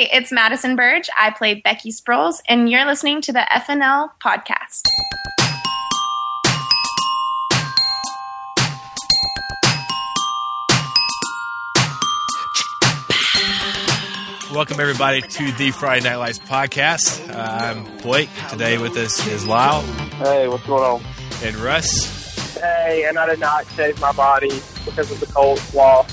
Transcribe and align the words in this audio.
Hey, 0.00 0.08
it's 0.14 0.32
Madison 0.32 0.76
Burge. 0.76 1.10
I 1.14 1.28
play 1.30 1.52
Becky 1.52 1.90
Sproles, 1.92 2.40
and 2.48 2.70
you're 2.70 2.86
listening 2.86 3.20
to 3.20 3.34
the 3.34 3.46
FNL 3.52 4.08
podcast. 4.18 4.80
Welcome, 14.54 14.80
everybody, 14.80 15.20
to 15.20 15.52
the 15.52 15.70
Friday 15.70 16.08
Night 16.08 16.16
Lights 16.16 16.38
podcast. 16.38 17.28
Uh, 17.28 17.36
I'm 17.36 17.98
Blake. 17.98 18.30
Today 18.48 18.78
with 18.78 18.96
us 18.96 19.26
is 19.26 19.46
Lyle 19.46 19.82
Hey, 19.82 20.48
what's 20.48 20.64
going 20.66 20.82
on? 20.82 21.02
and 21.44 21.54
Russ. 21.56 22.54
Hey, 22.58 23.04
and 23.06 23.18
I 23.18 23.26
did 23.26 23.38
not 23.38 23.66
shave 23.72 24.00
my 24.00 24.12
body 24.12 24.62
because 24.86 25.10
of 25.10 25.20
the 25.20 25.26
cold 25.26 25.62
wall. 25.74 26.06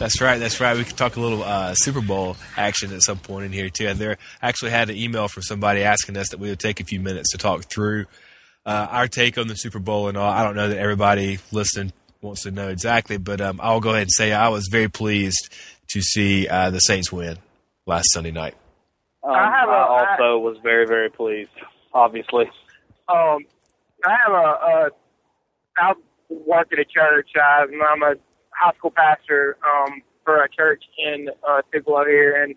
That's 0.00 0.18
right. 0.22 0.38
That's 0.38 0.58
right. 0.60 0.74
We 0.74 0.84
could 0.84 0.96
talk 0.96 1.16
a 1.16 1.20
little 1.20 1.42
uh, 1.42 1.74
Super 1.74 2.00
Bowl 2.00 2.38
action 2.56 2.90
at 2.94 3.02
some 3.02 3.18
point 3.18 3.44
in 3.44 3.52
here 3.52 3.68
too. 3.68 3.86
And 3.86 3.98
there 3.98 4.16
actually 4.40 4.70
had 4.70 4.88
an 4.88 4.96
email 4.96 5.28
from 5.28 5.42
somebody 5.42 5.82
asking 5.82 6.16
us 6.16 6.30
that 6.30 6.40
we 6.40 6.48
would 6.48 6.58
take 6.58 6.80
a 6.80 6.84
few 6.84 6.98
minutes 7.00 7.32
to 7.32 7.38
talk 7.38 7.64
through 7.64 8.06
uh, 8.64 8.86
our 8.90 9.08
take 9.08 9.36
on 9.36 9.46
the 9.46 9.56
Super 9.56 9.78
Bowl 9.78 10.08
and 10.08 10.16
all. 10.16 10.32
I 10.32 10.42
don't 10.42 10.56
know 10.56 10.70
that 10.70 10.78
everybody 10.78 11.38
listening 11.52 11.92
wants 12.22 12.44
to 12.44 12.50
know 12.50 12.68
exactly, 12.68 13.18
but 13.18 13.42
um, 13.42 13.60
I'll 13.62 13.80
go 13.80 13.90
ahead 13.90 14.04
and 14.04 14.10
say 14.10 14.32
I 14.32 14.48
was 14.48 14.68
very 14.72 14.88
pleased 14.88 15.52
to 15.90 16.00
see 16.00 16.48
uh, 16.48 16.70
the 16.70 16.80
Saints 16.80 17.12
win 17.12 17.36
last 17.84 18.06
Sunday 18.14 18.30
night. 18.30 18.54
Um, 19.22 19.34
I, 19.34 19.50
have 19.50 19.68
a, 19.68 19.72
I 19.72 20.16
also 20.18 20.38
was 20.38 20.56
very, 20.62 20.86
very 20.86 21.10
pleased, 21.10 21.50
obviously. 21.92 22.46
Um, 23.06 23.44
I 24.06 24.16
have 24.24 24.32
a, 24.32 24.34
a 24.34 24.90
I 25.76 25.92
work 26.30 26.72
at 26.72 26.78
a 26.78 26.86
church. 26.86 27.28
I, 27.36 27.66
I'm 27.86 28.02
a 28.02 28.14
high 28.60 28.72
school 28.76 28.90
pastor 28.90 29.56
um, 29.64 30.02
for 30.24 30.42
a 30.42 30.48
church 30.48 30.84
in 30.98 31.28
uh, 31.48 31.62
Tupelo 31.72 32.04
here, 32.04 32.42
and 32.42 32.54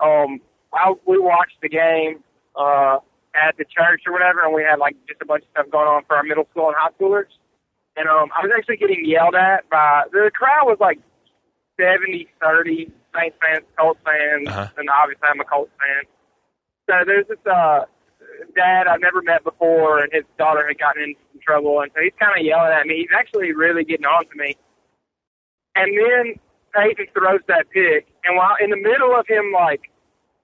um, 0.00 0.40
I, 0.72 0.92
we 1.06 1.18
watched 1.18 1.60
the 1.62 1.68
game 1.68 2.22
uh, 2.56 2.98
at 3.34 3.56
the 3.56 3.64
church 3.64 4.02
or 4.06 4.12
whatever, 4.12 4.42
and 4.44 4.52
we 4.54 4.62
had 4.62 4.78
like 4.78 4.96
just 5.08 5.22
a 5.22 5.24
bunch 5.24 5.44
of 5.44 5.48
stuff 5.52 5.70
going 5.70 5.86
on 5.88 6.02
for 6.06 6.16
our 6.16 6.22
middle 6.24 6.46
school 6.50 6.66
and 6.68 6.76
high 6.78 6.90
schoolers. 7.00 7.30
And 7.96 8.08
um, 8.08 8.28
I 8.36 8.42
was 8.44 8.50
actually 8.56 8.76
getting 8.78 9.04
yelled 9.04 9.36
at 9.36 9.70
by 9.70 10.02
the 10.10 10.30
crowd 10.34 10.66
was 10.66 10.78
like 10.80 10.98
70 11.80 12.28
30 12.40 12.90
Saints 13.14 13.36
fans, 13.40 13.64
Colts 13.78 14.00
fans, 14.04 14.48
Uh-huh. 14.48 14.68
and 14.76 14.88
obviously 14.90 15.28
I'm 15.30 15.40
a 15.40 15.44
Colts 15.44 15.70
fan. 15.78 16.02
So 16.90 17.04
there's 17.06 17.26
this 17.28 17.38
uh, 17.46 17.86
dad 18.56 18.86
I've 18.88 19.00
never 19.00 19.22
met 19.22 19.44
before, 19.44 20.00
and 20.00 20.12
his 20.12 20.24
daughter 20.38 20.66
had 20.66 20.78
gotten 20.78 21.02
into 21.04 21.20
some 21.32 21.40
trouble, 21.40 21.80
and 21.80 21.90
so 21.94 22.02
he's 22.02 22.12
kind 22.18 22.38
of 22.38 22.44
yelling 22.44 22.72
at 22.72 22.86
me. 22.86 22.96
He's 22.98 23.14
actually 23.16 23.52
really 23.52 23.84
getting 23.84 24.06
on 24.06 24.24
to 24.26 24.34
me. 24.36 24.56
And 25.76 25.90
then 25.96 26.34
Peyton 26.74 27.06
throws 27.12 27.40
that 27.48 27.70
pick, 27.70 28.06
and 28.24 28.36
while 28.36 28.56
in 28.62 28.70
the 28.70 28.76
middle 28.76 29.14
of 29.18 29.26
him 29.26 29.52
like 29.52 29.90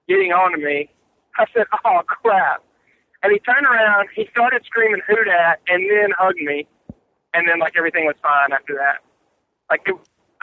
getting 0.07 0.31
on 0.31 0.51
to 0.51 0.57
me, 0.57 0.89
I 1.37 1.45
said, 1.53 1.65
"Oh 1.85 2.01
crap!" 2.05 2.63
And 3.23 3.31
he 3.31 3.39
turned 3.39 3.65
around, 3.65 4.09
he 4.15 4.27
started 4.31 4.63
screaming 4.65 5.01
"Who 5.07 5.23
dat?" 5.23 5.59
and 5.67 5.89
then 5.89 6.09
hugged 6.17 6.41
me, 6.41 6.67
and 7.33 7.47
then 7.47 7.59
like 7.59 7.73
everything 7.77 8.05
was 8.05 8.15
fine 8.21 8.51
after 8.51 8.75
that. 8.75 8.99
Like 9.69 9.81
it, 9.85 9.95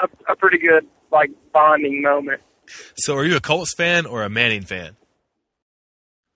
a, 0.03 0.33
a 0.33 0.37
pretty 0.37 0.59
good 0.59 0.87
like 1.11 1.31
bonding 1.53 2.03
moment. 2.03 2.41
So, 2.97 3.17
are 3.17 3.25
you 3.25 3.37
a 3.37 3.41
Colts 3.41 3.75
fan 3.75 4.07
or 4.07 4.23
a 4.23 4.29
Manning 4.29 4.63
fan? 4.63 4.97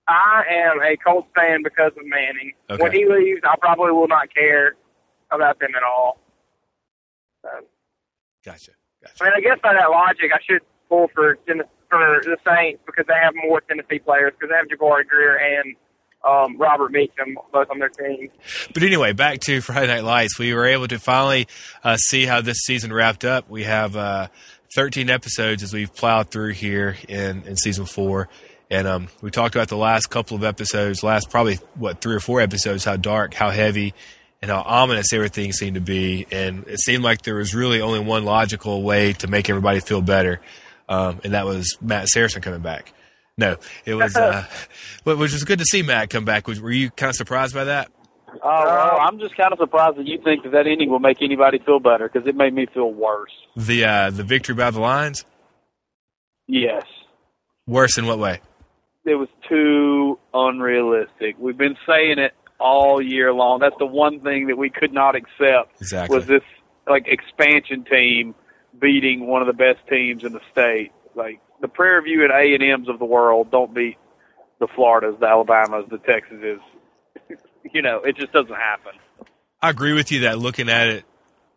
I 0.07 0.43
am 0.49 0.81
a 0.81 0.97
Colts 0.97 1.29
fan 1.35 1.63
because 1.63 1.91
of 1.97 2.05
Manning. 2.05 2.53
Okay. 2.69 2.81
When 2.81 2.91
he 2.91 3.05
leaves, 3.05 3.41
I 3.43 3.55
probably 3.59 3.91
will 3.91 4.07
not 4.07 4.33
care 4.33 4.75
about 5.31 5.59
them 5.59 5.71
at 5.75 5.83
all. 5.83 6.19
So, 7.41 7.49
Gotcha. 8.45 8.71
gotcha. 9.01 9.15
I 9.21 9.25
mean, 9.25 9.33
I 9.37 9.41
guess 9.41 9.59
by 9.61 9.73
that 9.73 9.89
logic, 9.89 10.31
I 10.33 10.39
should 10.43 10.61
pull 10.89 11.09
for 11.13 11.37
for 11.89 12.21
the 12.23 12.37
Saints 12.45 12.81
because 12.85 13.05
they 13.07 13.13
have 13.21 13.33
more 13.35 13.61
Tennessee 13.61 13.99
players 13.99 14.33
because 14.33 14.49
they 14.49 14.55
have 14.55 14.67
Jabari 14.67 15.07
Greer 15.07 15.37
and 15.37 15.75
um, 16.27 16.57
Robert 16.57 16.91
Meacham 16.91 17.37
both 17.51 17.69
on 17.69 17.79
their 17.79 17.89
team. 17.89 18.29
But 18.73 18.83
anyway, 18.83 19.13
back 19.13 19.39
to 19.41 19.61
Friday 19.61 19.87
Night 19.87 20.03
Lights. 20.03 20.39
We 20.39 20.53
were 20.53 20.65
able 20.65 20.87
to 20.87 20.99
finally 20.99 21.47
uh, 21.83 21.97
see 21.97 22.25
how 22.25 22.41
this 22.41 22.57
season 22.65 22.91
wrapped 22.93 23.25
up. 23.25 23.49
We 23.49 23.63
have 23.63 23.95
uh, 23.95 24.27
13 24.75 25.09
episodes 25.09 25.63
as 25.63 25.73
we've 25.73 25.93
plowed 25.93 26.29
through 26.29 26.53
here 26.53 26.97
in, 27.07 27.43
in 27.43 27.57
season 27.57 27.85
four. 27.85 28.29
And 28.71 28.87
um, 28.87 29.09
we 29.21 29.29
talked 29.29 29.55
about 29.55 29.67
the 29.67 29.77
last 29.77 30.09
couple 30.09 30.35
of 30.35 30.43
episodes, 30.43 31.03
last 31.03 31.29
probably, 31.29 31.59
what, 31.75 32.01
three 32.01 32.15
or 32.15 32.19
four 32.19 32.41
episodes, 32.41 32.83
how 32.83 32.95
dark, 32.95 33.33
how 33.33 33.51
heavy, 33.51 33.93
and 34.43 34.51
how 34.51 34.61
ominous 34.61 35.13
everything 35.13 35.53
seemed 35.53 35.75
to 35.75 35.81
be. 35.81 36.27
And 36.29 36.67
it 36.67 36.81
seemed 36.81 37.01
like 37.01 37.21
there 37.21 37.35
was 37.35 37.55
really 37.55 37.79
only 37.79 38.01
one 38.01 38.25
logical 38.25 38.83
way 38.83 39.13
to 39.13 39.27
make 39.27 39.49
everybody 39.49 39.79
feel 39.79 40.01
better, 40.01 40.41
um, 40.89 41.21
and 41.23 41.33
that 41.33 41.45
was 41.45 41.77
Matt 41.81 42.09
Saracen 42.09 42.41
coming 42.41 42.59
back. 42.59 42.93
No, 43.37 43.55
it 43.85 43.95
was, 43.95 44.17
uh, 44.17 44.45
which 45.05 45.31
was 45.31 45.45
good 45.45 45.59
to 45.59 45.65
see 45.65 45.81
Matt 45.81 46.09
come 46.09 46.25
back. 46.25 46.47
Were 46.47 46.71
you 46.71 46.91
kind 46.91 47.09
of 47.09 47.15
surprised 47.15 47.55
by 47.55 47.63
that? 47.63 47.89
Oh, 48.43 48.65
well, 48.65 48.97
I'm 48.99 49.17
just 49.17 49.37
kind 49.37 49.53
of 49.53 49.59
surprised 49.59 49.97
that 49.97 50.07
you 50.07 50.19
think 50.21 50.43
that 50.43 50.51
that 50.51 50.67
inning 50.67 50.89
will 50.89 50.99
make 50.99 51.21
anybody 51.21 51.59
feel 51.59 51.79
better 51.79 52.09
because 52.11 52.27
it 52.27 52.35
made 52.35 52.53
me 52.53 52.65
feel 52.73 52.91
worse. 52.91 53.31
The 53.55 53.85
uh, 53.85 54.09
the 54.09 54.23
victory 54.23 54.55
by 54.55 54.71
the 54.71 54.81
Lions? 54.81 55.23
Yes. 56.47 56.83
Worse 57.65 57.97
in 57.97 58.07
what 58.07 58.19
way? 58.19 58.41
It 59.05 59.15
was 59.15 59.29
too 59.47 60.19
unrealistic. 60.33 61.37
We've 61.39 61.57
been 61.57 61.77
saying 61.87 62.19
it 62.19 62.33
all 62.63 63.01
year 63.01 63.33
long. 63.33 63.59
That's 63.59 63.75
the 63.77 63.85
one 63.85 64.21
thing 64.21 64.47
that 64.47 64.57
we 64.57 64.69
could 64.69 64.93
not 64.93 65.15
accept 65.15 65.81
Exactly. 65.81 66.17
was 66.17 66.25
this 66.25 66.41
like 66.87 67.07
expansion 67.07 67.83
team 67.83 68.33
beating 68.79 69.27
one 69.27 69.41
of 69.41 69.47
the 69.47 69.53
best 69.53 69.79
teams 69.89 70.23
in 70.23 70.31
the 70.31 70.39
state. 70.51 70.91
Like 71.13 71.41
the 71.61 71.67
Prairie 71.67 72.03
View 72.03 72.23
and 72.23 72.31
A 72.31 72.55
and 72.55 72.63
M's 72.63 72.89
of 72.89 72.99
the 72.99 73.05
world 73.05 73.51
don't 73.51 73.73
beat 73.73 73.97
the 74.59 74.67
Floridas, 74.73 75.15
the 75.19 75.27
Alabamas, 75.27 75.85
the 75.89 75.97
Texases. 75.97 76.59
you 77.73 77.81
know, 77.81 78.01
it 78.03 78.15
just 78.15 78.31
doesn't 78.31 78.55
happen. 78.55 78.93
I 79.61 79.69
agree 79.69 79.93
with 79.93 80.11
you 80.11 80.21
that 80.21 80.39
looking 80.39 80.69
at 80.69 80.87
it 80.87 81.05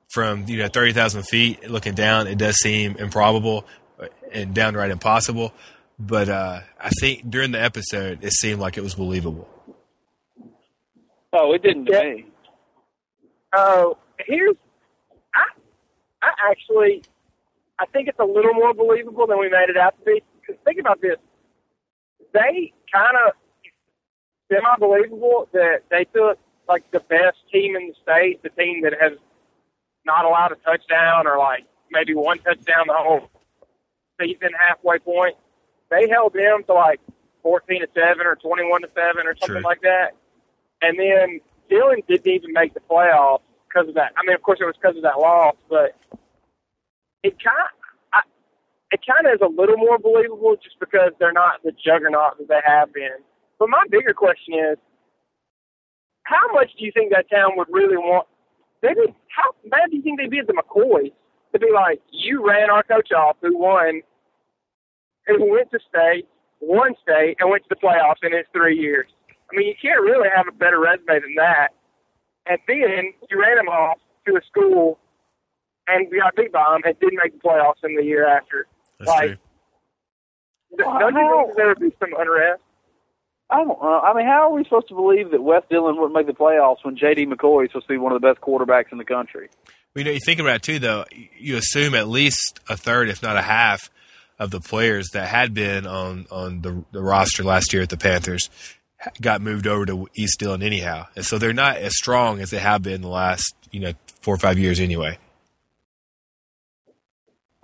from 0.08 0.44
you 0.48 0.58
know 0.58 0.68
thirty 0.68 0.92
thousand 0.92 1.22
feet, 1.22 1.70
looking 1.70 1.94
down, 1.94 2.26
it 2.26 2.38
does 2.38 2.56
seem 2.56 2.96
improbable 2.96 3.64
and 4.32 4.54
downright 4.54 4.90
impossible. 4.90 5.52
But 5.98 6.28
uh, 6.28 6.60
I 6.80 6.90
think 7.00 7.30
during 7.30 7.52
the 7.52 7.62
episode, 7.62 8.22
it 8.22 8.32
seemed 8.32 8.60
like 8.60 8.76
it 8.76 8.82
was 8.82 8.94
believable. 8.94 9.48
Oh, 11.38 11.52
it 11.52 11.62
didn't 11.62 11.84
to 11.86 11.92
Yeah. 11.92 12.02
me. 12.14 12.26
Oh, 13.52 13.98
here's 14.26 14.56
I 15.34 15.44
I 16.22 16.30
actually 16.50 17.02
I 17.78 17.84
think 17.86 18.08
it's 18.08 18.18
a 18.18 18.24
little 18.24 18.54
more 18.54 18.72
believable 18.72 19.26
than 19.26 19.38
we 19.38 19.48
made 19.50 19.68
it 19.68 19.76
out 19.76 19.98
to 19.98 20.04
be. 20.04 20.22
Because 20.40 20.56
think 20.64 20.78
about 20.80 21.00
this, 21.00 21.16
they 22.32 22.72
kind 22.92 23.16
of 23.26 23.34
semi 24.50 24.76
believable 24.78 25.48
that 25.52 25.82
they 25.90 26.04
took 26.04 26.38
like 26.68 26.90
the 26.90 27.00
best 27.00 27.36
team 27.52 27.76
in 27.76 27.88
the 27.88 27.94
state, 28.02 28.42
the 28.42 28.48
team 28.50 28.82
that 28.82 28.94
has 29.00 29.12
not 30.04 30.24
allowed 30.24 30.52
a 30.52 30.56
touchdown 30.56 31.26
or 31.26 31.36
like 31.38 31.64
maybe 31.90 32.14
one 32.14 32.38
touchdown 32.38 32.84
the 32.86 32.94
whole 32.94 33.28
season 34.20 34.50
halfway 34.58 34.98
point. 34.98 35.36
They 35.90 36.08
held 36.08 36.32
them 36.32 36.62
to 36.66 36.72
like 36.72 37.00
fourteen 37.42 37.80
to 37.82 37.88
seven 37.94 38.26
or 38.26 38.36
twenty 38.36 38.68
one 38.68 38.82
to 38.82 38.88
seven 38.94 39.26
or 39.26 39.36
something 39.36 39.56
True. 39.56 39.62
like 39.62 39.82
that. 39.82 40.12
And 40.82 40.98
then 40.98 41.40
Dillon 41.68 42.02
didn't 42.08 42.26
even 42.26 42.52
make 42.52 42.74
the 42.74 42.80
playoffs 42.80 43.40
because 43.68 43.88
of 43.88 43.94
that. 43.94 44.12
I 44.16 44.26
mean, 44.26 44.34
of 44.34 44.42
course, 44.42 44.58
it 44.60 44.64
was 44.64 44.76
because 44.80 44.96
of 44.96 45.02
that 45.02 45.18
loss, 45.18 45.56
but 45.68 45.96
it 47.22 47.36
kind 47.42 47.56
of, 47.58 48.22
it 48.92 49.00
kind 49.04 49.26
of 49.26 49.34
is 49.34 49.40
a 49.42 49.60
little 49.60 49.76
more 49.76 49.98
believable 49.98 50.54
just 50.62 50.78
because 50.78 51.10
they're 51.18 51.32
not 51.32 51.62
the 51.64 51.72
juggernaut 51.72 52.38
that 52.38 52.48
they 52.48 52.60
have 52.64 52.92
been. 52.92 53.18
But 53.58 53.68
my 53.68 53.84
bigger 53.90 54.14
question 54.14 54.54
is, 54.54 54.78
how 56.22 56.52
much 56.52 56.70
do 56.78 56.84
you 56.84 56.92
think 56.92 57.12
that 57.12 57.30
town 57.30 57.52
would 57.56 57.68
really 57.70 57.96
want? 57.96 58.28
They 58.82 58.94
did, 58.94 59.14
how 59.34 59.52
bad 59.70 59.90
do 59.90 59.96
you 59.96 60.02
think 60.02 60.18
they'd 60.20 60.30
be 60.30 60.38
at 60.38 60.46
the 60.46 60.52
McCoys 60.52 61.12
to 61.52 61.58
be 61.58 61.70
like, 61.72 62.00
you 62.10 62.46
ran 62.46 62.70
our 62.70 62.82
coach 62.82 63.10
off 63.12 63.36
who 63.40 63.56
won, 63.58 64.02
who 65.26 65.50
went 65.50 65.70
to 65.72 65.78
state, 65.88 66.26
won 66.60 66.94
state, 67.02 67.36
and 67.40 67.50
went 67.50 67.64
to 67.64 67.68
the 67.70 67.76
playoffs 67.76 68.22
in 68.22 68.32
his 68.32 68.46
three 68.52 68.78
years? 68.78 69.08
I 69.52 69.56
mean, 69.56 69.68
you 69.68 69.74
can't 69.80 70.00
really 70.00 70.28
have 70.34 70.46
a 70.48 70.52
better 70.52 70.80
resume 70.80 71.20
than 71.20 71.34
that. 71.36 71.68
And 72.46 72.58
then 72.66 73.12
you 73.30 73.40
ran 73.40 73.58
him 73.58 73.68
off 73.68 73.98
to 74.26 74.36
a 74.36 74.40
school 74.46 74.98
and 75.88 76.10
got 76.10 76.34
beat 76.36 76.52
by 76.52 76.76
him 76.76 76.82
and 76.84 76.98
didn't 76.98 77.18
make 77.22 77.32
the 77.32 77.48
playoffs 77.48 77.84
in 77.84 77.94
the 77.96 78.02
year 78.04 78.26
after. 78.26 78.66
That's 78.98 79.08
Like, 79.08 79.28
true. 79.28 79.36
Don't 80.78 81.14
you 81.14 81.44
think 81.46 81.56
there 81.56 81.68
would 81.68 81.78
be 81.80 81.92
some 82.00 82.10
unrest? 82.18 82.60
I 83.48 83.58
don't 83.58 83.68
know. 83.68 84.00
I 84.00 84.12
mean, 84.14 84.26
how 84.26 84.50
are 84.50 84.52
we 84.52 84.64
supposed 84.64 84.88
to 84.88 84.94
believe 84.94 85.30
that 85.30 85.40
West 85.42 85.68
Dillon 85.70 85.96
wouldn't 85.96 86.14
make 86.14 86.26
the 86.26 86.32
playoffs 86.32 86.78
when 86.82 86.96
J.D. 86.96 87.26
McCoy 87.26 87.64
is 87.66 87.70
supposed 87.70 87.86
to 87.86 87.94
be 87.94 87.98
one 87.98 88.12
of 88.12 88.20
the 88.20 88.26
best 88.26 88.40
quarterbacks 88.40 88.90
in 88.90 88.98
the 88.98 89.04
country? 89.04 89.48
Well, 89.94 90.02
you 90.02 90.04
know, 90.04 90.10
you 90.10 90.20
think 90.20 90.40
about 90.40 90.56
it 90.56 90.62
too, 90.62 90.78
though. 90.80 91.04
You 91.38 91.56
assume 91.56 91.94
at 91.94 92.08
least 92.08 92.58
a 92.68 92.76
third, 92.76 93.08
if 93.08 93.22
not 93.22 93.36
a 93.36 93.42
half, 93.42 93.88
of 94.38 94.50
the 94.50 94.60
players 94.60 95.10
that 95.12 95.28
had 95.28 95.54
been 95.54 95.86
on 95.86 96.26
on 96.30 96.60
the, 96.60 96.84
the 96.92 97.00
roster 97.00 97.42
last 97.42 97.72
year 97.72 97.82
at 97.82 97.88
the 97.88 97.96
Panthers 97.96 98.50
got 99.20 99.40
moved 99.40 99.66
over 99.66 99.86
to 99.86 100.08
East 100.14 100.40
Dillon 100.40 100.62
anyhow, 100.62 101.06
and 101.14 101.24
so 101.24 101.38
they're 101.38 101.52
not 101.52 101.76
as 101.76 101.96
strong 101.96 102.40
as 102.40 102.50
they 102.50 102.58
have 102.58 102.82
been 102.82 103.02
the 103.02 103.08
last 103.08 103.54
you 103.70 103.80
know 103.80 103.92
four 104.22 104.34
or 104.34 104.38
five 104.38 104.58
years 104.58 104.80
anyway. 104.80 105.18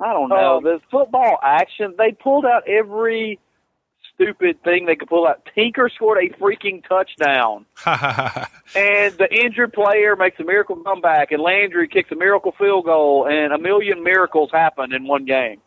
I 0.01 0.13
don't 0.13 0.29
know. 0.29 0.57
Um, 0.57 0.65
the 0.65 0.81
football 0.91 1.39
action, 1.43 1.95
they 1.97 2.13
pulled 2.13 2.45
out 2.45 2.67
every 2.69 3.39
stupid 4.15 4.63
thing 4.63 4.87
they 4.87 4.97
could 4.97 5.09
pull 5.09 5.27
out. 5.27 5.49
Tinker 5.55 5.91
scored 5.95 6.19
a 6.19 6.29
freaking 6.39 6.83
touchdown. 6.87 7.67
And 8.75 9.13
the 9.19 9.29
injured 9.31 9.75
player 9.75 10.17
makes 10.17 10.41
a 10.41 10.45
miracle 10.45 10.77
comeback, 10.77 11.31
and 11.31 11.43
Landry 11.43 11.89
kicks 11.89 12.11
a 12.11 12.15
miracle 12.15 12.55
field 12.59 12.87
goal, 12.87 13.27
and 13.29 13.53
a 13.53 13.59
million 13.59 14.03
miracles 14.03 14.49
happen 14.51 14.95
in 14.95 15.07
one 15.07 15.27
game. 15.27 15.61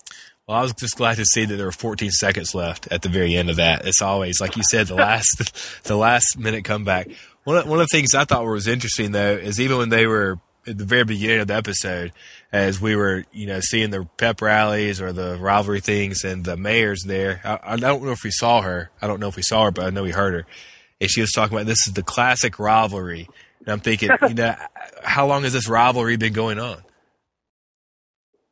Well, 0.47 0.57
I 0.57 0.61
was 0.61 0.73
just 0.73 0.97
glad 0.97 1.17
to 1.17 1.25
see 1.25 1.45
that 1.45 1.55
there 1.55 1.65
were 1.65 1.71
14 1.71 2.11
seconds 2.11 2.53
left 2.53 2.87
at 2.91 3.01
the 3.01 3.09
very 3.09 3.35
end 3.35 3.49
of 3.49 3.55
that. 3.55 3.85
It's 3.85 4.01
always, 4.01 4.39
like 4.39 4.55
you 4.55 4.63
said, 4.63 4.87
the 4.87 4.95
last, 4.95 5.81
the 5.83 5.95
last 5.95 6.37
minute 6.37 6.63
comeback. 6.63 7.09
One 7.45 7.57
of, 7.57 7.67
one 7.67 7.79
of 7.79 7.87
the 7.89 7.97
things 7.97 8.13
I 8.13 8.25
thought 8.25 8.45
was 8.45 8.67
interesting 8.67 9.11
though 9.11 9.33
is 9.33 9.59
even 9.59 9.77
when 9.77 9.89
they 9.89 10.05
were 10.05 10.39
at 10.67 10.77
the 10.77 10.85
very 10.85 11.03
beginning 11.03 11.41
of 11.41 11.47
the 11.47 11.55
episode, 11.55 12.11
as 12.51 12.81
we 12.81 12.95
were, 12.95 13.25
you 13.31 13.47
know, 13.47 13.59
seeing 13.59 13.91
the 13.91 14.07
pep 14.17 14.41
rallies 14.41 15.01
or 15.01 15.13
the 15.13 15.37
rivalry 15.37 15.81
things, 15.81 16.23
and 16.23 16.43
the 16.43 16.57
mayor's 16.57 17.03
there. 17.03 17.41
I, 17.43 17.73
I 17.73 17.75
don't 17.77 18.03
know 18.03 18.11
if 18.11 18.23
we 18.23 18.31
saw 18.31 18.61
her. 18.61 18.89
I 19.01 19.07
don't 19.07 19.19
know 19.19 19.27
if 19.27 19.35
we 19.35 19.43
saw 19.43 19.65
her, 19.65 19.71
but 19.71 19.85
I 19.85 19.89
know 19.89 20.03
we 20.03 20.11
heard 20.11 20.33
her. 20.33 20.45
And 21.01 21.09
she 21.09 21.21
was 21.21 21.31
talking 21.31 21.55
about 21.55 21.67
this 21.67 21.87
is 21.87 21.93
the 21.93 22.03
classic 22.03 22.57
rivalry. 22.57 23.27
And 23.59 23.69
I'm 23.69 23.79
thinking, 23.79 24.09
you 24.27 24.33
know, 24.33 24.55
how 25.03 25.27
long 25.27 25.43
has 25.43 25.53
this 25.53 25.69
rivalry 25.69 26.17
been 26.17 26.33
going 26.33 26.59
on? 26.59 26.83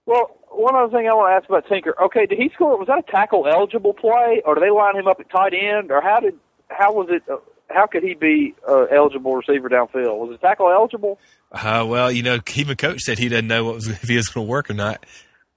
Well, 0.06 0.38
one 0.56 0.76
other 0.76 0.92
thing 0.96 1.08
I 1.08 1.14
want 1.14 1.32
to 1.32 1.36
ask 1.36 1.50
about 1.50 1.68
Tinker. 1.68 1.96
Okay, 2.06 2.26
did 2.26 2.38
he 2.38 2.50
score? 2.54 2.78
Was 2.78 2.88
that 2.88 3.00
a 3.00 3.12
tackle 3.12 3.48
eligible 3.48 3.94
play, 3.94 4.42
or 4.46 4.56
did 4.56 4.64
they 4.64 4.70
line 4.70 4.96
him 4.96 5.08
up 5.08 5.20
at 5.20 5.30
tight 5.30 5.54
end, 5.54 5.92
or 5.92 6.02
how 6.02 6.20
did 6.20 6.36
how 6.70 6.94
was 6.94 7.08
it? 7.10 7.24
Uh, 7.30 7.38
how 7.70 7.88
could 7.88 8.04
he 8.04 8.14
be 8.14 8.54
uh, 8.68 8.84
eligible 8.84 9.36
receiver 9.36 9.70
downfield? 9.70 10.18
Was 10.20 10.36
it 10.36 10.42
tackle 10.42 10.70
eligible? 10.70 11.20
Uh, 11.52 11.86
well, 11.88 12.12
you 12.12 12.22
know, 12.22 12.40
even 12.56 12.76
coach 12.76 13.02
said 13.02 13.18
he 13.18 13.30
didn't 13.30 13.48
know 13.48 13.64
what 13.66 13.76
was, 13.76 13.88
if 14.04 14.04
he 14.04 14.16
was 14.16 14.28
going 14.28 14.46
to 14.46 14.52
work 14.52 14.70
or 14.70 14.74
not. 14.74 15.06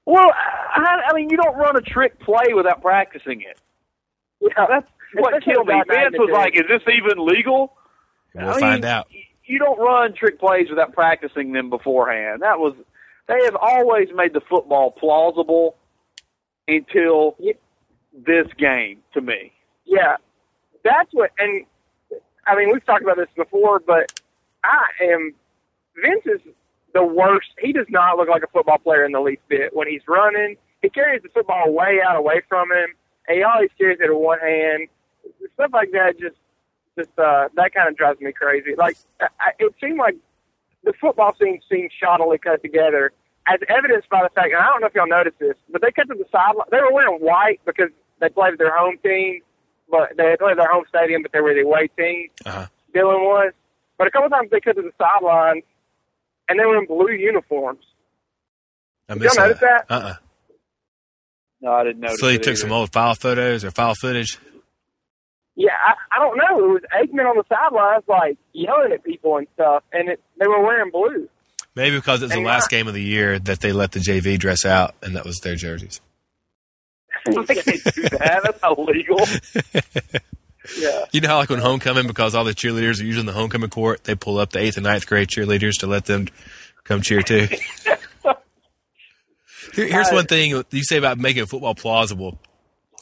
Well, 0.04 0.30
I, 0.32 1.10
I 1.10 1.14
mean, 1.14 1.30
you 1.30 1.36
don't 1.36 1.56
run 1.56 1.76
a 1.76 1.80
trick 1.80 2.20
play 2.20 2.54
without 2.54 2.80
practicing 2.80 3.40
it. 3.40 3.58
Yeah, 4.40 4.66
That's 4.68 4.86
what 5.14 5.34
Especially 5.34 5.54
killed 5.54 5.66
me. 5.66 5.74
that 5.74 5.88
Vince 5.88 6.16
was 6.18 6.30
like, 6.32 6.54
"Is 6.54 6.66
this 6.68 6.82
even 6.94 7.26
legal?" 7.26 7.72
We'll 8.34 8.48
I 8.48 8.52
mean, 8.52 8.60
find 8.60 8.84
out. 8.84 9.08
You 9.44 9.58
don't 9.58 9.78
run 9.78 10.12
trick 10.14 10.38
plays 10.38 10.68
without 10.68 10.92
practicing 10.92 11.52
them 11.52 11.70
beforehand. 11.70 12.42
That 12.42 12.58
was 12.58 12.74
they 13.28 13.38
have 13.44 13.56
always 13.60 14.08
made 14.14 14.32
the 14.32 14.40
football 14.48 14.90
plausible 14.92 15.76
until 16.68 17.36
this 18.12 18.46
game 18.58 18.98
to 19.14 19.20
me. 19.20 19.52
Yeah, 19.84 20.16
that's 20.84 21.08
what. 21.12 21.30
And 21.38 21.64
I 22.46 22.56
mean, 22.56 22.70
we've 22.72 22.84
talked 22.84 23.02
about 23.02 23.16
this 23.16 23.28
before, 23.36 23.80
but 23.80 24.20
I 24.64 24.84
am. 25.04 25.34
Vince 26.00 26.26
is 26.26 26.40
the 26.92 27.02
worst. 27.04 27.48
He 27.60 27.72
does 27.72 27.86
not 27.88 28.16
look 28.16 28.28
like 28.28 28.42
a 28.42 28.46
football 28.48 28.78
player 28.78 29.04
in 29.04 29.12
the 29.12 29.20
least 29.20 29.42
bit. 29.48 29.74
When 29.74 29.88
he's 29.88 30.02
running, 30.08 30.56
he 30.82 30.88
carries 30.90 31.22
the 31.22 31.28
football 31.30 31.72
way 31.72 32.00
out 32.06 32.16
away 32.16 32.42
from 32.48 32.70
him, 32.70 32.94
and 33.28 33.38
he 33.38 33.42
always 33.42 33.70
carries 33.78 33.98
it 34.00 34.06
in 34.10 34.16
one 34.16 34.40
hand. 34.40 34.88
Stuff 35.54 35.70
like 35.72 35.90
that 35.92 36.18
just, 36.20 36.36
just 36.98 37.10
uh, 37.18 37.48
that 37.54 37.74
kind 37.74 37.88
of 37.88 37.96
drives 37.96 38.20
me 38.20 38.32
crazy. 38.32 38.74
Like 38.76 38.96
I- 39.20 39.52
it 39.58 39.74
seemed 39.80 39.98
like 39.98 40.16
the 40.86 40.94
football 40.98 41.34
scene 41.38 41.60
seemed 41.70 41.90
shoddily 42.00 42.40
cut 42.40 42.62
together, 42.62 43.12
as 43.46 43.60
evidenced 43.68 44.08
by 44.08 44.22
the 44.22 44.30
fact. 44.30 44.54
And 44.54 44.62
I 44.62 44.66
don't 44.66 44.80
know 44.80 44.86
if 44.86 44.94
y'all 44.94 45.06
noticed 45.06 45.38
this, 45.38 45.56
but 45.70 45.82
they 45.82 45.90
cut 45.90 46.08
to 46.08 46.14
the 46.14 46.24
sideline. 46.32 46.66
They 46.70 46.78
were 46.78 46.92
wearing 46.92 47.18
white 47.18 47.60
because 47.66 47.90
they 48.20 48.30
played 48.30 48.56
their 48.56 48.74
home 48.74 48.96
team, 49.02 49.42
but 49.90 50.16
they 50.16 50.36
played 50.38 50.56
their 50.56 50.72
home 50.72 50.84
stadium, 50.88 51.22
but 51.22 51.32
they 51.32 51.40
were 51.40 51.52
the 51.52 51.60
away 51.60 51.90
team. 51.98 52.28
Uh-huh. 52.46 52.66
Dillon 52.94 53.20
was. 53.22 53.52
But 53.98 54.06
a 54.06 54.10
couple 54.10 54.30
times 54.30 54.50
they 54.50 54.60
cut 54.60 54.76
to 54.76 54.82
the 54.82 54.92
sidelines, 54.96 55.64
and 56.48 56.58
they 56.58 56.64
were 56.64 56.78
in 56.78 56.86
blue 56.86 57.10
uniforms. 57.10 57.84
I 59.08 59.14
Did 59.14 59.24
y'all 59.24 59.34
notice 59.36 59.60
that? 59.60 59.86
Uh-uh. 59.90 60.14
No, 61.60 61.72
I 61.72 61.84
didn't 61.84 62.00
notice. 62.00 62.20
So 62.20 62.28
he 62.28 62.38
took 62.38 62.48
either. 62.48 62.56
some 62.56 62.72
old 62.72 62.92
file 62.92 63.14
photos 63.14 63.64
or 63.64 63.70
file 63.70 63.94
footage. 63.94 64.38
I, 65.86 65.94
I 66.12 66.18
don't 66.18 66.36
know. 66.36 66.64
It 66.64 66.72
was 66.72 66.82
Aikman 66.92 67.30
on 67.30 67.36
the 67.36 67.44
sidelines, 67.48 68.04
like 68.08 68.36
yelling 68.52 68.92
at 68.92 69.04
people 69.04 69.36
and 69.36 69.46
stuff, 69.54 69.84
and 69.92 70.08
it, 70.08 70.20
they 70.38 70.46
were 70.48 70.60
wearing 70.62 70.90
blue. 70.90 71.28
Maybe 71.74 71.96
because 71.96 72.22
it's 72.22 72.34
the 72.34 72.40
last 72.40 72.64
not- 72.64 72.70
game 72.70 72.88
of 72.88 72.94
the 72.94 73.02
year 73.02 73.38
that 73.38 73.60
they 73.60 73.72
let 73.72 73.92
the 73.92 74.00
JV 74.00 74.38
dress 74.38 74.64
out, 74.64 74.94
and 75.02 75.14
that 75.14 75.24
was 75.24 75.38
their 75.40 75.54
jerseys. 75.54 76.00
I 77.28 77.32
can't 77.32 77.44
do 77.94 78.02
that. 78.02 78.40
That's 78.42 78.60
illegal. 78.62 79.20
Yeah. 80.76 81.04
You 81.12 81.20
know 81.20 81.28
how 81.28 81.36
like 81.38 81.48
when 81.50 81.60
homecoming, 81.60 82.08
because 82.08 82.34
all 82.34 82.42
the 82.42 82.52
cheerleaders 82.52 83.00
are 83.00 83.04
using 83.04 83.26
the 83.26 83.32
homecoming 83.32 83.70
court, 83.70 84.02
they 84.04 84.16
pull 84.16 84.38
up 84.38 84.50
the 84.50 84.58
eighth 84.58 84.76
and 84.76 84.84
ninth 84.84 85.06
grade 85.06 85.28
cheerleaders 85.28 85.78
to 85.78 85.86
let 85.86 86.06
them 86.06 86.26
come 86.84 87.02
cheer 87.02 87.22
too. 87.22 87.46
Here, 89.74 89.88
here's 89.88 90.10
one 90.10 90.24
uh, 90.24 90.28
thing 90.28 90.64
you 90.70 90.84
say 90.84 90.96
about 90.96 91.18
making 91.18 91.44
football 91.46 91.74
plausible, 91.74 92.40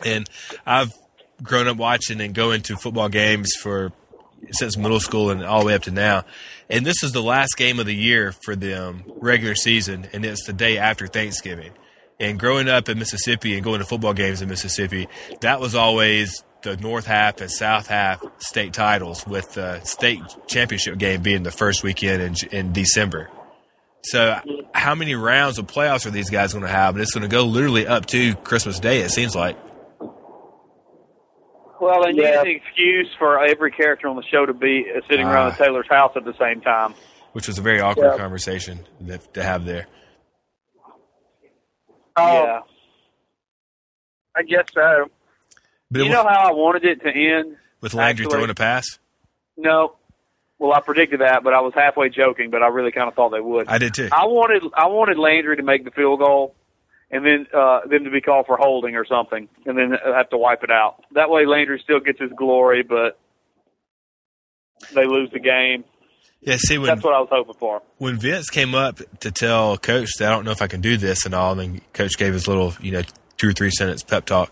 and 0.05 0.29
I've 0.67 0.93
grown 1.43 1.69
up 1.69 1.77
watching 1.77 2.21
and 2.21 2.35
going 2.35 2.63
to 2.63 2.77
football 2.77 3.09
games 3.09 3.55
for 3.55 3.93
since 4.51 4.77
middle 4.77 5.01
school 5.01 5.31
and 5.31 5.45
all 5.45 5.61
the 5.61 5.67
way 5.67 5.75
up 5.75 5.83
to 5.83 5.91
now. 5.91 6.25
And 6.69 6.85
this 6.85 7.03
is 7.03 7.13
the 7.13 7.23
last 7.23 7.57
game 7.57 7.79
of 7.79 7.87
the 7.87 7.95
year 7.95 8.33
for 8.33 8.57
them, 8.57 9.05
regular 9.17 9.55
season, 9.55 10.09
and 10.13 10.25
it's 10.25 10.47
the 10.47 10.53
day 10.53 10.79
after 10.79 11.07
Thanksgiving. 11.07 11.73
And 12.21 12.39
growing 12.39 12.69
up 12.69 12.89
in 12.89 12.99
Mississippi 12.99 13.55
and 13.55 13.65
going 13.65 13.81
to 13.81 13.85
football 13.85 14.15
games 14.15 14.41
in 14.41 14.49
Mississippi, 14.49 15.09
that 15.41 15.61
was 15.61 15.75
always 15.75 16.45
the 16.63 16.77
North 16.77 17.07
half 17.07 17.41
and 17.41 17.51
South 17.51 17.89
half 17.89 18.25
state 18.39 18.73
titles, 18.73 19.27
with 19.27 19.55
the 19.55 19.81
state 19.85 20.23
championship 20.47 20.99
game 20.99 21.23
being 21.23 21.43
the 21.43 21.51
first 21.51 21.83
weekend 21.83 22.23
in, 22.23 22.49
in 22.51 22.73
December. 22.73 23.31
So, 24.03 24.39
how 24.75 24.95
many 24.95 25.15
rounds 25.15 25.59
of 25.59 25.67
playoffs 25.67 26.07
are 26.07 26.11
these 26.11 26.31
guys 26.31 26.53
going 26.53 26.65
to 26.65 26.71
have? 26.71 26.95
And 26.95 27.03
it's 27.03 27.13
going 27.13 27.23
to 27.23 27.29
go 27.29 27.45
literally 27.45 27.87
up 27.87 28.07
to 28.07 28.35
Christmas 28.37 28.79
Day. 28.79 29.01
It 29.01 29.11
seems 29.11 29.35
like. 29.35 29.57
Well, 31.85 32.03
they 32.03 32.13
need 32.13 32.23
Yeah. 32.23 32.41
an 32.41 32.47
excuse 32.47 33.09
for 33.19 33.45
every 33.45 33.71
character 33.71 34.09
on 34.09 34.17
the 34.17 34.23
show 34.23 34.47
to 34.47 34.55
be 34.55 34.87
uh, 34.91 35.01
sitting 35.09 35.27
around 35.27 35.49
Ah. 35.49 35.51
the 35.51 35.65
Taylor's 35.65 35.87
house 35.89 36.13
at 36.17 36.25
the 36.25 36.35
same 36.39 36.61
time. 36.63 36.95
which 37.33 37.49
was 37.49 37.59
a 37.59 37.63
very 37.63 37.81
awkward 37.81 38.13
Yeah. 38.13 38.17
conversation 38.17 38.87
to 39.35 39.43
have 39.43 39.65
there. 39.65 39.87
Oh, 42.17 42.45
yeah. 42.45 42.61
I 44.37 44.43
guess 44.45 44.67
so. 44.73 45.07
But 45.91 45.99
You 46.03 46.11
wa- 46.11 46.23
know 46.23 46.29
how 46.29 46.49
I 46.49 46.53
wanted 46.53 46.85
it 46.85 47.01
to 47.03 47.09
end? 47.11 47.57
with 47.81 47.93
Landry 47.93 48.25
actually- 48.25 48.35
throwing 48.37 48.51
a 48.51 48.55
pass, 48.55 48.99
No. 49.57 49.97
Well, 50.61 50.73
I 50.73 50.81
predicted 50.81 51.21
that, 51.21 51.43
but 51.43 51.53
I 51.55 51.61
was 51.61 51.75
halfway 51.75 52.09
joking. 52.09 52.51
But 52.51 52.63
I 52.63 52.69
really 52.69 52.93
kind 52.93 53.09
of 53.09 53.15
thought 53.15 53.31
they 53.31 53.41
would. 53.41 53.67
I 53.69 53.79
did 53.79 53.93
too. 53.95 54.09
I 54.13 54.27
wanted 54.27 54.63
I 54.73 54.87
wanted 54.87 55.19
Landry 55.19 55.57
to 55.57 55.63
make 55.65 55.85
the 55.85 55.91
field 55.91 56.21
goal, 56.21 56.55
and 57.11 57.25
then 57.25 57.47
uh, 57.55 57.81
them 57.87 58.05
to 58.05 58.11
be 58.11 58.21
called 58.21 58.47
for 58.47 58.57
holding 58.57 58.97
or 58.97 59.05
something, 59.05 59.49
and 59.67 59.79
then 59.79 59.97
have 60.05 60.31
to 60.31 60.37
wipe 60.37 60.63
it 60.65 60.71
out. 60.71 61.05
That 61.13 61.31
way, 61.31 61.47
Landry 61.47 61.81
still 61.83 62.01
gets 62.01 62.21
his 62.21 62.33
glory, 62.37 62.83
but 62.83 63.19
they 64.95 65.05
lose 65.07 65.31
the 65.31 65.41
game. 65.41 65.85
Yeah, 66.41 66.57
see 66.59 66.77
when 66.77 66.89
That's 66.89 67.03
what 67.03 67.15
I 67.15 67.21
was 67.21 67.29
hoping 67.31 67.55
for. 67.55 67.81
when 67.97 68.19
Vince 68.19 68.51
came 68.51 68.75
up 68.75 69.01
to 69.21 69.31
tell 69.31 69.79
Coach 69.79 70.11
that 70.19 70.31
I 70.31 70.35
don't 70.35 70.45
know 70.45 70.51
if 70.51 70.61
I 70.61 70.67
can 70.67 70.83
do 70.83 70.97
this 70.99 71.25
and 71.25 71.35
all, 71.35 71.53
and 71.53 71.61
then 71.61 71.81
Coach 71.95 72.19
gave 72.19 72.35
his 72.35 72.47
little 72.47 72.75
you 72.81 72.93
know 72.93 73.03
two 73.39 73.49
or 73.49 73.53
three 73.53 73.71
sentence 73.71 74.03
pep 74.03 74.27
talk. 74.27 74.51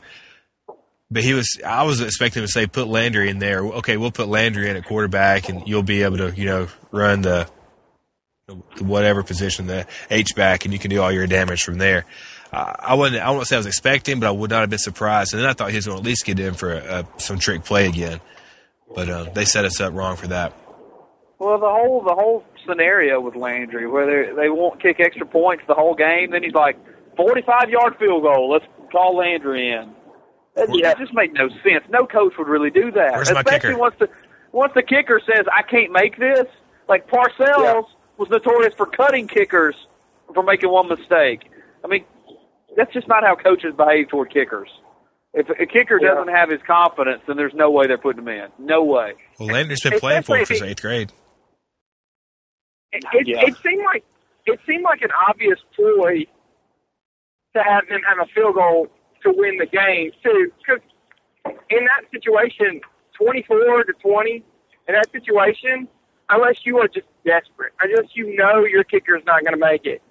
But 1.11 1.23
he 1.25 1.35
was, 1.35 1.47
I 1.67 1.83
was 1.83 2.01
expecting 2.01 2.41
him 2.41 2.47
to 2.47 2.51
say, 2.51 2.67
put 2.67 2.89
Landry 2.89 3.29
in 3.29 3.39
there. 3.39 3.61
Okay, 3.63 3.99
we'll 3.99 4.11
put 4.11 4.29
Landry 4.29 4.71
in 4.71 4.77
at 4.77 4.87
quarterback, 4.87 5.51
and 5.51 5.69
you'll 5.69 5.83
be 5.83 6.05
able 6.05 6.17
to, 6.17 6.33
you 6.35 6.47
know, 6.47 6.69
run 6.91 7.21
the, 7.21 7.47
the 8.47 8.55
whatever 8.83 9.23
position, 9.23 9.67
the 9.67 9.87
H 10.09 10.35
back, 10.35 10.65
and 10.65 10.73
you 10.73 10.81
can 10.81 10.89
do 10.89 11.03
all 11.03 11.13
your 11.13 11.27
damage 11.27 11.63
from 11.65 11.77
there. 11.77 12.07
I 12.53 12.95
wouldn't, 12.95 13.23
I 13.23 13.31
won't 13.31 13.47
say 13.47 13.57
I 13.57 13.59
was 13.59 13.67
expecting, 13.67 14.21
but 14.21 14.27
I 14.27 14.31
would 14.31 14.51
not 14.51 14.61
have 14.61 14.71
been 14.71 14.79
surprised. 14.79 15.33
And 15.33 15.43
then 15.43 15.49
I 15.49 15.55
thought 15.55 15.71
he 15.71 15.77
was 15.77 15.87
going 15.87 15.97
to 15.97 16.03
at 16.03 16.07
least 16.07 16.25
get 16.27 16.39
in 16.39 16.55
for 16.55 16.73
a, 16.73 17.01
a, 17.01 17.21
some 17.21 17.39
trick 17.39 17.65
play 17.65 17.87
again. 17.87 18.21
But 18.95 19.09
uh, 19.09 19.25
they 19.33 19.45
set 19.47 19.65
us 19.65 19.81
up 19.81 19.95
wrong 19.95 20.17
for 20.17 20.27
that. 20.29 20.53
Well, 21.39 21.59
the 21.59 21.67
whole 21.71 22.03
the 22.05 22.15
whole 22.15 22.45
scenario 22.69 23.21
with 23.21 23.35
Landry, 23.37 23.89
where 23.89 24.07
they 24.27 24.33
they 24.35 24.49
won't 24.51 24.81
kick 24.83 25.01
extra 25.01 25.27
points 25.27 25.65
the 25.67 25.75
whole 25.75 25.95
game, 25.95 26.31
then 26.31 26.43
he's 26.43 26.53
like 26.53 26.77
forty 27.17 27.41
five 27.43 27.69
yard 27.71 27.97
field 27.99 28.23
goal. 28.23 28.51
Let's 28.53 28.67
call 28.93 29.17
Landry 29.17 29.73
in. 29.73 29.91
It, 30.55 30.69
Where- 30.69 30.91
it 30.93 30.99
just 30.99 31.15
made 31.15 31.33
no 31.33 31.49
sense. 31.49 31.85
No 31.89 32.07
coach 32.07 32.35
would 32.39 32.47
really 32.49 32.71
do 32.71 32.93
that, 32.93 33.13
Where's 33.15 33.33
my 33.33 33.41
especially 33.41 33.71
kicker? 33.71 33.79
once 33.79 33.95
the 33.99 34.09
once 34.53 34.73
the 34.75 34.83
kicker 34.83 35.21
says 35.27 35.47
I 35.51 35.63
can't 35.63 35.91
make 35.91 36.19
this. 36.19 36.45
Like 36.89 37.09
Parcells 37.09 37.39
Yeah. 37.59 37.81
was 38.19 38.29
notorious 38.31 38.75
for 38.77 38.85
cutting 38.87 39.27
kickers 39.27 39.75
for 40.35 40.43
making 40.43 40.71
one 40.71 40.89
mistake. 40.89 41.51
I 41.83 41.89
mean, 41.89 42.05
that's 42.77 42.93
just 42.93 43.09
not 43.09 43.25
how 43.25 43.35
coaches 43.37 43.75
behave 43.77 44.09
toward 44.09 44.33
kickers. 44.33 44.69
If 45.35 45.49
a 45.49 45.67
kicker 45.67 45.99
Yeah. 46.01 46.15
doesn't 46.15 46.35
have 46.35 46.51
his 46.51 46.61
confidence, 46.67 47.23
then 47.27 47.37
there's 47.37 47.55
no 47.55 47.71
way 47.71 47.87
they're 47.87 47.97
putting 47.99 48.23
him 48.23 48.29
in. 48.29 48.49
No 48.59 48.85
way. 48.85 49.15
Well, 49.39 49.49
Landry's 49.49 49.83
been 49.83 49.99
playing 49.99 50.23
for 50.23 50.37
him 50.37 50.45
since 50.45 50.63
eighth 50.63 50.83
grade. 50.83 51.11
It, 52.93 53.05
it, 53.13 53.27
Yeah. 53.29 53.41
it 53.47 53.57
seemed 53.63 53.83
like 53.85 54.05
it 54.45 54.61
seemed 54.67 54.83
like 54.85 55.01
an 55.03 55.11
obvious 55.29 55.59
ploy 55.75 56.27
to 57.57 57.63
have 57.63 57.87
them 57.89 58.01
have 58.09 58.19
a 58.21 58.27
field 58.35 58.55
goal 58.55 58.89
to 59.23 59.33
win 59.35 59.57
the 59.59 59.67
game 59.67 60.11
too. 60.23 60.53
Because 60.59 60.83
in 61.71 61.85
that 61.87 62.11
situation, 62.11 62.81
twenty-four 63.19 63.85
to 63.85 63.93
twenty, 64.03 64.45
in 64.89 64.95
that 64.95 65.11
situation, 65.13 65.89
unless 66.29 66.57
you 66.65 66.79
are 66.79 66.89
just 66.89 67.07
desperate, 67.25 67.73
unless 67.81 68.11
you 68.15 68.37
know 68.37 68.65
your 68.65 68.85
kicker 68.85 69.17
is 69.17 69.25
not 69.25 69.43
going 69.45 69.59
to 69.59 69.65
make 69.65 69.87
it, 69.87 70.03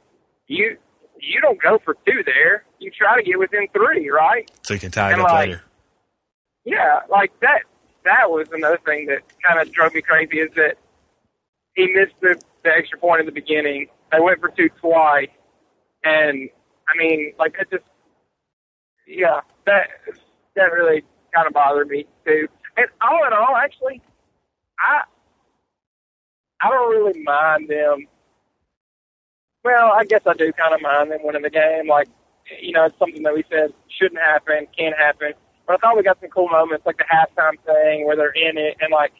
you 0.47 0.77
you 1.21 1.39
don't 1.41 1.61
go 1.61 1.79
for 1.83 1.95
two 2.05 2.23
there. 2.25 2.65
You 2.79 2.91
try 2.91 3.15
to 3.17 3.23
get 3.23 3.37
within 3.39 3.67
three, 3.73 4.09
right? 4.09 4.49
So 4.63 4.73
you 4.73 4.79
can 4.79 4.91
tie 4.91 5.09
it 5.09 5.13
And, 5.13 5.21
up 5.21 5.29
like, 5.29 5.49
later. 5.49 5.61
Yeah, 6.65 6.99
like 7.09 7.31
that. 7.41 7.61
That 8.03 8.31
was 8.31 8.47
another 8.51 8.79
thing 8.83 9.05
that 9.07 9.21
kind 9.47 9.59
of 9.59 9.71
drove 9.71 9.93
me 9.93 10.01
crazy 10.01 10.39
is 10.39 10.49
that 10.55 10.77
he 11.75 11.87
missed 11.93 12.15
the, 12.21 12.41
the 12.63 12.69
extra 12.75 12.97
point 12.97 13.19
in 13.19 13.25
the 13.27 13.31
beginning. 13.31 13.87
They 14.11 14.19
went 14.19 14.39
for 14.41 14.49
two 14.49 14.69
twice, 14.81 15.29
and 16.03 16.49
I 16.89 16.97
mean, 16.97 17.33
like 17.37 17.55
that 17.57 17.69
just, 17.69 17.83
yeah, 19.07 19.41
that 19.65 19.89
that 20.55 20.71
really 20.73 21.03
kind 21.33 21.47
of 21.47 21.53
bothered 21.53 21.87
me 21.87 22.07
too. 22.25 22.47
And 22.75 22.87
all 23.01 23.25
in 23.25 23.33
all, 23.33 23.55
actually, 23.55 24.01
I 24.79 25.03
I 26.61 26.69
don't 26.69 26.89
really 26.89 27.21
mind 27.23 27.69
them. 27.69 28.07
Well, 29.63 29.91
I 29.93 30.03
guess 30.05 30.21
I 30.25 30.33
do 30.33 30.51
kind 30.53 30.73
of 30.73 30.81
mind 30.81 31.11
them 31.11 31.19
winning 31.23 31.43
the 31.43 31.49
game. 31.49 31.87
Like, 31.87 32.07
you 32.61 32.71
know, 32.71 32.85
it's 32.85 32.97
something 32.97 33.21
that 33.23 33.33
we 33.33 33.43
said 33.49 33.73
shouldn't 33.99 34.19
happen, 34.19 34.67
can't 34.77 34.95
happen. 34.97 35.33
But 35.67 35.73
I 35.73 35.77
thought 35.77 35.95
we 35.97 36.03
got 36.03 36.19
some 36.19 36.29
cool 36.29 36.49
moments, 36.49 36.85
like 36.85 36.97
the 36.97 37.03
halftime 37.05 37.59
thing 37.65 38.05
where 38.05 38.15
they're 38.15 38.31
in 38.31 38.57
it, 38.57 38.77
and 38.81 38.91
like, 38.91 39.13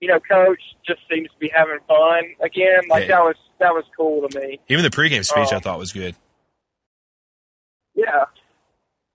you 0.00 0.08
know, 0.08 0.18
coach 0.18 0.60
just 0.86 1.00
seems 1.10 1.28
to 1.30 1.38
be 1.38 1.50
having 1.54 1.78
fun 1.86 2.24
again. 2.42 2.80
Like 2.88 3.02
Yeah. 3.02 3.16
that 3.18 3.22
was 3.24 3.36
that 3.60 3.72
was 3.72 3.84
cool 3.96 4.26
to 4.28 4.40
me. 4.40 4.58
Even 4.68 4.82
the 4.82 4.90
pregame 4.90 5.24
speech 5.24 5.48
Oh. 5.52 5.56
I 5.56 5.60
thought 5.60 5.78
was 5.78 5.92
good. 5.92 6.16
Yeah, 7.94 8.24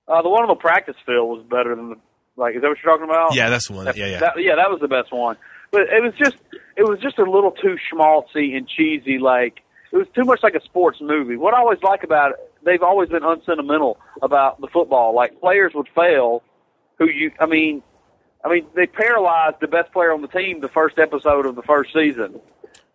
Uh, 0.07 0.21
the 0.21 0.29
one 0.29 0.43
on 0.43 0.47
the 0.49 0.55
practice 0.55 0.95
field 1.05 1.39
was 1.39 1.45
better 1.49 1.75
than 1.75 1.89
the 1.89 1.95
like. 2.35 2.55
Is 2.55 2.61
that 2.61 2.67
what 2.67 2.77
you're 2.83 2.93
talking 2.93 3.09
about? 3.09 3.33
Yeah, 3.33 3.49
that's 3.49 3.67
the 3.67 3.73
one. 3.73 3.85
Yeah, 3.87 4.05
yeah. 4.05 4.19
That, 4.19 4.33
yeah, 4.37 4.55
that 4.55 4.69
was 4.69 4.79
the 4.79 4.87
best 4.87 5.11
one. 5.11 5.37
But 5.71 5.83
it 5.89 6.03
was 6.03 6.13
just 6.17 6.35
it 6.77 6.83
was 6.83 6.99
just 6.99 7.17
a 7.17 7.23
little 7.23 7.51
too 7.51 7.77
schmaltzy 7.91 8.55
and 8.55 8.67
cheesy. 8.67 9.17
Like 9.17 9.61
it 9.95 9.99
was 9.99 10.07
too 10.13 10.25
much 10.25 10.43
like 10.43 10.55
a 10.55 10.61
sports 10.61 10.99
movie. 10.99 11.37
What 11.37 11.53
I 11.53 11.59
always 11.59 11.81
like 11.81 12.03
about 12.03 12.31
it, 12.31 12.53
they've 12.65 12.83
always 12.83 13.07
been 13.07 13.23
unsentimental 13.23 13.97
about 14.21 14.59
the 14.59 14.67
football. 14.67 15.15
Like 15.15 15.39
players 15.39 15.71
would 15.73 15.87
fail, 15.95 16.43
who 16.97 17.09
you, 17.09 17.31
I 17.39 17.45
mean, 17.45 17.81
I 18.43 18.49
mean 18.49 18.65
they 18.75 18.87
paralyzed 18.87 19.57
the 19.61 19.69
best 19.69 19.93
player 19.93 20.11
on 20.11 20.21
the 20.21 20.27
team 20.27 20.59
the 20.59 20.67
first 20.67 20.99
episode 20.99 21.45
of 21.45 21.55
the 21.55 21.61
first 21.61 21.93
season. 21.93 22.41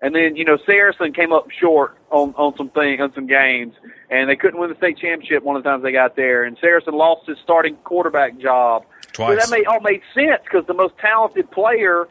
And 0.02 0.14
then 0.14 0.36
you 0.36 0.44
know 0.44 0.58
Saracen 0.66 1.14
came 1.14 1.32
up 1.32 1.50
short 1.50 1.96
on 2.10 2.34
on 2.36 2.54
some 2.58 2.68
thing 2.68 3.00
on 3.00 3.14
some 3.14 3.26
games, 3.26 3.74
and 4.10 4.28
they 4.28 4.36
couldn't 4.36 4.60
win 4.60 4.68
the 4.68 4.76
state 4.76 4.98
championship 4.98 5.42
one 5.42 5.56
of 5.56 5.62
the 5.62 5.70
times 5.70 5.82
they 5.82 5.92
got 5.92 6.16
there. 6.16 6.44
And 6.44 6.58
Saracen 6.60 6.92
lost 6.92 7.26
his 7.26 7.38
starting 7.42 7.76
quarterback 7.76 8.38
job. 8.38 8.84
So 9.16 9.24
Twice. 9.24 9.38
that 9.38 9.50
made 9.50 9.66
all 9.66 9.80
made 9.80 10.02
sense 10.12 10.42
because 10.44 10.66
the 10.66 10.74
most 10.74 10.98
talented 10.98 11.50
player 11.50 12.08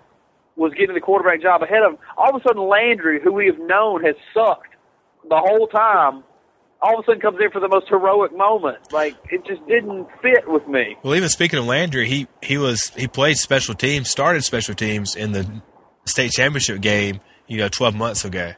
was 0.55 0.74
getting 0.74 0.96
the 0.96 1.01
quarterback 1.01 1.41
job 1.41 1.62
ahead 1.63 1.84
of 1.84 1.93
him. 1.93 2.00
All 2.17 2.36
of 2.36 2.41
a 2.41 2.43
sudden, 2.43 2.63
Landry, 2.63 3.22
who 3.22 3.31
we 3.31 3.46
have 3.46 3.60
known 3.60 4.03
has 4.03 4.15
sucked 4.34 4.68
the 5.27 5.38
whole 5.38 5.67
time, 5.67 6.23
all 6.81 6.97
of 6.99 7.03
a 7.03 7.05
sudden 7.05 7.21
comes 7.21 7.38
in 7.41 7.51
for 7.51 7.59
the 7.59 7.67
most 7.67 7.88
heroic 7.89 8.35
moment. 8.35 8.77
Like 8.93 9.15
it 9.31 9.45
just 9.45 9.65
didn't 9.67 10.07
fit 10.21 10.47
with 10.47 10.67
me. 10.67 10.95
Well, 11.03 11.15
even 11.15 11.29
speaking 11.29 11.59
of 11.59 11.65
Landry, 11.65 12.07
he 12.07 12.27
he 12.41 12.57
was 12.57 12.89
he 12.95 13.07
played 13.07 13.38
special 13.38 13.75
teams, 13.75 14.09
started 14.09 14.43
special 14.43 14.75
teams 14.75 15.15
in 15.15 15.31
the 15.33 15.61
state 16.05 16.31
championship 16.31 16.81
game, 16.81 17.19
you 17.47 17.57
know, 17.57 17.67
12 17.67 17.95
months 17.95 18.23
ago, 18.25 18.53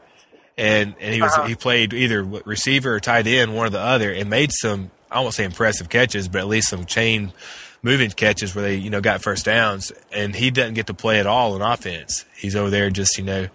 and 0.57 0.93
and 0.99 1.13
he 1.13 1.21
was 1.21 1.31
Uh-huh. 1.33 1.47
he 1.47 1.55
played 1.55 1.93
either 1.93 2.23
receiver 2.23 2.93
or 2.93 2.99
tight 2.99 3.25
end, 3.27 3.55
one 3.55 3.65
or 3.67 3.69
the 3.71 3.79
other, 3.79 4.11
and 4.11 4.29
made 4.29 4.51
some 4.53 4.91
I 5.09 5.19
won't 5.21 5.33
say 5.33 5.43
impressive 5.43 5.89
catches, 5.89 6.27
but 6.27 6.39
at 6.39 6.47
least 6.47 6.69
some 6.69 6.85
chain 6.85 7.33
moving 7.81 8.11
catches 8.11 8.53
where 8.55 8.63
they 8.63 8.75
you 8.75 8.89
know 8.91 9.01
got 9.01 9.23
first 9.23 9.45
downs, 9.45 9.91
and 10.11 10.35
he 10.35 10.51
doesn't 10.51 10.75
get 10.75 10.85
to 10.87 10.93
play 10.93 11.19
at 11.19 11.25
all 11.25 11.53
on 11.55 11.61
offense. 11.63 12.23
He's 12.37 12.55
over 12.55 12.69
there 12.69 12.89
just 12.91 13.17
you 13.17 13.23
know, 13.23 13.47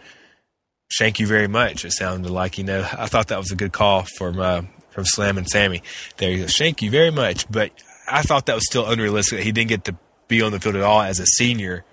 thank 0.98 1.18
you 1.20 1.26
very 1.26 1.48
much. 1.48 1.84
It 1.84 1.92
sounded 1.92 2.30
like 2.30 2.58
you 2.58 2.64
know 2.64 2.80
I 2.98 3.06
thought 3.06 3.28
that 3.28 3.38
was 3.38 3.50
a 3.50 3.56
good 3.56 3.72
call 3.72 4.04
from 4.16 4.38
uh, 4.38 4.62
from 4.90 5.04
Slammin' 5.04 5.46
Sammy. 5.46 5.82
There 6.16 6.30
you 6.30 6.42
go, 6.42 6.46
thank 6.48 6.82
you 6.82 6.90
very 6.90 7.10
much, 7.10 7.50
but 7.50 7.70
I 8.08 8.22
thought 8.22 8.46
that 8.46 8.54
was 8.54 8.64
still 8.66 8.86
unrealistic. 8.86 9.40
He 9.40 9.52
didn't 9.52 9.68
get 9.68 9.84
to 9.84 9.96
be 10.28 10.42
on 10.42 10.52
the 10.52 10.60
field 10.60 10.76
at 10.76 10.82
all 10.82 11.02
as 11.02 11.20
a 11.20 11.26
senior 11.26 11.84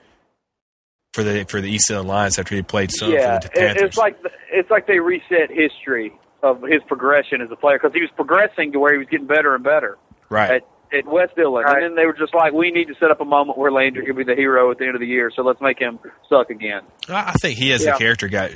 for 1.13 1.23
the 1.23 1.45
for 1.47 1.61
the 1.61 1.69
East 1.69 1.87
Dillon 1.87 2.07
Lions 2.07 2.39
after 2.39 2.55
he 2.55 2.61
played 2.61 2.91
some 2.91 3.11
yeah, 3.11 3.39
for 3.39 3.47
the 3.47 3.51
Panthers. 3.53 3.83
it's 3.83 3.97
like 3.97 4.17
it's 4.51 4.69
like 4.71 4.87
they 4.87 4.99
reset 4.99 5.49
history 5.51 6.13
of 6.41 6.61
his 6.63 6.81
progression 6.87 7.41
as 7.41 7.49
a 7.51 7.55
player 7.55 7.77
because 7.77 7.93
he 7.93 8.01
was 8.01 8.09
progressing 8.15 8.71
to 8.73 8.79
where 8.79 8.91
he 8.93 8.97
was 8.99 9.07
getting 9.09 9.27
better 9.27 9.55
and 9.55 9.63
better. 9.63 9.97
right. 10.29 10.61
at, 10.91 10.97
at 10.97 11.05
West 11.07 11.33
Dillon. 11.37 11.63
Right. 11.63 11.75
And 11.81 11.83
then 11.91 11.95
they 11.95 12.05
were 12.05 12.11
just 12.13 12.33
like, 12.35 12.51
we 12.51 12.69
need 12.69 12.89
to 12.89 12.95
set 12.99 13.11
up 13.11 13.21
a 13.21 13.25
moment 13.25 13.57
where 13.57 13.71
Landry 13.71 14.05
could 14.05 14.17
be 14.17 14.25
the 14.25 14.35
hero 14.35 14.69
at 14.69 14.77
the 14.77 14.85
end 14.85 14.93
of 14.95 14.99
the 14.99 15.07
year, 15.07 15.31
so 15.33 15.41
let's 15.41 15.61
make 15.61 15.79
him 15.79 15.99
suck 16.27 16.49
again. 16.49 16.81
I 17.07 17.29
I 17.29 17.33
think 17.33 17.57
he 17.57 17.71
as 17.71 17.85
Yeah. 17.85 17.95
a 17.95 17.97
character 17.97 18.27
got 18.27 18.51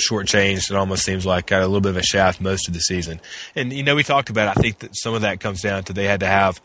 shortchanged. 0.00 0.70
It 0.70 0.76
almost 0.76 1.04
seems 1.04 1.26
like 1.26 1.46
got 1.46 1.62
a 1.62 1.66
little 1.66 1.80
bit 1.80 1.90
of 1.90 1.96
a 1.96 2.02
shaft 2.02 2.40
most 2.40 2.68
of 2.68 2.74
the 2.74 2.80
season. 2.80 3.20
And 3.54 3.72
you 3.72 3.82
know, 3.82 3.94
we 3.94 4.02
talked 4.02 4.30
about. 4.30 4.56
It. 4.56 4.58
I 4.58 4.62
think 4.62 4.78
that 4.80 4.96
some 4.96 5.14
of 5.14 5.22
that 5.22 5.40
comes 5.40 5.62
down 5.62 5.84
to 5.84 5.92
they 5.92 6.06
had 6.06 6.20
to 6.20 6.26
have 6.26 6.60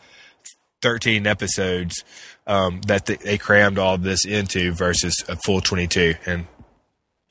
thirteen 0.82 1.26
episodes 1.26 2.04
um, 2.46 2.80
that 2.82 3.06
they, 3.06 3.16
they 3.16 3.38
crammed 3.38 3.78
all 3.78 3.98
this 3.98 4.24
into 4.24 4.72
versus 4.72 5.14
a 5.28 5.36
full 5.36 5.60
twenty-two. 5.60 6.14
And 6.26 6.46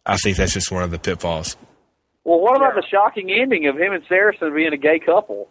I 0.06 0.18
think 0.18 0.38
that's 0.38 0.54
just 0.54 0.72
one 0.72 0.84
of 0.84 0.92
the 0.92 1.00
pitfalls. 1.00 1.58
Well, 2.28 2.42
what 2.42 2.58
about 2.58 2.76
the 2.76 2.84
shocking 2.86 3.32
ending 3.32 3.68
of 3.68 3.78
him 3.78 3.94
and 3.94 4.04
Saracen 4.10 4.54
being 4.54 4.74
a 4.74 4.78
gay 4.78 5.00
couple? 5.00 5.48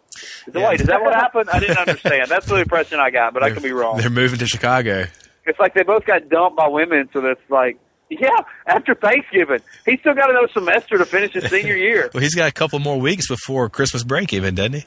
Yeah. 0.53 0.69
Wait, 0.69 0.81
is 0.81 0.85
that 0.85 1.01
what 1.01 1.15
happened? 1.15 1.49
I 1.51 1.59
didn't 1.59 1.79
understand. 1.79 2.29
That's 2.29 2.45
the 2.45 2.55
impression 2.61 2.99
I 2.99 3.09
got, 3.09 3.33
but 3.33 3.41
I 3.41 3.49
could 3.49 3.63
be 3.63 3.71
wrong. 3.71 3.97
They're 3.97 4.11
moving 4.11 4.37
to 4.37 4.45
Chicago. 4.45 5.07
It's 5.47 5.59
like 5.59 5.73
they 5.73 5.81
both 5.81 6.05
got 6.05 6.29
dumped 6.29 6.55
by 6.55 6.67
women, 6.67 7.09
so 7.13 7.21
that's 7.21 7.39
like, 7.49 7.79
yeah, 8.21 8.37
after 8.65 8.95
Thanksgiving. 8.95 9.59
He's 9.85 9.99
still 9.99 10.13
got 10.13 10.29
another 10.29 10.47
semester 10.53 10.97
to 10.97 11.05
finish 11.05 11.33
his 11.33 11.49
senior 11.49 11.75
year. 11.75 12.09
Well, 12.13 12.23
he's 12.23 12.35
got 12.35 12.49
a 12.49 12.53
couple 12.53 12.79
more 12.79 12.99
weeks 12.99 13.27
before 13.27 13.69
Christmas 13.69 14.03
break, 14.03 14.33
even 14.33 14.55
doesn't 14.55 14.73
he? 14.73 14.85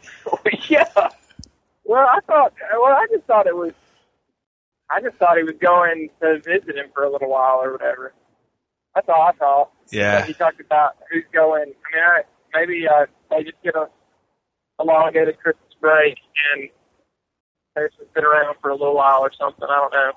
yeah. 0.69 0.89
Well, 1.85 2.09
I 2.11 2.21
thought. 2.27 2.55
Well, 2.73 2.93
I 2.93 3.07
just 3.13 3.25
thought 3.27 3.47
it 3.47 3.57
was. 3.57 3.73
I 4.91 5.01
just 5.01 5.17
thought 5.17 5.37
he 5.37 5.45
was 5.45 5.55
going 5.61 6.09
to 6.21 6.41
visit 6.41 6.77
him 6.77 6.87
for 6.95 7.05
a 7.05 7.13
little 7.13 7.31
while 7.31 7.61
or 7.63 7.73
whatever. 7.73 8.13
That's 8.95 9.09
all 9.09 9.23
I 9.23 9.33
thought. 9.33 9.71
Yeah. 9.93 10.25
He 10.25 10.33
talked 10.33 10.61
about 10.61 10.97
who's 11.11 11.25
going. 11.33 11.63
I 11.63 11.65
mean, 11.67 12.05
I, 12.05 12.23
maybe 12.55 12.89
uh, 12.89 13.07
they 13.31 13.45
just 13.45 13.63
get 13.63 13.77
a 13.77 13.87
elongated 14.81 15.39
Christmas 15.39 15.75
break 15.81 16.17
and 16.55 16.69
they 17.77 17.83
just 17.83 18.13
sit 18.15 18.25
around 18.25 18.57
for 18.61 18.71
a 18.71 18.75
little 18.75 18.97
while 18.97 19.21
or 19.21 19.31
something. 19.39 19.67
I 19.69 19.77
don't 19.77 19.93
know. 19.93 20.13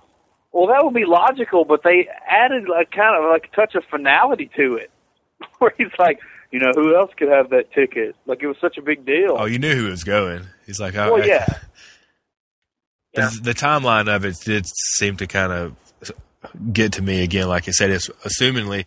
Well, 0.53 0.67
that 0.67 0.85
would 0.85 0.93
be 0.93 1.05
logical, 1.05 1.65
but 1.65 1.81
they 1.83 2.07
added 2.29 2.69
like 2.69 2.91
kind 2.91 3.15
of 3.21 3.29
like 3.29 3.49
a 3.51 3.55
touch 3.55 3.75
of 3.75 3.83
finality 3.89 4.49
to 4.55 4.75
it, 4.75 4.91
where 5.57 5.73
he's 5.77 5.87
like, 5.99 6.19
you 6.51 6.59
know, 6.59 6.71
who 6.75 6.95
else 6.95 7.11
could 7.17 7.29
have 7.29 7.49
that 7.49 7.73
ticket? 7.73 8.15
Like 8.27 8.41
it 8.43 8.47
was 8.47 8.57
such 8.61 8.77
a 8.77 8.81
big 8.81 9.05
deal. 9.05 9.35
Oh, 9.37 9.45
you 9.45 9.57
knew 9.59 9.73
who 9.75 9.89
was 9.89 10.03
going. 10.03 10.45
He's 10.65 10.79
like, 10.79 10.95
oh, 10.95 11.13
well, 11.13 11.23
I- 11.23 11.25
yeah. 11.25 11.45
Yeah. 13.15 13.29
The, 13.43 13.53
timeline 13.53 14.07
of 14.07 14.25
it 14.25 14.37
did 14.43 14.65
seem 14.65 15.17
to 15.17 15.27
kind 15.27 15.51
of 15.51 15.75
get 16.73 16.93
to 16.93 17.03
me 17.03 17.21
again. 17.23 17.47
Like 17.47 17.67
I 17.67 17.71
said, 17.71 17.91
it's 17.91 18.09
assumingly, 18.25 18.85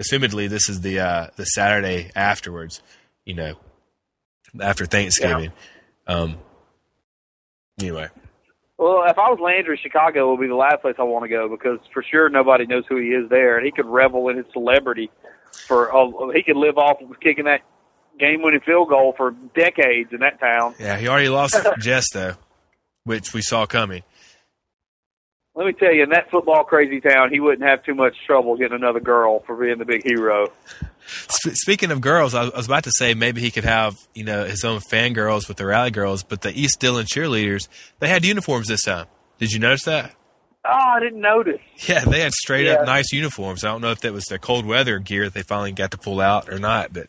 assumedly, 0.00 0.48
this 0.48 0.68
is 0.68 0.80
the 0.80 0.98
uh, 0.98 1.26
the 1.36 1.44
Saturday 1.44 2.10
afterwards. 2.16 2.82
You 3.24 3.34
know, 3.34 3.54
after 4.60 4.84
Thanksgiving. 4.84 5.52
Um. 6.08 6.38
Anyway, 7.78 8.08
Well, 8.78 9.02
if 9.06 9.18
I 9.18 9.28
was 9.28 9.40
Landry, 9.40 9.78
Chicago 9.82 10.30
would 10.30 10.40
be 10.40 10.46
the 10.46 10.54
last 10.54 10.82
place 10.82 10.94
I 10.98 11.02
want 11.02 11.24
to 11.24 11.28
go 11.28 11.48
because 11.48 11.80
for 11.92 12.02
sure 12.02 12.28
nobody 12.28 12.64
knows 12.64 12.84
who 12.88 12.96
he 12.96 13.08
is 13.08 13.28
there, 13.28 13.56
and 13.56 13.66
he 13.66 13.72
could 13.72 13.86
revel 13.86 14.28
in 14.28 14.36
his 14.36 14.46
celebrity 14.52 15.10
for. 15.66 15.94
Uh, 15.94 16.30
he 16.32 16.44
could 16.44 16.56
live 16.56 16.78
off 16.78 17.00
of 17.02 17.18
kicking 17.20 17.46
that 17.46 17.62
game-winning 18.20 18.60
field 18.60 18.88
goal 18.88 19.14
for 19.16 19.32
decades 19.54 20.12
in 20.12 20.20
that 20.20 20.40
town. 20.40 20.74
yeah, 20.78 20.96
he 20.96 21.08
already 21.08 21.28
lost 21.28 21.56
Jess 21.80 22.06
though, 22.12 22.34
which 23.04 23.34
we 23.34 23.42
saw 23.42 23.66
coming. 23.66 24.02
Let 25.58 25.66
me 25.66 25.72
tell 25.72 25.92
you, 25.92 26.04
in 26.04 26.10
that 26.10 26.30
football 26.30 26.62
crazy 26.62 27.00
town, 27.00 27.32
he 27.32 27.40
wouldn't 27.40 27.68
have 27.68 27.82
too 27.82 27.96
much 27.96 28.14
trouble 28.24 28.56
getting 28.56 28.76
another 28.76 29.00
girl 29.00 29.40
for 29.40 29.56
being 29.56 29.78
the 29.78 29.84
big 29.84 30.04
hero. 30.04 30.52
Speaking 31.04 31.90
of 31.90 32.00
girls, 32.00 32.32
I 32.32 32.44
was, 32.50 32.66
about 32.66 32.84
to 32.84 32.92
say 32.92 33.12
maybe 33.14 33.40
he 33.40 33.50
could 33.50 33.64
have 33.64 33.96
you 34.14 34.22
know 34.22 34.44
his 34.44 34.62
own 34.62 34.78
fangirls 34.78 35.48
with 35.48 35.56
the 35.56 35.66
rally 35.66 35.90
girls, 35.90 36.22
but 36.22 36.42
the 36.42 36.52
East 36.56 36.78
Dillon 36.78 37.06
cheerleaders 37.06 37.66
they 37.98 38.08
had 38.08 38.24
uniforms 38.24 38.68
this 38.68 38.84
time. 38.84 39.06
Did 39.38 39.50
you 39.50 39.58
notice 39.58 39.82
that? 39.82 40.14
Oh, 40.64 40.70
I 40.70 41.00
didn't 41.00 41.20
notice. 41.20 41.60
Yeah, 41.88 42.04
they 42.04 42.20
had 42.20 42.32
straight 42.34 42.66
Yeah. 42.66 42.74
up 42.74 42.86
nice 42.86 43.10
uniforms. 43.12 43.64
I 43.64 43.68
don't 43.68 43.80
know 43.80 43.90
if 43.90 44.00
that 44.02 44.12
was 44.12 44.26
their 44.26 44.38
cold 44.38 44.64
weather 44.64 45.00
gear 45.00 45.24
that 45.24 45.34
they 45.34 45.42
finally 45.42 45.72
got 45.72 45.90
to 45.90 45.98
pull 45.98 46.20
out 46.20 46.48
or 46.48 46.60
not, 46.60 46.92
but 46.92 47.08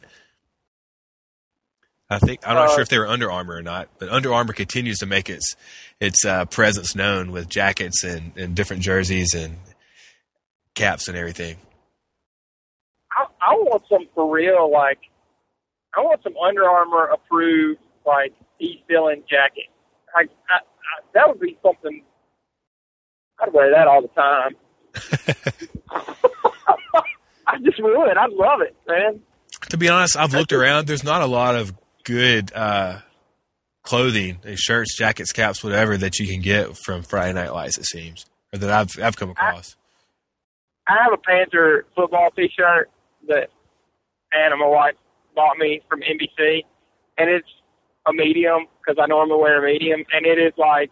I 2.10 2.18
think 2.20 2.40
I'm 2.48 2.56
not 2.56 2.70
Uh, 2.70 2.74
sure 2.74 2.82
if 2.82 2.90
they 2.90 2.98
were 2.98 3.08
Under 3.08 3.32
Armour 3.32 3.56
or 3.56 3.62
not. 3.62 3.88
But 4.00 4.10
Under 4.10 4.34
Armour 4.34 4.54
continues 4.54 4.98
to 5.00 5.06
make 5.06 5.30
its 5.30 5.56
its 6.00 6.26
uh, 6.26 6.46
presence 6.46 6.96
known 6.96 7.32
with 7.32 7.50
jackets 7.50 8.04
and, 8.04 8.32
and 8.38 8.56
different 8.56 8.82
jerseys 8.82 9.34
and 9.34 9.58
caps 10.76 11.08
and 11.08 11.16
everything. 11.18 11.58
I, 13.12 13.26
I 13.42 13.54
want 13.54 13.84
some 13.90 14.08
for 14.16 14.32
real, 14.34 14.72
like, 14.72 15.00
I 15.98 16.02
want 16.02 16.24
some 16.24 16.38
Under 16.38 16.64
Armour 16.70 17.06
approved, 17.08 17.82
like, 18.06 18.34
East 18.60 18.84
Dillon 18.88 19.24
jacket. 19.30 19.66
I, 20.16 20.22
I, 20.50 20.56
I, 20.58 20.60
that 21.16 21.28
would 21.28 21.40
be 21.40 21.58
something, 21.62 22.02
I'd 23.42 23.52
wear 23.52 23.72
that 23.72 23.88
all 23.88 24.02
the 24.02 24.08
time. 24.10 24.56
I 27.48 27.58
just 27.64 27.82
would. 27.82 28.18
I'd 28.18 28.32
love 28.32 28.62
it, 28.62 28.76
man. 28.88 29.22
To 29.70 29.78
be 29.78 29.90
honest, 29.90 30.16
I've 30.16 30.34
looked 30.34 30.54
around. 30.54 30.88
There's 30.88 31.04
not 31.04 31.22
a 31.22 31.26
lot 31.28 31.56
of 31.56 31.74
good 32.10 32.52
uh, 32.56 33.00
clothing, 33.84 34.40
uh, 34.46 34.52
shirts, 34.56 34.98
jackets, 34.98 35.32
caps, 35.32 35.64
whatever 35.64 35.96
that 35.98 36.18
you 36.20 36.28
can 36.28 36.42
get 36.42 36.76
from 36.78 37.04
Friday 37.04 37.34
Night 37.34 37.54
Lights. 37.54 37.78
It 37.78 37.86
seems, 37.86 38.26
or 38.52 38.60
that 38.60 38.70
I've 38.70 39.02
I've 39.04 39.16
come 39.16 39.30
across. 39.30 39.76
I 40.88 40.98
have 41.04 41.14
a 41.14 41.18
Panther 41.18 41.86
football 41.96 42.32
T-shirt 42.36 42.90
that 43.28 43.50
Anna, 44.34 44.58
my 44.58 44.66
wife, 44.68 44.96
bought 45.36 45.58
me 45.58 45.82
from 45.88 46.02
NBC, 46.02 46.64
and 47.18 47.30
it's 47.30 47.48
a 48.08 48.14
medium 48.14 48.66
because 48.82 49.00
I 49.02 49.06
normally 49.06 49.40
wear 49.40 49.64
a 49.64 49.72
medium, 49.72 50.04
and 50.12 50.26
it 50.26 50.40
is 50.40 50.54
like 50.58 50.90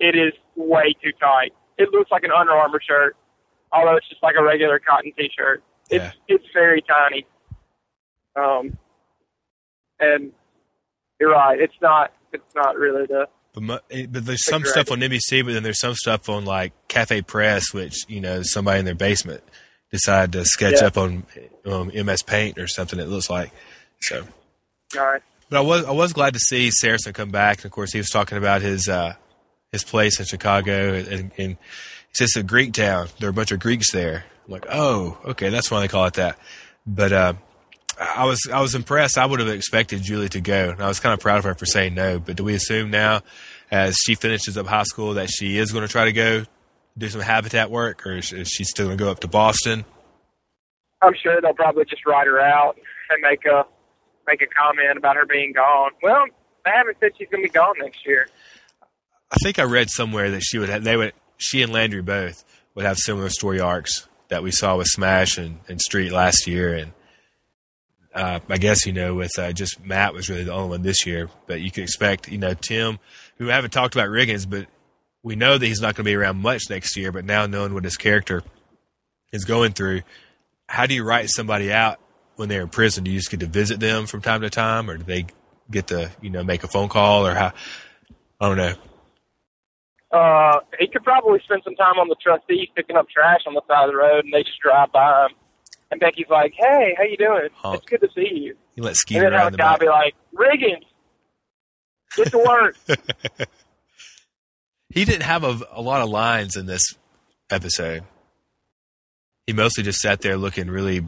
it 0.00 0.16
is 0.16 0.32
way 0.56 0.94
too 1.02 1.12
tight. 1.20 1.52
It 1.78 1.90
looks 1.90 2.10
like 2.10 2.22
an 2.24 2.30
Under 2.36 2.52
Armour 2.52 2.80
shirt, 2.86 3.16
although 3.70 3.96
it's 3.96 4.08
just 4.08 4.22
like 4.22 4.34
a 4.38 4.42
regular 4.42 4.78
cotton 4.78 5.12
T-shirt. 5.16 5.62
It's 5.90 6.02
Yeah. 6.04 6.12
it's 6.28 6.44
very 6.54 6.82
tiny. 6.82 7.26
Um, 8.34 8.78
and 10.02 10.32
you're 11.20 11.30
right. 11.32 11.58
It's 11.60 11.74
not. 11.80 12.12
It's 12.32 12.54
not 12.54 12.76
really 12.76 13.06
the. 13.06 13.28
But, 13.54 13.84
eh, 13.90 14.06
but 14.10 14.24
there's 14.24 14.44
some 14.46 14.64
stuff 14.64 14.90
on 14.90 15.00
NBC, 15.00 15.44
but 15.44 15.52
then 15.52 15.62
there's 15.62 15.80
some 15.80 15.94
stuff 15.94 16.28
on 16.28 16.44
like 16.44 16.72
Cafe 16.88 17.22
Press, 17.22 17.72
which 17.74 18.04
you 18.08 18.20
know 18.20 18.42
somebody 18.42 18.78
in 18.80 18.84
their 18.84 18.94
basement 18.94 19.42
decided 19.90 20.32
to 20.32 20.44
sketch 20.46 20.80
Yeah. 20.80 20.86
up 20.86 20.96
on 20.96 21.24
um, 21.66 21.90
MS 21.94 22.22
Paint 22.22 22.58
or 22.58 22.66
something. 22.66 22.98
It 22.98 23.08
looks 23.08 23.28
like 23.28 23.52
so. 24.00 24.26
All 24.98 25.04
right. 25.06 25.22
But 25.50 25.58
I 25.58 25.60
was 25.60 25.84
I 25.84 25.90
was 25.90 26.12
glad 26.14 26.32
to 26.32 26.40
see 26.40 26.70
Saracen 26.70 27.12
come 27.12 27.30
back. 27.30 27.58
And 27.58 27.66
of 27.66 27.72
course, 27.72 27.92
he 27.92 27.98
was 27.98 28.08
talking 28.08 28.38
about 28.38 28.62
his 28.62 28.88
uh, 28.88 29.14
his 29.70 29.84
place 29.84 30.18
in 30.18 30.24
Chicago, 30.24 30.94
and, 30.94 31.30
and 31.36 31.56
it's 32.18 32.36
a 32.36 32.42
Greek 32.42 32.72
town. 32.72 33.08
There 33.20 33.28
are 33.28 33.30
a 33.30 33.34
bunch 33.34 33.52
of 33.52 33.60
Greeks 33.60 33.92
there. 33.92 34.24
I'm 34.46 34.52
like, 34.52 34.66
oh, 34.70 35.18
okay, 35.26 35.50
that's 35.50 35.70
why 35.70 35.80
they 35.80 35.88
call 35.88 36.06
it 36.06 36.14
that. 36.14 36.38
But 36.86 37.12
uh, 37.12 37.32
I 38.02 38.24
was 38.24 38.40
I 38.52 38.60
was 38.60 38.74
impressed. 38.74 39.18
I 39.18 39.26
would 39.26 39.40
have 39.40 39.48
expected 39.48 40.02
Julie 40.02 40.28
to 40.30 40.40
go, 40.40 40.70
and 40.70 40.82
I 40.82 40.88
was 40.88 41.00
kind 41.00 41.12
of 41.12 41.20
proud 41.20 41.38
of 41.38 41.44
her 41.44 41.54
for 41.54 41.66
saying 41.66 41.94
no. 41.94 42.18
But 42.18 42.36
do 42.36 42.44
we 42.44 42.54
assume 42.54 42.90
now, 42.90 43.22
as 43.70 43.96
she 43.96 44.14
finishes 44.14 44.58
up 44.58 44.66
high 44.66 44.82
school, 44.84 45.14
that 45.14 45.30
she 45.30 45.58
is 45.58 45.72
going 45.72 45.86
to 45.86 45.90
try 45.90 46.04
to 46.04 46.12
go 46.12 46.44
do 46.96 47.08
some 47.08 47.20
habitat 47.20 47.70
work, 47.70 48.06
or 48.06 48.16
is 48.16 48.32
is 48.32 48.48
she 48.48 48.64
still 48.64 48.86
going 48.86 48.98
to 48.98 49.04
go 49.04 49.10
up 49.10 49.20
to 49.20 49.28
Boston? 49.28 49.84
I'm 51.00 51.14
sure 51.20 51.40
they'll 51.40 51.54
probably 51.54 51.84
just 51.84 52.06
write 52.06 52.26
her 52.26 52.40
out 52.40 52.78
and 53.10 53.20
make 53.22 53.44
a 53.44 53.64
make 54.26 54.42
a 54.42 54.46
comment 54.46 54.96
about 54.96 55.16
her 55.16 55.26
being 55.26 55.52
gone. 55.52 55.90
Well, 56.02 56.24
they 56.64 56.70
haven't 56.70 56.96
said 57.00 57.12
she's 57.18 57.28
going 57.28 57.42
to 57.42 57.48
be 57.48 57.52
gone 57.52 57.74
next 57.80 58.06
year. 58.06 58.28
I 59.30 59.36
think 59.42 59.58
I 59.58 59.64
read 59.64 59.90
somewhere 59.90 60.30
that 60.30 60.42
she 60.42 60.58
would 60.58 60.68
have, 60.68 60.84
they 60.84 60.96
would 60.96 61.12
she 61.38 61.62
and 61.62 61.72
Landry 61.72 62.02
both 62.02 62.44
would 62.74 62.84
have 62.84 62.98
similar 62.98 63.28
story 63.30 63.60
arcs 63.60 64.06
that 64.28 64.42
we 64.42 64.50
saw 64.50 64.76
with 64.76 64.86
Smash 64.86 65.38
and, 65.38 65.60
and 65.68 65.80
Street 65.80 66.12
last 66.12 66.46
year, 66.46 66.74
and 66.74 66.92
uh, 68.14 68.40
I 68.48 68.58
guess 68.58 68.86
you 68.86 68.92
know 68.92 69.14
with 69.14 69.30
uh, 69.38 69.52
just 69.52 69.84
Matt 69.84 70.14
was 70.14 70.28
really 70.28 70.44
the 70.44 70.52
only 70.52 70.70
one 70.70 70.82
this 70.82 71.06
year, 71.06 71.30
but 71.46 71.60
you 71.60 71.70
can 71.70 71.82
expect 71.82 72.30
you 72.30 72.38
know 72.38 72.54
Tim, 72.54 72.98
who 73.36 73.46
we 73.46 73.50
haven't 73.50 73.70
talked 73.70 73.94
about 73.94 74.08
Riggins, 74.08 74.48
but 74.48 74.66
we 75.22 75.36
know 75.36 75.56
that 75.56 75.66
he's 75.66 75.80
not 75.80 75.94
going 75.94 76.04
to 76.04 76.10
be 76.10 76.14
around 76.14 76.38
much 76.38 76.68
next 76.68 76.96
year. 76.96 77.12
But 77.12 77.24
now 77.24 77.46
knowing 77.46 77.74
what 77.74 77.84
his 77.84 77.96
character 77.96 78.42
is 79.32 79.44
going 79.44 79.72
through, 79.72 80.02
how 80.68 80.86
do 80.86 80.94
you 80.94 81.04
write 81.04 81.30
somebody 81.30 81.72
out 81.72 81.98
when 82.36 82.48
they're 82.48 82.62
in 82.62 82.68
prison? 82.68 83.04
Do 83.04 83.10
you 83.10 83.18
just 83.18 83.30
get 83.30 83.40
to 83.40 83.46
visit 83.46 83.80
them 83.80 84.06
from 84.06 84.20
time 84.20 84.42
to 84.42 84.50
time, 84.50 84.90
or 84.90 84.98
do 84.98 85.04
they 85.04 85.26
get 85.70 85.88
to 85.88 86.10
you 86.20 86.30
know 86.30 86.44
make 86.44 86.64
a 86.64 86.68
phone 86.68 86.88
call, 86.88 87.26
or 87.26 87.34
how? 87.34 87.52
I 88.40 88.48
don't 88.48 88.58
know. 88.58 88.74
Uh, 90.12 90.60
he 90.78 90.86
could 90.88 91.04
probably 91.04 91.40
spend 91.44 91.62
some 91.64 91.74
time 91.76 91.98
on 91.98 92.08
the 92.08 92.16
trustees 92.22 92.68
picking 92.76 92.96
up 92.96 93.08
trash 93.08 93.40
on 93.46 93.54
the 93.54 93.62
side 93.66 93.86
of 93.86 93.90
the 93.92 93.96
road, 93.96 94.24
and 94.24 94.34
they 94.34 94.42
just 94.42 94.60
drive 94.60 94.92
by 94.92 95.24
him. 95.24 95.36
And 95.92 96.00
Becky's 96.00 96.26
like, 96.28 96.54
"Hey, 96.56 96.94
how 96.96 97.04
you 97.04 97.16
doing? 97.16 97.50
Honk. 97.54 97.76
It's 97.76 97.86
good 97.86 98.00
to 98.00 98.08
see 98.14 98.34
you." 98.34 98.56
You 98.74 98.82
let 98.82 98.90
And 98.90 98.96
Skeeter 98.96 99.30
then 99.30 99.34
out 99.34 99.38
have 99.38 99.46
in 99.48 99.52
the 99.52 99.58
guy 99.58 99.76
be 99.78 99.88
like, 99.88 100.14
"Riggins, 100.34 100.86
get 102.16 102.30
to 102.32 102.38
work." 102.38 102.76
He 104.92 105.06
didn't 105.06 105.22
have 105.22 105.42
a, 105.42 105.58
a 105.72 105.80
lot 105.80 106.02
of 106.02 106.10
lines 106.10 106.54
in 106.54 106.66
this 106.66 106.84
episode. 107.50 108.04
He 109.46 109.54
mostly 109.54 109.82
just 109.82 110.00
sat 110.00 110.20
there 110.20 110.36
looking 110.36 110.68
really 110.68 111.02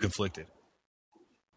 conflicted. 0.00 0.46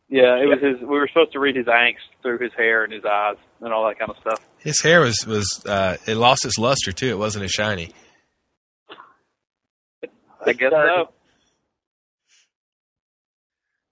Yeah, 0.07 0.37
it 0.37 0.45
was 0.45 0.59
his. 0.61 0.79
We 0.79 0.99
were 0.99 1.07
supposed 1.07 1.33
to 1.33 1.39
read 1.39 1.55
his 1.55 1.65
angst 1.65 2.05
through 2.21 2.37
his 2.37 2.53
hair 2.55 2.83
and 2.83 2.93
his 2.93 3.03
eyes 3.03 3.35
and 3.59 3.73
all 3.73 3.87
that 3.87 3.99
kind 3.99 4.11
of 4.11 4.17
stuff. 4.21 4.39
His 4.59 4.79
hair 4.81 5.01
was 5.01 5.17
was 5.27 5.47
uh, 5.65 5.97
it 6.05 6.15
lost 6.15 6.45
its 6.45 6.57
luster 6.57 6.91
too. 6.91 7.09
It 7.09 7.17
wasn't 7.17 7.43
as 7.45 7.51
shiny. 7.51 7.91
I 10.45 10.53
guess 10.53 10.71
so. 10.71 11.09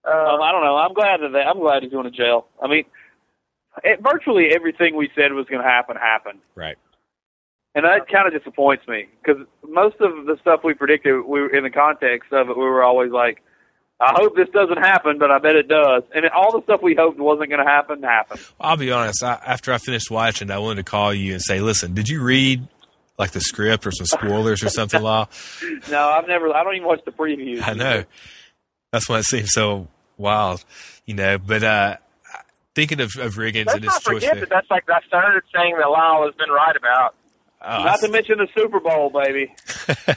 Uh, 0.05 0.09
Um, 0.35 0.41
I 0.41 0.51
don't 0.51 0.63
know. 0.63 0.77
I'm 0.77 0.93
glad 0.93 1.21
that 1.21 1.29
they, 1.33 1.39
I'm 1.41 1.59
glad 1.59 1.83
he's 1.83 1.91
going 1.91 2.05
to 2.05 2.11
jail. 2.11 2.47
I 2.61 2.67
mean, 2.67 2.85
it, 3.83 3.99
virtually 4.01 4.49
everything 4.53 4.95
we 4.95 5.09
said 5.15 5.33
was 5.33 5.45
going 5.47 5.61
to 5.61 5.67
happen 5.67 5.95
happened, 5.97 6.39
Right. 6.55 6.77
and 7.73 7.83
that 7.85 8.07
kind 8.07 8.27
of 8.27 8.33
disappoints 8.39 8.87
me 8.87 9.07
because 9.23 9.45
most 9.67 9.95
of 9.99 10.25
the 10.25 10.37
stuff 10.41 10.61
we 10.63 10.73
predicted, 10.73 11.25
we 11.25 11.41
were, 11.41 11.49
in 11.55 11.63
the 11.63 11.69
context 11.69 12.31
of 12.31 12.49
it, 12.49 12.57
we 12.57 12.63
were 12.63 12.83
always 12.83 13.11
like, 13.11 13.41
"I 13.99 14.13
hope 14.15 14.35
this 14.35 14.47
doesn't 14.49 14.77
happen, 14.77 15.17
but 15.19 15.29
I 15.31 15.39
bet 15.39 15.55
it 15.57 15.67
does." 15.67 16.03
And 16.13 16.25
all 16.29 16.51
the 16.57 16.63
stuff 16.63 16.81
we 16.81 16.95
hoped 16.95 17.19
wasn't 17.19 17.49
going 17.49 17.63
to 17.65 17.69
happen 17.69 18.01
happened. 18.03 18.39
I'll 18.61 18.77
be 18.77 18.91
honest. 18.91 19.23
I, 19.23 19.33
after 19.45 19.73
I 19.73 19.77
finished 19.77 20.09
watching, 20.09 20.51
I 20.51 20.59
wanted 20.59 20.85
to 20.85 20.89
call 20.89 21.13
you 21.13 21.33
and 21.33 21.41
say, 21.41 21.59
"Listen, 21.59 21.93
did 21.93 22.07
you 22.07 22.21
read 22.23 22.65
like 23.17 23.31
the 23.31 23.41
script 23.41 23.85
or 23.85 23.91
some 23.91 24.05
spoilers 24.07 24.63
or 24.63 24.69
something?" 24.69 25.01
Law. 25.01 25.27
No, 25.89 26.07
I've 26.09 26.27
never. 26.27 26.53
I 26.55 26.63
don't 26.63 26.75
even 26.75 26.87
watch 26.87 27.01
the 27.05 27.11
previews. 27.11 27.61
I 27.67 27.73
know. 27.73 28.05
That's 28.93 29.09
why 29.09 29.19
it 29.19 29.23
seems 29.25 29.51
so 29.51 29.89
wild, 30.17 30.63
you 31.05 31.13
know. 31.13 31.37
But 31.37 31.63
uh, 31.63 31.97
thinking 32.75 32.99
of, 33.01 33.11
of 33.19 33.35
Riggins 33.35 33.67
let's 33.67 33.75
and 33.75 33.83
his 33.83 33.93
not 33.93 34.01
choice 34.03 34.23
that 34.23 34.49
that's 34.49 34.69
like 34.69 34.85
that 34.87 35.03
third 35.11 35.43
thing 35.51 35.75
that 35.77 35.87
Lyle 35.89 36.25
has 36.25 36.35
been 36.35 36.49
right 36.49 36.75
about. 36.75 37.15
Oh, 37.61 37.83
Not 37.83 37.99
to 38.01 38.09
mention 38.09 38.37
the 38.37 38.47
Super 38.55 38.79
Bowl, 38.79 39.09
baby. 39.09 39.53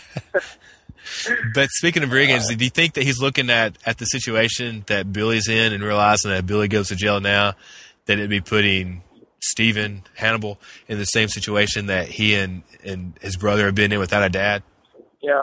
But 1.54 1.68
speaking 1.70 2.02
of 2.02 2.10
Riggins, 2.10 2.54
do 2.54 2.62
you 2.62 2.68
think 2.70 2.94
that 2.94 3.02
he's 3.02 3.18
looking 3.20 3.48
at, 3.48 3.78
at 3.86 3.96
the 3.96 4.04
situation 4.04 4.84
that 4.88 5.10
Billy's 5.10 5.48
in 5.48 5.72
and 5.72 5.82
realizing 5.82 6.30
that 6.30 6.44
Billy 6.46 6.68
goes 6.68 6.88
to 6.88 6.96
jail 6.96 7.18
now, 7.20 7.54
that 8.06 8.14
it'd 8.18 8.28
be 8.28 8.42
putting 8.42 9.02
Stephen 9.40 10.02
Hannibal 10.16 10.60
in 10.86 10.98
the 10.98 11.06
same 11.06 11.28
situation 11.28 11.86
that 11.86 12.08
he 12.08 12.34
and, 12.34 12.62
and 12.84 13.14
his 13.22 13.36
brother 13.38 13.64
have 13.66 13.74
been 13.74 13.90
in 13.92 13.98
without 13.98 14.22
a 14.22 14.28
dad? 14.28 14.62
Yeah. 15.22 15.42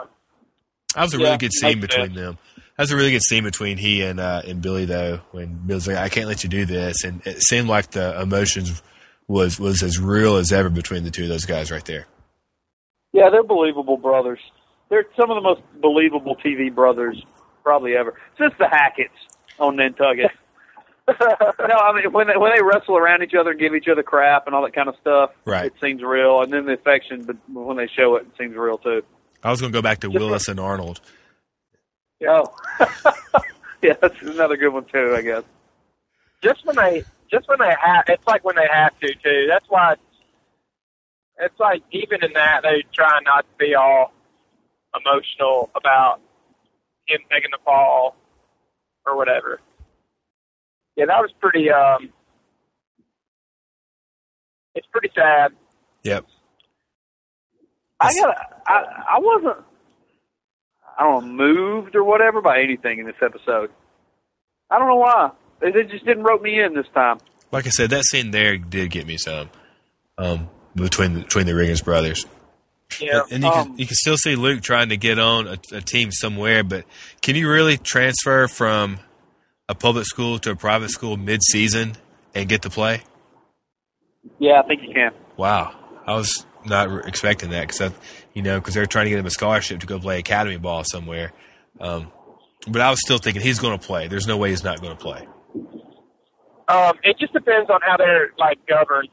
That 0.94 1.02
was 1.02 1.14
a 1.14 1.18
Yeah, 1.18 1.24
really 1.24 1.38
good 1.38 1.52
scene 1.52 1.80
between 1.80 2.14
sense. 2.14 2.16
them. 2.16 2.38
That 2.76 2.82
was 2.82 2.90
a 2.92 2.96
really 2.96 3.12
good 3.12 3.22
scene 3.22 3.44
between 3.44 3.78
he 3.78 4.02
and 4.02 4.20
uh, 4.20 4.42
and 4.46 4.60
Billy 4.60 4.84
though, 4.84 5.20
when 5.32 5.54
Billy's 5.66 5.88
like, 5.88 5.96
"I 5.96 6.08
can't 6.10 6.28
let 6.28 6.44
you 6.44 6.50
do 6.50 6.66
this," 6.66 7.04
and 7.04 7.26
it 7.26 7.40
seemed 7.42 7.68
like 7.68 7.92
the 7.92 8.20
emotions 8.20 8.82
was 9.28 9.58
was 9.58 9.82
as 9.82 9.98
real 9.98 10.36
as 10.36 10.52
ever 10.52 10.68
between 10.68 11.02
the 11.04 11.10
two 11.10 11.22
of 11.24 11.28
those 11.30 11.46
guys 11.46 11.70
right 11.70 11.84
there. 11.86 12.06
Yeah, 13.12 13.30
they're 13.30 13.42
believable 13.42 13.96
brothers. 13.96 14.40
They're 14.90 15.06
some 15.18 15.30
of 15.30 15.36
the 15.36 15.40
most 15.40 15.62
believable 15.80 16.36
TV 16.36 16.72
brothers 16.74 17.20
probably 17.64 17.96
ever 17.96 18.14
since 18.38 18.52
the 18.58 18.66
Hacketts 18.66 19.08
on 19.58 19.76
Nantucket. 19.76 20.30
no, 21.08 21.14
I 21.78 21.92
mean 21.94 22.12
when 22.12 22.26
they 22.26 22.36
when 22.36 22.52
they 22.54 22.62
wrestle 22.62 22.98
around 22.98 23.22
each 23.22 23.34
other 23.34 23.52
and 23.52 23.58
give 23.60 23.74
each 23.74 23.88
other 23.88 24.02
crap 24.02 24.46
and 24.46 24.54
all 24.54 24.62
that 24.62 24.74
kind 24.74 24.88
of 24.88 24.96
stuff, 25.00 25.30
Right. 25.46 25.66
it 25.66 25.74
seems 25.80 26.02
real. 26.02 26.42
And 26.42 26.52
then 26.52 26.66
the 26.66 26.74
affection, 26.74 27.24
but 27.24 27.36
when 27.48 27.76
they 27.78 27.86
show 27.88 28.16
it, 28.16 28.22
it 28.26 28.32
seems 28.38 28.54
real 28.54 28.76
too. 28.76 29.02
I 29.42 29.50
was 29.50 29.60
going 29.60 29.72
to 29.72 29.76
go 29.76 29.82
back 29.82 30.00
to 30.00 30.10
Willis 30.10 30.48
and 30.48 30.58
Arnold. 30.60 31.00
Oh, 32.28 32.54
yeah, 33.82 33.94
that's 34.00 34.20
another 34.22 34.56
good 34.56 34.72
one 34.72 34.86
too, 34.86 35.14
I 35.14 35.22
guess. 35.22 35.42
just 36.42 36.64
when 36.64 36.76
they 36.76 37.04
just 37.30 37.48
when 37.48 37.58
they 37.58 37.74
have 37.80 38.04
it's 38.08 38.26
like 38.26 38.44
when 38.44 38.56
they 38.56 38.66
have 38.72 38.98
to 39.00 39.08
too. 39.14 39.46
That's 39.48 39.66
why 39.68 39.92
it's, 39.94 40.02
it's 41.38 41.60
like 41.60 41.82
even 41.92 42.24
in 42.24 42.32
that 42.34 42.62
they 42.62 42.84
try 42.94 43.18
not 43.24 43.42
to 43.42 43.56
be 43.58 43.74
all 43.74 44.12
emotional 44.94 45.70
about 45.74 46.20
him 47.06 47.20
taking 47.30 47.50
the 47.50 47.58
fall 47.64 48.16
or 49.06 49.16
whatever. 49.16 49.60
Yeah, 50.96 51.06
that 51.06 51.20
was 51.20 51.30
pretty 51.38 51.70
um 51.70 52.10
it's 54.74 54.86
pretty 54.90 55.10
sad. 55.14 55.52
Yep. 56.02 56.26
I 58.00 58.14
got. 58.14 58.62
I 58.66 58.72
I 59.16 59.18
wasn't. 59.18 59.64
I 60.98 61.02
don't 61.04 61.36
know, 61.36 61.44
moved 61.44 61.94
or 61.94 62.04
whatever 62.04 62.40
by 62.40 62.60
anything 62.62 62.98
in 62.98 63.06
this 63.06 63.16
episode. 63.22 63.70
I 64.70 64.78
don't 64.78 64.88
know 64.88 64.96
why. 64.96 65.30
They, 65.60 65.70
they 65.70 65.82
just 65.84 66.04
didn't 66.04 66.24
rope 66.24 66.42
me 66.42 66.60
in 66.60 66.74
this 66.74 66.86
time. 66.94 67.18
Like 67.52 67.66
I 67.66 67.70
said, 67.70 67.90
that 67.90 68.04
scene 68.04 68.30
there 68.30 68.56
did 68.58 68.90
get 68.90 69.06
me 69.06 69.16
some 69.16 69.50
um, 70.18 70.48
between 70.74 71.14
the, 71.14 71.20
between 71.20 71.46
the 71.46 71.52
Riggins 71.52 71.84
brothers. 71.84 72.26
Yeah. 73.00 73.22
And 73.30 73.42
you 73.42 73.50
Um, 73.50 73.66
can 73.68 73.78
you 73.78 73.86
can 73.86 73.94
still 73.96 74.16
see 74.16 74.36
Luke 74.36 74.62
trying 74.62 74.88
to 74.90 74.96
get 74.96 75.18
on 75.18 75.46
a, 75.46 75.58
a 75.72 75.80
team 75.80 76.10
somewhere, 76.12 76.62
but 76.64 76.84
can 77.22 77.36
you 77.36 77.50
really 77.50 77.76
transfer 77.76 78.48
from 78.48 78.98
a 79.68 79.74
public 79.74 80.06
school 80.06 80.38
to 80.40 80.52
a 80.52 80.56
private 80.56 80.90
school 80.90 81.16
mid 81.16 81.42
season 81.42 81.96
and 82.34 82.48
get 82.48 82.62
to 82.62 82.70
play? 82.70 83.02
Yeah, 84.38 84.60
I 84.60 84.66
think 84.66 84.82
you 84.82 84.92
can. 84.92 85.12
Wow, 85.36 85.74
I 86.06 86.14
was 86.14 86.46
not 86.64 87.06
expecting 87.06 87.50
that 87.50 87.68
because 87.68 87.92
you 88.36 88.42
know 88.42 88.60
because 88.60 88.74
they're 88.74 88.84
trying 88.86 89.06
to 89.06 89.10
get 89.10 89.18
him 89.18 89.26
a 89.26 89.30
scholarship 89.30 89.80
to 89.80 89.86
go 89.86 89.98
play 89.98 90.18
academy 90.18 90.58
ball 90.58 90.84
somewhere. 90.84 91.32
Um, 91.80 92.12
but 92.68 92.82
I 92.82 92.90
was 92.90 93.00
still 93.00 93.18
thinking 93.18 93.40
he's 93.42 93.58
going 93.58 93.76
to 93.78 93.84
play. 93.84 94.08
There's 94.08 94.26
no 94.26 94.36
way 94.36 94.50
he's 94.50 94.62
not 94.62 94.80
going 94.82 94.94
to 94.96 95.02
play. 95.02 95.26
Um, 96.68 96.94
it 97.02 97.18
just 97.18 97.32
depends 97.32 97.70
on 97.70 97.80
how 97.82 97.96
they're 97.96 98.30
like 98.38 98.58
governed. 98.66 99.08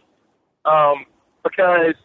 Um, 0.66 1.06
because 1.44 1.96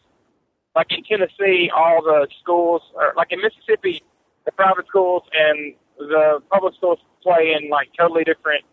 like 0.76 0.86
in 0.90 1.02
Tennessee, 1.04 1.70
all 1.74 2.02
the 2.02 2.28
schools, 2.40 2.82
are, 2.96 3.14
like 3.16 3.32
in 3.32 3.40
Mississippi, 3.40 4.02
the 4.44 4.52
private 4.52 4.86
schools 4.86 5.22
and 5.32 5.74
the 5.98 6.40
public 6.52 6.74
schools 6.74 6.98
play 7.22 7.56
in 7.60 7.68
like 7.68 7.88
totally 7.98 8.22
different. 8.24 8.64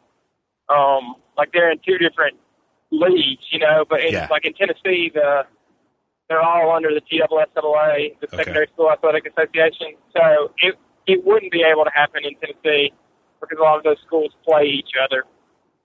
Um, 0.69 1.15
like 1.37 1.51
they're 1.51 1.71
in 1.71 1.79
two 1.85 1.97
different 1.97 2.37
leagues, 2.91 3.45
you 3.51 3.59
know. 3.59 3.85
But 3.89 4.01
in, 4.01 4.13
Yeah. 4.13 4.27
like 4.29 4.45
in 4.45 4.53
Tennessee, 4.53 5.11
the 5.13 5.45
they're 6.29 6.41
all 6.41 6.71
under 6.75 6.89
the 6.93 7.01
TSSAA, 7.01 8.19
the 8.19 8.27
Okay. 8.27 8.37
Secondary 8.37 8.67
School 8.73 8.91
Athletic 8.91 9.27
Association. 9.27 9.95
So 10.15 10.51
it 10.59 10.75
it 11.07 11.23
wouldn't 11.25 11.51
be 11.51 11.61
able 11.63 11.83
to 11.83 11.91
happen 11.93 12.23
in 12.25 12.33
Tennessee 12.35 12.91
because 13.39 13.57
a 13.59 13.61
lot 13.63 13.77
of 13.77 13.83
those 13.83 13.97
schools 14.05 14.31
play 14.43 14.63
each 14.65 14.91
other. 15.03 15.23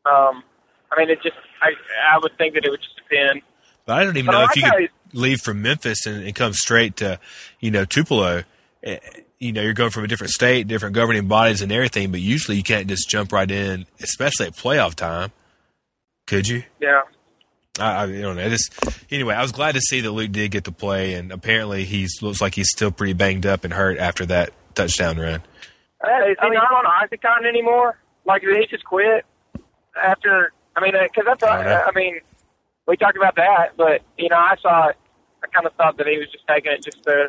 Um, 0.07 0.43
I 0.91 0.99
mean, 0.99 1.11
it 1.11 1.23
just 1.23 1.37
I 1.61 1.71
I 2.15 2.19
would 2.23 2.33
think 2.39 2.55
that 2.55 2.65
it 2.65 2.71
would 2.71 2.81
just 2.81 2.97
depend. 2.97 3.43
But 3.87 3.99
I 3.99 4.05
don't 4.05 4.17
even 4.17 4.27
But 4.27 4.35
I 4.37 4.39
know 4.41 4.49
if 4.51 4.57
you 4.57 4.63
could 4.71 4.89
leave 5.19 5.41
from 5.41 5.63
Memphis 5.63 6.07
and, 6.07 6.25
and 6.25 6.35
come 6.35 6.53
straight 6.53 6.97
to, 6.97 7.19
you 7.61 7.71
know, 7.71 7.85
Tupelo. 7.85 8.45
Eh, 8.83 8.99
You 9.39 9.53
know, 9.53 9.63
you're 9.63 9.73
going 9.73 9.91
from 9.91 10.05
a 10.05 10.07
different 10.07 10.33
state, 10.33 10.69
different 10.69 10.95
governing 10.95 11.27
bodies 11.27 11.63
and 11.63 11.73
everything, 11.73 12.11
but 12.11 12.21
usually 12.21 12.59
you 12.59 12.63
can't 12.63 12.89
just 12.89 13.09
jump 13.09 13.33
right 13.33 13.51
in, 13.51 13.87
especially 14.03 14.47
at 14.49 14.53
playoff 14.53 14.95
time. 14.95 15.33
Could 16.27 16.47
you? 16.47 16.63
Yeah. 16.79 17.03
I, 17.79 18.03
I 18.03 18.07
don't 18.07 18.37
know. 18.37 18.49
This 18.49 18.69
anyway. 19.11 19.35
I 19.35 19.43
was 19.43 19.53
glad 19.53 19.75
to 19.75 19.81
see 19.81 20.01
that 20.01 20.11
Luke 20.11 20.33
did 20.33 20.51
get 20.51 20.65
to 20.65 20.73
play, 20.73 21.15
and 21.15 21.31
apparently 21.31 21.85
he 21.85 22.07
looks 22.23 22.41
like 22.41 22.55
he's 22.55 22.71
still 22.71 22.91
pretty 22.91 23.13
banged 23.13 23.47
up 23.47 23.65
and 23.65 23.73
hurt 23.73 23.99
after 23.99 24.27
that 24.27 24.53
touchdown 24.75 25.19
run. 25.19 25.43
Uh, 26.03 26.31
is 26.31 26.37
he 26.41 26.47
I 26.47 26.51
mean- 26.51 26.55
not 26.55 26.73
on 26.73 26.85
Oxycontin 26.85 27.47
anymore? 27.47 27.99
Like, 28.25 28.43
did 28.43 28.57
he 28.57 28.67
just 28.67 28.85
quit 28.85 29.25
after? 30.01 30.53
I 30.77 30.81
mean, 30.81 30.93
because 30.93 31.25
that's. 31.27 31.43
I 31.43 31.57
don't 31.57 31.67
know. 31.67 31.73
Uh, 31.73 31.85
I 31.87 31.93
mean, 31.99 32.21
we 32.87 32.97
talked 32.97 33.17
about 33.17 33.37
that, 33.37 33.77
but 33.77 34.03
you 34.19 34.29
know, 34.29 34.37
I 34.37 34.57
saw 34.61 34.89
it. 34.89 34.97
I 35.43 35.47
kind 35.49 35.67
of 35.67 35.73
thought 35.75 35.97
that 35.99 36.07
he 36.07 36.19
was 36.19 36.29
just 36.31 36.47
taking 36.47 36.73
it 36.73 36.83
just 36.85 37.03
to. 37.05 37.29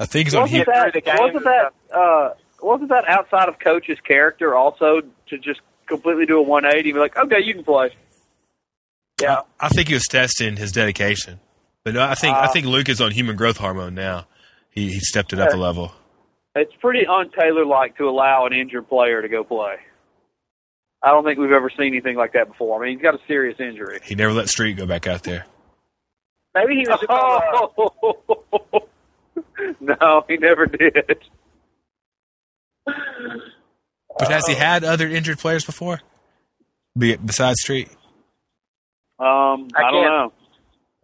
I 0.00 0.06
think 0.06 0.26
he's 0.26 0.34
on. 0.34 0.42
Wasn't 0.42 0.64
through 0.64 0.72
that 0.74 0.92
the 0.92 1.00
games 1.00 1.20
wasn't 1.20 1.44
that 1.44 1.72
uh, 1.94 2.30
wasn't 2.60 2.88
that 2.88 3.08
outside 3.08 3.48
of 3.48 3.58
coach's 3.58 4.00
character 4.00 4.54
also 4.54 5.02
to 5.28 5.38
just 5.38 5.60
completely 5.86 6.26
do 6.26 6.38
a 6.38 6.42
180 6.42 6.90
and 6.90 6.94
be 6.96 7.00
like, 7.00 7.16
okay, 7.16 7.40
you 7.42 7.54
can 7.54 7.64
play. 7.64 7.90
Yeah. 9.22 9.40
I 9.60 9.68
think 9.68 9.88
he 9.88 9.94
was 9.94 10.04
testing 10.04 10.56
his 10.56 10.72
dedication, 10.72 11.40
but 11.84 11.96
I 11.96 12.14
think 12.14 12.36
I 12.36 12.44
Uh, 12.46 12.52
think 12.52 12.66
Luke 12.66 12.88
is 12.88 13.00
on 13.00 13.10
human 13.12 13.36
growth 13.36 13.56
hormone 13.58 13.94
now. 13.94 14.26
He 14.70 14.88
he 14.90 15.00
stepped 15.00 15.32
it 15.32 15.38
up 15.38 15.52
a 15.52 15.56
level. 15.56 15.92
It's 16.54 16.72
pretty 16.80 17.06
un-Taylor 17.06 17.64
like 17.64 17.96
to 17.96 18.08
allow 18.08 18.44
an 18.46 18.52
injured 18.52 18.88
player 18.88 19.22
to 19.22 19.28
go 19.28 19.42
play. 19.44 19.76
I 21.02 21.08
don't 21.08 21.24
think 21.24 21.38
we've 21.38 21.50
ever 21.50 21.70
seen 21.70 21.88
anything 21.88 22.16
like 22.16 22.34
that 22.34 22.48
before. 22.48 22.78
I 22.82 22.86
mean, 22.86 22.96
he's 22.98 23.02
got 23.02 23.14
a 23.14 23.20
serious 23.26 23.58
injury. 23.58 23.98
He 24.04 24.14
never 24.14 24.32
let 24.32 24.48
Street 24.48 24.74
go 24.74 24.86
back 24.86 25.06
out 25.06 25.22
there. 25.24 25.46
Maybe 26.54 26.74
he 26.74 26.86
was 26.86 27.00
just 27.00 27.10
on, 27.10 27.42
uh, 28.74 28.78
no, 29.80 30.24
he 30.28 30.36
never 30.36 30.66
did. 30.66 31.18
But 32.84 34.28
has 34.30 34.46
he 34.46 34.54
had 34.54 34.84
other 34.84 35.08
injured 35.08 35.38
players 35.38 35.64
before? 35.64 36.00
Be 36.96 37.16
besides 37.16 37.60
Street, 37.62 37.88
Um, 39.22 39.68
I, 39.76 39.82
I 39.82 39.90
don't 39.90 40.04
can't- 40.04 40.32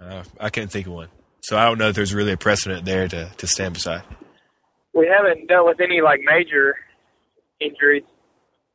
know. 0.01 0.07
uh, 0.07 0.25
I 0.41 0.51
can't 0.51 0.71
think 0.71 0.87
of 0.87 0.93
one. 0.93 1.09
So 1.43 1.57
I 1.57 1.65
don't 1.67 1.79
know 1.79 1.89
if 1.89 1.95
there's 1.95 2.13
really 2.15 2.33
a 2.33 2.37
precedent 2.37 2.85
there 2.85 3.09
to 3.09 3.31
to 3.39 3.47
stand 3.47 3.75
beside. 3.75 4.03
we 4.95 5.07
haven't 5.07 5.47
dealt 5.49 5.67
with 5.67 5.81
any 5.81 6.01
like 6.03 6.21
major 6.25 6.77
injuries. 7.61 8.03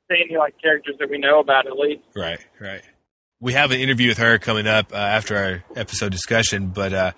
Any 0.09 0.37
like 0.37 0.53
characters 0.61 0.95
that 0.99 1.09
we 1.09 1.17
know 1.17 1.39
about 1.39 1.65
at 1.65 1.73
least. 1.73 2.03
Right, 2.15 2.37
right. 2.59 2.81
We 3.39 3.53
have 3.53 3.71
an 3.71 3.79
interview 3.79 4.09
with 4.09 4.19
her 4.19 4.37
coming 4.37 4.67
up 4.67 4.93
uh, 4.93 4.97
after 4.97 5.35
our 5.35 5.63
episode 5.75 6.11
discussion, 6.11 6.67
but 6.67 6.93
uh, 6.93 7.11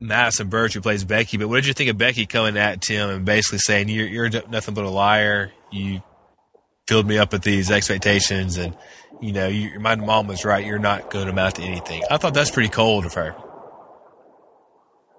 Madison 0.00 0.48
Burge, 0.48 0.74
who 0.74 0.80
plays 0.82 1.02
Becky. 1.04 1.38
But 1.38 1.48
what 1.48 1.56
did 1.56 1.66
you 1.66 1.72
think 1.72 1.88
of 1.88 1.96
Becky 1.96 2.26
coming 2.26 2.58
at 2.58 2.82
Tim 2.82 3.08
and 3.08 3.24
basically 3.24 3.58
saying 3.60 3.88
you're, 3.88 4.06
you're 4.06 4.28
nothing 4.48 4.74
but 4.74 4.84
a 4.84 4.90
liar? 4.90 5.50
You 5.72 6.02
filled 6.88 7.06
me 7.06 7.16
up 7.16 7.32
with 7.32 7.42
these 7.42 7.70
expectations, 7.70 8.58
and 8.58 8.76
you 9.20 9.32
know, 9.32 9.48
you, 9.48 9.78
my 9.80 9.94
mom 9.96 10.26
was 10.26 10.44
right. 10.44 10.64
You're 10.64 10.78
not 10.78 11.10
going 11.10 11.26
to 11.26 11.32
amount 11.32 11.56
to 11.56 11.62
anything. 11.62 12.02
I 12.10 12.16
thought 12.16 12.34
that's 12.34 12.50
pretty 12.50 12.68
cold 12.68 13.04
of 13.04 13.14
her. 13.14 13.34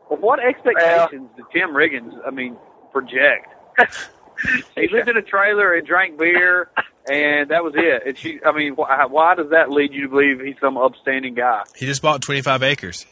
Well, 0.09 0.19
what 0.19 0.39
expectations 0.39 1.29
did 1.35 1.45
Tim 1.53 1.69
Riggins, 1.69 2.13
I 2.25 2.31
mean, 2.31 2.57
project? 2.91 3.47
he 4.75 4.87
lived 4.89 5.09
in 5.09 5.17
a 5.17 5.21
trailer 5.21 5.73
and 5.73 5.87
drank 5.87 6.17
beer, 6.17 6.69
and 7.09 7.49
that 7.49 7.63
was 7.63 7.73
it. 7.75 8.03
And 8.05 8.17
she, 8.17 8.39
I 8.45 8.51
mean, 8.51 8.73
why, 8.73 9.05
why 9.05 9.35
does 9.35 9.51
that 9.51 9.69
lead 9.69 9.93
you 9.93 10.03
to 10.03 10.09
believe 10.09 10.41
he's 10.41 10.55
some 10.59 10.77
upstanding 10.77 11.35
guy? 11.35 11.63
He 11.75 11.85
just 11.85 12.01
bought 12.01 12.21
25 12.21 12.63
acres. 12.63 13.05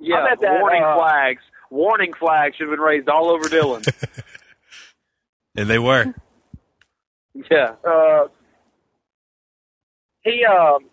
Yeah, 0.00 0.26
that, 0.40 0.60
warning 0.60 0.84
uh, 0.84 0.96
flags. 0.96 1.42
Warning 1.70 2.12
flags 2.18 2.56
should 2.56 2.68
have 2.68 2.76
been 2.76 2.84
raised 2.84 3.08
all 3.08 3.28
over 3.30 3.48
Dillon. 3.48 3.82
And 5.58 5.68
they 5.68 5.78
were. 5.80 6.14
yeah. 7.50 7.74
Uh, 7.84 8.28
he, 10.30 10.44
um, 10.44 10.84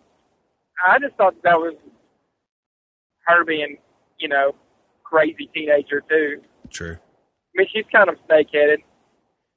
I 0.86 0.98
just 0.98 1.14
thought 1.16 1.34
that 1.42 1.58
was 1.58 1.74
her 3.26 3.44
being, 3.44 3.78
you 4.18 4.28
know, 4.28 4.54
crazy 5.04 5.48
teenager 5.54 6.02
too. 6.08 6.40
True. 6.70 6.96
I 6.96 7.54
mean, 7.54 7.66
she's 7.74 7.84
kind 7.92 8.08
of 8.08 8.16
snake-headed, 8.26 8.80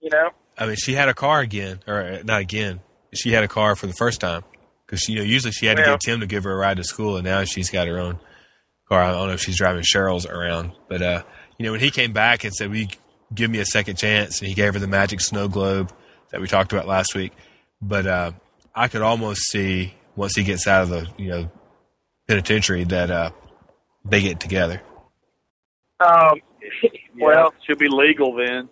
you 0.01 0.09
know. 0.11 0.29
I 0.57 0.65
mean, 0.65 0.75
she 0.75 0.93
had 0.93 1.09
a 1.09 1.13
car 1.13 1.39
again, 1.41 1.79
or 1.87 2.01
uh, 2.01 2.21
not 2.23 2.41
again. 2.41 2.81
She 3.13 3.31
had 3.31 3.43
a 3.43 3.47
car 3.47 3.75
for 3.75 3.87
the 3.87 3.93
first 3.93 4.21
time 4.21 4.43
because 4.85 5.07
you 5.09 5.15
know 5.15 5.21
usually 5.23 5.51
she 5.51 5.65
had 5.65 5.77
to 5.77 5.83
Yeah. 5.83 5.91
get 5.91 6.01
Tim 6.01 6.19
to 6.19 6.27
give 6.27 6.43
her 6.43 6.51
a 6.51 6.55
ride 6.57 6.77
to 6.77 6.83
school, 6.83 7.15
and 7.15 7.25
now 7.25 7.43
she's 7.45 7.69
got 7.69 7.87
her 7.87 7.97
own 7.99 8.19
car. 8.87 9.01
I 9.01 9.11
don't 9.11 9.27
know 9.27 9.33
if 9.33 9.41
she's 9.41 9.57
driving 9.57 9.83
Cheryl's 9.83 10.25
around, 10.25 10.73
but 10.87 11.01
uh, 11.01 11.23
you 11.57 11.65
know 11.65 11.71
when 11.71 11.79
he 11.81 11.91
came 11.91 12.11
back 12.13 12.43
and 12.43 12.53
said, 12.53 12.69
"Will 12.69 12.77
you 12.77 12.87
give 13.33 13.49
me 13.49 13.59
a 13.59 13.65
second 13.65 13.97
chance?" 13.97 14.39
and 14.39 14.47
he 14.47 14.53
gave 14.53 14.73
her 14.73 14.79
the 14.79 14.87
magic 14.87 15.21
snow 15.21 15.47
globe 15.47 15.91
that 16.31 16.39
we 16.41 16.47
talked 16.47 16.71
about 16.73 16.87
last 16.87 17.15
week. 17.15 17.31
But 17.81 18.05
uh, 18.05 18.31
I 18.79 18.87
could 18.87 19.01
almost 19.01 19.41
see 19.51 19.93
once 20.15 20.35
he 20.35 20.43
gets 20.43 20.67
out 20.67 20.83
of 20.83 20.89
the 20.89 21.07
you 21.17 21.29
know 21.29 21.51
penitentiary 22.27 22.83
that 22.85 23.11
uh, 23.11 23.31
they 24.05 24.21
get 24.21 24.39
together. 24.39 24.81
Um, 25.99 26.39
Well, 27.19 27.35
well, 27.35 27.53
should 27.67 27.79
be 27.79 27.89
legal 27.89 28.33
then. 28.35 28.69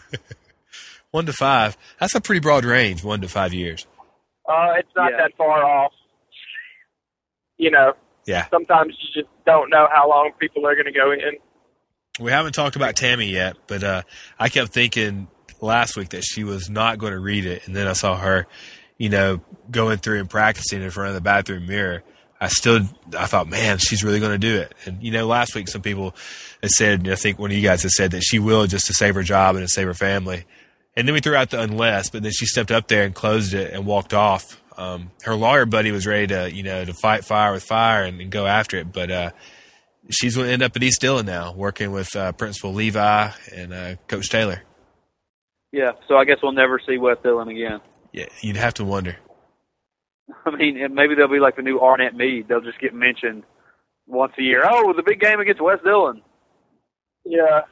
One 1.12 1.26
to 1.26 1.32
five. 1.32 1.76
That's 2.00 2.14
a 2.16 2.20
pretty 2.20 2.40
broad 2.40 2.64
range. 2.64 3.04
One 3.04 3.20
to 3.20 3.28
five 3.28 3.52
years. 3.54 3.86
uh, 4.48 4.72
it's 4.78 4.88
not 4.96 5.12
Yeah. 5.12 5.18
that 5.18 5.36
far 5.36 5.64
off. 5.64 5.92
You 7.58 7.70
know, 7.70 7.92
Yeah. 8.26 8.48
sometimes 8.50 8.96
you 9.00 9.22
just 9.22 9.32
don't 9.46 9.70
know 9.70 9.86
how 9.92 10.08
long 10.08 10.32
people 10.40 10.66
are 10.66 10.74
going 10.74 10.86
to 10.86 10.92
go 10.92 11.12
in. 11.12 11.20
We 12.18 12.32
haven't 12.32 12.52
talked 12.54 12.74
about 12.74 12.96
Tami 12.96 13.30
yet, 13.30 13.56
but 13.68 13.84
uh, 13.84 14.02
I 14.38 14.48
kept 14.48 14.72
thinking 14.72 15.28
last 15.60 15.96
week 15.96 16.08
that 16.08 16.22
she 16.24 16.42
was 16.42 16.68
not 16.68 16.98
going 16.98 17.12
to 17.12 17.20
read 17.20 17.44
it, 17.46 17.66
and 17.66 17.76
then 17.76 17.86
I 17.86 17.92
saw 17.92 18.16
her, 18.16 18.46
you 19.00 19.08
know, 19.08 19.40
going 19.70 19.96
through 19.96 20.20
and 20.20 20.28
practicing 20.28 20.82
in 20.82 20.90
front 20.90 21.08
of 21.08 21.14
the 21.14 21.22
bathroom 21.22 21.66
mirror. 21.66 22.02
I 22.38 22.48
still, 22.48 22.82
I 23.16 23.24
thought, 23.24 23.48
man, 23.48 23.78
she's 23.78 24.04
really 24.04 24.20
going 24.20 24.32
to 24.32 24.38
do 24.38 24.58
it. 24.58 24.74
And 24.84 25.02
you 25.02 25.10
know, 25.10 25.26
last 25.26 25.54
week 25.54 25.68
some 25.68 25.80
people 25.80 26.14
had 26.62 26.70
said, 26.70 27.08
I 27.08 27.14
think 27.14 27.38
one 27.38 27.50
of 27.50 27.56
you 27.56 27.62
guys 27.62 27.82
had 27.82 27.92
said 27.92 28.10
that 28.10 28.20
she 28.20 28.38
will 28.38 28.66
just 28.66 28.86
to 28.88 28.92
save 28.92 29.14
her 29.14 29.22
job 29.22 29.56
and 29.56 29.64
to 29.64 29.72
save 29.72 29.86
her 29.86 29.94
family. 29.94 30.44
And 30.94 31.08
then 31.08 31.14
we 31.14 31.20
threw 31.20 31.34
out 31.34 31.48
the 31.48 31.62
unless, 31.62 32.10
but 32.10 32.22
then 32.22 32.30
she 32.30 32.44
stepped 32.44 32.70
up 32.70 32.88
there 32.88 33.04
and 33.04 33.14
closed 33.14 33.54
it 33.54 33.72
and 33.72 33.86
walked 33.86 34.12
off. 34.12 34.60
Um, 34.76 35.12
her 35.22 35.34
lawyer 35.34 35.64
buddy 35.64 35.92
was 35.92 36.06
ready 36.06 36.26
to, 36.26 36.54
you 36.54 36.62
know, 36.62 36.84
to 36.84 36.92
fight 36.92 37.24
fire 37.24 37.52
with 37.52 37.62
fire 37.62 38.04
and, 38.04 38.20
and 38.20 38.30
go 38.30 38.46
after 38.46 38.76
it, 38.76 38.92
but 38.92 39.10
uh, 39.10 39.30
she's 40.10 40.36
going 40.36 40.48
to 40.48 40.52
end 40.52 40.62
up 40.62 40.76
at 40.76 40.82
East 40.82 41.00
Dillon 41.00 41.24
now, 41.24 41.54
working 41.54 41.90
with 41.92 42.14
uh, 42.14 42.32
Principal 42.32 42.74
Levi 42.74 43.30
and 43.54 43.72
uh, 43.72 43.96
Coach 44.08 44.28
Taylor. 44.28 44.62
Yeah, 45.72 45.92
so 46.06 46.16
I 46.16 46.26
guess 46.26 46.38
we'll 46.42 46.52
never 46.52 46.78
see 46.86 46.98
West 46.98 47.22
Dillon 47.22 47.48
again. 47.48 47.80
Yeah, 48.12 48.26
you'd 48.40 48.56
have 48.56 48.74
to 48.74 48.84
wonder. 48.84 49.16
I 50.46 50.50
mean, 50.50 50.94
maybe 50.94 51.14
they'll 51.14 51.28
be 51.28 51.40
like 51.40 51.56
the 51.56 51.62
new 51.62 51.80
Arnett 51.80 52.14
Mead. 52.14 52.48
They'll 52.48 52.60
just 52.60 52.80
get 52.80 52.94
mentioned 52.94 53.44
once 54.06 54.32
a 54.38 54.42
year. 54.42 54.64
Oh, 54.68 54.92
the 54.92 55.02
big 55.02 55.20
game 55.20 55.40
against 55.40 55.62
West 55.62 55.84
Dillon. 55.84 56.22
Yeah. 57.24 57.62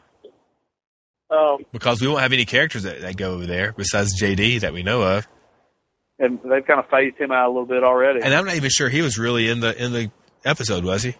Um, 1.31 1.59
because 1.73 2.01
we 2.01 2.09
won't 2.09 2.21
have 2.21 2.33
any 2.33 2.45
characters 2.45 2.85
that, 2.85 3.01
that 3.03 3.17
go 3.17 3.35
over 3.35 3.47
there 3.47 3.75
besides 3.77 4.21
JD 4.21 4.61
that 4.61 4.73
we 4.73 4.83
know 4.83 5.03
of. 5.03 5.27
And 6.19 6.39
they've 6.43 6.67
kind 6.67 6.81
of 6.81 6.89
phased 6.91 7.17
him 7.17 7.31
out 7.31 7.47
a 7.47 7.51
little 7.51 7.67
bit 7.67 7.85
already. 7.85 8.21
And 8.23 8.35
I'm 8.35 8.47
not 8.47 8.57
even 8.57 8.71
sure 8.71 8.89
he 8.89 9.03
was 9.03 9.19
really 9.19 9.49
in 9.49 9.61
the 9.61 9.85
in 9.85 9.93
the 9.93 10.11
episode, 10.45 10.85
was 10.85 11.03
he? 11.05 11.15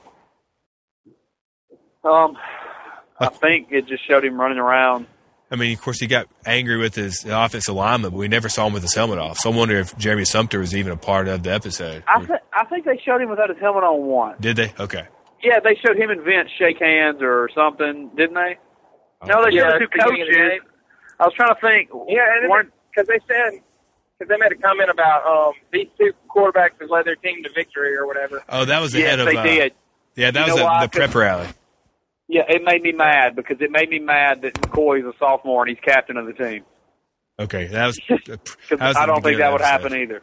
Um, 2.03 2.37
I 3.21 3.29
think 3.29 3.69
it 3.71 3.87
just 3.87 4.07
showed 4.09 4.25
him 4.25 4.41
running 4.41 4.59
around. 4.59 5.07
I 5.51 5.57
mean, 5.57 5.73
of 5.73 5.81
course, 5.81 5.99
he 5.99 6.07
got 6.07 6.27
angry 6.45 6.77
with 6.77 6.95
his 6.95 7.25
offensive 7.25 7.75
alignment, 7.75 8.13
but 8.13 8.19
we 8.19 8.29
never 8.29 8.49
saw 8.49 8.67
him 8.67 8.75
with 8.75 8.83
his 8.83 8.95
helmet 8.95 9.19
off. 9.19 9.39
So 9.39 9.51
I 9.51 9.57
wonder 9.57 9.77
if 9.77 9.97
Jeremy 9.97 10.25
Sumpter 10.27 10.59
was 10.59 10.77
even 10.77 10.93
a 10.93 10.97
part 10.97 11.27
of 11.27 11.43
the 11.43 11.53
episode. 11.53 12.05
I, 12.07 12.19
th- 12.19 12.41
I 12.53 12.65
think 12.67 12.85
they 12.85 13.01
showed 13.05 13.23
him 13.23 13.31
without 13.31 13.49
his 13.49 13.59
helmet 13.59 13.83
on 13.83 14.03
one. 14.07 14.37
Did 14.41 14.57
they? 14.57 14.73
Okay. 14.79 15.07
Yeah, 15.43 15.61
they 15.61 15.75
showed 15.77 15.97
him 15.97 16.11
and 16.11 16.21
Vince 16.23 16.51
shake 16.59 16.79
hands 16.81 17.19
or 17.23 17.49
something, 17.55 18.11
didn't 18.17 18.35
they? 18.35 18.59
No, 19.27 19.43
they 19.45 19.57
Yeah, 19.57 19.71
showed 19.71 19.75
the 19.75 19.79
two 19.79 19.85
at 19.85 19.91
the 19.91 19.99
beginning 19.99 20.23
of 20.23 20.29
the 20.29 20.35
coaches. 20.35 20.63
I 21.21 21.25
was 21.25 21.33
trying 21.35 21.55
to 21.55 21.61
think. 21.61 21.91
yeah, 22.09 22.27
and 22.43 22.71
because 22.91 23.07
they 23.09 23.19
said 23.27 23.61
because 24.19 24.29
they 24.29 24.37
made 24.37 24.53
a 24.53 24.57
comment 24.61 24.91
about 24.91 25.25
um, 25.27 25.53
these 25.73 25.87
two 25.97 26.13
quarterbacks 26.29 26.81
have 26.81 26.91
led 26.91 27.07
their 27.07 27.15
team 27.17 27.43
to 27.45 27.51
victory 27.55 27.97
or 27.97 28.07
whatever. 28.07 28.43
Oh, 28.49 28.65
that 28.65 28.81
was 28.81 28.93
the 28.93 28.99
Yes, 28.99 29.11
head 29.11 29.21
of. 29.21 29.27
they 29.27 29.37
uh, 29.37 29.43
did. 29.45 29.73
Yeah, 30.17 30.31
that 30.33 30.41
You 30.41 30.53
was 30.53 30.57
know 30.57 30.63
at 30.67 30.67
why? 30.67 30.87
the 30.87 30.89
prep 30.91 31.15
rally. 31.15 31.49
Yeah, 32.29 32.43
it 32.49 32.63
made 32.63 32.83
me 32.83 32.93
mad 32.93 33.35
because 33.37 33.57
it 33.61 33.71
made 33.71 33.89
me 33.89 33.99
mad 33.99 34.43
that 34.43 34.55
McCoy 34.55 35.01
is 35.01 35.07
a 35.07 35.17
sophomore 35.19 35.63
and 35.63 35.71
he's 35.71 35.83
captain 35.83 36.17
of 36.19 36.27
the 36.27 36.35
team. 36.35 36.65
Okay, 37.41 37.67
that 37.69 37.87
was. 37.87 37.99
That 38.27 38.81
was 38.81 38.97
I 38.97 39.07
don't 39.07 39.17
think 39.17 39.25
beginning 39.25 39.39
that 39.41 39.53
would 39.53 39.61
happen 39.63 39.87
episode. 39.93 40.03
either. 40.03 40.23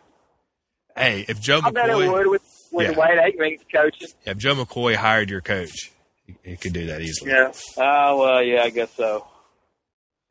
Hey, 0.95 1.25
if 1.27 1.41
Joe 1.41 1.61
I 1.63 1.71
bet 1.71 1.89
it 1.89 1.93
McCoy, 1.93 2.13
would 2.13 2.27
with 2.27 2.67
with 2.71 2.87
Yeah. 2.87 2.93
the 2.93 2.99
way 2.99 3.33
Aikman's 3.37 3.65
coaching. 3.73 4.07
yeah, 4.25 4.31
if 4.31 4.37
Joe 4.37 4.53
McCoy 4.55 4.95
hired 4.95 5.29
your 5.29 5.41
coach, 5.41 5.91
he, 6.25 6.35
he 6.43 6.57
could 6.57 6.73
do 6.73 6.85
that 6.87 7.01
easily. 7.01 7.31
Yeah, 7.31 7.51
Oh 7.77 8.19
well, 8.19 8.43
yeah, 8.43 8.61
I 8.63 8.69
guess 8.69 8.91
so. 8.93 9.25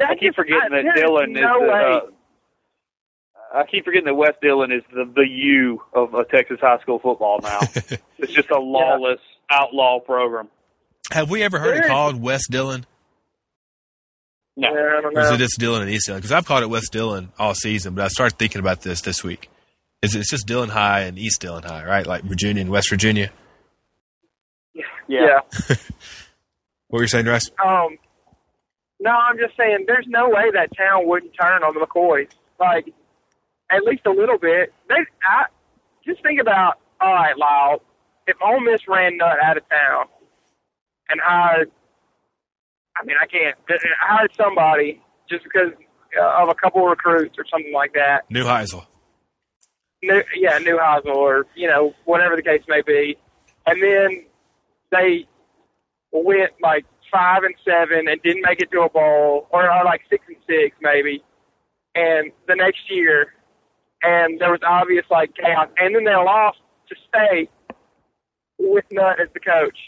I 0.00 0.14
keep 0.16 0.34
forgetting 0.34 0.70
that 0.70 0.82
there's 0.84 1.00
Dillon 1.00 1.30
is 1.36 1.42
no 1.42 1.60
the. 1.60 1.72
Uh, 1.72 2.00
I 3.54 3.64
keep 3.66 3.84
forgetting 3.84 4.06
that 4.06 4.14
West 4.14 4.40
Dillon 4.42 4.72
is 4.72 4.82
the 4.92 5.04
the 5.14 5.26
U 5.28 5.82
of 5.92 6.14
uh, 6.14 6.24
Texas 6.24 6.58
high 6.60 6.78
school 6.80 6.98
football 6.98 7.40
now. 7.42 7.60
it's 8.18 8.32
just 8.32 8.50
a 8.50 8.58
lawless 8.60 9.20
outlaw 9.50 10.00
program. 10.00 10.48
Have 11.12 11.30
we 11.30 11.42
ever 11.42 11.58
heard 11.58 11.76
it 11.76 11.86
called 11.86 12.20
West 12.20 12.46
Dillon? 12.50 12.86
No, 14.56 14.68
Yeah, 14.68 14.98
I 14.98 15.00
don't 15.02 15.16
Or 15.16 15.20
is 15.20 15.28
know. 15.28 15.34
it 15.34 15.38
just 15.38 15.58
Dillon 15.58 15.82
and 15.82 15.90
East 15.90 16.06
Dillon? 16.06 16.20
Because 16.20 16.32
I've 16.32 16.46
called 16.46 16.62
it 16.62 16.70
West 16.70 16.92
Dillon 16.92 17.32
all 17.38 17.54
season, 17.54 17.94
but 17.94 18.04
I 18.04 18.08
started 18.08 18.38
thinking 18.38 18.60
about 18.60 18.82
this 18.82 19.00
this 19.00 19.22
week. 19.24 19.50
Is 20.02 20.14
it's 20.14 20.30
just 20.30 20.46
Dillon 20.46 20.68
High 20.70 21.00
and 21.00 21.18
East 21.18 21.40
Dillon 21.40 21.62
High, 21.64 21.84
right? 21.84 22.06
Like 22.06 22.24
Virginia 22.24 22.60
and 22.62 22.70
West 22.70 22.90
Virginia. 22.90 23.30
yeah. 24.74 25.40
yeah. 25.68 25.76
What 26.88 26.98
were 26.98 27.02
you 27.04 27.08
saying, 27.08 27.26
Russ? 27.26 27.50
Um, 27.64 27.98
no, 29.00 29.10
I'm 29.10 29.36
just 29.36 29.56
saying, 29.56 29.84
there's 29.88 30.06
no 30.06 30.28
way 30.28 30.52
that 30.52 30.68
town 30.76 31.08
wouldn't 31.08 31.32
turn 31.40 31.64
on 31.64 31.74
the 31.74 31.80
McCoys. 31.80 32.28
Like, 32.60 32.86
at 33.68 33.82
least 33.82 34.02
a 34.06 34.10
little 34.12 34.38
bit. 34.38 34.72
They, 34.88 34.94
I, 35.28 35.46
just 36.06 36.22
think 36.22 36.40
about, 36.40 36.78
all 37.00 37.12
right, 37.12 37.36
Lyle, 37.36 37.82
if 38.28 38.36
Ole 38.40 38.60
Miss 38.60 38.82
ran 38.86 39.16
Nutt 39.16 39.38
out 39.42 39.56
of 39.56 39.68
town 39.68 40.04
and 41.08 41.20
hired, 41.22 41.70
I 42.96 43.04
mean, 43.04 43.16
I 43.20 43.26
can't, 43.26 43.56
hired 44.00 44.30
somebody 44.36 45.02
just 45.28 45.44
because 45.44 45.72
uh, 46.20 46.42
of 46.42 46.48
a 46.48 46.54
couple 46.54 46.82
of 46.82 46.90
recruits 46.90 47.36
or 47.38 47.44
something 47.50 47.72
like 47.72 47.92
that. 47.94 48.28
Neuheisel. 48.30 48.86
New, 50.02 50.22
yeah, 50.36 50.58
Newhouse 50.58 51.02
or 51.06 51.46
you 51.54 51.66
know 51.66 51.94
whatever 52.04 52.36
the 52.36 52.42
case 52.42 52.62
may 52.68 52.82
be, 52.82 53.16
and 53.66 53.82
then 53.82 54.24
they 54.92 55.26
went 56.12 56.52
like 56.62 56.84
five 57.10 57.42
and 57.42 57.54
seven 57.64 58.08
and 58.08 58.20
didn't 58.22 58.42
make 58.46 58.60
it 58.60 58.70
to 58.72 58.82
a 58.82 58.90
bowl, 58.90 59.48
or, 59.50 59.70
or 59.70 59.84
like 59.84 60.02
six 60.10 60.24
and 60.28 60.36
six 60.46 60.76
maybe, 60.82 61.22
and 61.94 62.32
the 62.48 62.54
next 62.54 62.90
year, 62.90 63.32
and 64.02 64.38
there 64.40 64.50
was 64.50 64.60
obvious 64.66 65.06
like 65.10 65.34
chaos, 65.34 65.68
and 65.78 65.94
then 65.94 66.04
they 66.04 66.14
lost 66.14 66.58
to 66.88 66.96
state 67.08 67.50
with 68.58 68.84
Nutt 68.90 69.20
as 69.20 69.28
the 69.32 69.40
coach, 69.40 69.78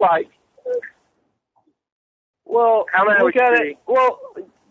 like. 0.00 0.28
Well, 2.44 2.86
How 2.92 3.04
many 3.04 3.22
look 3.22 3.36
at 3.36 3.60
it. 3.60 3.76
Well, 3.86 4.18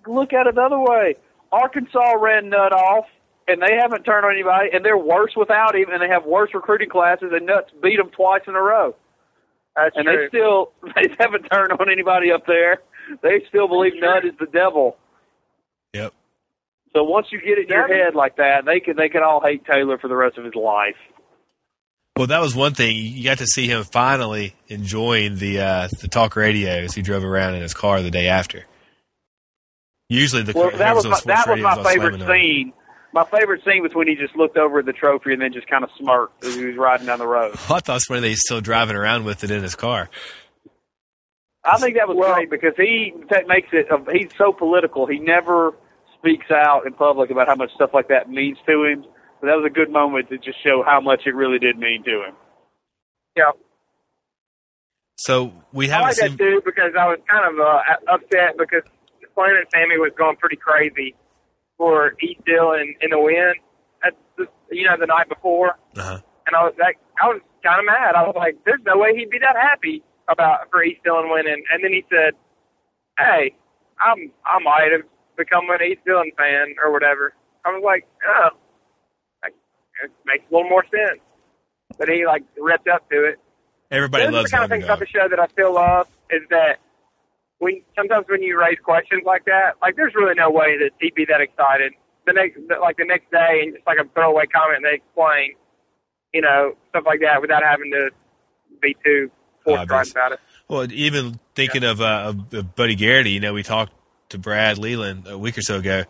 look 0.07 0.33
at 0.33 0.47
it 0.47 0.55
the 0.55 0.61
other 0.61 0.79
way. 0.79 1.15
Arkansas 1.51 2.13
ran 2.13 2.49
Nutt 2.49 2.73
off, 2.73 3.05
and 3.47 3.61
they 3.61 3.75
haven't 3.79 4.03
turned 4.03 4.25
on 4.25 4.31
anybody, 4.31 4.69
and 4.73 4.83
they're 4.83 4.97
worse 4.97 5.33
without 5.35 5.75
him, 5.75 5.89
and 5.91 6.01
they 6.01 6.07
have 6.07 6.25
worse 6.25 6.51
recruiting 6.53 6.89
classes, 6.89 7.29
and 7.31 7.45
Nutt's 7.45 7.71
beat 7.81 7.97
them 7.97 8.09
twice 8.09 8.41
in 8.47 8.55
a 8.55 8.61
row. 8.61 8.95
That's 9.75 9.95
and 9.95 10.05
true. 10.05 10.17
they 10.17 10.27
still 10.27 10.71
they 10.95 11.15
haven't 11.19 11.43
turned 11.43 11.71
on 11.73 11.89
anybody 11.89 12.31
up 12.31 12.45
there. 12.47 12.81
They 13.21 13.43
still 13.47 13.67
believe 13.67 13.93
Nutt 13.95 14.25
is 14.25 14.33
the 14.39 14.47
devil. 14.47 14.97
Yep. 15.93 16.13
So 16.93 17.03
once 17.03 17.27
you 17.31 17.39
get 17.39 17.59
it 17.59 17.69
in 17.69 17.75
your 17.75 17.87
head 17.87 18.15
like 18.15 18.37
that, 18.37 18.65
they 18.65 18.79
can 18.79 18.97
they 18.97 19.07
can 19.07 19.23
all 19.23 19.41
hate 19.41 19.63
Taylor 19.65 19.97
for 19.97 20.07
the 20.07 20.15
rest 20.15 20.37
of 20.37 20.45
his 20.45 20.55
life. 20.55 20.95
Well, 22.17 22.27
that 22.27 22.41
was 22.41 22.55
one 22.55 22.73
thing. 22.73 22.95
You 22.95 23.23
got 23.23 23.37
to 23.37 23.45
see 23.45 23.67
him 23.67 23.83
finally 23.83 24.55
enjoying 24.67 25.37
the 25.37 25.59
uh, 25.61 25.87
the 26.01 26.07
talk 26.07 26.35
radio 26.35 26.71
as 26.71 26.95
he 26.95 27.01
drove 27.01 27.23
around 27.23 27.55
in 27.55 27.61
his 27.61 27.73
car 27.73 28.01
the 28.01 28.11
day 28.11 28.27
after. 28.27 28.65
Usually, 30.09 30.41
the 30.41 30.53
Well, 30.53 30.71
that 30.71 30.95
was 30.95 31.05
on 31.05 31.11
my, 31.11 31.19
that 31.25 31.47
was 31.47 31.61
my 31.61 31.75
all 31.75 31.83
favorite 31.83 32.19
slamming 32.19 32.21
on 32.21 32.27
scene. 32.27 32.73
My 33.13 33.23
favorite 33.25 33.63
scene 33.63 33.83
was 33.83 33.93
when 33.93 34.07
he 34.07 34.15
just 34.15 34.35
looked 34.35 34.57
over 34.57 34.79
at 34.79 34.85
the 34.85 34.93
trophy 34.93 35.33
and 35.33 35.41
then 35.41 35.53
just 35.53 35.67
kind 35.67 35.83
of 35.83 35.89
smirked 35.97 36.43
as 36.45 36.55
he 36.55 36.65
was 36.65 36.75
riding 36.75 37.05
down 37.07 37.19
the 37.19 37.27
road. 37.27 37.51
I 37.69 37.79
thought 37.79 37.95
it's 37.97 38.05
funny 38.05 38.21
that 38.21 38.27
he's 38.27 38.41
still 38.41 38.61
driving 38.61 38.95
around 38.95 39.23
with 39.25 39.43
it 39.43 39.51
in 39.51 39.61
his 39.63 39.75
car. 39.75 40.09
I 41.63 41.77
think 41.77 41.97
that 41.97 42.07
was 42.07 42.17
Well- 42.17 42.33
great 42.33 42.49
because 42.49 42.73
he 42.77 43.13
that 43.29 43.47
makes 43.47 43.69
it. 43.73 43.87
He's 44.11 44.31
so 44.37 44.53
political. 44.53 45.05
He 45.05 45.19
never 45.19 45.73
speaks 46.17 46.49
out 46.51 46.87
in 46.87 46.93
public 46.93 47.29
about 47.29 47.47
how 47.47 47.55
much 47.55 47.71
stuff 47.75 47.91
like 47.93 48.07
that 48.07 48.29
means 48.29 48.57
to 48.65 48.85
him. 48.85 49.05
But 49.39 49.47
that 49.47 49.55
was 49.55 49.65
a 49.65 49.73
good 49.73 49.91
moment 49.91 50.29
to 50.29 50.37
just 50.37 50.61
show 50.63 50.83
how 50.85 50.99
much 51.01 51.21
it 51.25 51.35
really 51.35 51.59
did 51.59 51.77
mean 51.77 52.03
to 52.03 52.23
him. 52.25 52.33
yeah. 53.35 53.51
So 55.19 55.51
we 55.73 55.87
haven't 55.87 56.07
like 56.07 56.15
seen. 56.15 56.31
that 56.31 56.37
too 56.37 56.61
because 56.63 56.91
I 56.97 57.05
was 57.07 57.19
kind 57.29 57.45
of 57.51 57.59
uh, 57.59 58.13
upset 58.13 58.57
because 58.57 58.83
Planet 59.33 59.67
Sammy 59.73 59.97
was 59.97 60.11
going 60.17 60.35
pretty 60.37 60.57
crazy 60.57 61.15
for 61.77 62.13
East 62.21 62.41
Dillon 62.45 62.93
in 63.01 63.09
the 63.09 63.19
win 63.19 63.53
at 64.05 64.13
the, 64.37 64.45
you 64.71 64.85
know 64.85 64.95
the 64.99 65.07
night 65.07 65.27
before, 65.29 65.71
Uh-huh. 65.97 66.19
and 66.45 66.55
I 66.55 66.63
was 66.63 66.73
like 66.79 66.97
I 67.21 67.27
was 67.27 67.41
kind 67.63 67.79
of 67.79 67.85
mad. 67.85 68.13
I 68.15 68.23
was 68.23 68.35
like, 68.37 68.57
"There's 68.65 68.81
no 68.85 68.97
way 68.97 69.15
he'd 69.15 69.29
be 69.31 69.39
that 69.39 69.55
happy 69.55 70.03
about 70.29 70.69
for 70.69 70.83
East 70.83 71.01
Dillon 71.03 71.29
winning." 71.31 71.63
And 71.73 71.83
then 71.83 71.91
he 71.93 72.05
said, 72.09 72.33
"Hey, 73.17 73.55
I'm 73.99 74.31
I 74.45 74.59
might 74.61 74.89
have 74.91 75.01
become 75.35 75.65
an 75.69 75.81
East 75.81 76.01
Dillon 76.05 76.31
fan 76.37 76.75
or 76.83 76.91
whatever." 76.93 77.33
I 77.65 77.69
was 77.73 77.81
like, 77.83 78.05
"Oh, 78.25 78.49
like, 78.53 78.53
it 80.03 80.11
makes 80.25 80.43
a 80.49 80.55
little 80.55 80.69
more 80.69 80.83
sense." 80.83 81.21
But 81.97 82.09
he 82.09 82.25
like 82.25 82.43
ripped 82.57 82.87
up 82.87 83.09
to 83.09 83.25
it. 83.25 83.39
Everybody 83.89 84.25
Those 84.25 84.33
loves 84.33 84.51
the 84.51 84.57
kind 84.57 84.63
of 84.65 84.69
things 84.69 84.83
about 84.83 84.99
the 84.99 85.07
show 85.07 85.27
that 85.29 85.39
I 85.39 85.47
still 85.47 85.73
love 85.73 86.07
is 86.29 86.41
that 86.49 86.79
when 87.59 87.81
sometimes 87.95 88.25
when 88.27 88.41
you 88.41 88.59
raise 88.59 88.77
questions 88.83 89.23
like 89.25 89.45
that, 89.45 89.75
like 89.81 89.95
there's 89.95 90.13
really 90.15 90.35
no 90.35 90.49
way 90.49 90.77
that 90.77 90.91
he'd 90.99 91.15
be 91.15 91.25
that 91.25 91.41
excited. 91.41 91.93
The 92.25 92.33
next, 92.33 92.59
like 92.81 92.97
the 92.97 93.05
next 93.05 93.31
day, 93.31 93.61
and 93.63 93.73
just 93.73 93.87
like 93.87 93.97
a 93.99 94.07
throwaway 94.13 94.45
comment, 94.47 94.77
and 94.77 94.85
they 94.85 94.95
explain, 94.95 95.53
you 96.33 96.41
know, 96.41 96.73
stuff 96.89 97.03
like 97.05 97.21
that 97.21 97.41
without 97.41 97.63
having 97.63 97.89
to 97.91 98.09
be 98.81 98.95
too 99.03 99.31
forthright 99.63 100.11
about 100.11 100.33
it. 100.33 100.39
Well, 100.67 100.91
even 100.91 101.39
thinking 101.55 101.85
of, 101.85 102.01
uh, 102.01 102.33
of 102.51 102.75
Buddy 102.75 102.95
Garrity, 102.95 103.31
you 103.31 103.39
know, 103.39 103.53
we 103.53 103.63
talked 103.63 103.93
to 104.29 104.37
Brad 104.37 104.77
Leland 104.77 105.25
a 105.27 105.37
week 105.37 105.57
or 105.57 105.61
so 105.61 105.77
ago, 105.77 106.03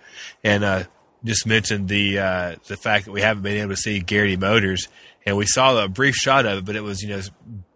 and 0.43 0.63
uh, 0.63 0.83
just 1.27 1.45
mentioned 1.45 1.87
the 1.87 2.19
uh, 2.19 2.55
the 2.67 2.77
fact 2.77 3.05
that 3.05 3.11
we 3.11 3.21
haven't 3.21 3.43
been 3.43 3.57
able 3.57 3.69
to 3.69 3.77
see 3.77 3.99
Garrity 3.99 4.37
Motors, 4.37 4.87
and 5.25 5.37
we 5.37 5.45
saw 5.45 5.83
a 5.83 5.87
brief 5.87 6.15
shot 6.15 6.45
of 6.45 6.59
it, 6.59 6.65
but 6.65 6.75
it 6.75 6.81
was 6.81 7.01
you 7.01 7.09
know 7.09 7.21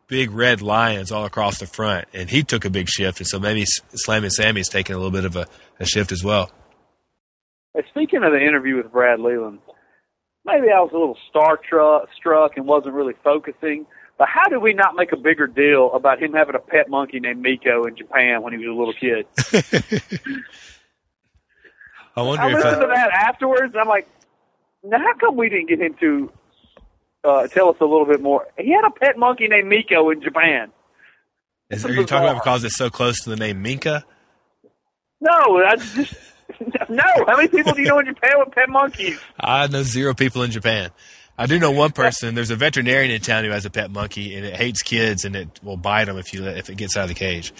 big 0.07 0.31
red 0.31 0.61
lions 0.61 1.11
all 1.11 1.25
across 1.25 1.59
the 1.59 1.67
front, 1.67 2.07
and 2.13 2.29
he 2.29 2.43
took 2.43 2.65
a 2.65 2.69
big 2.69 2.89
shift, 2.89 3.19
and 3.19 3.27
so 3.27 3.39
maybe 3.39 3.61
S- 3.61 3.79
Slammin' 3.93 4.29
Sammy's 4.29 4.69
taking 4.69 4.95
a 4.95 4.97
little 4.97 5.11
bit 5.11 5.25
of 5.25 5.35
a, 5.35 5.47
a 5.79 5.85
shift 5.85 6.11
as 6.11 6.23
well. 6.23 6.51
Hey, 7.73 7.83
speaking 7.89 8.23
of 8.23 8.31
the 8.33 8.41
interview 8.41 8.75
with 8.75 8.91
Brad 8.91 9.19
Leland, 9.19 9.59
maybe 10.45 10.67
I 10.69 10.81
was 10.81 10.91
a 10.93 10.97
little 10.97 11.17
star 11.29 11.57
tru- 11.57 12.05
struck 12.15 12.57
and 12.57 12.65
wasn't 12.65 12.93
really 12.93 13.13
focusing. 13.23 13.85
But 14.17 14.27
how 14.27 14.49
did 14.49 14.57
we 14.57 14.73
not 14.73 14.95
make 14.95 15.13
a 15.13 15.17
bigger 15.17 15.47
deal 15.47 15.91
about 15.93 16.21
him 16.21 16.33
having 16.33 16.53
a 16.53 16.59
pet 16.59 16.89
monkey 16.89 17.19
named 17.19 17.41
Miko 17.41 17.85
in 17.85 17.95
Japan 17.95 18.43
when 18.43 18.53
he 18.53 18.59
was 18.59 18.67
a 18.67 18.77
little 18.77 18.93
kid? 18.93 19.25
I 22.15 22.21
wonder 22.21 22.43
I 22.43 22.47
if 22.49 22.55
listened 22.55 22.73
that, 22.73 22.79
to 22.79 22.87
that 22.87 23.11
afterwards. 23.11 23.73
And 23.73 23.77
I'm 23.77 23.87
like, 23.87 24.07
now 24.83 24.99
how 24.99 25.13
come 25.19 25.37
we 25.37 25.49
didn't 25.49 25.69
get 25.69 25.79
him 25.79 25.95
to 25.99 26.31
uh, 27.23 27.47
tell 27.47 27.69
us 27.69 27.77
a 27.79 27.85
little 27.85 28.05
bit 28.05 28.21
more? 28.21 28.47
He 28.57 28.71
had 28.71 28.85
a 28.85 28.91
pet 28.91 29.17
monkey 29.17 29.47
named 29.47 29.67
Miko 29.67 30.09
in 30.09 30.21
Japan. 30.21 30.71
is, 31.69 31.85
are 31.85 31.91
you 31.91 32.05
talking 32.05 32.29
about 32.29 32.43
because 32.43 32.63
it's 32.63 32.77
so 32.77 32.89
close 32.89 33.21
to 33.23 33.29
the 33.29 33.35
name 33.35 33.61
Minka? 33.61 34.05
No, 35.21 35.61
that's 35.63 35.93
just 35.93 36.15
no. 36.89 37.03
How 37.27 37.37
many 37.37 37.47
people 37.47 37.73
do 37.73 37.81
you 37.81 37.87
know 37.87 37.99
in 37.99 38.07
Japan 38.07 38.31
with 38.37 38.53
pet 38.53 38.69
monkeys? 38.69 39.19
I 39.39 39.67
know 39.67 39.83
zero 39.83 40.13
people 40.13 40.43
in 40.43 40.51
Japan. 40.51 40.89
I 41.37 41.45
do 41.45 41.59
know 41.59 41.71
one 41.71 41.91
person. 41.93 42.35
There's 42.35 42.51
a 42.51 42.55
veterinarian 42.55 43.11
in 43.11 43.21
town 43.21 43.43
who 43.43 43.51
has 43.51 43.65
a 43.65 43.69
pet 43.69 43.91
monkey, 43.91 44.35
and 44.35 44.45
it 44.45 44.55
hates 44.55 44.81
kids, 44.81 45.23
and 45.23 45.35
it 45.35 45.59
will 45.63 45.77
bite 45.77 46.05
them 46.05 46.17
if 46.17 46.33
you 46.33 46.45
if 46.45 46.69
it 46.69 46.75
gets 46.75 46.97
out 46.97 47.03
of 47.03 47.09
the 47.09 47.15
cage. 47.15 47.53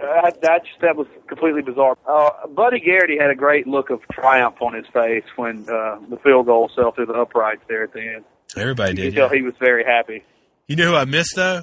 Uh, 0.00 0.30
that 0.42 0.64
just, 0.64 0.80
that 0.80 0.96
was 0.96 1.06
completely 1.26 1.62
bizarre. 1.62 1.96
Uh, 2.06 2.46
Buddy 2.48 2.80
Garrity 2.80 3.18
had 3.18 3.30
a 3.30 3.34
great 3.34 3.66
look 3.66 3.90
of 3.90 4.00
triumph 4.12 4.56
on 4.60 4.74
his 4.74 4.86
face 4.92 5.24
when 5.36 5.62
uh, 5.68 5.98
the 6.08 6.18
field 6.22 6.46
goal 6.46 6.70
fell 6.74 6.92
through 6.92 7.06
the 7.06 7.14
uprights 7.14 7.62
there 7.68 7.84
at 7.84 7.92
the 7.92 8.00
end. 8.00 8.24
Everybody 8.56 8.90
You 8.90 8.96
did. 8.96 9.04
could 9.10 9.16
tell 9.16 9.28
Yeah. 9.32 9.36
he 9.36 9.42
was 9.42 9.54
very 9.60 9.84
happy. 9.84 10.24
You 10.66 10.76
know 10.76 10.90
who 10.90 10.94
I 10.96 11.04
missed 11.04 11.32
though? 11.36 11.62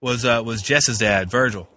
Was 0.00 0.24
uh, 0.24 0.42
was 0.44 0.62
Jess's 0.62 0.98
dad, 0.98 1.30
Virgil. 1.30 1.68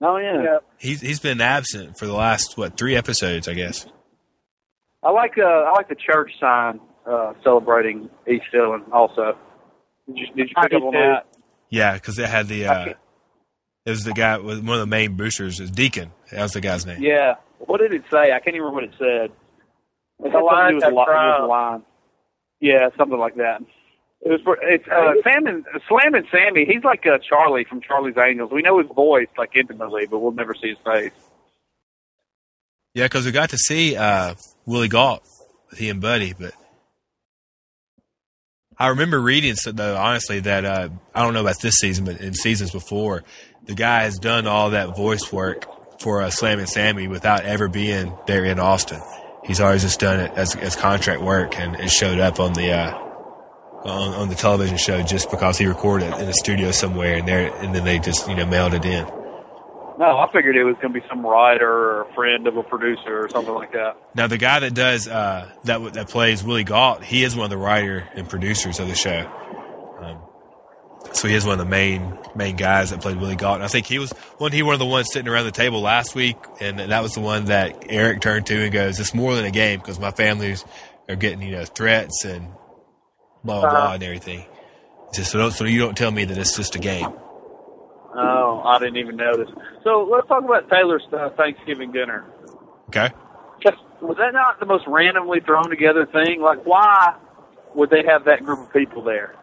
Oh 0.00 0.16
yeah. 0.18 0.42
Yeah. 0.42 0.58
He's 0.78 1.00
he's 1.00 1.18
been 1.20 1.40
absent 1.40 1.98
for 1.98 2.06
the 2.06 2.12
last 2.12 2.56
what 2.58 2.76
three 2.76 2.94
episodes, 2.96 3.48
I 3.48 3.54
guess. 3.54 3.86
I 5.02 5.10
like 5.10 5.38
uh, 5.38 5.42
I 5.42 5.70
like 5.72 5.88
the 5.88 5.96
church 5.96 6.30
sign 6.40 6.80
uh, 7.06 7.32
celebrating 7.42 8.08
East 8.30 8.44
Dillon 8.52 8.82
also. 8.92 9.36
Did 10.06 10.18
you, 10.18 10.26
did 10.34 10.48
you 10.50 10.54
pick 10.62 10.70
did 10.70 10.76
up 10.76 10.82
on 10.84 10.92
too. 10.92 10.98
that? 10.98 11.26
Yeah, 11.70 11.94
because 11.94 12.18
it 12.18 12.28
had 12.28 12.46
the 12.48 12.66
uh, 12.66 12.94
it 13.86 13.90
was 13.90 14.04
the 14.04 14.12
guy 14.12 14.38
with 14.38 14.60
one 14.64 14.74
of 14.74 14.80
the 14.80 14.86
main 14.86 15.16
boosters, 15.16 15.60
is 15.60 15.70
Deacon. 15.70 16.10
That 16.30 16.42
was 16.42 16.52
the 16.52 16.60
guy's 16.60 16.86
name. 16.86 17.02
Yeah. 17.02 17.34
What 17.58 17.80
did 17.80 17.92
it 17.92 18.04
say? 18.10 18.32
I 18.32 18.40
can't 18.40 18.56
even 18.56 18.62
remember 18.62 18.74
what 18.74 18.84
it 18.84 18.94
said. 18.98 19.30
It 20.20 20.32
had 20.32 20.32
something 20.32 20.32
to 20.32 20.38
do 20.38 20.44
Lions 20.44 20.84
li- 20.84 20.92
with 20.92 21.06
Prime. 21.06 21.40
the 21.42 21.46
line. 21.46 21.82
Yeah, 22.60 22.88
something 22.96 23.18
like 23.18 23.34
that. 23.36 23.60
It 24.22 24.30
was 24.30 24.40
for, 24.42 24.56
it's 24.62 24.88
uh, 24.88 25.12
Sam 25.22 25.46
and 25.46 25.64
Slammin' 25.86 26.26
Sammy. 26.30 26.64
He's 26.64 26.82
like 26.82 27.04
uh, 27.06 27.18
Charlie 27.18 27.64
from 27.68 27.82
Charlie's 27.82 28.16
Angels. 28.16 28.50
We 28.50 28.62
know 28.62 28.78
his 28.78 28.90
voice 28.94 29.28
like 29.36 29.50
intimately, 29.54 30.06
but 30.06 30.20
we'll 30.20 30.32
never 30.32 30.54
see 30.54 30.68
his 30.70 30.78
face. 30.78 31.12
Yeah, 32.94 33.04
because 33.04 33.26
we 33.26 33.32
got 33.32 33.50
to 33.50 33.58
see 33.58 33.96
uh, 33.96 34.34
Willie 34.66 34.88
Galt, 34.88 35.22
he 35.76 35.90
and 35.90 36.00
Buddy, 36.00 36.32
but 36.32 36.54
I 38.78 38.88
remember 38.88 39.20
reading 39.20 39.56
so 39.56 39.72
though 39.72 39.96
honestly 39.96 40.40
that 40.40 40.64
uh, 40.64 40.88
I 41.14 41.22
don't 41.22 41.34
know 41.34 41.40
about 41.42 41.60
this 41.60 41.74
season, 41.74 42.04
but 42.04 42.20
in 42.20 42.34
seasons 42.34 42.70
before, 42.70 43.24
the 43.66 43.74
guy 43.74 44.02
has 44.02 44.18
done 44.18 44.46
all 44.46 44.70
that 44.70 44.96
voice 44.96 45.32
work 45.32 45.66
for 46.00 46.22
uh, 46.22 46.30
Slammin' 46.30 46.66
Sammy 46.66 47.08
without 47.08 47.44
ever 47.44 47.68
being 47.68 48.16
there 48.26 48.44
in 48.44 48.58
Austin. 48.58 49.00
He's 49.44 49.60
always 49.60 49.82
just 49.82 50.00
done 50.00 50.20
it 50.20 50.32
as, 50.32 50.56
as 50.56 50.76
contract 50.76 51.22
work 51.22 51.58
and, 51.58 51.76
and 51.76 51.90
showed 51.90 52.18
up 52.18 52.40
on 52.40 52.54
the 52.54 52.72
uh, 52.72 52.98
on, 53.84 54.14
on 54.14 54.28
the 54.28 54.34
television 54.34 54.78
show 54.78 55.02
just 55.02 55.30
because 55.30 55.58
he 55.58 55.66
recorded 55.66 56.12
it 56.12 56.20
in 56.20 56.28
a 56.28 56.32
studio 56.32 56.70
somewhere 56.70 57.16
and 57.16 57.28
there 57.28 57.54
and 57.56 57.74
then 57.74 57.84
they 57.84 57.98
just 57.98 58.26
you 58.28 58.34
know 58.34 58.46
mailed 58.46 58.74
it 58.74 58.84
in. 58.84 59.06
No, 59.96 60.18
I 60.18 60.26
figured 60.32 60.56
it 60.56 60.64
was 60.64 60.74
going 60.82 60.92
to 60.92 61.00
be 61.00 61.06
some 61.08 61.24
writer 61.24 61.70
or 61.70 62.02
a 62.02 62.14
friend 62.14 62.48
of 62.48 62.56
a 62.56 62.64
producer 62.64 63.24
or 63.24 63.28
something 63.28 63.54
like 63.54 63.72
that. 63.72 63.96
Now 64.14 64.26
the 64.26 64.38
guy 64.38 64.60
that 64.60 64.74
does 64.74 65.06
uh, 65.06 65.50
that 65.64 65.92
that 65.92 66.08
plays 66.08 66.42
Willie 66.42 66.64
Galt, 66.64 67.04
he 67.04 67.22
is 67.22 67.36
one 67.36 67.44
of 67.44 67.50
the 67.50 67.58
writer 67.58 68.08
and 68.14 68.28
producers 68.28 68.80
of 68.80 68.88
the 68.88 68.94
show. 68.94 69.30
So 71.14 71.28
he 71.28 71.34
is 71.34 71.44
one 71.46 71.52
of 71.52 71.58
the 71.64 71.70
main 71.70 72.18
main 72.34 72.56
guys 72.56 72.90
that 72.90 73.00
played 73.00 73.16
Willie 73.16 73.36
Galt. 73.36 73.56
And 73.56 73.64
I 73.64 73.68
think 73.68 73.86
he 73.86 73.98
was 73.98 74.12
one. 74.38 74.52
He 74.52 74.62
one 74.62 74.74
of 74.74 74.80
the 74.80 74.86
ones 74.86 75.08
sitting 75.12 75.30
around 75.32 75.44
the 75.44 75.52
table 75.52 75.80
last 75.80 76.14
week, 76.14 76.36
and 76.60 76.78
that 76.78 77.02
was 77.02 77.12
the 77.14 77.20
one 77.20 77.46
that 77.46 77.84
Eric 77.88 78.20
turned 78.20 78.46
to 78.46 78.62
and 78.62 78.72
goes, 78.72 78.98
"It's 79.00 79.14
more 79.14 79.34
than 79.34 79.44
a 79.44 79.50
game 79.50 79.78
because 79.80 79.98
my 80.00 80.10
families 80.10 80.64
are 81.08 81.16
getting 81.16 81.40
you 81.42 81.52
know 81.52 81.64
threats 81.64 82.24
and 82.24 82.48
blah 83.44 83.60
blah 83.60 83.70
blah 83.70 83.78
Uh-huh. 83.78 83.94
and 83.94 84.02
everything." 84.02 84.44
Just 85.14 85.30
so, 85.30 85.38
don't, 85.38 85.52
so 85.52 85.64
you 85.64 85.78
don't 85.78 85.96
tell 85.96 86.10
me 86.10 86.24
that 86.24 86.36
it's 86.36 86.56
just 86.56 86.74
a 86.74 86.80
game. 86.80 87.06
Oh, 88.16 88.62
I 88.64 88.78
didn't 88.80 88.96
even 88.96 89.16
notice. 89.16 89.48
So 89.84 90.08
let's 90.10 90.26
talk 90.28 90.42
about 90.44 90.68
Taylor's 90.68 91.02
uh, 91.12 91.30
Thanksgiving 91.36 91.92
dinner. 91.92 92.24
Okay. 92.88 93.10
Was 94.00 94.16
that 94.18 94.32
not 94.34 94.60
the 94.60 94.66
most 94.66 94.84
randomly 94.86 95.40
thrown 95.40 95.70
together 95.70 96.04
thing? 96.04 96.42
Like, 96.42 96.66
why 96.66 97.14
would 97.74 97.88
they 97.90 98.02
have 98.04 98.24
that 98.26 98.44
group 98.44 98.58
of 98.58 98.72
people 98.72 99.02
there? 99.02 99.34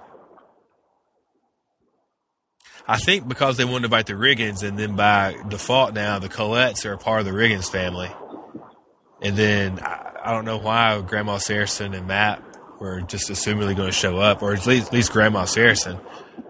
I 2.88 2.98
think 2.98 3.28
because 3.28 3.58
they 3.58 3.66
wanted 3.66 3.80
to 3.80 3.86
invite 3.86 4.08
the 4.08 4.14
Riggins, 4.14 4.64
and 4.68 4.78
then 4.78 4.96
by 4.96 5.38
default 5.48 5.94
now 5.94 6.20
the 6.20 6.30
Collettes 6.30 6.86
are 6.86 6.94
a 6.94 6.98
part 6.98 7.20
of 7.20 7.26
the 7.26 7.32
Riggins 7.32 7.72
family. 7.72 8.12
And 9.22 9.38
then 9.38 9.80
I, 9.80 10.12
I 10.24 10.32
don't 10.32 10.46
know 10.46 10.58
why 10.58 11.00
Grandma 11.02 11.38
Saracen 11.38 11.94
and 11.94 12.08
Matt 12.08 12.44
were 12.80 13.02
just 13.02 13.30
assumingly 13.30 13.76
going 13.76 13.88
to 13.88 13.92
show 13.92 14.18
up, 14.18 14.42
or 14.42 14.54
at 14.54 14.66
least, 14.66 14.88
at 14.88 14.94
least 14.94 15.12
Grandma 15.12 15.46
Saracen. 15.46 16.00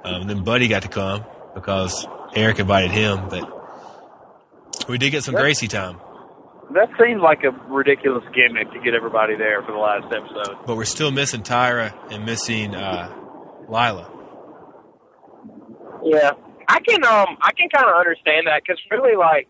Um, 0.04 0.28
then 0.28 0.44
Buddy 0.44 0.68
got 0.68 0.84
to 0.84 0.88
come 0.88 1.26
because 1.54 2.08
Eric 2.34 2.60
invited 2.60 2.92
him, 2.92 3.28
but 3.30 4.88
we 4.88 4.98
did 4.98 5.12
get 5.12 5.24
some 5.24 5.36
Gracie 5.36 5.68
time. 5.68 6.00
That 6.74 6.90
seemed 6.98 7.20
like 7.22 7.44
a 7.44 7.52
ridiculous 7.68 8.24
gimmick 8.34 8.72
to 8.72 8.80
get 8.80 8.94
everybody 8.94 9.36
there 9.36 9.62
for 9.62 9.74
the 9.74 9.78
last 9.78 10.06
episode. 10.14 10.58
But 10.66 10.78
we're 10.78 10.86
still 10.86 11.12
missing 11.12 11.42
Tyra 11.44 11.94
and 12.10 12.26
missing 12.26 12.74
uh, 12.74 13.14
Lila. 13.68 14.10
Yeah, 16.04 16.32
I 16.68 16.80
can 16.80 17.04
um 17.06 17.38
I 17.42 17.52
can 17.52 17.70
kind 17.70 17.90
of 17.90 17.96
understand 17.96 18.48
that 18.48 18.64
because 18.64 18.82
really 18.90 19.16
like, 19.16 19.48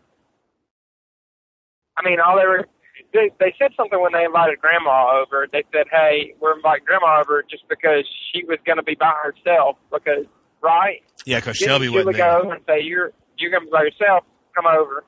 I 1.98 2.08
mean 2.08 2.20
all 2.20 2.38
they 2.38 2.46
were 2.46 2.68
they 3.14 3.32
they 3.40 3.54
said 3.60 3.72
something 3.76 4.00
when 4.02 4.14
they 4.14 4.24
invited 4.24 4.60
Grandma 4.60 5.22
over. 5.22 5.48
They 5.52 5.64
said, 5.74 5.88
"Hey, 5.92 6.34
we're 6.40 6.56
inviting 6.56 6.86
Grandma 6.86 7.20
over 7.20 7.44
just 7.50 7.68
because 7.70 8.06
she 8.32 8.44
was 8.46 8.58
going 8.66 8.78
to 8.78 8.84
be 8.84 8.96
by 8.96 9.14
herself 9.24 9.78
because 9.92 10.26
right." 10.62 11.02
Yeah, 11.26 11.40
because 11.40 11.58
Shelby 11.58 11.86
Julie 11.86 12.06
wasn't 12.06 12.18
go 12.18 12.42
there. 12.44 12.54
and 12.54 12.64
say 12.68 12.82
you're 12.82 13.12
you're 13.38 13.52
going 13.52 13.64
to 13.64 13.68
be 13.68 13.72
by 13.72 13.84
yourself. 13.84 14.24
Come 14.56 14.66
over, 14.68 15.04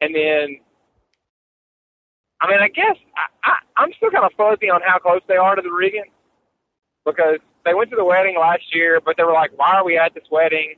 and 0.00 0.14
then. 0.14 0.60
I 2.40 2.48
mean, 2.50 2.60
I 2.60 2.68
guess 2.68 2.96
I, 3.16 3.48
I, 3.48 3.54
I'm 3.78 3.92
still 3.96 4.10
kind 4.10 4.24
of 4.24 4.32
fuzzy 4.36 4.68
on 4.68 4.82
how 4.84 4.98
close 4.98 5.22
they 5.28 5.36
are 5.36 5.54
to 5.54 5.62
the 5.62 5.70
Riggins 5.70 6.10
because 7.06 7.38
they 7.64 7.74
went 7.74 7.90
to 7.90 7.96
the 7.96 8.04
wedding 8.04 8.36
last 8.38 8.74
year, 8.74 9.00
but 9.04 9.16
they 9.16 9.24
were 9.24 9.32
like, 9.32 9.52
"Why 9.56 9.74
are 9.76 9.84
we 9.84 9.96
at 9.98 10.14
this 10.14 10.24
wedding?" 10.30 10.74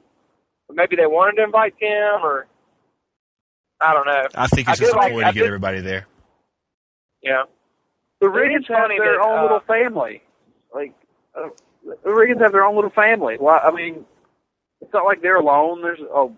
Maybe 0.72 0.96
they 0.96 1.07
wanted 1.07 1.37
to 1.37 1.44
invite 1.44 1.75
Tim, 1.79 2.22
or 2.25 2.46
I 3.81 3.92
don't 3.92 4.07
know. 4.07 4.27
I 4.35 4.46
think 4.49 4.68
it's 4.68 4.81
I 4.81 4.85
just 4.85 4.92
feel 4.92 4.99
a 4.99 5.03
like- 5.03 5.12
ploy 5.12 5.20
I 5.22 5.25
to 5.29 5.33
get 5.33 5.40
feel- 5.40 5.46
everybody 5.46 5.81
there. 5.81 6.07
Yeah, 7.22 7.44
The 8.20 8.29
It 8.29 8.33
Riggins 8.33 8.68
have 8.68 8.79
funny 8.83 8.99
their 8.99 9.18
that, 9.18 9.25
own 9.27 9.38
uh, 9.38 9.42
little 9.42 9.61
family. 9.61 10.22
Like, 10.72 10.92
uh, 11.35 11.49
the 11.85 12.11
Riggins 12.11 12.40
have 12.40 12.53
their 12.53 12.64
own 12.64 12.75
little 12.77 12.90
family. 12.90 13.37
Why? 13.38 13.59
I 13.59 13.70
mean, 13.72 14.05
it's 14.81 14.92
not 14.92 15.05
like 15.05 15.22
they're 15.22 15.37
alone. 15.37 15.83
There's 15.83 16.01
a 16.01 16.29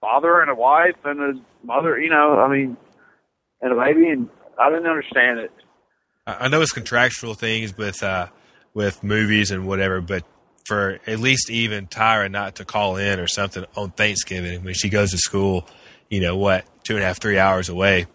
father 0.00 0.40
and 0.40 0.50
a 0.50 0.54
wife 0.54 0.94
and 1.04 1.20
a 1.20 1.66
mother. 1.66 1.98
You 2.00 2.10
know, 2.10 2.38
I 2.40 2.48
mean, 2.48 2.76
and 3.60 3.72
a 3.72 3.76
baby. 3.76 4.08
And 4.10 4.28
I 4.58 4.70
didn't 4.70 4.86
understand 4.86 5.40
it. 5.40 5.50
I 6.26 6.44
I 6.44 6.48
know 6.48 6.60
it's 6.62 6.72
contractual 6.72 7.34
things 7.34 7.72
but 7.72 8.00
uh, 8.02 8.26
with 8.74 9.02
movies 9.02 9.50
and 9.50 9.66
whatever, 9.66 10.00
but 10.00 10.24
for 10.64 11.00
at 11.06 11.18
least 11.18 11.50
even 11.50 11.86
Tyra 11.88 12.30
not 12.30 12.56
to 12.56 12.64
call 12.64 12.96
in 12.96 13.18
or 13.18 13.26
something 13.26 13.64
on 13.76 13.90
Thanksgiving 13.90 14.64
when 14.64 14.74
she 14.74 14.88
goes 14.88 15.10
to 15.10 15.18
school, 15.18 15.66
you 16.08 16.20
know 16.20 16.36
what, 16.36 16.64
two 16.84 16.94
and 16.94 17.02
a 17.02 17.06
half, 17.06 17.20
three 17.20 17.38
hours 17.38 17.68
away, 17.68 18.06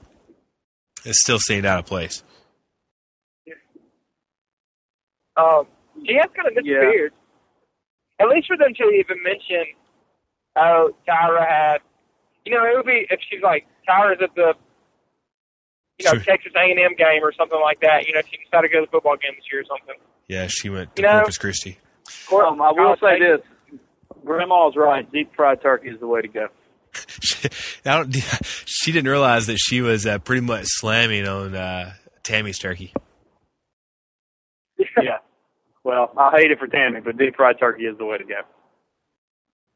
it 1.06 1.16
still 1.16 1.40
seemed 1.40 1.66
out 1.66 1.80
of 1.80 1.86
place. 1.86 2.24
um, 5.36 5.68
she 6.06 6.16
has 6.16 6.30
kind 6.36 6.48
of 6.48 6.56
disappeared. 6.56 7.14
At 8.20 8.30
least 8.30 8.48
for 8.48 8.58
them 8.58 8.74
to 8.74 8.84
even 8.90 9.22
mention, 9.22 9.66
oh, 10.56 10.92
Tyra 11.08 11.48
had. 11.48 11.78
You 12.46 12.54
know, 12.56 12.64
it 12.66 12.76
would 12.78 12.86
be 12.86 13.06
if 13.12 13.20
she's 13.30 13.42
like 13.44 13.68
Tyra's 13.88 14.22
at 14.22 14.34
the, 14.36 14.54
you 16.00 16.06
know, 16.06 16.14
Sure. 16.14 16.20
Texas 16.22 16.54
A 16.56 16.72
and 16.72 16.80
M 16.80 16.96
game 16.96 17.24
or 17.24 17.34
something 17.34 17.60
like 17.62 17.82
that. 17.82 18.08
You 18.08 18.14
know, 18.14 18.22
she 18.30 18.38
decided 18.44 18.70
to 18.70 18.74
go 18.74 18.80
to 18.80 18.86
the 18.86 18.92
football 18.92 19.18
game 19.18 19.34
this 19.36 19.46
year 19.52 19.62
or 19.62 19.66
something. 19.66 19.96
Yeah, 20.28 20.48
she 20.50 20.70
went 20.70 20.96
to 20.96 21.02
You 21.02 21.08
know- 21.08 21.14
Corpus 21.20 21.38
Christi. 21.38 21.78
Um, 22.32 22.62
I 22.62 22.72
will 22.72 22.96
say 23.02 23.20
take- 23.20 23.42
this: 23.42 23.80
Grandma's 24.26 24.76
right. 24.76 25.10
Deep 25.12 25.34
fried 25.36 25.62
turkey 25.62 25.90
is 25.90 26.00
the 26.00 26.08
way 26.08 26.22
to 26.22 26.28
go. 26.28 26.48
I 27.86 27.98
don't, 27.98 28.14
she 28.66 28.92
didn't 28.92 29.10
realize 29.10 29.48
that 29.48 29.58
she 29.58 29.82
was 29.82 30.06
uh, 30.06 30.20
pretty 30.20 30.42
much 30.42 30.66
slamming 30.68 31.28
on 31.28 31.56
uh, 31.56 31.94
Tami's 32.24 32.60
turkey. 32.60 32.94
yeah. 34.80 35.18
Well, 35.84 36.12
I 36.18 36.32
hate 36.38 36.52
it 36.52 36.60
for 36.60 36.68
Tammy, 36.68 37.00
but 37.02 37.18
deep 37.18 37.36
fried 37.36 37.60
turkey 37.60 37.84
is 37.86 37.98
the 37.98 38.06
way 38.06 38.18
to 38.18 38.24
go. 38.24 38.42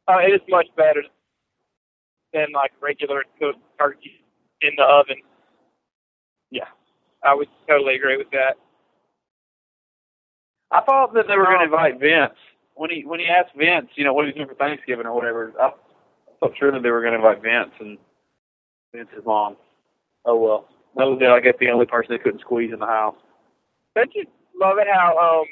Uh, 0.07 0.17
it 0.19 0.31
is 0.33 0.41
much 0.49 0.67
better 0.75 1.03
than 2.33 2.47
like 2.53 2.71
regular 2.81 3.23
cooked 3.39 3.59
turkey 3.79 4.19
in 4.61 4.71
the 4.77 4.83
oven. 4.83 5.17
Yeah. 6.49 6.65
I 7.23 7.35
would 7.35 7.47
totally 7.67 7.95
agree 7.95 8.17
with 8.17 8.31
that. 8.31 8.55
I 10.71 10.81
thought 10.81 11.13
that 11.13 11.27
they 11.27 11.37
were 11.37 11.45
going 11.45 11.59
to 11.59 11.65
invite 11.65 11.99
Vince 11.99 12.33
when 12.75 12.89
he 12.89 13.03
when 13.05 13.19
he 13.19 13.27
asked 13.27 13.55
Vince, 13.55 13.89
you 13.95 14.03
know, 14.03 14.13
what 14.13 14.25
he's 14.25 14.35
doing 14.35 14.47
for 14.47 14.55
Thanksgiving 14.55 15.05
or 15.05 15.13
whatever. 15.13 15.51
I 15.59 15.71
thought 16.39 16.57
sure 16.57 16.71
that 16.71 16.81
they 16.81 16.89
were 16.91 17.01
going 17.01 17.13
to 17.13 17.17
invite 17.17 17.41
Vince 17.41 17.71
and 17.79 17.97
Vince's 18.93 19.25
mom. 19.25 19.57
Oh 20.25 20.37
well, 20.37 20.69
that 20.95 21.05
was 21.05 21.21
I 21.21 21.39
guess 21.41 21.55
the 21.59 21.69
only 21.69 21.85
person 21.85 22.11
they 22.11 22.19
couldn't 22.23 22.39
squeeze 22.41 22.71
in 22.71 22.79
the 22.79 22.85
house. 22.85 23.15
Don't 23.95 24.13
you 24.15 24.25
love 24.59 24.77
it 24.79 24.87
how 24.91 25.17
um 25.17 25.45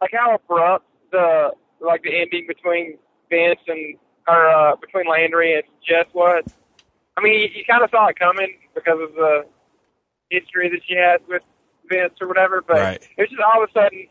like 0.00 0.10
how 0.12 0.34
abrupt 0.34 0.86
the 1.12 1.52
like 1.80 2.02
the 2.02 2.20
ending 2.20 2.46
between 2.48 2.98
Vince 3.30 3.60
and 3.68 3.96
or 4.26 4.48
uh 4.48 4.76
between 4.76 5.06
Landry 5.06 5.54
and 5.54 5.64
Jess 5.86 6.06
was? 6.14 6.44
I 7.16 7.20
mean, 7.20 7.34
you, 7.34 7.48
you 7.54 7.64
kind 7.68 7.82
of 7.82 7.90
saw 7.90 8.06
it 8.08 8.18
coming 8.18 8.58
because 8.74 8.98
of 9.00 9.12
the 9.14 9.44
history 10.30 10.68
that 10.70 10.80
she 10.86 10.94
has 10.96 11.20
with 11.28 11.42
Vince 11.90 12.14
or 12.20 12.28
whatever, 12.28 12.62
but 12.66 12.76
Right. 12.76 13.02
it 13.16 13.20
was 13.22 13.30
just 13.30 13.42
all 13.42 13.62
of 13.62 13.68
a 13.68 13.72
sudden 13.72 14.06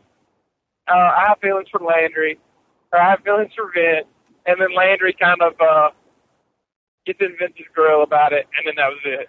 uh, 0.90 0.94
I 0.94 1.24
have 1.28 1.38
feelings 1.40 1.68
for 1.70 1.80
Landry, 1.80 2.38
or 2.92 3.00
I 3.00 3.10
have 3.10 3.20
feelings 3.22 3.52
for 3.54 3.70
Vince, 3.74 4.06
and 4.46 4.60
then 4.60 4.74
Landry 4.74 5.14
kind 5.18 5.40
of 5.42 5.54
uh 5.60 5.90
gets 7.06 7.20
in 7.20 7.36
Vince's 7.38 7.66
grill 7.74 8.02
about 8.02 8.32
it, 8.32 8.46
and 8.56 8.66
then 8.66 8.74
that 8.76 8.88
was 8.88 9.00
it. 9.04 9.28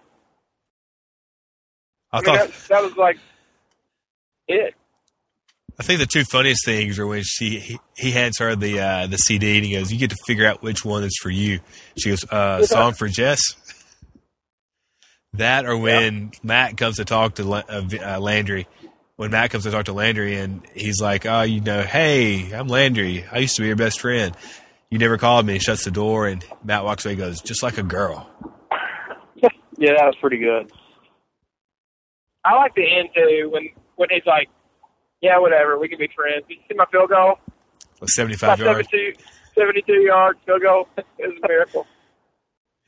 I 2.11 2.17
I 2.17 2.21
mean, 2.21 2.25
thought 2.25 2.47
that, 2.47 2.67
that 2.69 2.83
was 2.83 2.97
like 2.97 3.17
it. 4.47 4.73
I 5.79 5.83
think 5.83 5.99
the 5.99 6.05
two 6.05 6.25
funniest 6.25 6.65
things 6.65 6.99
are 6.99 7.07
when 7.07 7.23
she 7.23 7.59
he, 7.59 7.79
he 7.95 8.11
hands 8.11 8.39
her 8.39 8.55
the 8.55 8.79
uh, 8.79 9.07
the 9.07 9.17
CD 9.17 9.57
and 9.57 9.65
he 9.65 9.73
goes, 9.73 9.91
"You 9.93 9.99
get 9.99 10.09
to 10.09 10.17
figure 10.27 10.45
out 10.45 10.61
which 10.61 10.83
one 10.83 11.03
is 11.03 11.17
for 11.21 11.29
you." 11.29 11.61
She 11.97 12.09
goes, 12.09 12.25
uh, 12.29 12.65
"Song 12.65 12.93
for 12.93 13.07
Jess." 13.07 13.39
That 15.33 15.65
or 15.65 15.77
when 15.77 16.31
Matt 16.43 16.75
comes 16.75 16.97
to 16.97 17.05
talk 17.05 17.35
to 17.35 17.49
uh, 17.53 17.83
uh, 18.03 18.19
Landry, 18.19 18.67
when 19.19 19.31
Matt 19.31 19.51
comes 19.51 19.65
to 19.65 19.71
talk 19.71 19.83
to 19.83 19.91
Landry 19.91 20.37
and 20.37 20.65
he's 20.73 21.01
like, 21.01 21.25
"Oh, 21.25 21.41
you 21.41 21.59
know, 21.59 21.81
hey, 21.81 22.53
I'm 22.53 22.69
Landry. 22.69 23.25
I 23.29 23.39
used 23.39 23.57
to 23.57 23.61
be 23.63 23.67
your 23.67 23.75
best 23.75 23.99
friend. 23.99 24.33
You 24.89 24.97
never 24.97 25.17
called 25.17 25.45
me." 25.45 25.53
He 25.53 25.59
shuts 25.59 25.83
the 25.83 25.91
door 25.91 26.25
and 26.25 26.41
Matt 26.63 26.85
walks 26.85 27.03
away. 27.03 27.15
and 27.15 27.21
Goes, 27.21 27.41
"Just 27.41 27.61
like 27.61 27.77
a 27.77 27.83
girl." 27.83 28.31
Yeah, 29.81 29.93
that 29.93 30.07
was 30.07 30.15
pretty 30.19 30.39
good. 30.39 30.69
I 32.43 32.53
like 32.55 32.75
the 32.75 32.83
end 32.83 33.09
too 33.15 33.49
when 33.49 33.69
when 33.95 34.09
he's 34.11 34.25
like, 34.25 34.49
yeah, 35.21 35.39
whatever, 35.39 35.79
we 35.79 35.87
can 35.87 35.97
be 35.97 36.09
friends. 36.13 36.43
Did 36.49 36.57
you 36.57 36.63
see 36.69 36.75
my 36.75 36.85
field 36.91 37.09
goal? 37.09 37.35
Well, 38.01 38.07
75 38.09 38.59
My 38.59 38.65
yards. 38.65 38.89
72, 38.89 39.23
72 39.55 39.93
yards 40.01 40.39
field 40.45 40.61
goal. 40.61 40.87
it 40.97 41.05
was 41.17 41.39
a 41.41 41.47
miracle. 41.47 41.87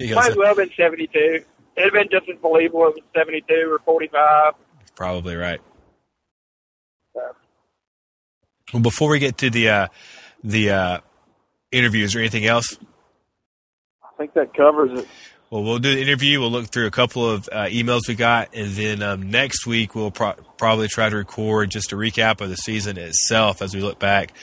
Might 0.02 0.32
as 0.32 0.36
well 0.36 0.48
have 0.48 0.58
been 0.58 0.72
72. 0.76 1.18
It'd 1.18 1.46
have 1.78 1.94
been 1.94 2.10
just 2.12 2.30
as 2.30 2.38
believable 2.42 2.88
if 2.90 2.98
it 2.98 3.04
was 3.04 3.10
72 3.16 3.72
or 3.72 3.80
45. 3.86 4.54
Probably 4.94 5.38
right. 5.38 5.62
Well, 8.74 8.82
before 8.82 9.10
we 9.10 9.20
get 9.20 9.38
to 9.40 9.50
the 9.50 9.70
uh, 9.70 9.88
the 10.44 10.72
uh, 10.72 11.00
interviews 11.72 12.16
or 12.16 12.20
anything 12.20 12.46
else, 12.46 12.78
I 14.04 14.10
think 14.18 14.34
that 14.34 14.54
covers 14.54 15.02
it. 15.02 15.08
well, 15.50 15.64
we'll 15.64 15.80
do 15.80 15.96
the 15.96 16.02
interview. 16.02 16.40
We'll 16.40 16.52
look 16.52 16.68
through 16.68 16.88
a 16.88 16.92
couple 16.92 17.30
of 17.30 17.50
uh, 17.52 17.66
emails 17.66 18.02
we 18.08 18.16
got, 18.16 18.54
and 18.54 18.72
then 18.72 19.02
um, 19.04 19.30
next 19.30 19.66
week 19.68 19.96
we'll 19.96 20.12
pro- 20.12 20.36
probably 20.58 20.88
try 20.88 21.10
to 21.10 21.16
record 21.16 21.72
just 21.72 21.92
a 21.92 21.96
recap 21.96 22.42
of 22.42 22.50
the 22.50 22.56
season 22.56 22.98
itself 22.98 23.62
as 23.62 23.76
we 23.76 23.82
look 23.82 24.00
back 24.00 24.34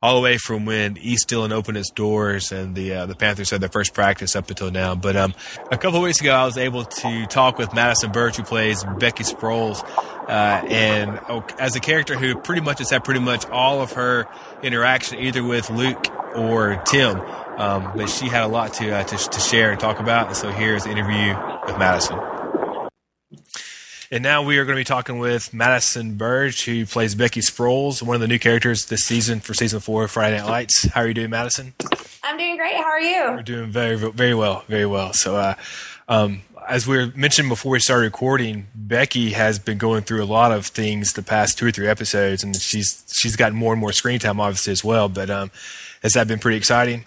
all 0.00 0.14
the 0.14 0.20
way 0.20 0.38
from 0.38 0.64
when 0.64 0.96
East 0.98 1.28
Dillon 1.28 1.52
opened 1.52 1.76
its 1.76 1.90
doors 1.90 2.52
and 2.52 2.74
the 2.74 2.94
uh, 2.94 3.06
the 3.06 3.16
Panthers 3.16 3.50
had 3.50 3.60
their 3.60 3.68
first 3.68 3.94
practice 3.94 4.36
up 4.36 4.48
until 4.48 4.70
now. 4.70 4.94
But 4.94 5.16
um, 5.16 5.34
a 5.72 5.78
couple 5.78 6.00
weeks 6.00 6.20
ago, 6.20 6.32
I 6.32 6.44
was 6.44 6.56
able 6.56 6.84
to 6.84 7.26
talk 7.26 7.58
with 7.58 7.74
Madison 7.74 8.12
Burge, 8.12 8.36
who 8.36 8.44
plays 8.44 8.84
Becky 8.98 9.24
Sproles, 9.24 9.82
uh, 10.28 10.66
and 10.68 11.18
oh, 11.28 11.44
as 11.58 11.74
a 11.74 11.80
character 11.80 12.16
who 12.16 12.36
pretty 12.36 12.62
much 12.62 12.78
has 12.78 12.90
had 12.90 13.02
pretty 13.02 13.20
much 13.20 13.46
all 13.46 13.80
of 13.80 13.92
her 13.92 14.26
interaction 14.62 15.18
either 15.18 15.42
with 15.42 15.68
Luke 15.70 16.06
or 16.36 16.80
Tim. 16.86 17.20
Um, 17.58 17.90
but 17.96 18.08
she 18.08 18.28
had 18.28 18.44
a 18.44 18.48
lot 18.48 18.74
to, 18.74 18.90
uh, 18.94 19.02
to 19.02 19.16
to 19.16 19.40
share 19.40 19.72
and 19.72 19.80
talk 19.80 19.98
about, 19.98 20.28
and 20.28 20.36
so 20.36 20.52
here's 20.52 20.84
the 20.84 20.90
interview 20.90 21.34
with 21.66 21.76
Madison. 21.76 22.37
And 24.10 24.22
now 24.22 24.42
we 24.42 24.56
are 24.56 24.64
going 24.64 24.76
to 24.76 24.80
be 24.80 24.84
talking 24.84 25.18
with 25.18 25.52
Madison 25.52 26.14
Burge, 26.14 26.64
who 26.64 26.86
plays 26.86 27.14
Becky 27.14 27.40
Sproles, 27.40 28.02
one 28.02 28.14
of 28.14 28.22
the 28.22 28.26
new 28.26 28.38
characters 28.38 28.86
this 28.86 29.04
season 29.04 29.40
for 29.40 29.52
season 29.52 29.80
four 29.80 30.04
of 30.04 30.10
Friday 30.10 30.38
Night 30.38 30.48
Lights. 30.48 30.86
How 30.86 31.02
are 31.02 31.08
you 31.08 31.12
doing, 31.12 31.28
Madison? 31.28 31.74
I'm 32.22 32.38
doing 32.38 32.56
great. 32.56 32.76
How 32.76 32.84
are 32.84 33.00
you? 33.00 33.22
We're 33.32 33.42
doing 33.42 33.70
very, 33.70 33.96
very 33.96 34.32
well, 34.32 34.64
very 34.66 34.86
well. 34.86 35.12
So, 35.12 35.36
uh, 35.36 35.56
um, 36.08 36.40
as 36.66 36.86
we 36.86 36.96
were 36.96 37.12
mentioned 37.14 37.50
before 37.50 37.72
we 37.72 37.80
started 37.80 38.04
recording, 38.04 38.68
Becky 38.74 39.32
has 39.32 39.58
been 39.58 39.76
going 39.76 40.04
through 40.04 40.24
a 40.24 40.26
lot 40.26 40.52
of 40.52 40.64
things 40.64 41.12
the 41.12 41.22
past 41.22 41.58
two 41.58 41.66
or 41.66 41.70
three 41.70 41.86
episodes, 41.86 42.42
and 42.42 42.56
she's 42.56 43.04
she's 43.12 43.36
gotten 43.36 43.58
more 43.58 43.74
and 43.74 43.80
more 43.80 43.92
screen 43.92 44.18
time, 44.18 44.40
obviously 44.40 44.72
as 44.72 44.82
well. 44.82 45.10
But 45.10 45.28
um, 45.28 45.50
has 46.02 46.14
that 46.14 46.26
been 46.26 46.38
pretty 46.38 46.56
exciting? 46.56 47.04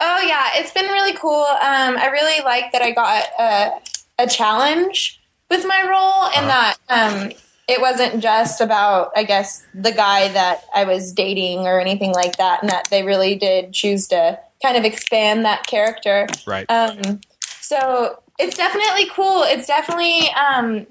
Oh 0.00 0.20
yeah, 0.24 0.50
it's 0.54 0.70
been 0.70 0.86
really 0.86 1.14
cool. 1.14 1.42
Um, 1.42 1.96
I 1.96 2.08
really 2.12 2.40
like 2.44 2.70
that 2.70 2.82
I 2.82 2.92
got 2.92 3.24
a, 3.36 4.22
a 4.22 4.28
challenge 4.28 5.20
with 5.50 5.64
my 5.66 5.84
role, 5.88 6.30
and 6.36 6.48
that 6.48 6.76
um, 6.88 7.32
it 7.68 7.80
wasn't 7.80 8.22
just 8.22 8.60
about, 8.60 9.12
I 9.16 9.24
guess, 9.24 9.66
the 9.74 9.92
guy 9.92 10.28
that 10.28 10.64
I 10.74 10.84
was 10.84 11.12
dating 11.12 11.60
or 11.60 11.80
anything 11.80 12.12
like 12.12 12.36
that, 12.36 12.62
and 12.62 12.70
that 12.70 12.88
they 12.90 13.02
really 13.02 13.34
did 13.36 13.72
choose 13.72 14.06
to 14.08 14.38
kind 14.62 14.76
of 14.76 14.84
expand 14.84 15.44
that 15.44 15.66
character. 15.66 16.26
Right. 16.46 16.68
Um, 16.70 17.20
so 17.60 18.22
it's 18.38 18.56
definitely 18.56 19.08
cool. 19.10 19.42
It's 19.42 19.66
definitely 19.66 20.28
um, 20.30 20.86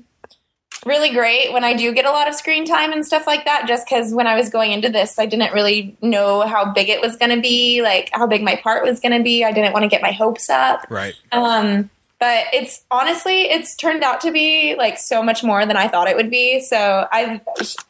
really 0.85 1.11
great 1.11 1.51
when 1.53 1.63
I 1.63 1.73
do 1.73 1.93
get 1.93 2.05
a 2.05 2.11
lot 2.11 2.27
of 2.27 2.35
screen 2.35 2.65
time 2.65 2.91
and 2.91 3.05
stuff 3.05 3.27
like 3.27 3.45
that. 3.45 3.67
Just 3.67 3.85
because 3.87 4.13
when 4.13 4.27
I 4.27 4.35
was 4.35 4.49
going 4.49 4.71
into 4.71 4.89
this, 4.89 5.19
I 5.19 5.25
didn't 5.25 5.53
really 5.53 5.97
know 6.01 6.41
how 6.41 6.71
big 6.73 6.89
it 6.89 7.01
was 7.01 7.15
going 7.15 7.35
to 7.35 7.41
be, 7.41 7.81
like 7.81 8.09
how 8.13 8.27
big 8.27 8.43
my 8.43 8.55
part 8.55 8.83
was 8.83 8.99
going 8.99 9.17
to 9.17 9.23
be. 9.23 9.43
I 9.43 9.51
didn't 9.51 9.73
want 9.73 9.83
to 9.83 9.89
get 9.89 10.01
my 10.01 10.11
hopes 10.11 10.49
up. 10.49 10.85
right. 10.89 11.15
Um, 11.31 11.89
but 12.23 12.45
it's 12.53 12.85
honestly, 12.89 13.49
it's 13.51 13.75
turned 13.75 14.01
out 14.01 14.21
to 14.21 14.31
be 14.31 14.75
like 14.75 14.97
so 14.97 15.21
much 15.21 15.43
more 15.43 15.65
than 15.65 15.75
I 15.75 15.89
thought 15.89 16.07
it 16.07 16.15
would 16.15 16.29
be. 16.29 16.61
So 16.61 17.05
I, 17.11 17.41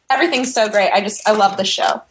everything's 0.09 0.51
so 0.51 0.69
great. 0.69 0.89
I 0.89 1.01
just, 1.01 1.21
I 1.29 1.33
love 1.33 1.55
the 1.55 1.63
show. 1.63 2.01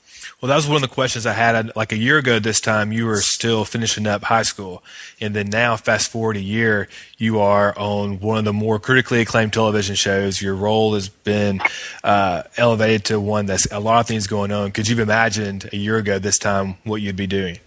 Well, 0.40 0.48
that 0.48 0.54
was 0.54 0.68
one 0.68 0.76
of 0.76 0.82
the 0.82 0.94
questions 0.94 1.26
I 1.26 1.32
had. 1.32 1.74
Like 1.74 1.90
a 1.90 1.96
year 1.96 2.18
ago, 2.18 2.38
this 2.38 2.60
time 2.60 2.92
you 2.92 3.06
were 3.06 3.20
still 3.20 3.64
finishing 3.64 4.06
up 4.06 4.22
high 4.22 4.44
school, 4.44 4.84
and 5.20 5.34
then 5.34 5.48
now, 5.48 5.76
fast 5.76 6.12
forward 6.12 6.36
a 6.36 6.40
year, 6.40 6.88
you 7.18 7.40
are 7.40 7.76
on 7.76 8.20
one 8.20 8.38
of 8.38 8.44
the 8.44 8.52
more 8.52 8.78
critically 8.78 9.20
acclaimed 9.20 9.52
television 9.52 9.96
shows. 9.96 10.40
Your 10.40 10.54
role 10.54 10.94
has 10.94 11.08
been 11.08 11.60
uh, 12.04 12.44
elevated 12.56 13.04
to 13.06 13.18
one 13.18 13.46
that's 13.46 13.66
a 13.72 13.80
lot 13.80 13.98
of 13.98 14.06
things 14.06 14.28
going 14.28 14.52
on. 14.52 14.70
Could 14.70 14.88
you 14.88 14.94
have 14.96 15.08
imagined 15.08 15.68
a 15.72 15.76
year 15.76 15.96
ago 15.96 16.20
this 16.20 16.38
time 16.38 16.76
what 16.84 17.02
you'd 17.02 17.16
be 17.16 17.26
doing? 17.26 17.58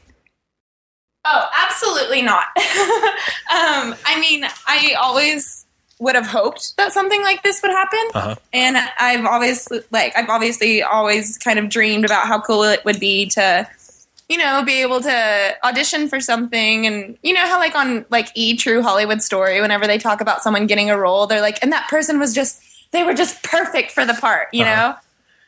Oh, 1.26 1.49
absolutely 1.67 2.21
not. 2.21 2.45
um, 2.57 3.95
I 4.05 4.17
mean, 4.19 4.45
I 4.67 4.95
always 4.99 5.65
would 5.99 6.15
have 6.15 6.28
hoped 6.28 6.76
that 6.78 6.91
something 6.93 7.21
like 7.23 7.41
this 7.41 7.61
would 7.61 7.71
happen, 7.71 7.99
Uh-huh. 8.13 8.36
and 8.53 8.78
I've 8.99 9.26
always 9.26 9.67
like 9.91 10.15
I've 10.15 10.30
obviously 10.30 10.84
always 10.84 11.38
kind 11.38 11.57
of 11.57 11.69
dreamed 11.69 12.05
about 12.05 12.28
how 12.28 12.41
cool 12.41 12.63
it 12.63 12.84
would 12.86 12.99
be 12.99 13.26
to, 13.28 13.67
you 14.30 14.38
know, 14.38 14.61
be 14.65 14.82
able 14.82 14.99
to 15.01 15.55
audition 15.63 16.09
for 16.09 16.19
something, 16.19 16.86
and 16.86 17.17
you 17.23 17.34
know 17.34 17.47
how 17.47 17.57
like 17.59 17.76
on 17.76 18.05
like 18.09 18.28
E 18.36 18.55
True 18.57 18.82
Hollywood 18.82 19.21
Story, 19.21 19.61
whenever 19.61 19.88
they 19.88 19.97
talk 19.97 20.19
about 20.21 20.43
someone 20.43 20.67
getting 20.67 20.89
a 20.89 20.97
role, 20.97 21.28
they're 21.28 21.41
like, 21.41 21.57
and 21.63 21.71
that 21.71 21.88
person 21.89 22.19
was 22.19 22.34
just 22.36 22.61
they 22.91 23.03
were 23.03 23.13
just 23.13 23.41
perfect 23.43 23.91
for 23.91 24.05
the 24.05 24.13
part, 24.15 24.49
you 24.53 24.63
Uh-huh. 24.63 24.76
know. 24.91 24.95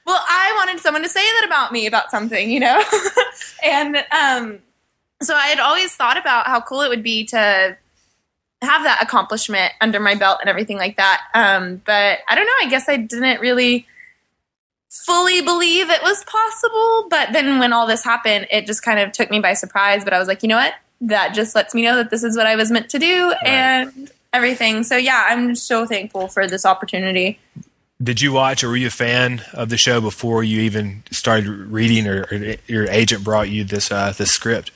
Well, 0.05 0.23
I 0.27 0.53
wanted 0.55 0.81
someone 0.81 1.03
to 1.03 1.09
say 1.09 1.19
that 1.19 1.43
about 1.45 1.73
me 1.73 1.85
about 1.85 2.09
something, 2.09 2.49
you 2.49 2.61
know, 2.61 2.81
and 3.63 3.97
um, 4.11 4.59
so 5.21 5.33
I 5.35 5.47
had 5.47 5.59
always 5.59 5.95
thought 5.95 6.17
about 6.17 6.47
how 6.47 6.61
cool 6.61 6.81
it 6.81 6.89
would 6.89 7.03
be 7.03 7.25
to 7.25 7.77
have 8.61 8.83
that 8.83 9.01
accomplishment 9.01 9.73
under 9.81 9.99
my 9.99 10.15
belt 10.15 10.39
and 10.41 10.49
everything 10.49 10.77
like 10.77 10.97
that. 10.97 11.21
Um, 11.33 11.81
but 11.85 12.19
I 12.27 12.35
don't 12.35 12.45
know. 12.45 12.53
I 12.61 12.69
guess 12.69 12.89
I 12.89 12.97
didn't 12.97 13.39
really 13.39 13.85
fully 14.89 15.41
believe 15.41 15.89
it 15.89 16.01
was 16.01 16.23
possible. 16.23 17.07
But 17.09 17.33
then 17.33 17.59
when 17.59 17.73
all 17.73 17.87
this 17.87 18.03
happened, 18.03 18.47
it 18.51 18.65
just 18.65 18.83
kind 18.83 18.99
of 18.99 19.11
took 19.11 19.29
me 19.29 19.39
by 19.39 19.53
surprise. 19.53 20.03
But 20.03 20.13
I 20.13 20.19
was 20.19 20.27
like, 20.27 20.43
you 20.43 20.49
know 20.49 20.57
what? 20.57 20.73
That 21.01 21.35
just 21.35 21.53
lets 21.53 21.75
me 21.75 21.83
know 21.83 21.97
that 21.97 22.09
this 22.09 22.23
is 22.23 22.35
what 22.35 22.47
I 22.47 22.55
was 22.55 22.71
meant 22.71 22.89
to 22.89 22.99
do 22.99 23.33
and 23.45 24.11
everything. 24.33 24.83
So 24.83 24.97
yeah, 24.97 25.27
I'm 25.29 25.53
so 25.55 25.85
thankful 25.85 26.27
for 26.27 26.47
this 26.47 26.65
opportunity. 26.65 27.39
Did 28.01 28.21
you 28.21 28.31
watch 28.31 28.63
or 28.63 28.69
were 28.69 28.75
you 28.75 28.87
a 28.87 28.91
fan 28.91 29.41
of 29.53 29.69
the 29.69 29.77
show 29.77 29.99
before 30.01 30.43
you 30.43 30.61
even 30.61 31.03
started 31.09 31.47
reading, 31.47 32.07
or, 32.07 32.27
or 32.31 32.55
your 32.67 32.87
agent 32.89 33.23
brought 33.23 33.49
you 33.49 33.63
this 33.63 33.91
uh, 33.91 34.13
this 34.15 34.31
script? 34.31 34.71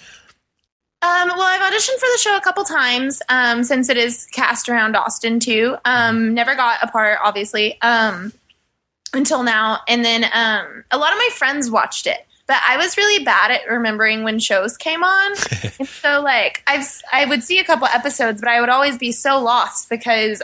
Um, 1.03 1.29
well, 1.29 1.41
I've 1.41 1.61
auditioned 1.61 1.97
for 1.99 2.07
the 2.13 2.19
show 2.19 2.37
a 2.37 2.41
couple 2.41 2.63
times 2.63 3.23
um, 3.27 3.63
since 3.63 3.89
it 3.89 3.97
is 3.97 4.27
cast 4.27 4.69
around 4.69 4.95
Austin 4.95 5.39
too. 5.39 5.75
Um, 5.83 6.35
never 6.35 6.55
got 6.55 6.77
a 6.83 6.87
part, 6.87 7.17
obviously, 7.23 7.81
um, 7.81 8.33
until 9.11 9.41
now. 9.41 9.79
And 9.87 10.05
then 10.05 10.25
um, 10.25 10.83
a 10.91 10.99
lot 10.99 11.11
of 11.11 11.17
my 11.17 11.29
friends 11.33 11.71
watched 11.71 12.05
it, 12.05 12.25
but 12.45 12.57
I 12.67 12.77
was 12.77 12.97
really 12.97 13.23
bad 13.23 13.49
at 13.49 13.67
remembering 13.67 14.23
when 14.23 14.37
shows 14.37 14.77
came 14.77 15.03
on. 15.03 15.31
and 15.79 15.87
so, 15.87 16.21
like, 16.21 16.63
I've 16.67 16.87
I 17.11 17.25
would 17.25 17.43
see 17.43 17.57
a 17.57 17.63
couple 17.63 17.87
episodes, 17.87 18.39
but 18.39 18.49
I 18.49 18.59
would 18.61 18.69
always 18.69 18.99
be 18.99 19.11
so 19.11 19.41
lost 19.41 19.89
because 19.89 20.43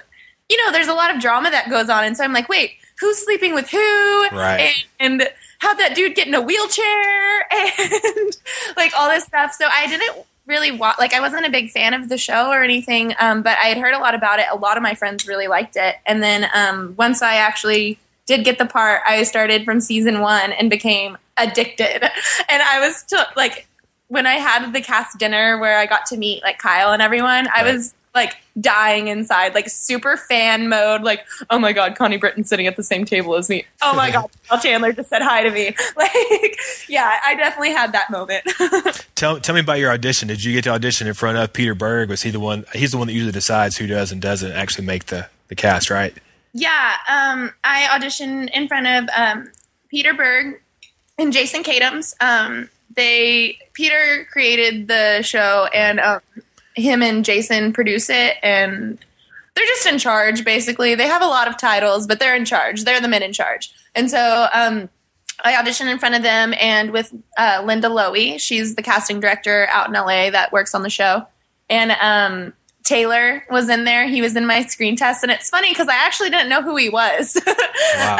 you 0.49 0.57
know 0.57 0.71
there's 0.71 0.87
a 0.87 0.93
lot 0.93 1.13
of 1.13 1.21
drama 1.21 1.51
that 1.51 1.69
goes 1.69 1.87
on, 1.87 2.03
and 2.03 2.17
so 2.17 2.23
I'm 2.23 2.33
like, 2.33 2.49
wait, 2.49 2.71
who's 2.99 3.23
sleeping 3.23 3.53
with 3.53 3.69
who? 3.69 4.27
Right. 4.31 4.73
And, 4.99 5.21
and 5.21 5.29
how'd 5.59 5.77
that 5.77 5.95
dude 5.95 6.15
get 6.15 6.27
in 6.27 6.33
a 6.33 6.41
wheelchair? 6.41 7.47
And 7.79 8.37
like 8.75 8.91
all 8.95 9.09
this 9.09 9.23
stuff. 9.23 9.53
So 9.53 9.65
I 9.71 9.87
didn't 9.87 10.25
really 10.47 10.71
wa- 10.71 10.95
like 10.97 11.13
I 11.13 11.19
wasn't 11.19 11.45
a 11.45 11.51
big 11.51 11.69
fan 11.69 11.93
of 11.93 12.09
the 12.09 12.17
show 12.17 12.49
or 12.49 12.63
anything, 12.63 13.13
um, 13.19 13.41
but 13.41 13.57
I 13.57 13.67
had 13.67 13.77
heard 13.77 13.93
a 13.93 13.99
lot 13.99 14.15
about 14.15 14.39
it. 14.39 14.45
A 14.51 14.55
lot 14.55 14.77
of 14.77 14.83
my 14.83 14.95
friends 14.95 15.27
really 15.27 15.47
liked 15.47 15.75
it, 15.75 15.95
and 16.05 16.23
then 16.23 16.49
um, 16.53 16.95
once 16.97 17.21
I 17.21 17.35
actually 17.35 17.99
did 18.25 18.43
get 18.43 18.57
the 18.57 18.65
part, 18.65 19.01
I 19.07 19.23
started 19.23 19.65
from 19.65 19.79
season 19.79 20.19
one 20.19 20.51
and 20.51 20.69
became 20.69 21.17
addicted. 21.37 22.03
And 22.49 22.63
I 22.63 22.79
was 22.79 23.03
t- 23.03 23.17
like, 23.35 23.67
when 24.07 24.25
I 24.25 24.35
had 24.35 24.71
the 24.71 24.81
cast 24.81 25.17
dinner 25.17 25.57
where 25.59 25.77
I 25.77 25.85
got 25.85 26.05
to 26.07 26.17
meet 26.17 26.41
like 26.43 26.59
Kyle 26.59 26.91
and 26.93 27.01
everyone, 27.01 27.47
I 27.53 27.63
was 27.63 27.93
like 28.17 28.35
dying 28.59 29.07
inside, 29.07 29.53
like 29.53 29.69
super 29.69 30.17
fan 30.17 30.67
mode. 30.67 31.03
Like, 31.03 31.25
oh 31.49 31.59
my 31.59 31.71
god, 31.71 31.95
Connie 31.95 32.17
Britton 32.17 32.43
sitting 32.43 32.67
at 32.67 32.75
the 32.75 32.83
same 32.83 33.05
table 33.05 33.35
as 33.35 33.47
me. 33.47 33.65
Oh 33.81 33.95
my 33.95 34.11
god, 34.11 34.29
Kyle 34.49 34.59
Chandler 34.59 34.91
just 34.91 35.09
said 35.09 35.21
hi 35.21 35.43
to 35.43 35.51
me. 35.51 35.75
Like, 35.95 36.59
yeah, 36.87 37.19
I 37.25 37.33
definitely 37.35 37.71
had 37.71 37.91
that 37.93 38.11
moment. 38.11 38.43
Tell 39.15 39.39
tell 39.39 39.55
me 39.55 39.61
about 39.61 39.79
your 39.79 39.91
audition. 39.91 40.27
Did 40.27 40.43
you 40.43 40.53
get 40.53 40.63
to 40.65 40.69
audition 40.71 41.07
in 41.07 41.13
front 41.15 41.37
of 41.37 41.51
Peter 41.53 41.73
Berg? 41.73 42.09
Was 42.09 42.21
he 42.21 42.29
the 42.29 42.39
one? 42.39 42.65
He's 42.73 42.91
the 42.91 42.97
one 42.97 43.07
that 43.07 43.13
usually 43.13 43.31
decides 43.31 43.77
who 43.77 43.87
does 43.87 44.11
and 44.11 44.21
doesn't 44.21 44.51
actually 44.51 44.85
make 44.85 45.05
the 45.07 45.27
the 45.47 45.55
cast, 45.55 45.89
right? 45.89 46.13
Yeah, 46.53 46.93
um, 47.09 47.51
I 47.63 47.83
auditioned 47.83 48.49
in 48.51 48.67
front 48.67 48.87
of 48.87 49.09
um, 49.15 49.51
Peter 49.89 50.13
Berg 50.13 50.61
and 51.17 51.33
Jason 51.33 51.63
Katims. 51.63 52.13
Um, 52.21 52.69
they 52.95 53.57
Peter 53.73 54.27
created 54.31 54.87
the 54.87 55.21
show, 55.23 55.67
and 55.73 55.99
um, 55.99 56.21
him 56.77 57.01
and 57.01 57.25
Jason 57.25 57.73
produce 57.73 58.09
it, 58.09 58.37
and 58.43 58.97
they're 59.55 59.65
just 59.65 59.85
in 59.87 59.97
charge. 59.97 60.45
Basically, 60.45 60.95
they 60.95 61.07
have 61.07 61.21
a 61.21 61.27
lot 61.27 61.47
of 61.47 61.57
titles, 61.57 62.07
but 62.07 62.19
they're 62.19 62.35
in 62.35 62.45
charge. 62.45 62.83
They're 62.83 63.01
the 63.01 63.07
men 63.07 63.23
in 63.23 63.33
charge, 63.33 63.73
and 63.95 64.09
so. 64.09 64.47
Um, 64.53 64.89
I 65.43 65.53
auditioned 65.53 65.91
in 65.91 65.99
front 65.99 66.15
of 66.15 66.23
them 66.23 66.55
and 66.59 66.89
with 66.89 67.13
uh, 67.37 67.61
Linda 67.63 67.89
Lowy. 67.89 68.41
She's 68.41 68.73
the 68.73 68.81
casting 68.81 69.19
director 69.19 69.67
out 69.69 69.87
in 69.87 69.93
LA 69.93 70.31
that 70.31 70.51
works 70.51 70.73
on 70.73 70.81
the 70.81 70.89
show. 70.89 71.27
And 71.69 71.91
um, 71.91 72.53
Taylor 72.87 73.45
was 73.51 73.67
in 73.69 73.83
there. 73.83 74.07
He 74.07 74.21
was 74.21 74.35
in 74.35 74.45
my 74.45 74.63
screen 74.63 74.95
test, 74.95 75.21
and 75.21 75.31
it's 75.31 75.49
funny 75.49 75.69
because 75.69 75.89
I 75.89 75.95
actually 75.95 76.29
didn't 76.29 76.47
know 76.49 76.61
who 76.61 76.75
he 76.75 76.89
was. 76.89 77.39
Wow. 77.95 78.17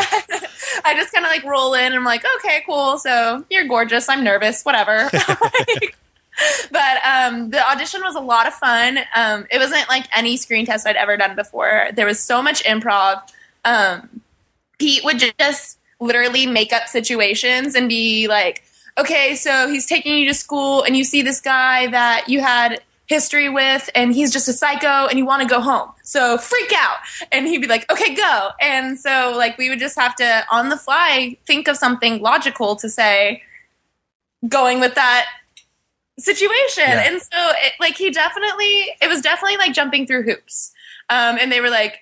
I 0.86 0.94
just 0.94 1.12
kind 1.12 1.26
of 1.26 1.32
like 1.32 1.44
roll 1.44 1.74
in 1.74 1.86
and 1.88 1.96
I'm 1.96 2.04
like, 2.04 2.24
okay, 2.38 2.62
cool. 2.66 2.98
So 3.00 3.44
you're 3.50 3.68
gorgeous. 3.68 4.08
I'm 4.08 4.24
nervous. 4.24 4.64
Whatever. 4.64 5.10
Like, 5.28 5.98
but 6.72 6.98
um, 7.06 7.50
the 7.50 7.70
audition 7.70 8.02
was 8.02 8.16
a 8.16 8.20
lot 8.20 8.48
of 8.48 8.54
fun. 8.54 9.00
Um, 9.16 9.46
it 9.52 9.58
wasn't 9.58 9.88
like 9.90 10.06
any 10.16 10.38
screen 10.38 10.66
test 10.66 10.88
I'd 10.88 10.96
ever 10.96 11.18
done 11.18 11.36
before. 11.36 11.90
There 11.94 12.06
was 12.06 12.20
so 12.20 12.42
much 12.42 12.64
improv. 12.64 13.22
Um, 13.66 14.22
Pete 14.78 15.04
would 15.04 15.22
just 15.40 15.80
literally 16.00 16.46
make 16.46 16.72
up 16.72 16.88
situations 16.88 17.76
and 17.76 17.90
be 17.90 18.28
like, 18.28 18.64
okay, 18.98 19.36
so 19.36 19.68
he's 19.68 19.86
taking 19.86 20.18
you 20.18 20.28
to 20.28 20.34
school 20.34 20.84
and 20.84 20.96
you 20.96 21.04
see 21.04 21.22
this 21.22 21.42
guy 21.42 21.88
that 21.88 22.28
you 22.28 22.42
had 22.42 22.82
history 23.08 23.48
with 23.48 23.90
and 23.96 24.14
he's 24.14 24.34
just 24.34 24.48
a 24.48 24.54
psycho 24.54 25.08
and 25.08 25.18
you 25.18 25.26
want 25.26 25.42
to 25.42 25.48
go 25.48 25.62
home. 25.62 25.90
So 26.04 26.38
freak 26.38 26.72
out. 26.76 26.98
And 27.32 27.48
he'd 27.48 27.62
be 27.62 27.68
like, 27.68 27.90
okay, 27.92 28.14
go. 28.14 28.50
And 28.62 29.00
so 29.00 29.34
like 29.36 29.58
we 29.58 29.70
would 29.70 29.80
just 29.80 29.98
have 29.98 30.16
to 30.16 30.46
on 30.52 30.70
the 30.70 30.78
fly 30.78 31.38
think 31.46 31.68
of 31.68 31.78
something 31.78 32.22
logical 32.22 32.76
to 32.78 32.90
say 32.90 33.44
going 34.48 34.80
with 34.80 34.96
that 34.96 35.28
situation. 36.20 36.84
Yeah. 36.88 37.08
And 37.08 37.22
so 37.22 37.28
it, 37.32 37.74
like 37.80 37.96
he 37.96 38.10
definitely 38.10 38.92
it 39.02 39.08
was 39.08 39.22
definitely 39.22 39.58
like 39.58 39.74
jumping 39.74 40.08
through 40.08 40.24
hoops. 40.24 40.72
Um 41.10 41.38
and 41.40 41.52
they 41.52 41.62
were 41.62 41.70
like 41.70 42.00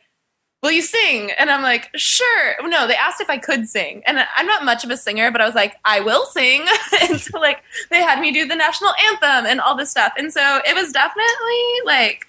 Will 0.66 0.72
you 0.72 0.82
sing? 0.82 1.30
And 1.38 1.51
I'm 1.51 1.61
like, 1.61 1.91
sure. 1.95 2.55
No, 2.63 2.88
they 2.88 2.95
asked 2.95 3.22
if 3.22 3.30
I 3.30 3.38
could 3.38 3.70
sing. 3.70 4.01
And 4.07 4.26
I'm 4.36 4.47
not 4.47 4.66
much 4.66 4.84
of 4.84 4.89
a 4.89 4.97
singer, 4.97 5.30
but 5.30 5.39
I 5.39 5.45
was 5.45 5.53
like, 5.53 5.76
I 5.86 5.99
will 5.99 6.26
sing. 6.26 6.66
and 7.03 7.22
so, 7.22 7.39
like, 7.39 7.61
they 7.91 8.01
had 8.01 8.20
me 8.20 8.32
do 8.32 8.47
the 8.47 8.55
national 8.55 8.89
anthem 9.07 9.45
and 9.45 9.61
all 9.61 9.78
this 9.78 9.91
stuff. 9.91 10.13
And 10.18 10.34
so 10.34 10.61
it 10.66 10.74
was 10.74 10.91
definitely 10.91 11.68
like 11.86 12.26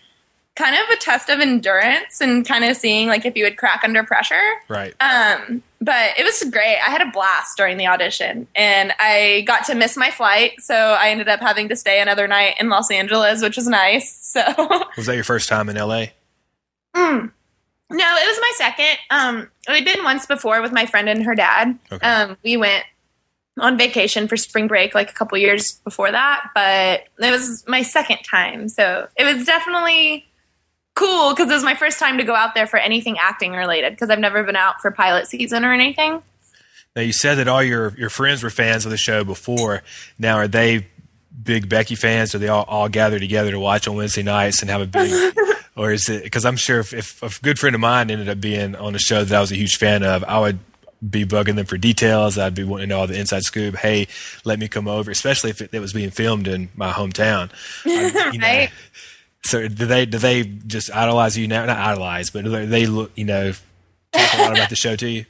kind 0.57 0.75
of 0.75 0.89
a 0.89 0.97
test 0.97 1.29
of 1.29 1.39
endurance 1.39 2.21
and 2.21 2.47
kind 2.47 2.65
of 2.65 2.77
seeing 2.77 3.09
like 3.09 3.25
if 3.25 3.37
you 3.37 3.45
would 3.45 3.57
crack 3.59 3.83
under 3.85 4.03
pressure. 4.03 4.55
Right. 4.69 4.95
Um, 5.01 5.63
but 5.81 6.19
it 6.19 6.25
was 6.25 6.43
great. 6.51 6.79
I 6.79 6.91
had 6.91 7.03
a 7.03 7.11
blast 7.13 7.59
during 7.59 7.77
the 7.77 7.87
audition 7.87 8.49
and 8.57 8.93
I 8.99 9.45
got 9.47 9.67
to 9.67 9.75
miss 9.75 9.97
my 9.97 10.11
flight. 10.11 10.53
So 10.61 10.75
I 10.75 11.11
ended 11.11 11.29
up 11.29 11.41
having 11.41 11.69
to 11.69 11.77
stay 11.77 12.01
another 12.01 12.27
night 12.27 12.55
in 12.59 12.71
Los 12.71 12.91
Angeles, 12.91 13.43
which 13.43 13.57
was 13.57 13.69
nice. 13.69 14.23
So 14.37 14.43
Was 14.99 15.07
that 15.07 15.15
your 15.15 15.25
first 15.25 15.49
time 15.49 15.71
in 15.71 15.77
LA? 15.77 16.07
Mm. 16.95 17.31
No, 17.91 18.17
it 18.17 18.27
was 18.27 18.39
my 18.41 18.53
second. 18.57 18.99
Um, 19.11 19.51
I'd 19.67 19.85
been 19.85 20.05
once 20.05 20.27
before 20.27 20.61
with 20.61 20.73
my 20.73 20.85
friend 20.85 21.09
and 21.09 21.25
her 21.25 21.35
dad. 21.35 21.79
Okay. 21.91 22.07
Um, 22.07 22.37
we 22.45 22.59
went 22.59 22.85
on 23.59 23.79
vacation 23.79 24.29
for 24.29 24.37
spring 24.37 24.67
break 24.67 24.95
like 24.95 25.11
a 25.11 25.15
couple 25.15 25.39
years 25.39 25.81
before 25.85 26.11
that, 26.11 26.51
but 26.55 27.05
it 27.25 27.31
was 27.31 27.65
my 27.67 27.81
second 27.81 28.19
time. 28.31 28.69
So 28.69 29.09
it 29.17 29.25
was 29.25 29.47
definitely 29.47 30.27
cool 30.97 31.33
because 31.33 31.49
it 31.49 31.55
was 31.55 31.63
my 31.63 31.77
first 31.77 32.01
time 32.01 32.19
to 32.19 32.25
go 32.25 32.35
out 32.35 32.55
there 32.55 32.67
for 32.67 32.79
anything 32.79 33.17
acting 33.19 33.53
related 33.53 33.93
because 33.93 34.11
I've 34.11 34.19
never 34.19 34.43
been 34.43 34.57
out 34.57 34.81
for 34.81 34.91
pilot 34.91 35.29
season 35.29 35.65
or 35.65 35.73
anything. 35.73 36.21
Now 36.97 37.03
you 37.03 37.13
said 37.13 37.37
that 37.37 37.47
all 37.47 37.63
your 37.63 37.95
your 37.97 38.11
friends 38.11 38.43
were 38.43 38.51
fans 38.51 38.85
of 38.85 38.91
the 38.91 38.97
show 38.97 39.23
before. 39.23 39.83
Now 40.19 40.37
are 40.37 40.49
they 40.49 40.89
big 41.43 41.69
Becky 41.69 41.95
fans? 41.95 42.35
Are 42.35 42.39
they 42.39 42.49
all, 42.49 42.65
all 42.65 42.89
gather 42.89 43.19
together 43.21 43.51
to 43.53 43.61
watch 43.61 43.87
on 43.87 43.95
Wednesday 43.97 44.23
nights 44.25 44.63
and 44.63 44.71
have 44.71 44.81
a 44.81 44.87
big? 44.87 45.35
or 45.77 45.93
is 45.93 46.09
it 46.09 46.25
because 46.25 46.45
I'm 46.47 46.57
sure 46.57 46.81
if, 46.81 46.93
if 46.95 47.23
a 47.23 47.31
good 47.43 47.59
friend 47.59 47.75
of 47.75 47.81
mine 47.81 48.11
ended 48.11 48.29
up 48.29 48.41
being 48.41 48.75
on 48.75 48.95
a 48.95 48.99
show 48.99 49.23
that 49.23 49.37
I 49.37 49.41
was 49.41 49.53
a 49.53 49.57
huge 49.57 49.77
fan 49.77 50.03
of, 50.03 50.25
I 50.25 50.41
would 50.41 50.59
be 51.09 51.27
bugging 51.27 51.57
them 51.57 51.67
for 51.67 51.77
details. 51.77 52.39
I'd 52.39 52.55
be 52.55 52.65
wanting 52.65 52.89
to 52.89 52.95
know 52.95 53.01
all 53.01 53.07
the 53.07 53.21
inside 53.21 53.43
scoop. 53.43 53.77
Hey, 53.77 54.09
let 54.47 54.59
me 54.59 54.67
come 54.67 54.89
over, 54.89 55.11
especially 55.11 55.51
if 55.51 55.61
it, 55.61 55.69
it 55.75 55.79
was 55.81 55.93
being 55.93 56.11
filmed 56.11 56.49
in 56.49 56.71
my 56.75 56.91
hometown. 56.91 57.51
I- 57.85 58.31
you 58.33 58.39
know, 58.39 58.47
Right. 58.47 58.71
So 59.47 59.69
do 59.69 59.87
they 59.87 60.07
do 60.07 60.19
they 60.19 60.45
just 60.45 60.95
idolize 60.95 61.39
you 61.39 61.49
now? 61.49 61.65
Not 61.65 61.79
idolize, 61.79 62.31
but 62.31 62.45
do 62.45 62.51
they, 62.51 62.67
they 62.67 62.87
look 62.87 63.13
you 63.15 63.25
know 63.25 63.53
talk 64.13 64.35
a 64.35 64.43
lot 64.43 64.53
about 64.53 64.71
the 64.71 64.77
show 64.77 64.97
to 64.97 65.09
you? 65.09 65.25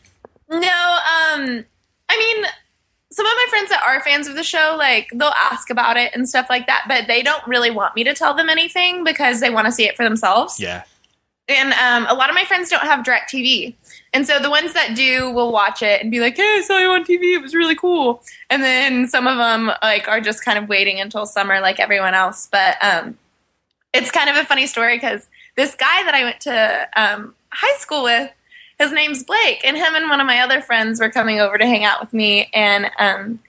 No, 0.49 0.59
um, 0.59 1.65
I 2.09 2.17
mean, 2.19 2.47
some 3.11 3.27
of 3.27 3.33
my 3.33 3.47
friends 3.49 3.71
that 3.71 3.83
are 3.85 4.01
fans 4.03 4.29
of 4.29 4.37
the 4.37 4.45
show, 4.45 4.77
like, 4.79 5.09
they'll 5.13 5.29
ask 5.29 5.71
about 5.71 5.97
it 5.97 6.15
and 6.15 6.29
stuff 6.29 6.47
like 6.49 6.67
that, 6.67 6.85
but 6.87 7.07
they 7.07 7.23
don't 7.23 7.45
really 7.47 7.71
want 7.71 7.97
me 7.97 8.05
to 8.05 8.15
tell 8.15 8.35
them 8.35 8.49
anything 8.49 9.05
because 9.05 9.41
they 9.41 9.51
want 9.51 9.67
to 9.67 9.73
see 9.73 9.85
it 9.85 9.97
for 9.97 10.05
themselves. 10.05 10.61
Yeah. 10.61 10.85
And 11.49 11.73
um, 11.75 12.07
a 12.09 12.15
lot 12.15 12.29
of 12.29 12.35
my 12.35 12.45
friends 12.45 12.69
don't 12.69 12.83
have 12.83 13.05
DirecTV. 13.05 13.75
And 14.13 14.27
so 14.27 14.39
the 14.39 14.51
ones 14.51 14.73
that 14.73 14.97
do 14.97 15.31
will 15.31 15.53
watch 15.53 15.83
it 15.83 16.03
and 16.03 16.11
be 16.11 16.21
like, 16.21 16.37
hey, 16.37 16.57
I 16.59 16.63
saw 16.63 16.79
you 16.79 16.91
on 16.91 17.05
TV. 17.05 17.35
It 17.35 17.43
was 17.43 17.55
really 17.55 17.77
cool. 17.77 18.23
And 18.51 18.63
then 18.63 19.07
some 19.09 19.27
of 19.27 19.37
them, 19.37 19.71
like, 19.83 20.09
are 20.09 20.21
just 20.21 20.45
kind 20.45 20.59
of 20.59 20.69
waiting 20.69 21.01
until 21.01 21.25
summer 21.27 21.61
like 21.61 21.79
everyone 21.79 22.15
else. 22.15 22.49
But 22.51 22.77
um, 22.83 23.17
it's 23.97 24.11
kind 24.11 24.31
of 24.31 24.37
a 24.37 24.45
funny 24.45 24.67
story 24.67 24.97
because 24.97 25.29
this 25.57 25.75
guy 25.75 26.05
that 26.05 26.15
I 26.15 26.25
went 26.25 26.41
to 26.43 26.89
um, 26.97 27.35
high 27.51 27.77
school 27.79 28.03
with, 28.03 28.31
his 28.79 28.93
name's 28.93 29.25
Blake, 29.25 29.65
and 29.65 29.77
him 29.77 29.95
and 29.95 30.09
one 30.11 30.21
of 30.21 30.27
my 30.27 30.41
other 30.41 30.61
friends 30.61 31.01
were 31.01 31.11
coming 31.11 31.41
over 31.41 31.57
to 31.57 31.67
hang 31.67 31.85
out 31.85 32.01
with 32.01 32.13
me, 32.13 32.51
and 32.53 32.91
um, 32.99 33.41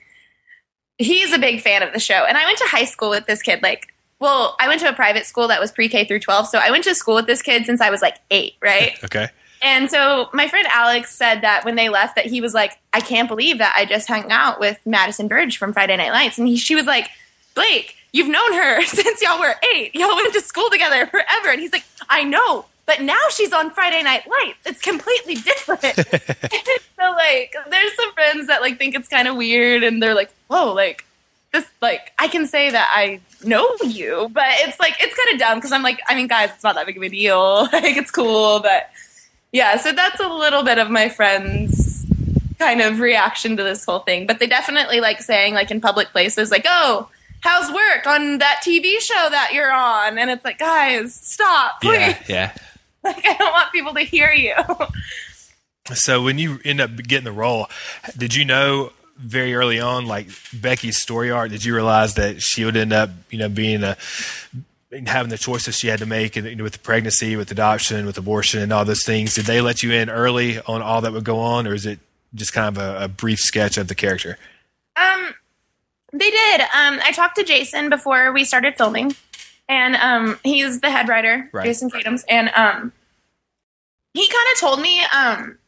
he's 0.96 1.32
a 1.32 1.38
big 1.38 1.60
fan 1.60 1.82
of 1.82 1.92
the 1.92 2.00
show. 2.00 2.24
And 2.26 2.38
I 2.38 2.44
went 2.46 2.58
to 2.58 2.64
high 2.64 2.86
school 2.86 3.10
with 3.10 3.26
this 3.26 3.42
kid, 3.42 3.62
like, 3.62 3.88
well, 4.20 4.56
I 4.58 4.68
went 4.68 4.80
to 4.80 4.88
a 4.88 4.92
private 4.94 5.26
school 5.26 5.48
that 5.48 5.60
was 5.60 5.70
pre 5.70 5.88
K 5.88 6.04
through 6.04 6.20
12, 6.20 6.48
so 6.48 6.58
I 6.58 6.70
went 6.70 6.84
to 6.84 6.94
school 6.94 7.14
with 7.14 7.26
this 7.26 7.42
kid 7.42 7.66
since 7.66 7.80
I 7.80 7.90
was 7.90 8.02
like 8.02 8.16
eight, 8.30 8.54
right? 8.62 8.98
Okay. 9.04 9.28
And 9.60 9.90
so 9.90 10.28
my 10.32 10.46
friend 10.46 10.68
Alex 10.70 11.14
said 11.14 11.40
that 11.40 11.64
when 11.64 11.74
they 11.74 11.88
left, 11.88 12.14
that 12.14 12.26
he 12.26 12.40
was 12.40 12.54
like, 12.54 12.78
I 12.92 13.00
can't 13.00 13.28
believe 13.28 13.58
that 13.58 13.74
I 13.76 13.86
just 13.86 14.06
hung 14.06 14.30
out 14.30 14.60
with 14.60 14.78
Madison 14.86 15.26
Burge 15.26 15.58
from 15.58 15.72
Friday 15.72 15.96
Night 15.96 16.12
Lights. 16.12 16.38
And 16.38 16.46
he, 16.46 16.56
she 16.56 16.76
was 16.76 16.86
like, 16.86 17.10
Blake, 17.54 17.96
you've 18.12 18.28
known 18.28 18.52
her 18.54 18.82
since 18.86 19.22
y'all 19.22 19.40
were 19.40 19.54
eight. 19.74 19.94
Y'all 19.94 20.16
went 20.16 20.32
to 20.34 20.40
school 20.40 20.70
together 20.70 21.06
forever. 21.06 21.50
And 21.50 21.60
he's 21.60 21.72
like, 21.72 21.84
I 22.08 22.24
know, 22.24 22.66
but 22.88 23.02
now 23.02 23.20
she's 23.30 23.52
on 23.52 23.70
Friday 23.70 24.02
Night 24.02 24.22
Lights. 24.26 24.60
It's 24.64 24.80
completely 24.80 25.34
different. 25.34 25.82
so 25.94 27.12
like, 27.12 27.54
there's 27.68 27.94
some 27.94 28.12
friends 28.14 28.46
that 28.46 28.62
like 28.62 28.78
think 28.78 28.94
it's 28.94 29.08
kind 29.08 29.28
of 29.28 29.36
weird, 29.36 29.82
and 29.82 30.02
they're 30.02 30.14
like, 30.14 30.32
whoa, 30.48 30.72
like 30.72 31.04
this, 31.52 31.66
like 31.82 32.12
I 32.18 32.28
can 32.28 32.46
say 32.46 32.70
that 32.70 32.88
I 32.90 33.20
know 33.44 33.68
you, 33.84 34.30
but 34.32 34.46
it's 34.48 34.80
like 34.80 34.96
it's 35.00 35.14
kind 35.14 35.34
of 35.34 35.38
dumb 35.38 35.58
because 35.58 35.72
I'm 35.72 35.82
like, 35.82 36.00
I 36.08 36.14
mean, 36.14 36.28
guys, 36.28 36.48
it's 36.54 36.64
not 36.64 36.76
that 36.76 36.86
big 36.86 36.96
of 36.96 37.02
a 37.02 37.10
deal. 37.10 37.64
like 37.72 37.98
it's 37.98 38.10
cool, 38.10 38.60
but 38.60 38.88
yeah. 39.52 39.76
So 39.76 39.92
that's 39.92 40.20
a 40.20 40.28
little 40.28 40.62
bit 40.62 40.78
of 40.78 40.88
my 40.90 41.10
friends' 41.10 42.06
kind 42.58 42.80
of 42.80 43.00
reaction 43.00 43.58
to 43.58 43.62
this 43.62 43.84
whole 43.84 43.98
thing. 43.98 44.26
But 44.26 44.38
they 44.38 44.46
definitely 44.46 45.00
like 45.00 45.20
saying 45.20 45.52
like 45.52 45.70
in 45.70 45.82
public 45.82 46.08
places, 46.08 46.50
like, 46.50 46.64
oh. 46.66 47.10
How's 47.40 47.72
work 47.72 48.06
on 48.06 48.38
that 48.38 48.62
TV 48.64 49.00
show 49.00 49.28
that 49.30 49.50
you're 49.52 49.72
on? 49.72 50.18
And 50.18 50.30
it's 50.30 50.44
like, 50.44 50.58
guys, 50.58 51.14
stop, 51.14 51.80
please. 51.80 51.98
Yeah. 51.98 52.24
Yeah. 52.28 52.52
Like, 53.04 53.24
I 53.24 53.34
don't 53.34 53.52
want 53.52 53.72
people 53.72 53.94
to 53.94 54.00
hear 54.00 54.32
you. 54.32 54.54
So 55.94 56.20
when 56.20 56.36
you 56.36 56.58
end 56.64 56.80
up 56.80 56.96
getting 56.96 57.24
the 57.24 57.32
role, 57.32 57.70
did 58.16 58.34
you 58.34 58.44
know 58.44 58.92
very 59.16 59.54
early 59.54 59.80
on, 59.80 60.06
like 60.06 60.28
Becky's 60.52 61.00
story 61.00 61.30
arc? 61.30 61.50
Did 61.50 61.64
you 61.64 61.74
realize 61.74 62.14
that 62.14 62.42
she 62.42 62.64
would 62.64 62.76
end 62.76 62.92
up, 62.92 63.10
you 63.30 63.38
know, 63.38 63.48
being 63.48 63.82
a 63.84 63.96
having 65.06 65.30
the 65.30 65.38
choices 65.38 65.76
she 65.76 65.88
had 65.88 66.00
to 66.00 66.06
make, 66.06 66.36
and 66.36 66.46
you 66.46 66.56
know, 66.56 66.64
with 66.64 66.72
the 66.74 66.78
pregnancy, 66.80 67.36
with 67.36 67.50
adoption, 67.50 68.04
with 68.04 68.18
abortion, 68.18 68.60
and 68.60 68.72
all 68.72 68.84
those 68.84 69.04
things? 69.04 69.34
Did 69.34 69.44
they 69.46 69.60
let 69.60 69.82
you 69.82 69.92
in 69.92 70.10
early 70.10 70.58
on 70.60 70.82
all 70.82 71.00
that 71.02 71.12
would 71.12 71.24
go 71.24 71.38
on, 71.38 71.66
or 71.66 71.74
is 71.74 71.86
it 71.86 71.98
just 72.34 72.52
kind 72.52 72.76
of 72.76 72.82
a, 72.82 73.04
a 73.04 73.08
brief 73.08 73.38
sketch 73.38 73.76
of 73.78 73.88
the 73.88 73.94
character? 73.94 74.38
Um, 74.96 75.34
they 76.12 76.30
did. 76.30 76.60
Um, 76.60 77.00
I 77.04 77.12
talked 77.14 77.36
to 77.36 77.44
Jason 77.44 77.90
before 77.90 78.32
we 78.32 78.44
started 78.44 78.76
filming, 78.76 79.14
and 79.68 79.96
um, 79.96 80.38
he's 80.44 80.80
the 80.80 80.90
head 80.90 81.08
writer, 81.08 81.48
Right. 81.52 81.64
Jason 81.64 81.90
Katims, 81.90 82.24
and 82.28 82.50
um, 82.56 82.92
he 84.14 84.26
kind 84.28 84.46
of 84.52 84.60
told 84.60 84.80
me, 84.80 85.02
um, 85.14 85.58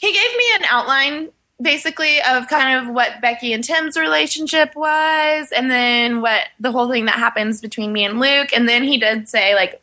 he 0.00 0.12
gave 0.12 0.36
me 0.36 0.44
an 0.56 0.64
outline 0.70 1.28
basically 1.62 2.20
of 2.22 2.48
kind 2.48 2.78
of 2.78 2.92
what 2.92 3.20
Becky 3.20 3.52
and 3.52 3.62
Tim's 3.62 3.96
relationship 3.96 4.74
was, 4.74 5.52
and 5.52 5.70
then 5.70 6.20
what 6.20 6.46
the 6.58 6.72
whole 6.72 6.90
thing 6.90 7.04
that 7.04 7.14
happens 7.18 7.60
between 7.60 7.92
me 7.92 8.04
and 8.04 8.18
Luke, 8.18 8.52
and 8.54 8.68
then 8.68 8.84
he 8.84 8.98
did 8.98 9.28
say 9.28 9.54
like. 9.54 9.80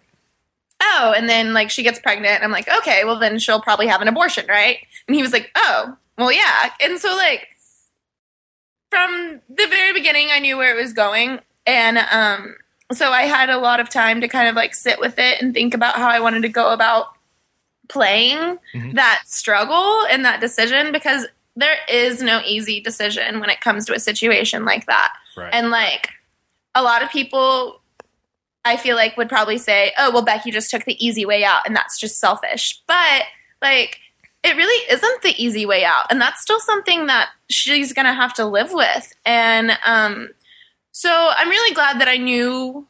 Oh, 0.84 1.14
and 1.16 1.30
then 1.30 1.54
like 1.54 1.70
she 1.70 1.84
gets 1.84 2.00
pregnant. 2.00 2.34
And 2.34 2.44
I'm 2.44 2.50
like, 2.52 2.68
okay, 2.68 3.04
well 3.06 3.20
then 3.20 3.38
she'll 3.38 3.62
probably 3.62 3.86
have 3.86 4.02
an 4.02 4.08
abortion, 4.08 4.48
right? 4.50 4.80
And 5.08 5.14
he 5.14 5.22
was 5.22 5.32
like, 5.32 5.52
oh, 5.54 5.96
well 6.18 6.32
yeah. 6.32 6.72
And 6.82 6.98
so 7.00 7.16
like 7.16 7.50
from 8.92 9.42
the 9.50 9.66
very 9.68 9.94
beginning 9.94 10.28
I 10.32 10.40
knew 10.40 10.58
where 10.58 10.78
it 10.78 10.80
was 10.82 10.94
going 10.94 11.40
and 11.66 11.98
um 11.98 12.56
so 12.94 13.10
I 13.10 13.24
had 13.24 13.50
a 13.50 13.58
lot 13.58 13.80
of 13.80 13.90
time 13.90 14.20
to 14.22 14.28
kind 14.28 14.48
of 14.50 14.56
like 14.56 14.76
sit 14.76 15.00
with 15.00 15.16
it 15.18 15.42
and 15.42 15.54
think 15.54 15.74
about 15.74 15.96
how 15.96 16.10
I 16.10 16.20
wanted 16.20 16.42
to 16.44 16.50
go 16.50 16.72
about 16.74 17.08
playing 17.90 18.58
Mhm. 18.76 18.94
that 18.96 19.24
struggle 19.26 20.06
and 20.10 20.24
that 20.26 20.40
decision 20.42 20.92
because 20.92 21.26
there 21.56 21.78
is 21.90 22.22
no 22.22 22.42
easy 22.46 22.80
decision 22.80 23.40
when 23.40 23.50
it 23.50 23.60
comes 23.62 23.86
to 23.86 23.94
a 23.94 24.00
situation 24.00 24.64
like 24.66 24.86
that. 24.86 25.14
Right. 25.36 25.54
And 25.54 25.70
like 25.70 26.10
a 26.76 26.84
lot 26.84 27.02
of 27.04 27.10
people 27.10 27.82
I 28.64 28.78
feel 28.78 28.96
like 28.96 29.18
would 29.18 29.28
probably 29.30 29.58
say, 29.58 29.92
"Oh, 29.98 30.12
well 30.12 30.22
Becky 30.22 30.52
just 30.52 30.70
took 30.70 30.86
the 30.86 31.04
easy 31.06 31.26
way 31.26 31.44
out 31.44 31.64
and 31.66 31.76
that's 31.76 31.98
just 32.00 32.20
selfish." 32.20 32.80
But 32.88 33.24
like 33.62 34.00
it 34.44 34.56
really 34.56 34.92
isn't 34.92 35.22
the 35.22 35.36
easy 35.42 35.66
way 35.66 35.86
out 35.86 36.06
and 36.10 36.20
that's 36.20 36.42
still 36.42 36.60
something 36.60 37.06
that 37.08 37.30
she's 37.50 37.94
going 37.94 38.08
to 38.08 38.14
have 38.14 38.34
to 38.36 38.46
live 38.46 38.74
with. 38.74 39.14
And 39.26 39.72
um 39.86 40.30
so 40.92 41.10
I'm 41.10 41.50
really 41.50 41.74
glad 41.74 42.02
that 42.02 42.08
I 42.08 42.18
knew 42.18 42.86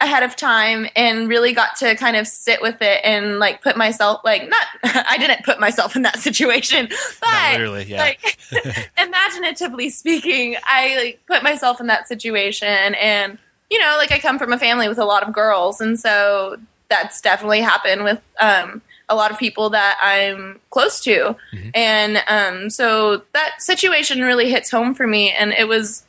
ahead 0.00 0.22
of 0.22 0.36
time 0.36 0.86
and 0.96 1.28
really 1.28 1.52
got 1.52 1.76
to 1.76 1.94
kind 1.94 2.16
of 2.16 2.26
sit 2.26 2.60
with 2.60 2.82
it 2.82 3.00
and 3.04 3.38
like 3.38 3.62
put 3.62 3.76
myself 3.76 4.20
like 4.24 4.48
not 4.48 4.66
I 5.08 5.16
didn't 5.18 5.44
put 5.44 5.60
myself 5.60 5.96
in 5.96 6.02
that 6.02 6.18
situation, 6.18 6.88
but 7.20 7.52
literally, 7.52 7.84
yeah. 7.84 7.98
like 7.98 8.38
imaginatively 8.98 9.90
speaking, 9.90 10.56
I 10.64 10.96
like 10.96 11.20
put 11.26 11.42
myself 11.42 11.80
in 11.80 11.86
that 11.86 12.08
situation 12.08 12.94
and 12.94 13.38
you 13.70 13.78
know, 13.78 13.94
like 13.96 14.12
I 14.12 14.18
come 14.18 14.38
from 14.38 14.52
a 14.52 14.58
family 14.58 14.88
with 14.88 14.98
a 14.98 15.04
lot 15.04 15.26
of 15.26 15.32
girls 15.32 15.80
and 15.80 15.98
so 15.98 16.56
that's 16.88 17.20
definitely 17.20 17.60
happened 17.60 18.04
with 18.04 18.20
um 18.40 18.82
a 19.08 19.14
lot 19.14 19.30
of 19.30 19.38
people 19.38 19.70
that 19.70 19.98
I'm 20.02 20.60
close 20.70 21.00
to. 21.02 21.36
And 21.74 22.22
um 22.28 22.70
so 22.70 23.22
that 23.32 23.56
situation 23.60 24.20
really 24.20 24.50
hits 24.50 24.70
home 24.70 24.94
for 24.94 25.06
me 25.06 25.32
and 25.32 25.52
it 25.52 25.68
was 25.68 26.04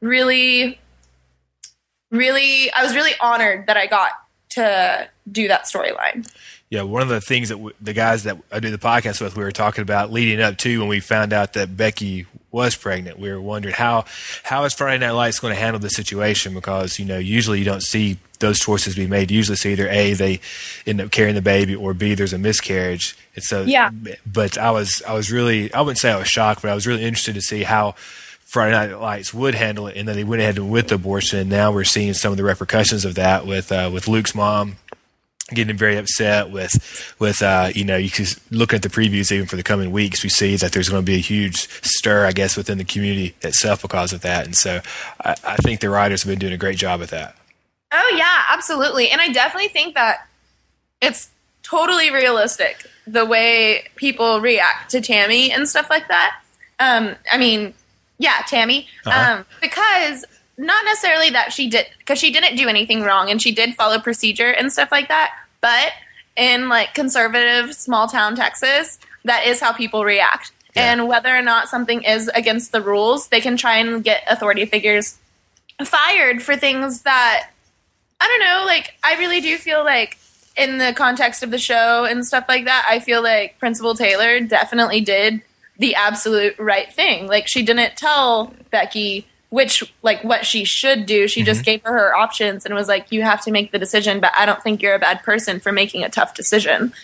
really 0.00 0.78
really 2.10 2.72
I 2.72 2.82
was 2.82 2.94
really 2.94 3.12
honored 3.20 3.66
that 3.66 3.76
I 3.76 3.86
got 3.86 4.12
to 4.50 5.08
do 5.30 5.48
that 5.48 5.64
storyline. 5.64 6.30
Yeah, 6.70 6.82
one 6.82 7.02
of 7.02 7.08
the 7.08 7.20
things 7.20 7.50
that 7.50 7.56
w- 7.56 7.74
the 7.80 7.92
guys 7.92 8.24
that 8.24 8.38
I 8.50 8.58
do 8.58 8.70
the 8.70 8.78
podcast 8.78 9.20
with, 9.20 9.36
we 9.36 9.44
were 9.44 9.52
talking 9.52 9.82
about 9.82 10.10
leading 10.10 10.40
up 10.40 10.56
to 10.58 10.80
when 10.80 10.88
we 10.88 11.00
found 11.00 11.32
out 11.32 11.52
that 11.52 11.76
Becky 11.76 12.26
was 12.50 12.74
pregnant. 12.74 13.18
We 13.18 13.30
were 13.30 13.40
wondering 13.40 13.74
how 13.74 14.06
how 14.44 14.64
is 14.64 14.72
Friday 14.74 15.04
Night 15.04 15.12
Lights 15.12 15.40
going 15.40 15.54
to 15.54 15.60
handle 15.60 15.80
the 15.80 15.90
situation 15.90 16.54
because 16.54 16.98
you 16.98 17.04
know 17.04 17.18
usually 17.18 17.58
you 17.58 17.64
don't 17.64 17.82
see 17.82 18.18
those 18.44 18.60
choices 18.60 18.94
be 18.94 19.06
made. 19.06 19.30
Usually 19.30 19.56
so 19.56 19.68
either 19.68 19.88
a 19.88 20.12
they 20.14 20.40
end 20.86 21.00
up 21.00 21.10
carrying 21.10 21.34
the 21.34 21.42
baby 21.42 21.74
or 21.74 21.94
b 21.94 22.14
there's 22.14 22.32
a 22.32 22.38
miscarriage. 22.38 23.16
And 23.34 23.42
so, 23.42 23.62
Yeah. 23.62 23.90
But 24.26 24.58
I 24.58 24.70
was 24.70 25.02
I 25.02 25.14
was 25.14 25.32
really 25.32 25.72
I 25.72 25.80
wouldn't 25.80 25.98
say 25.98 26.12
I 26.12 26.18
was 26.18 26.28
shocked, 26.28 26.62
but 26.62 26.70
I 26.70 26.74
was 26.74 26.86
really 26.86 27.04
interested 27.04 27.34
to 27.34 27.42
see 27.42 27.62
how 27.62 27.94
Friday 28.54 28.72
Night 28.72 29.00
Lights 29.00 29.34
would 29.34 29.56
handle 29.56 29.88
it, 29.88 29.96
and 29.96 30.06
then 30.06 30.14
they 30.14 30.22
went 30.22 30.40
ahead 30.40 30.58
with 30.58 30.92
abortion. 30.92 31.40
And 31.40 31.50
now 31.50 31.72
we're 31.72 31.82
seeing 31.82 32.12
some 32.14 32.30
of 32.30 32.36
the 32.36 32.44
repercussions 32.44 33.04
of 33.04 33.16
that 33.16 33.46
with 33.46 33.72
uh, 33.72 33.90
with 33.92 34.06
Luke's 34.06 34.34
mom 34.34 34.76
getting 35.52 35.76
very 35.76 35.96
upset 35.96 36.50
with 36.50 37.14
with 37.18 37.42
uh, 37.42 37.70
you 37.74 37.84
know 37.84 37.96
you 37.96 38.10
can 38.10 38.24
look 38.50 38.72
at 38.72 38.82
the 38.82 38.88
previews 38.88 39.30
even 39.30 39.46
for 39.46 39.56
the 39.56 39.62
coming 39.62 39.90
weeks 39.92 40.22
we 40.22 40.30
see 40.30 40.56
that 40.56 40.72
there's 40.72 40.88
going 40.88 41.02
to 41.02 41.06
be 41.06 41.16
a 41.16 41.18
huge 41.18 41.68
stir 41.84 42.24
I 42.24 42.32
guess 42.32 42.56
within 42.56 42.78
the 42.78 42.84
community 42.84 43.34
itself 43.42 43.82
because 43.82 44.14
of 44.14 44.22
that 44.22 44.46
and 44.46 44.56
so 44.56 44.80
I, 45.22 45.34
I 45.44 45.56
think 45.56 45.80
the 45.80 45.90
writers 45.90 46.22
have 46.22 46.30
been 46.30 46.38
doing 46.38 46.54
a 46.54 46.58
great 46.58 46.78
job 46.78 47.02
at 47.02 47.10
that 47.10 47.36
Oh 47.96 48.14
yeah, 48.16 48.42
absolutely. 48.50 49.10
And 49.10 49.20
I 49.20 49.28
definitely 49.28 49.68
think 49.68 49.94
that 49.94 50.26
it's 51.00 51.30
totally 51.62 52.10
realistic 52.10 52.86
the 53.06 53.24
way 53.24 53.84
people 53.96 54.40
react 54.40 54.90
to 54.90 54.98
Tami 54.98 55.50
and 55.50 55.68
stuff 55.68 55.88
like 55.90 56.08
that. 56.08 56.40
Um, 56.80 57.14
I 57.30 57.38
mean, 57.38 57.72
yeah, 58.18 58.42
Tami, 58.50 58.86
Uh-huh. 59.06 59.34
um, 59.38 59.46
because 59.60 60.24
not 60.56 60.84
necessarily 60.84 61.30
that 61.30 61.52
she 61.52 61.68
did 61.68 61.86
because 61.98 62.18
she 62.18 62.32
didn't 62.32 62.56
do 62.56 62.68
anything 62.68 63.02
wrong 63.02 63.30
and 63.30 63.40
she 63.40 63.52
did 63.52 63.74
follow 63.74 63.98
procedure 64.00 64.50
and 64.50 64.72
stuff 64.72 64.90
like 64.90 65.08
that. 65.08 65.32
But 65.60 65.92
in 66.36 66.68
like 66.68 66.94
conservative 66.94 67.74
small 67.74 68.08
town 68.08 68.34
Texas, 68.34 68.98
that 69.24 69.46
is 69.46 69.60
how 69.60 69.72
people 69.72 70.04
react. 70.04 70.50
Yeah. 70.74 70.92
And 70.92 71.06
whether 71.06 71.34
or 71.34 71.42
not 71.42 71.68
something 71.68 72.02
is 72.02 72.28
against 72.34 72.72
the 72.72 72.80
rules, 72.80 73.28
they 73.28 73.40
can 73.40 73.56
try 73.56 73.76
and 73.76 74.02
get 74.02 74.24
authority 74.28 74.64
figures 74.66 75.16
fired 75.84 76.42
for 76.42 76.56
things 76.56 77.02
that 77.02 77.50
I 78.24 78.28
don't 78.28 78.40
know, 78.40 78.64
like 78.64 78.94
I 79.04 79.18
really 79.18 79.42
do 79.42 79.58
feel 79.58 79.84
like 79.84 80.16
in 80.56 80.78
the 80.78 80.94
context 80.96 81.42
of 81.42 81.50
the 81.50 81.58
show 81.58 82.04
and 82.04 82.26
stuff 82.26 82.46
like 82.48 82.64
that, 82.64 82.86
I 82.88 83.00
feel 83.00 83.22
like 83.22 83.58
Principal 83.58 83.94
Taylor 83.94 84.40
definitely 84.40 85.02
did 85.02 85.42
the 85.78 85.94
absolute 85.94 86.58
right 86.58 86.90
thing. 86.90 87.26
Like 87.26 87.48
she 87.48 87.62
didn't 87.62 87.96
tell 87.96 88.54
Becky 88.70 89.26
which 89.50 89.92
like 90.02 90.24
what 90.24 90.46
she 90.46 90.64
should 90.64 91.04
do. 91.04 91.28
She 91.28 91.42
just 91.42 91.64
gave 91.64 91.82
her 91.82 91.92
her 91.92 92.16
options 92.16 92.64
and 92.64 92.74
was 92.74 92.88
like 92.88 93.12
you 93.12 93.22
have 93.22 93.42
to 93.42 93.50
make 93.50 93.72
the 93.72 93.78
decision, 93.78 94.20
but 94.20 94.32
I 94.34 94.46
don't 94.46 94.62
think 94.62 94.80
you're 94.80 94.94
a 94.94 94.98
bad 94.98 95.22
person 95.22 95.60
for 95.60 95.70
making 95.70 96.02
a 96.02 96.08
tough 96.08 96.34
decision. 96.34 96.94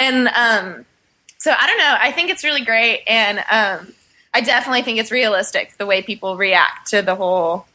And 0.00 0.28
um 0.28 0.84
so 1.38 1.54
I 1.56 1.66
don't 1.68 1.78
know, 1.78 1.96
I 2.00 2.10
think 2.10 2.30
it's 2.30 2.42
really 2.42 2.64
great 2.64 3.04
and 3.06 3.38
um 3.50 3.94
I 4.34 4.40
definitely 4.40 4.82
think 4.82 4.98
it's 4.98 5.12
realistic 5.12 5.76
the 5.78 5.86
way 5.86 6.02
people 6.02 6.36
react 6.36 6.90
to 6.90 7.00
the 7.00 7.14
whole 7.14 7.66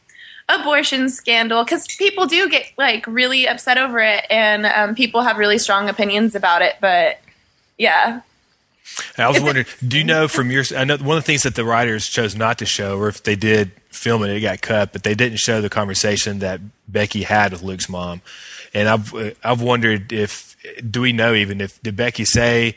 abortion 0.58 1.08
scandal 1.08 1.64
because 1.64 1.86
people 1.96 2.26
do 2.26 2.48
get 2.48 2.70
like 2.76 3.06
really 3.06 3.46
upset 3.46 3.78
over 3.78 3.98
it 3.98 4.24
and 4.30 4.66
um, 4.66 4.94
people 4.94 5.22
have 5.22 5.38
really 5.38 5.58
strong 5.58 5.88
opinions 5.88 6.34
about 6.34 6.62
it 6.62 6.76
but 6.80 7.20
yeah 7.78 8.20
I 9.18 9.28
was 9.28 9.40
wondering, 9.40 9.66
do 9.86 9.98
you 9.98 10.04
know 10.04 10.28
from 10.28 10.50
your? 10.50 10.64
I 10.76 10.84
know 10.84 10.96
one 10.96 11.16
of 11.16 11.22
the 11.22 11.26
things 11.26 11.44
that 11.44 11.54
the 11.54 11.64
writers 11.64 12.08
chose 12.08 12.34
not 12.34 12.58
to 12.58 12.66
show, 12.66 12.98
or 12.98 13.08
if 13.08 13.22
they 13.22 13.36
did 13.36 13.72
film 13.88 14.22
it, 14.24 14.30
it 14.30 14.40
got 14.40 14.60
cut, 14.60 14.92
but 14.92 15.02
they 15.02 15.14
didn't 15.14 15.38
show 15.38 15.60
the 15.60 15.70
conversation 15.70 16.40
that 16.40 16.60
Becky 16.88 17.22
had 17.22 17.52
with 17.52 17.62
Luke's 17.62 17.88
mom. 17.88 18.22
And 18.74 18.88
I've 18.88 19.36
I've 19.42 19.62
wondered 19.62 20.12
if 20.12 20.56
do 20.88 21.00
we 21.00 21.12
know 21.12 21.34
even 21.34 21.60
if 21.60 21.82
did 21.82 21.96
Becky 21.96 22.24
say 22.24 22.76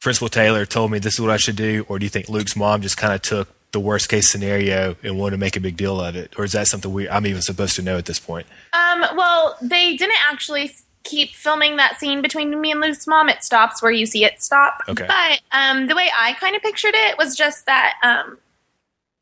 Principal 0.00 0.28
Taylor 0.28 0.66
told 0.66 0.90
me 0.90 0.98
this 0.98 1.14
is 1.14 1.20
what 1.20 1.30
I 1.30 1.36
should 1.36 1.56
do, 1.56 1.84
or 1.88 1.98
do 1.98 2.06
you 2.06 2.10
think 2.10 2.28
Luke's 2.28 2.56
mom 2.56 2.82
just 2.82 2.96
kind 2.96 3.14
of 3.14 3.22
took 3.22 3.48
the 3.72 3.80
worst 3.80 4.08
case 4.08 4.30
scenario 4.30 4.96
and 5.02 5.18
want 5.18 5.32
to 5.32 5.38
make 5.38 5.56
a 5.56 5.60
big 5.60 5.76
deal 5.76 6.00
of 6.00 6.16
it, 6.16 6.32
or 6.38 6.44
is 6.44 6.52
that 6.52 6.66
something 6.66 6.92
we 6.92 7.08
I'm 7.08 7.26
even 7.26 7.42
supposed 7.42 7.76
to 7.76 7.82
know 7.82 7.98
at 7.98 8.06
this 8.06 8.18
point? 8.18 8.46
um, 8.72 9.04
well 9.16 9.56
they 9.60 9.96
didn't 9.96 10.16
actually 10.30 10.72
keep 11.04 11.30
filming 11.30 11.76
that 11.76 11.98
scene 12.00 12.20
between 12.22 12.60
me 12.60 12.70
and 12.72 12.80
luke's 12.80 13.06
mom 13.06 13.28
it 13.28 13.44
stops 13.44 13.80
where 13.82 13.92
you 13.92 14.06
see 14.06 14.24
it 14.24 14.42
stop 14.42 14.80
Okay. 14.88 15.06
but 15.06 15.40
um, 15.52 15.86
the 15.86 15.94
way 15.94 16.10
i 16.18 16.32
kind 16.34 16.56
of 16.56 16.62
pictured 16.62 16.94
it 16.96 17.16
was 17.18 17.36
just 17.36 17.64
that 17.66 17.94
um, 18.02 18.38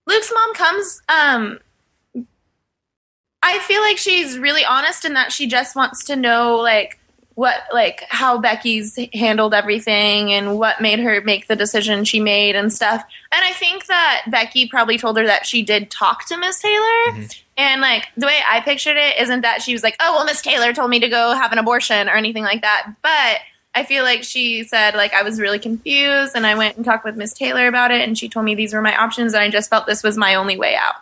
luke's 0.07 0.33
mom 0.35 0.55
comes 0.55 1.03
um, 1.11 1.59
i 3.43 3.59
feel 3.61 3.81
like 3.83 3.99
she's 3.99 4.39
really 4.39 4.65
honest 4.65 5.05
in 5.05 5.13
that 5.15 5.31
she 5.33 5.47
just 5.47 5.77
wants 5.77 6.05
to 6.05 6.17
know 6.17 6.57
like 6.57 6.99
what 7.35 7.55
like 7.73 8.05
how 8.09 8.39
Becky's 8.39 8.99
handled 9.13 9.55
everything 9.55 10.33
and 10.33 10.57
what 10.57 10.81
made 10.81 11.01
her 11.01 11.21
make 11.21 11.49
the 11.49 11.57
decision 11.57 12.05
she 12.05 12.21
made 12.21 12.55
and 12.55 12.73
stuff. 12.73 13.03
And 13.33 13.45
I 13.45 13.53
think 13.53 13.87
that 13.87 14.23
Becky 14.29 14.69
probably 14.69 14.99
told 14.99 15.19
her 15.19 15.27
that 15.27 15.47
she 15.47 15.63
did 15.63 15.91
talk 15.91 16.27
to 16.27 16.37
Miss 16.37 16.61
Taylor. 16.61 16.81
Mm-hmm. 17.11 17.25
And 17.57 17.81
like 17.81 18.07
the 18.17 18.27
way 18.27 18.39
I 18.49 18.61
pictured 18.61 18.97
it 18.97 19.19
isn't 19.21 19.41
that 19.43 19.63
she 19.63 19.73
was 19.73 19.83
like, 19.83 19.97
"Oh, 20.01 20.15
well 20.17 20.25
Miss 20.25 20.43
Taylor 20.43 20.73
told 20.73 20.91
me 20.91 21.01
to 21.01 21.09
go 21.09 21.33
have 21.35 21.53
an 21.53 21.59
abortion" 21.59 22.09
or 22.09 22.13
anything 22.13 22.45
like 22.45 22.63
that. 22.63 22.95
But 23.03 23.41
I 23.75 23.85
feel 23.85 24.05
like 24.05 24.23
she 24.23 24.63
said 24.63 24.95
like 24.95 25.13
I 25.13 25.23
was 25.23 25.41
really 25.41 25.59
confused 25.59 26.37
and 26.37 26.47
I 26.47 26.55
went 26.55 26.77
and 26.77 26.85
talked 26.85 27.05
with 27.05 27.17
Miss 27.17 27.33
Taylor 27.33 27.67
about 27.67 27.91
it 27.91 28.07
and 28.07 28.17
she 28.17 28.29
told 28.29 28.45
me 28.45 28.55
these 28.55 28.73
were 28.73 28.83
my 28.83 28.97
options 28.97 29.35
and 29.35 29.43
I 29.43 29.51
just 29.51 29.71
felt 29.71 29.87
this 29.87 30.03
was 30.03 30.17
my 30.17 30.37
only 30.37 30.57
way 30.57 30.77
out. 30.77 30.95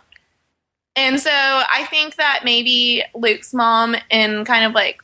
And 0.95 1.19
so 1.19 1.31
I 1.31 1.87
think 1.89 2.15
that 2.15 2.41
maybe 2.43 3.03
Luke's 3.15 3.53
mom 3.53 3.95
and 4.11 4.45
kind 4.45 4.65
of 4.65 4.73
like 4.73 5.03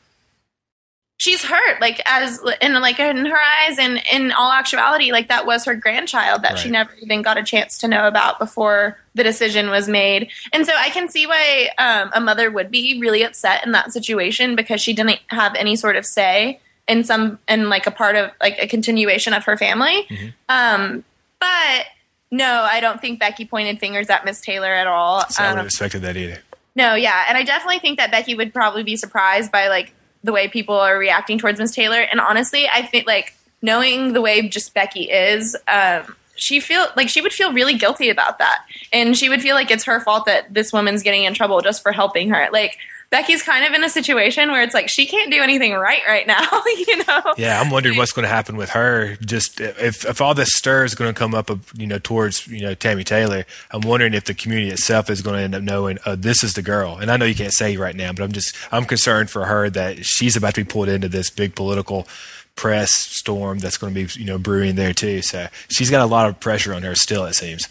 she's 1.20 1.44
hurt 1.44 1.78
like 1.82 2.00
as 2.06 2.40
in 2.62 2.72
like 2.80 2.98
in 2.98 3.26
her 3.26 3.36
eyes 3.60 3.78
and 3.78 4.02
in 4.10 4.32
all 4.32 4.50
actuality 4.52 5.12
like 5.12 5.28
that 5.28 5.44
was 5.44 5.66
her 5.66 5.74
grandchild 5.74 6.40
that 6.42 6.58
she 6.58 6.70
never 6.70 6.90
even 7.02 7.20
got 7.20 7.36
a 7.36 7.42
chance 7.42 7.76
to 7.76 7.86
know 7.86 8.08
about 8.08 8.38
before 8.38 8.96
the 9.14 9.22
decision 9.22 9.68
was 9.68 9.86
made. 9.86 10.30
And 10.50 10.64
so 10.64 10.72
i 10.78 10.88
can 10.88 11.10
see 11.10 11.26
why 11.26 11.68
um, 11.76 12.10
a 12.14 12.20
mother 12.22 12.50
would 12.50 12.70
be 12.70 12.98
really 12.98 13.22
upset 13.22 13.66
in 13.66 13.72
that 13.72 13.92
situation 13.92 14.56
because 14.56 14.80
she 14.80 14.94
didn't 14.94 15.20
have 15.26 15.54
any 15.56 15.76
sort 15.76 15.96
of 15.96 16.06
say 16.06 16.58
in 16.88 17.04
some 17.04 17.38
in 17.46 17.68
like 17.68 17.86
a 17.86 17.90
part 17.90 18.16
of 18.16 18.30
like 18.40 18.56
a 18.58 18.66
continuation 18.66 19.34
of 19.34 19.44
her 19.44 19.58
family. 19.58 20.08
Um, 20.48 21.04
but 21.38 21.84
no 22.30 22.66
i 22.70 22.80
don't 22.80 23.00
think 23.00 23.18
becky 23.20 23.44
pointed 23.44 23.78
fingers 23.78 24.08
at 24.08 24.24
miss 24.24 24.40
taylor 24.40 24.72
at 24.72 24.86
all. 24.86 25.28
So 25.28 25.42
I 25.42 25.48
Um, 25.48 25.50
wouldn't 25.50 25.58
have 25.58 25.66
expected 25.66 26.00
that 26.02 26.16
either. 26.16 26.38
no, 26.74 26.94
yeah, 26.94 27.24
and 27.28 27.36
I 27.36 27.42
definitely 27.42 27.80
think 27.80 27.98
that 27.98 28.10
Becky 28.10 28.34
would 28.34 28.54
probably 28.54 28.84
be 28.84 28.96
surprised 28.96 29.52
by 29.52 29.68
like 29.68 29.92
the 30.22 30.32
way 30.32 30.48
people 30.48 30.74
are 30.74 30.98
reacting 30.98 31.38
towards 31.38 31.58
Miss 31.58 31.74
Taylor. 31.74 32.00
And 32.00 32.20
honestly, 32.20 32.68
I 32.68 32.82
think 32.82 33.06
like 33.06 33.34
knowing 33.62 34.12
the 34.12 34.20
way 34.20 34.48
just 34.48 34.74
Becky 34.74 35.10
is, 35.10 35.56
um, 35.68 36.14
she 36.34 36.58
feel 36.58 36.86
like 36.96 37.08
she 37.08 37.20
would 37.20 37.32
feel 37.32 37.52
really 37.52 37.74
guilty 37.74 38.08
about 38.08 38.38
that, 38.38 38.64
and 38.92 39.16
she 39.16 39.28
would 39.28 39.42
feel 39.42 39.54
like 39.54 39.70
it's 39.70 39.84
her 39.84 40.00
fault 40.00 40.24
that 40.24 40.52
this 40.52 40.72
woman's 40.72 41.02
getting 41.02 41.24
in 41.24 41.34
trouble 41.34 41.60
just 41.60 41.82
for 41.82 41.92
helping 41.92 42.30
her. 42.30 42.48
Like 42.50 42.78
Becky's 43.10 43.42
kind 43.42 43.64
of 43.64 43.72
in 43.72 43.82
a 43.82 43.88
situation 43.88 44.52
where 44.52 44.62
it's 44.62 44.72
like 44.72 44.88
she 44.88 45.04
can't 45.04 45.32
do 45.32 45.42
anything 45.42 45.72
right 45.72 46.02
right 46.06 46.26
now, 46.28 46.46
you 46.66 47.04
know? 47.04 47.34
Yeah, 47.36 47.60
I'm 47.60 47.70
wondering 47.70 47.96
what's 47.96 48.12
going 48.12 48.22
to 48.22 48.28
happen 48.28 48.56
with 48.56 48.70
her. 48.70 49.16
Just 49.16 49.60
if 49.60 50.04
if 50.04 50.20
all 50.20 50.32
this 50.32 50.52
stir 50.54 50.84
is 50.84 50.94
going 50.94 51.12
to 51.12 51.18
come 51.18 51.34
up, 51.34 51.50
uh, 51.50 51.56
you 51.74 51.88
know, 51.88 51.98
towards 51.98 52.46
you 52.46 52.62
know 52.62 52.76
Tami 52.76 53.04
Taylor, 53.04 53.44
I'm 53.72 53.80
wondering 53.80 54.14
if 54.14 54.24
the 54.24 54.34
community 54.34 54.70
itself 54.70 55.10
is 55.10 55.22
going 55.22 55.36
to 55.36 55.42
end 55.42 55.54
up 55.56 55.62
knowing 55.62 55.98
oh, 56.06 56.14
this 56.14 56.44
is 56.44 56.54
the 56.54 56.62
girl. 56.62 56.98
And 56.98 57.10
I 57.10 57.16
know 57.16 57.24
you 57.24 57.34
can't 57.34 57.52
say 57.52 57.76
right 57.76 57.96
now, 57.96 58.12
but 58.12 58.22
I'm 58.22 58.32
just 58.32 58.56
I'm 58.70 58.84
concerned 58.84 59.28
for 59.28 59.46
her 59.46 59.68
that 59.70 60.04
she's 60.04 60.36
about 60.36 60.54
to 60.54 60.64
be 60.64 60.70
pulled 60.70 60.88
into 60.88 61.08
this 61.08 61.30
big 61.30 61.56
political 61.56 62.06
press 62.54 62.94
storm 62.94 63.58
that's 63.58 63.78
going 63.78 63.92
to 63.92 64.06
be 64.06 64.20
you 64.20 64.26
know 64.26 64.38
brewing 64.38 64.76
there 64.76 64.92
too. 64.92 65.20
So 65.22 65.48
she's 65.68 65.90
got 65.90 66.02
a 66.02 66.06
lot 66.06 66.28
of 66.28 66.38
pressure 66.38 66.72
on 66.72 66.82
her 66.84 66.94
still. 66.94 67.24
It 67.24 67.34
seems. 67.34 67.68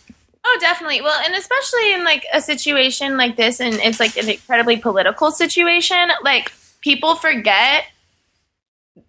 Oh, 0.52 0.58
definitely. 0.60 1.02
Well, 1.02 1.20
and 1.24 1.36
especially 1.36 1.94
in 1.94 2.04
like 2.04 2.26
a 2.34 2.42
situation 2.42 3.18
like 3.18 3.36
this, 3.36 3.60
and 3.62 3.76
it's 3.76 4.00
like 4.00 4.18
an 4.18 4.28
incredibly 4.30 4.78
political 4.78 5.30
situation. 5.32 6.10
Like 6.24 6.52
people 6.82 7.16
forget 7.16 7.84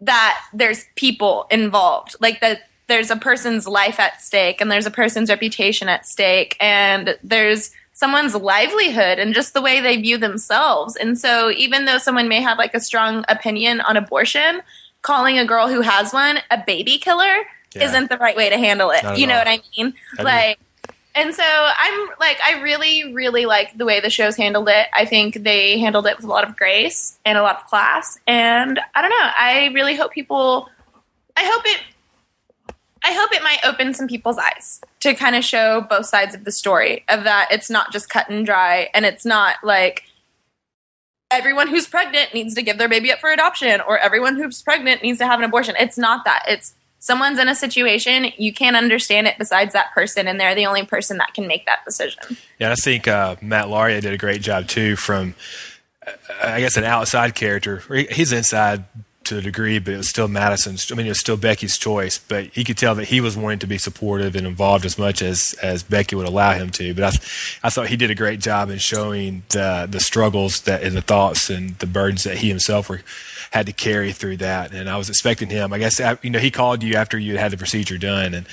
that 0.03 0.45
there's 0.53 0.85
people 0.97 1.47
involved. 1.51 2.15
Like 2.21 2.41
that 2.41 2.69
there's 2.89 3.11
a 3.11 3.17
person's 3.17 3.67
life 3.67 3.99
at 3.99 4.21
stake, 4.21 4.61
and 4.61 4.71
there's 4.71 4.85
a 4.85 4.91
person's 4.91 5.31
reputation 5.31 5.89
at 5.89 6.05
stake, 6.07 6.57
and 6.61 7.17
there's 7.23 7.71
someone's 7.95 8.35
livelihood 8.35 9.19
and 9.19 9.35
just 9.35 9.55
the 9.55 9.63
way 9.63 9.81
they 9.81 9.97
view 9.97 10.19
themselves. 10.19 10.95
And 10.97 11.19
so 11.19 11.51
even 11.51 11.87
though 11.87 11.99
someone 11.99 12.29
may 12.29 12.43
have 12.43 12.59
like 12.59 12.75
a 12.75 12.81
strong 12.81 13.25
opinion 13.29 13.81
on 13.81 13.97
abortion, 13.97 14.61
calling 15.03 15.39
a 15.39 15.45
girl 15.47 15.69
who 15.69 15.81
has 15.81 16.13
one 16.13 16.39
a 16.51 16.63
baby 16.67 16.99
killer 16.99 17.45
Yeah. 17.75 17.85
isn't 17.85 18.11
the 18.11 18.19
right 18.19 18.37
way 18.37 18.51
to 18.51 18.59
handle 18.59 18.91
it. 18.91 19.03
You 19.19 19.27
know 19.27 19.35
all. 19.35 19.41
what 19.41 19.49
I 19.49 19.61
mean? 19.77 19.95
I 20.19 20.23
like 20.23 20.59
and 21.21 21.35
so 21.35 21.43
I'm 21.45 22.09
like 22.19 22.39
I 22.43 22.63
really 22.63 23.13
really 23.13 23.45
like 23.45 23.77
the 23.77 23.85
way 23.85 24.01
the 24.01 24.09
show's 24.09 24.37
handled 24.37 24.69
it. 24.71 24.87
I 24.95 25.05
think 25.05 25.43
they 25.43 25.79
handled 25.79 26.07
it 26.07 26.17
with 26.17 26.25
a 26.25 26.29
lot 26.29 26.49
of 26.49 26.57
grace 26.57 27.19
and 27.27 27.37
a 27.37 27.43
lot 27.43 27.57
of 27.57 27.67
class 27.67 28.19
and 28.27 28.81
I 28.95 29.03
don't 29.03 29.11
know. 29.11 29.31
I 29.37 29.71
really 29.75 29.97
hope 29.97 30.13
people 30.13 30.69
I 31.37 31.45
hope 31.45 31.63
it 31.67 31.81
I 33.05 33.13
hope 33.13 33.33
it 33.33 33.43
might 33.43 33.61
open 33.65 33.93
some 33.93 34.09
people's 34.09 34.39
eyes 34.39 34.81
to 35.01 35.15
kind 35.15 35.37
of 35.37 35.45
show 35.45 35.83
both 35.83 36.07
sides 36.07 36.35
of 36.35 36.45
the 36.45 36.53
story 36.53 37.05
of 37.09 37.25
that 37.25 37.49
it's 37.51 37.69
not 37.69 37.93
just 37.93 38.09
cut 38.09 38.31
and 38.31 38.47
dry 38.47 38.89
and 38.95 39.05
it's 39.05 39.27
not 39.27 39.57
like 39.63 40.05
everyone 41.31 41.69
who's 41.69 41.87
pregnant 41.87 42.33
needs 42.33 42.55
to 42.55 42.63
give 42.63 42.79
their 42.79 42.89
baby 42.89 43.13
up 43.13 43.21
for 43.21 43.31
adoption 43.31 43.81
or 43.87 43.99
everyone 43.99 44.37
who's 44.37 44.63
pregnant 44.63 45.03
needs 45.03 45.19
to 45.19 45.27
have 45.27 45.39
an 45.39 45.45
abortion. 45.45 45.75
It's 45.79 45.97
not 45.97 46.25
that. 46.25 46.45
It's 46.49 46.75
someone's 47.01 47.39
in 47.39 47.49
a 47.49 47.55
situation 47.55 48.27
you 48.37 48.53
can't 48.53 48.77
understand 48.77 49.27
it 49.27 49.37
besides 49.39 49.73
that 49.73 49.93
person 49.93 50.29
and 50.29 50.39
they're 50.39 50.55
the 50.55 50.67
only 50.67 50.85
person 50.85 51.17
that 51.17 51.35
can 51.35 51.49
make 51.49 51.67
that 51.67 51.85
decision. 51.85 52.37
Yeah, 52.59 52.71
I 52.71 52.77
think 52.77 53.09
uh, 53.09 53.37
Matt 53.41 53.67
Lauria 53.67 54.01
did 54.01 54.13
a 54.13 54.19
great 54.19 54.43
job 54.43 54.69
too. 54.69 54.95
From 54.95 55.35
uh, 56.07 56.13
I 56.43 56.61
guess 56.61 56.77
an 56.77 56.85
outside 56.85 57.35
character, 57.35 57.83
he's 58.11 58.33
inside 58.33 58.85
to 59.25 59.39
a 59.39 59.41
degree, 59.41 59.79
but 59.79 59.95
it 59.95 59.97
was 59.99 60.09
still 60.09 60.29
Madison's. 60.29 60.91
I 60.91 60.95
mean, 60.95 61.07
it 61.07 61.11
was 61.11 61.21
still 61.21 61.37
Becky's 61.37 61.79
choice, 61.79 62.19
but 62.19 62.47
he 62.47 62.65
could 62.65 62.77
tell 62.77 62.95
that 62.97 63.09
he 63.09 63.21
was 63.21 63.37
wanting 63.37 63.61
to 63.61 63.67
be 63.67 63.79
supportive 63.79 64.35
and 64.35 64.47
involved 64.47 64.85
as 64.85 64.99
much 64.99 65.23
as 65.23 65.55
as 65.63 65.83
Becky 65.83 66.17
would 66.17 66.27
allow 66.27 66.53
him 66.53 66.71
to. 66.71 66.95
But 66.95 67.05
I, 67.05 67.67
I 67.67 67.71
thought 67.71 67.89
he 67.89 67.97
did 67.97 68.11
a 68.11 68.15
great 68.15 68.41
job 68.41 68.71
in 68.71 68.79
showing 68.79 69.45
the 69.49 69.89
the 69.91 70.01
struggles 70.01 70.63
that 70.63 70.83
and 70.83 70.97
the 70.97 71.03
thoughts 71.03 71.49
and 71.49 71.79
the 71.79 71.87
burdens 71.87 72.25
that 72.25 72.39
he 72.39 72.49
himself 72.49 72.89
were 72.89 73.01
had 73.51 73.67
to 73.67 73.73
carry 73.73 74.13
through 74.13 74.39
that. 74.39 74.73
And 74.73 74.89
I 74.89 74.97
was 74.97 75.09
expecting 75.09 75.51
him. 75.51 75.73
I 75.73 75.79
guess 75.79 76.01
you 76.23 76.31
know 76.31 76.39
he 76.39 76.51
called 76.51 76.83
you 76.83 76.95
after 76.95 77.19
you 77.19 77.39
had 77.39 77.51
the 77.51 77.57
procedure 77.57 77.99
done 77.99 78.35
and 78.35 78.47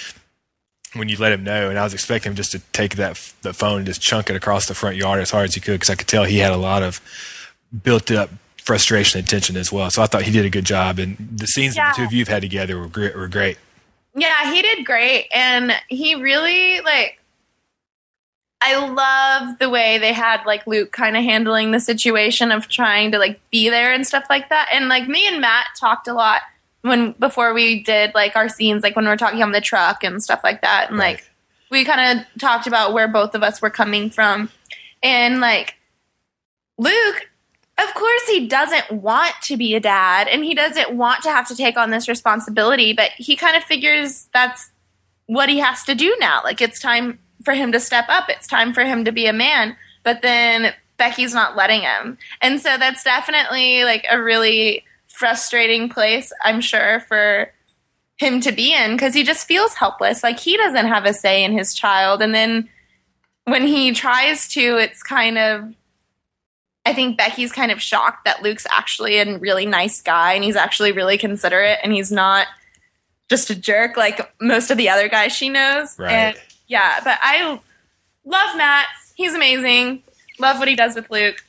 when 0.93 1.09
you 1.09 1.17
let 1.17 1.31
him 1.31 1.43
know, 1.43 1.69
and 1.69 1.77
I 1.77 1.83
was 1.83 1.93
expecting 1.93 2.31
him 2.31 2.35
just 2.35 2.51
to 2.51 2.59
take 2.71 2.95
that 2.95 3.33
that 3.41 3.53
phone 3.53 3.77
and 3.77 3.85
just 3.85 4.01
chunk 4.01 4.29
it 4.29 4.35
across 4.35 4.67
the 4.67 4.75
front 4.75 4.95
yard 4.95 5.19
as 5.19 5.31
hard 5.31 5.49
as 5.49 5.55
he 5.55 5.61
could 5.61 5.73
because 5.73 5.89
I 5.89 5.95
could 5.95 6.07
tell 6.07 6.23
he 6.23 6.37
had 6.37 6.51
a 6.51 6.57
lot 6.57 6.83
of 6.83 7.01
built 7.83 8.09
up 8.11 8.29
frustration 8.63 9.19
and 9.19 9.27
tension 9.27 9.57
as 9.57 9.71
well. 9.71 9.89
So 9.89 10.01
I 10.01 10.07
thought 10.07 10.23
he 10.23 10.31
did 10.31 10.45
a 10.45 10.49
good 10.49 10.65
job, 10.65 10.99
and 10.99 11.17
the 11.17 11.47
scenes 11.47 11.75
that 11.75 11.95
the 11.95 12.01
two 12.01 12.05
of 12.05 12.13
you 12.13 12.19
have 12.19 12.27
had 12.27 12.41
together 12.41 12.77
were 12.77 12.87
great. 12.87 13.15
Were 13.15 13.27
great. 13.27 13.57
Yeah, 14.15 14.51
he 14.51 14.61
did 14.61 14.85
great. 14.85 15.27
And 15.33 15.73
he 15.89 16.15
really, 16.15 16.81
like, 16.81 17.21
I 18.67 18.85
love 18.85 19.59
the 19.59 19.69
way 19.69 19.97
they 19.97 20.11
had, 20.11 20.45
like, 20.45 20.67
Luke 20.67 20.91
kind 20.91 21.15
of 21.15 21.23
handling 21.23 21.71
the 21.71 21.79
situation 21.79 22.51
of 22.51 22.67
trying 22.67 23.11
to, 23.11 23.17
like, 23.17 23.39
be 23.49 23.69
there 23.69 23.93
and 23.93 24.05
stuff 24.05 24.25
like 24.29 24.49
that. 24.49 24.69
And, 24.73 24.89
like, 24.89 25.07
me 25.07 25.25
and 25.25 25.39
Matt 25.39 25.67
talked 25.79 26.07
a 26.07 26.13
lot 26.13 26.41
when, 26.81 27.13
before 27.13 27.53
we 27.53 27.81
did, 27.81 28.13
like, 28.13 28.35
our 28.35 28.49
scenes, 28.49 28.83
like, 28.83 28.95
when 28.95 29.05
we 29.05 29.09
were 29.09 29.17
talking 29.17 29.41
on 29.41 29.51
the 29.51 29.61
truck 29.61 30.03
and 30.03 30.21
stuff 30.21 30.41
like 30.43 30.61
that. 30.61 30.89
And, 30.89 30.99
Right. 30.99 31.15
like, 31.15 31.31
we 31.69 31.85
kind 31.85 32.19
of 32.19 32.39
talked 32.39 32.67
about 32.67 32.93
where 32.93 33.07
both 33.07 33.35
of 33.35 33.43
us 33.43 33.61
were 33.61 33.69
coming 33.69 34.09
from. 34.09 34.49
And, 35.01 35.39
like, 35.39 35.75
Luke, 36.77 37.29
of 37.77 37.93
course, 37.93 38.27
he 38.27 38.47
doesn't 38.47 38.91
want 38.91 39.33
to 39.43 39.55
be 39.55 39.75
a 39.75 39.79
dad 39.79 40.27
and 40.27 40.43
he 40.43 40.53
doesn't 40.53 40.91
want 40.91 41.23
to 41.23 41.29
have 41.31 41.47
to 41.47 41.55
take 41.55 41.77
on 41.77 41.89
this 41.91 42.07
responsibility, 42.09 42.91
but 42.91 43.11
he 43.17 43.35
kind 43.35 43.55
of 43.55 43.63
figures 43.63 44.27
that's 44.33 44.71
what 45.27 45.47
he 45.47 45.59
has 45.59 45.83
to 45.83 45.95
do 45.95 46.15
now. 46.19 46.41
Like, 46.43 46.61
it's 46.61 46.79
time 46.79 47.19
for 47.43 47.53
him 47.53 47.71
to 47.71 47.79
step 47.79 48.05
up, 48.09 48.29
it's 48.29 48.47
time 48.47 48.73
for 48.73 48.83
him 48.83 49.05
to 49.05 49.11
be 49.11 49.27
a 49.27 49.33
man. 49.33 49.75
But 50.03 50.21
then 50.21 50.73
Becky's 50.97 51.33
not 51.33 51.55
letting 51.55 51.81
him. 51.81 52.17
And 52.41 52.59
so 52.59 52.77
that's 52.77 53.03
definitely 53.03 53.83
like 53.83 54.05
a 54.09 54.21
really 54.21 54.83
frustrating 55.07 55.89
place, 55.89 56.31
I'm 56.43 56.61
sure, 56.61 57.01
for 57.01 57.51
him 58.17 58.41
to 58.41 58.51
be 58.51 58.73
in 58.73 58.93
because 58.93 59.13
he 59.13 59.23
just 59.23 59.47
feels 59.47 59.75
helpless. 59.75 60.23
Like, 60.23 60.39
he 60.39 60.57
doesn't 60.57 60.87
have 60.87 61.05
a 61.05 61.13
say 61.13 61.43
in 61.43 61.57
his 61.57 61.73
child. 61.73 62.21
And 62.21 62.33
then 62.33 62.69
when 63.45 63.65
he 63.65 63.93
tries 63.93 64.47
to, 64.49 64.77
it's 64.77 65.03
kind 65.03 65.37
of 65.37 65.75
I 66.87 66.93
think 66.93 67.17
Becky's 67.17 67.51
kind 67.51 67.69
of 67.69 67.81
shocked 67.81 68.23
that 68.23 68.41
Luke's 68.43 68.65
actually 68.71 69.17
a 69.17 69.37
really 69.39 69.65
nice 69.65 70.01
guy 70.01 70.31
and 70.31 70.43
he's 70.43 70.55
actually 70.55 70.93
really 70.93 71.17
considerate 71.17 71.79
and 71.83 71.91
he's 71.91 72.13
not 72.13 72.47
just 73.27 73.49
a 73.49 73.55
jerk 73.55 73.97
like 73.97 74.33
most 74.39 74.71
of 74.71 74.77
the 74.77 74.87
other 74.87 75.09
guys 75.09 75.33
she 75.33 75.49
knows. 75.49 75.99
Right. 75.99 76.13
And 76.13 76.37
yeah, 76.67 76.99
but 77.03 77.17
I 77.21 77.59
love 78.25 78.57
Matt. 78.57 78.87
He's 79.15 79.33
amazing. 79.33 80.03
Love 80.39 80.59
what 80.59 80.67
he 80.67 80.75
does 80.75 80.95
with 80.95 81.09
Luke. 81.09 81.43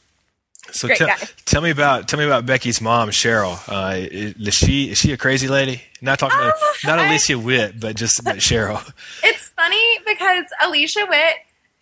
So 0.70 0.86
Great 0.88 0.98
tell, 0.98 1.08
guy. 1.08 1.16
tell 1.46 1.62
me 1.62 1.70
about 1.70 2.08
tell 2.08 2.18
me 2.18 2.26
about 2.26 2.44
Becky's 2.44 2.80
mom, 2.80 3.08
Cheryl. 3.10 3.58
Uh, 3.68 3.94
is 4.10 4.54
she 4.54 4.90
is 4.90 4.98
she 4.98 5.12
a 5.12 5.16
crazy 5.16 5.48
lady? 5.48 5.82
Not 6.02 6.18
talking 6.18 6.38
about 6.38 6.54
Oh, 6.60 6.74
not 6.84 6.98
I- 6.98 7.06
Alicia 7.08 7.38
Witt, 7.38 7.80
but 7.80 7.96
just 7.96 8.22
but 8.22 8.36
Cheryl. 8.38 8.86
It's 9.22 9.48
funny 9.50 9.98
because 10.06 10.44
Alicia 10.62 11.06
Witt 11.08 11.34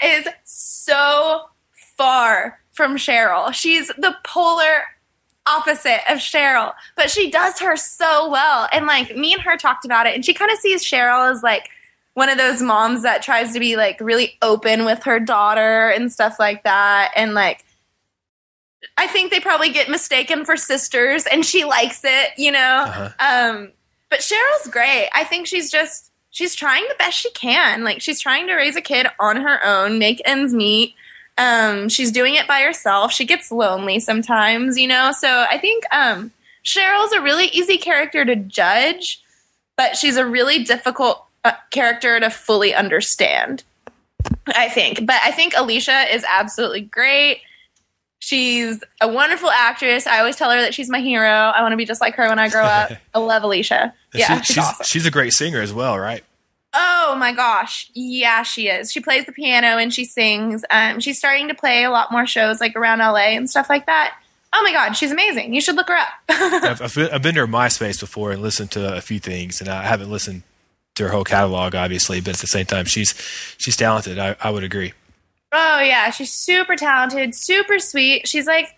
is 0.02 0.28
so 0.44 1.48
far 1.96 2.60
from 2.72 2.96
Cheryl. 2.96 3.52
She's 3.52 3.88
the 3.88 4.14
polar 4.24 4.84
opposite 5.46 6.00
of 6.10 6.18
Cheryl, 6.18 6.72
but 6.96 7.10
she 7.10 7.30
does 7.30 7.58
her 7.60 7.76
so 7.76 8.28
well. 8.30 8.68
And 8.72 8.86
like 8.86 9.16
me 9.16 9.32
and 9.32 9.42
her 9.42 9.56
talked 9.56 9.84
about 9.84 10.06
it, 10.06 10.14
and 10.14 10.24
she 10.24 10.32
kind 10.34 10.50
of 10.52 10.58
sees 10.58 10.84
Cheryl 10.84 11.30
as 11.32 11.42
like 11.42 11.70
one 12.16 12.30
of 12.30 12.38
those 12.38 12.62
moms 12.62 13.02
that 13.02 13.20
tries 13.22 13.52
to 13.52 13.60
be 13.60 13.76
like 13.76 14.00
really 14.00 14.38
open 14.40 14.86
with 14.86 15.02
her 15.02 15.20
daughter 15.20 15.90
and 15.90 16.10
stuff 16.10 16.38
like 16.38 16.62
that. 16.62 17.12
And 17.14 17.34
like, 17.34 17.62
I 18.96 19.06
think 19.06 19.30
they 19.30 19.38
probably 19.38 19.68
get 19.68 19.90
mistaken 19.90 20.46
for 20.46 20.56
sisters, 20.56 21.26
and 21.26 21.44
she 21.44 21.66
likes 21.66 22.00
it, 22.04 22.30
you 22.38 22.52
know. 22.52 22.84
Uh-huh. 22.88 23.10
Um, 23.20 23.72
but 24.08 24.20
Cheryl's 24.20 24.68
great. 24.68 25.10
I 25.14 25.24
think 25.24 25.46
she's 25.46 25.70
just 25.70 26.10
she's 26.30 26.54
trying 26.54 26.84
the 26.88 26.94
best 26.98 27.18
she 27.18 27.30
can. 27.32 27.84
Like 27.84 28.00
she's 28.00 28.18
trying 28.18 28.46
to 28.46 28.54
raise 28.54 28.76
a 28.76 28.80
kid 28.80 29.08
on 29.20 29.36
her 29.36 29.62
own, 29.62 29.98
make 29.98 30.22
ends 30.24 30.54
meet. 30.54 30.94
Um, 31.36 31.90
she's 31.90 32.10
doing 32.10 32.34
it 32.34 32.48
by 32.48 32.62
herself. 32.62 33.12
She 33.12 33.26
gets 33.26 33.52
lonely 33.52 34.00
sometimes, 34.00 34.78
you 34.78 34.88
know. 34.88 35.12
So 35.12 35.44
I 35.50 35.58
think 35.58 35.84
um, 35.92 36.32
Cheryl's 36.64 37.12
a 37.12 37.20
really 37.20 37.48
easy 37.48 37.76
character 37.76 38.24
to 38.24 38.36
judge, 38.36 39.22
but 39.76 39.98
she's 39.98 40.16
a 40.16 40.24
really 40.24 40.64
difficult 40.64 41.25
character 41.70 42.20
to 42.20 42.30
fully 42.30 42.74
understand. 42.74 43.64
I 44.46 44.68
think, 44.68 45.06
but 45.06 45.20
I 45.22 45.30
think 45.30 45.54
Alicia 45.56 46.14
is 46.14 46.24
absolutely 46.28 46.82
great. 46.82 47.40
She's 48.18 48.82
a 49.00 49.08
wonderful 49.08 49.50
actress. 49.50 50.06
I 50.06 50.18
always 50.18 50.36
tell 50.36 50.50
her 50.50 50.60
that 50.60 50.74
she's 50.74 50.88
my 50.88 51.00
hero. 51.00 51.30
I 51.30 51.62
want 51.62 51.72
to 51.72 51.76
be 51.76 51.84
just 51.84 52.00
like 52.00 52.14
her 52.16 52.28
when 52.28 52.38
I 52.38 52.48
grow 52.48 52.64
up. 52.64 52.92
I 53.14 53.18
love 53.18 53.42
Alicia. 53.42 53.94
Yeah, 54.14 54.38
she's 54.40 54.46
she's 54.46 54.58
awesome. 54.58 54.84
she's 54.84 55.06
a 55.06 55.10
great 55.10 55.32
singer 55.32 55.60
as 55.60 55.72
well, 55.72 55.98
right? 55.98 56.24
Oh 56.74 57.14
my 57.18 57.32
gosh. 57.32 57.90
Yeah, 57.94 58.42
she 58.42 58.68
is. 58.68 58.90
She 58.92 59.00
plays 59.00 59.26
the 59.26 59.32
piano 59.32 59.78
and 59.78 59.92
she 59.92 60.04
sings. 60.04 60.64
Um, 60.70 61.00
she's 61.00 61.18
starting 61.18 61.48
to 61.48 61.54
play 61.54 61.84
a 61.84 61.90
lot 61.90 62.10
more 62.10 62.26
shows 62.26 62.60
like 62.60 62.76
around 62.76 62.98
LA 62.98 63.34
and 63.36 63.48
stuff 63.48 63.70
like 63.70 63.86
that. 63.86 64.14
Oh 64.52 64.62
my 64.62 64.72
god, 64.72 64.92
she's 64.94 65.12
amazing. 65.12 65.54
You 65.54 65.60
should 65.60 65.76
look 65.76 65.88
her 65.88 65.96
up. 65.96 66.08
I've, 66.28 66.82
I've, 66.82 66.94
been, 66.94 67.10
I've 67.10 67.22
been 67.22 67.34
to 67.34 67.40
her 67.42 67.46
MySpace 67.46 68.00
before 68.00 68.32
and 68.32 68.42
listened 68.42 68.70
to 68.72 68.96
a 68.96 69.00
few 69.00 69.18
things, 69.18 69.60
and 69.60 69.68
I 69.68 69.82
haven't 69.84 70.10
listened 70.10 70.42
to 70.96 71.04
her 71.04 71.10
whole 71.10 71.24
catalog, 71.24 71.74
obviously. 71.74 72.20
But 72.20 72.34
at 72.34 72.40
the 72.40 72.46
same 72.46 72.66
time, 72.66 72.84
she's 72.84 73.14
she's 73.56 73.76
talented. 73.76 74.18
I, 74.18 74.36
I 74.40 74.50
would 74.50 74.64
agree. 74.64 74.92
oh 75.52 75.80
yeah, 75.80 76.10
she's 76.10 76.32
super 76.32 76.76
talented, 76.76 77.34
super 77.34 77.78
sweet. 77.78 78.26
She's 78.28 78.46
like 78.46 78.76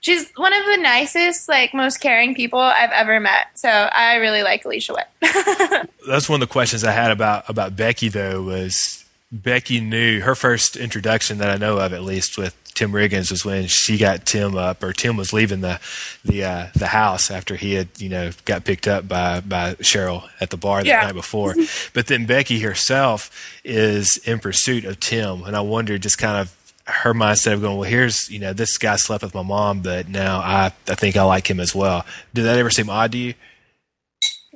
she's 0.00 0.30
one 0.36 0.52
of 0.52 0.64
the 0.66 0.76
nicest, 0.78 1.48
like 1.48 1.72
most 1.74 1.98
caring 1.98 2.34
people 2.34 2.58
I've 2.58 2.90
ever 2.90 3.20
met. 3.20 3.48
So 3.54 3.68
I 3.68 4.16
really 4.16 4.42
like 4.42 4.64
Alicia 4.64 4.94
Witt. 4.94 5.88
That's 6.08 6.28
one 6.28 6.42
of 6.42 6.48
the 6.48 6.52
questions 6.52 6.84
I 6.84 6.92
had 6.92 7.10
about 7.10 7.48
about 7.48 7.76
Becky 7.76 8.08
though 8.08 8.42
was 8.42 9.04
Becky 9.32 9.80
knew 9.80 10.20
her 10.20 10.34
first 10.34 10.76
introduction 10.76 11.38
that 11.38 11.50
I 11.50 11.56
know 11.56 11.78
of 11.78 11.92
at 11.92 12.02
least 12.02 12.36
with 12.36 12.56
Tim 12.80 12.92
Riggins 12.92 13.30
was 13.30 13.44
when 13.44 13.66
she 13.66 13.98
got 13.98 14.24
Tim 14.24 14.56
up 14.56 14.82
or 14.82 14.94
Tim 14.94 15.18
was 15.18 15.34
leaving 15.34 15.60
the 15.60 15.78
the 16.24 16.44
uh, 16.44 16.66
the 16.74 16.86
house 16.86 17.30
after 17.30 17.56
he 17.56 17.74
had 17.74 17.88
you 17.98 18.08
know 18.08 18.30
got 18.46 18.64
picked 18.64 18.88
up 18.88 19.06
by 19.06 19.40
by 19.40 19.74
Cheryl 19.74 20.26
at 20.40 20.48
the 20.48 20.56
bar 20.56 20.78
that 20.78 20.86
Yeah. 20.86 21.02
night 21.02 21.12
before. 21.14 21.54
but 21.92 22.06
then 22.06 22.24
Becky 22.24 22.60
herself 22.60 23.30
is 23.64 24.16
in 24.26 24.38
pursuit 24.38 24.86
of 24.86 24.98
Tim, 24.98 25.42
and 25.44 25.54
I 25.54 25.60
wonder 25.60 25.98
just 25.98 26.16
kind 26.16 26.38
of 26.38 26.56
her 26.86 27.12
mindset 27.12 27.52
of 27.52 27.60
going, 27.60 27.76
well, 27.76 27.88
here's 27.90 28.30
you 28.30 28.38
know 28.38 28.54
this 28.54 28.78
guy 28.78 28.96
slept 28.96 29.22
with 29.24 29.34
my 29.34 29.42
mom, 29.42 29.80
but 29.82 30.08
now 30.08 30.38
I 30.38 30.72
I 30.88 30.94
think 30.94 31.18
I 31.18 31.22
like 31.24 31.50
him 31.50 31.60
as 31.60 31.74
well. 31.74 32.06
Did 32.32 32.46
that 32.46 32.56
ever 32.56 32.70
seem 32.70 32.88
odd 32.88 33.12
to 33.12 33.18
you? 33.18 33.34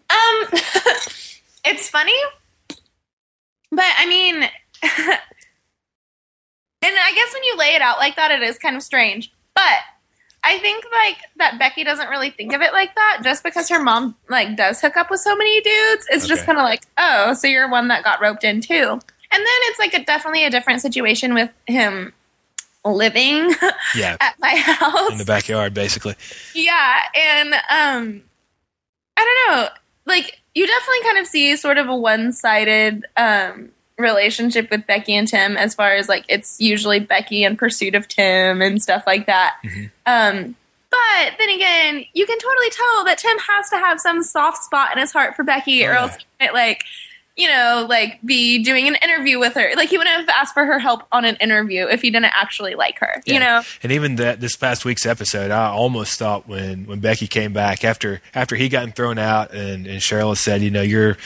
Um, 0.08 0.48
it's 1.66 1.90
funny, 1.90 2.16
but 3.70 3.84
I 3.98 4.06
mean, 4.06 4.48
and 6.84 6.94
I 6.98 7.12
guess 7.14 7.32
when 7.32 7.44
you 7.44 7.56
lay 7.56 7.74
it 7.74 7.82
out 7.82 7.98
like 7.98 8.16
that, 8.16 8.30
it 8.30 8.42
is 8.42 8.58
kind 8.58 8.76
of 8.76 8.82
strange. 8.82 9.32
But 9.54 9.78
I 10.42 10.58
think 10.58 10.84
like 10.92 11.16
that 11.36 11.58
Becky 11.58 11.84
doesn't 11.84 12.08
really 12.10 12.30
think 12.30 12.52
of 12.52 12.60
it 12.60 12.72
like 12.72 12.94
that, 12.94 13.20
just 13.24 13.42
because 13.42 13.68
her 13.70 13.82
mom 13.82 14.14
like 14.28 14.56
does 14.56 14.80
hook 14.80 14.96
up 14.96 15.10
with 15.10 15.20
so 15.20 15.34
many 15.36 15.60
dudes. 15.62 16.06
It's 16.10 16.26
just 16.26 16.44
kind 16.44 16.58
of 16.58 16.64
like, 16.64 16.82
oh, 16.98 17.32
so 17.34 17.46
you're 17.46 17.70
one 17.70 17.88
that 17.88 18.04
got 18.04 18.20
roped 18.20 18.44
in 18.44 18.60
too. 18.60 18.74
And 18.74 19.40
then 19.40 19.58
it's 19.62 19.78
like 19.78 19.94
a 19.94 20.04
definitely 20.04 20.44
a 20.44 20.50
different 20.50 20.80
situation 20.82 21.34
with 21.34 21.50
him 21.66 22.12
living 22.84 23.52
Yeah, 23.96 24.16
at 24.20 24.38
my 24.38 24.54
house. 24.54 25.12
in 25.12 25.18
the 25.18 25.24
backyard, 25.24 25.72
basically. 25.74 26.14
Yeah, 26.54 26.98
and 27.16 27.54
um 27.54 28.22
I 29.16 29.44
don't 29.48 29.56
know, 29.56 29.68
like 30.06 30.40
you 30.54 30.66
definitely 30.66 31.02
kind 31.04 31.18
of 31.18 31.26
see 31.26 31.56
sort 31.56 31.78
of 31.78 31.88
a 31.88 31.96
one-sided 31.96 33.06
um 33.16 33.70
relationship 33.98 34.70
with 34.70 34.86
Becky 34.86 35.14
and 35.14 35.26
Tim 35.28 35.56
as 35.56 35.74
far 35.74 35.94
as 35.94 36.08
like 36.08 36.24
it's 36.28 36.60
usually 36.60 36.98
Becky 37.00 37.44
in 37.44 37.56
pursuit 37.56 37.94
of 37.94 38.08
Tim 38.08 38.60
and 38.60 38.82
stuff 38.82 39.04
like 39.06 39.26
that. 39.26 39.54
Mhm. 39.64 39.90
Um 40.06 40.56
but 40.90 41.32
then 41.38 41.48
again, 41.50 42.04
you 42.12 42.24
can 42.24 42.38
totally 42.38 42.70
tell 42.70 43.04
that 43.04 43.18
Tim 43.18 43.36
has 43.38 43.68
to 43.70 43.76
have 43.76 43.98
some 44.00 44.22
soft 44.22 44.62
spot 44.64 44.92
in 44.92 44.98
his 44.98 45.12
heart 45.12 45.34
for 45.34 45.42
Becky, 45.42 45.84
Oh, 45.84 45.88
or 45.88 45.92
yeah. 45.92 46.00
else 46.02 46.16
he 46.16 46.24
might 46.46 46.54
like, 46.54 46.84
you 47.36 47.48
know, 47.48 47.84
like 47.88 48.20
be 48.24 48.62
doing 48.62 48.86
an 48.86 48.94
interview 49.02 49.40
with 49.40 49.54
her. 49.54 49.72
Like 49.76 49.88
he 49.88 49.98
wouldn't 49.98 50.14
have 50.16 50.28
asked 50.28 50.54
for 50.54 50.64
her 50.64 50.78
help 50.78 51.02
on 51.10 51.24
an 51.24 51.34
interview 51.40 51.86
if 51.88 52.00
he 52.02 52.10
didn't 52.10 52.26
actually 52.32 52.76
like 52.76 53.00
her. 53.00 53.20
You 53.26 53.40
know? 53.40 53.62
And 53.82 53.90
even 53.90 54.14
that 54.16 54.40
this 54.40 54.54
past 54.54 54.84
week's 54.84 55.04
episode, 55.04 55.50
I 55.50 55.66
almost 55.66 56.16
thought 56.16 56.46
when 56.48 56.86
when 56.86 57.00
Becky 57.00 57.26
came 57.26 57.52
back 57.52 57.84
after 57.84 58.20
after 58.32 58.54
he 58.54 58.68
gotten 58.68 58.92
thrown 58.92 59.18
out 59.18 59.52
and 59.52 59.88
and 59.88 60.00
Cheryl 60.00 60.36
said, 60.36 60.62
you 60.62 60.70
know, 60.70 60.82
you're 60.82 61.16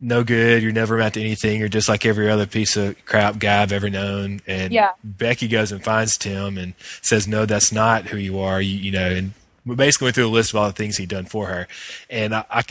no 0.00 0.24
good, 0.24 0.62
you're 0.62 0.72
never 0.72 0.96
amount 0.96 1.14
to 1.14 1.20
anything, 1.20 1.60
you're 1.60 1.68
just 1.68 1.88
like 1.88 2.06
every 2.06 2.30
other 2.30 2.46
piece 2.46 2.76
of 2.76 3.02
crap 3.04 3.38
guy 3.38 3.62
I've 3.62 3.72
ever 3.72 3.90
known. 3.90 4.40
And 4.46 4.72
Yeah. 4.72 4.92
Becky 5.04 5.46
goes 5.48 5.72
and 5.72 5.82
finds 5.84 6.16
Tim 6.16 6.56
and 6.56 6.74
says, 7.02 7.28
no, 7.28 7.44
that's 7.46 7.70
not 7.72 8.06
who 8.06 8.16
you 8.16 8.38
are. 8.38 8.60
You, 8.60 8.76
you 8.78 8.92
know, 8.92 9.10
and 9.10 9.32
we 9.66 9.74
basically 9.74 10.06
went 10.06 10.14
through 10.14 10.26
a 10.26 10.28
list 10.28 10.50
of 10.50 10.56
all 10.56 10.66
the 10.66 10.72
things 10.72 10.96
he'd 10.96 11.10
done 11.10 11.26
for 11.26 11.46
her. 11.48 11.68
And 12.08 12.34
I, 12.34 12.44
I 12.50 12.62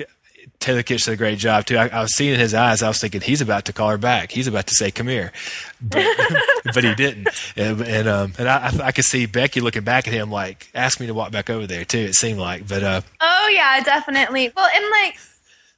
Taylor 0.60 0.84
Kitsch 0.84 1.06
did 1.06 1.14
a 1.14 1.18
great 1.18 1.38
job 1.40 1.66
too. 1.66 1.78
I, 1.78 1.88
I 1.88 2.02
was 2.02 2.16
seeing 2.16 2.34
in 2.34 2.40
his 2.40 2.54
eyes, 2.54 2.82
I 2.84 2.88
was 2.90 3.00
thinking 3.00 3.22
he's 3.22 3.40
about 3.42 3.66
to 3.66 3.74
call 3.74 3.90
her 3.90 3.98
back. 3.98 4.32
He's 4.32 4.48
about 4.48 4.68
to 4.68 4.76
say, 4.76 4.92
"Come 4.92 5.08
here," 5.08 5.32
but, 5.80 6.06
but 6.74 6.84
he 6.84 6.94
didn't. 6.96 7.30
And, 7.56 7.82
and 7.82 8.08
um, 8.10 8.34
and 8.38 8.50
I, 8.50 8.72
I 8.84 8.92
could 8.92 9.06
see 9.06 9.26
Becky 9.26 9.62
looking 9.62 9.84
back 9.84 10.08
at 10.08 10.14
him 10.14 10.30
like, 10.32 10.70
"Ask 10.76 11.00
me 11.00 11.08
to 11.08 11.14
walk 11.14 11.32
back 11.32 11.50
over 11.50 11.66
there." 11.66 11.86
Too. 11.86 12.00
It 12.00 12.16
seemed 12.16 12.40
like, 12.40 12.68
but 12.68 12.84
uh, 12.84 13.02
Oh 13.22 13.50
yeah, 13.54 13.82
definitely. 13.84 14.52
Well, 14.54 14.70
and 14.74 14.86
like, 15.02 15.18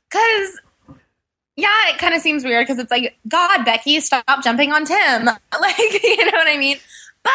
cause 0.10 0.60
yeah, 1.56 1.89
it 1.89 1.97
kind 1.97 2.14
of 2.14 2.22
seems 2.22 2.43
weird 2.43 2.66
because 2.66 2.80
it's 2.80 2.91
like, 2.91 3.18
God, 3.28 3.66
Becky, 3.66 3.99
stop 3.99 4.43
jumping 4.43 4.72
on 4.72 4.86
Tim. 4.86 5.30
Like, 5.60 5.78
you 6.04 6.26
know 6.26 6.38
what 6.38 6.47
I 6.47 6.58
mean? 6.58 6.78
But 7.24 7.32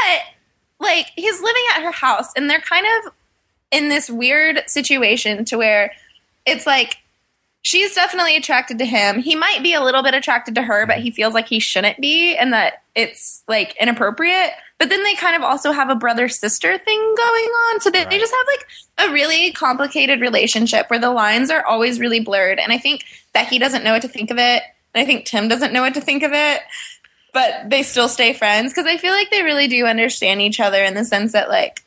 like, 0.80 1.12
he's 1.14 1.40
living 1.40 1.62
at 1.74 1.82
her 1.82 1.92
house, 1.92 2.32
and 2.34 2.50
they're 2.50 2.60
kind 2.60 2.86
of 2.86 3.12
in 3.70 3.88
this 3.88 4.10
weird 4.10 4.62
situation 4.66 5.44
to 5.46 5.56
where 5.56 5.92
it's 6.44 6.66
like 6.66 6.98
she's 7.62 7.94
definitely 7.94 8.36
attracted 8.36 8.78
to 8.78 8.84
him. 8.84 9.20
He 9.20 9.34
might 9.34 9.62
be 9.62 9.74
a 9.74 9.82
little 9.82 10.02
bit 10.02 10.14
attracted 10.14 10.54
to 10.54 10.62
her, 10.62 10.86
but 10.86 10.98
he 10.98 11.10
feels 11.10 11.34
like 11.34 11.48
he 11.48 11.60
shouldn't 11.60 12.00
be, 12.00 12.36
and 12.36 12.52
that 12.52 12.82
it's 12.94 13.42
like 13.48 13.76
inappropriate. 13.80 14.52
But 14.78 14.90
then 14.90 15.02
they 15.04 15.14
kind 15.14 15.34
of 15.34 15.42
also 15.42 15.72
have 15.72 15.88
a 15.88 15.94
brother 15.94 16.28
sister 16.28 16.76
thing 16.76 17.14
going 17.16 17.44
on, 17.44 17.80
so 17.80 17.90
they, 17.90 18.04
they 18.04 18.18
just 18.18 18.34
have 18.34 18.46
like 18.46 19.08
a 19.08 19.12
really 19.12 19.52
complicated 19.52 20.20
relationship 20.20 20.90
where 20.90 20.98
the 20.98 21.10
lines 21.10 21.50
are 21.50 21.64
always 21.64 21.98
really 21.98 22.20
blurred. 22.20 22.58
And 22.58 22.72
I 22.72 22.78
think 22.78 23.04
Becky 23.32 23.58
doesn't 23.58 23.84
know 23.84 23.92
what 23.92 24.02
to 24.02 24.08
think 24.08 24.30
of 24.30 24.38
it, 24.38 24.62
and 24.94 25.02
I 25.02 25.06
think 25.06 25.24
Tim 25.24 25.48
doesn't 25.48 25.72
know 25.72 25.82
what 25.82 25.94
to 25.94 26.00
think 26.00 26.22
of 26.22 26.32
it. 26.32 26.60
But 27.32 27.68
they 27.68 27.82
still 27.82 28.08
stay 28.08 28.32
friends 28.32 28.72
because 28.72 28.86
I 28.86 28.96
feel 28.96 29.12
like 29.12 29.30
they 29.30 29.42
really 29.42 29.68
do 29.68 29.84
understand 29.86 30.40
each 30.40 30.58
other 30.58 30.82
in 30.82 30.94
the 30.94 31.04
sense 31.04 31.32
that 31.32 31.50
like 31.50 31.82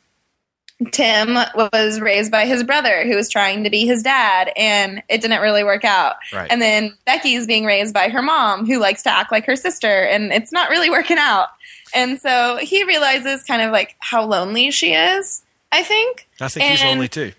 Tim 0.92 1.34
was 1.54 2.00
raised 2.00 2.30
by 2.30 2.46
his 2.46 2.64
brother 2.64 3.04
who 3.04 3.14
was 3.14 3.28
trying 3.28 3.64
to 3.64 3.70
be 3.70 3.86
his 3.86 4.02
dad 4.02 4.50
and 4.56 5.02
it 5.08 5.20
didn't 5.20 5.42
really 5.42 5.62
work 5.62 5.84
out. 5.84 6.16
Right. 6.32 6.50
And 6.50 6.62
then 6.62 6.96
Becky's 7.04 7.46
being 7.46 7.66
raised 7.66 7.92
by 7.92 8.08
her 8.08 8.22
mom 8.22 8.66
who 8.66 8.78
likes 8.78 9.02
to 9.02 9.10
act 9.10 9.30
like 9.30 9.44
her 9.46 9.56
sister 9.56 10.04
and 10.04 10.32
it's 10.32 10.52
not 10.52 10.70
really 10.70 10.88
working 10.88 11.18
out. 11.18 11.48
And 11.94 12.20
so 12.20 12.58
he 12.60 12.84
realizes 12.84 13.42
kind 13.44 13.62
of 13.62 13.72
like 13.72 13.96
how 14.00 14.24
lonely 14.24 14.70
she 14.70 14.92
is, 14.94 15.42
I 15.72 15.82
think. 15.82 16.28
I 16.40 16.48
think 16.48 16.70
he's 16.70 16.82
lonely 16.84 17.08
too. 17.08 17.32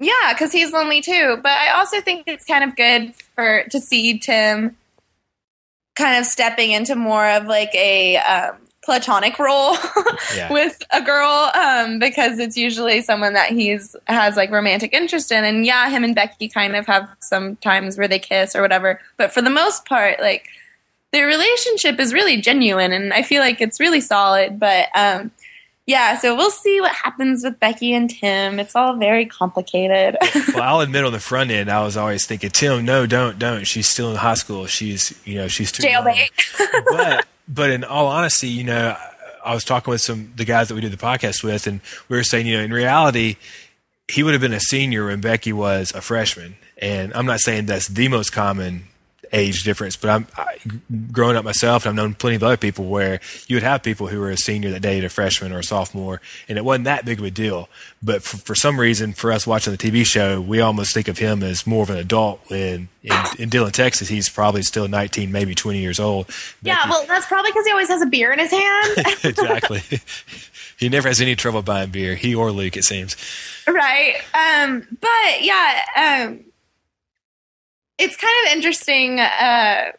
Yeah, 0.00 0.32
because 0.32 0.52
he's 0.52 0.72
lonely 0.72 1.00
too. 1.00 1.38
But 1.42 1.52
I 1.52 1.70
also 1.78 2.00
think 2.00 2.24
it's 2.26 2.44
kind 2.44 2.64
of 2.64 2.76
good 2.76 3.14
for 3.34 3.64
to 3.70 3.80
see 3.80 4.18
Tim 4.18 4.76
kind 5.96 6.18
of 6.18 6.24
stepping 6.26 6.70
into 6.70 6.94
more 6.94 7.28
of 7.28 7.46
like 7.46 7.74
a 7.74 8.16
um, 8.18 8.56
platonic 8.84 9.38
role 9.38 9.76
Yeah. 10.36 10.52
with 10.52 10.80
a 10.92 11.02
girl 11.02 11.50
um, 11.54 11.98
because 11.98 12.38
it's 12.38 12.56
usually 12.56 13.02
someone 13.02 13.32
that 13.32 13.50
he's 13.50 13.96
has 14.06 14.36
like 14.36 14.50
romantic 14.52 14.92
interest 14.94 15.32
in. 15.32 15.44
And 15.44 15.66
yeah, 15.66 15.90
him 15.90 16.04
and 16.04 16.14
Becky 16.14 16.48
kind 16.48 16.76
of 16.76 16.86
have 16.86 17.08
some 17.20 17.56
times 17.56 17.98
where 17.98 18.06
they 18.08 18.20
kiss 18.20 18.54
or 18.54 18.62
whatever. 18.62 19.00
But 19.16 19.32
for 19.32 19.42
the 19.42 19.50
most 19.50 19.84
part, 19.84 20.20
like 20.20 20.46
their 21.12 21.26
relationship 21.26 21.98
is 21.98 22.12
really 22.12 22.40
genuine, 22.40 22.92
and 22.92 23.12
I 23.12 23.22
feel 23.22 23.40
like 23.40 23.60
it's 23.60 23.80
really 23.80 24.00
solid. 24.00 24.58
But 24.58 24.88
um, 24.94 25.30
yeah, 25.86 26.18
so 26.18 26.36
we'll 26.36 26.50
see 26.50 26.82
what 26.82 26.92
happens 26.92 27.42
with 27.42 27.58
Becky 27.58 27.94
and 27.94 28.10
Tim. 28.10 28.60
It's 28.60 28.76
all 28.76 28.96
very 28.96 29.24
complicated. 29.24 30.18
well, 30.54 30.62
I'll 30.62 30.80
admit 30.80 31.04
on 31.04 31.12
the 31.12 31.18
front 31.20 31.50
end, 31.50 31.70
I 31.70 31.82
was 31.82 31.96
always 31.96 32.26
thinking, 32.26 32.50
Tim, 32.50 32.84
no, 32.84 33.06
don't, 33.06 33.38
don't. 33.38 33.66
She's 33.66 33.88
still 33.88 34.10
in 34.10 34.16
high 34.16 34.34
school. 34.34 34.66
She's, 34.66 35.18
you 35.24 35.36
know, 35.36 35.48
she's 35.48 35.72
too 35.72 35.88
young. 35.88 36.04
Jailbait. 36.04 36.28
but 36.90 37.26
but 37.48 37.70
in 37.70 37.84
all 37.84 38.08
honesty, 38.08 38.48
you 38.48 38.64
know, 38.64 38.96
I 39.42 39.54
was 39.54 39.64
talking 39.64 39.90
with 39.90 40.02
some 40.02 40.34
the 40.36 40.44
guys 40.44 40.68
that 40.68 40.74
we 40.74 40.82
did 40.82 40.92
the 40.92 40.98
podcast 40.98 41.42
with, 41.42 41.66
and 41.66 41.80
we 42.10 42.18
were 42.18 42.24
saying, 42.24 42.46
you 42.46 42.58
know, 42.58 42.62
in 42.62 42.70
reality, 42.70 43.36
he 44.08 44.22
would 44.22 44.34
have 44.34 44.42
been 44.42 44.52
a 44.52 44.60
senior 44.60 45.06
when 45.06 45.22
Becky 45.22 45.54
was 45.54 45.94
a 45.94 46.02
freshman. 46.02 46.56
And 46.82 47.14
I'm 47.14 47.24
not 47.24 47.40
saying 47.40 47.64
that's 47.64 47.88
the 47.88 48.08
most 48.08 48.30
common 48.30 48.87
age 49.32 49.62
difference, 49.62 49.96
but 49.96 50.10
I'm 50.10 50.26
I, 50.36 50.56
growing 51.12 51.36
up 51.36 51.44
myself, 51.44 51.84
and 51.84 51.90
I've 51.90 51.96
known 51.96 52.14
plenty 52.14 52.36
of 52.36 52.42
other 52.42 52.56
people 52.56 52.86
where 52.86 53.20
you 53.46 53.56
would 53.56 53.62
have 53.62 53.82
people 53.82 54.08
who 54.08 54.20
were 54.20 54.30
a 54.30 54.36
senior 54.36 54.70
that 54.70 54.80
dated 54.80 55.04
a 55.04 55.08
freshman 55.08 55.52
or 55.52 55.58
a 55.58 55.64
sophomore, 55.64 56.20
and 56.48 56.58
it 56.58 56.64
wasn't 56.64 56.84
that 56.84 57.04
big 57.04 57.18
of 57.18 57.24
a 57.24 57.30
deal. 57.30 57.68
But 58.02 58.22
for, 58.22 58.36
for 58.36 58.54
some 58.54 58.78
reason, 58.78 59.12
for 59.12 59.32
us 59.32 59.46
watching 59.46 59.72
the 59.72 59.78
TV 59.78 60.04
show, 60.06 60.40
we 60.40 60.60
almost 60.60 60.94
think 60.94 61.08
of 61.08 61.18
him 61.18 61.42
as 61.42 61.66
more 61.66 61.82
of 61.82 61.90
an 61.90 61.98
adult. 61.98 62.40
When 62.48 62.88
in, 63.02 63.12
in 63.38 63.48
Dillon, 63.48 63.72
Texas, 63.72 64.08
he's 64.08 64.28
probably 64.28 64.62
still 64.62 64.88
19, 64.88 65.32
maybe 65.32 65.54
20 65.54 65.78
years 65.78 65.98
old. 65.98 66.28
yeah, 66.62 66.88
well, 66.88 67.04
that's 67.06 67.26
probably 67.26 67.50
because 67.50 67.66
he 67.66 67.72
always 67.72 67.88
has 67.88 68.02
a 68.02 68.06
beer 68.06 68.32
in 68.32 68.38
his 68.38 68.50
hand. 68.50 68.94
exactly. 69.24 69.82
he 70.78 70.88
never 70.88 71.08
has 71.08 71.20
any 71.20 71.34
trouble 71.34 71.62
buying 71.62 71.90
beer. 71.90 72.14
He 72.14 72.34
or 72.34 72.50
Luke, 72.52 72.76
it 72.76 72.84
seems. 72.84 73.16
right 73.68 74.14
um 74.32 74.86
but 74.98 75.42
yeah 75.42 76.24
um 76.24 76.40
it's 77.98 78.16
kind 78.16 78.46
of 78.46 78.52
interesting 78.56 79.20
uh 79.20 79.92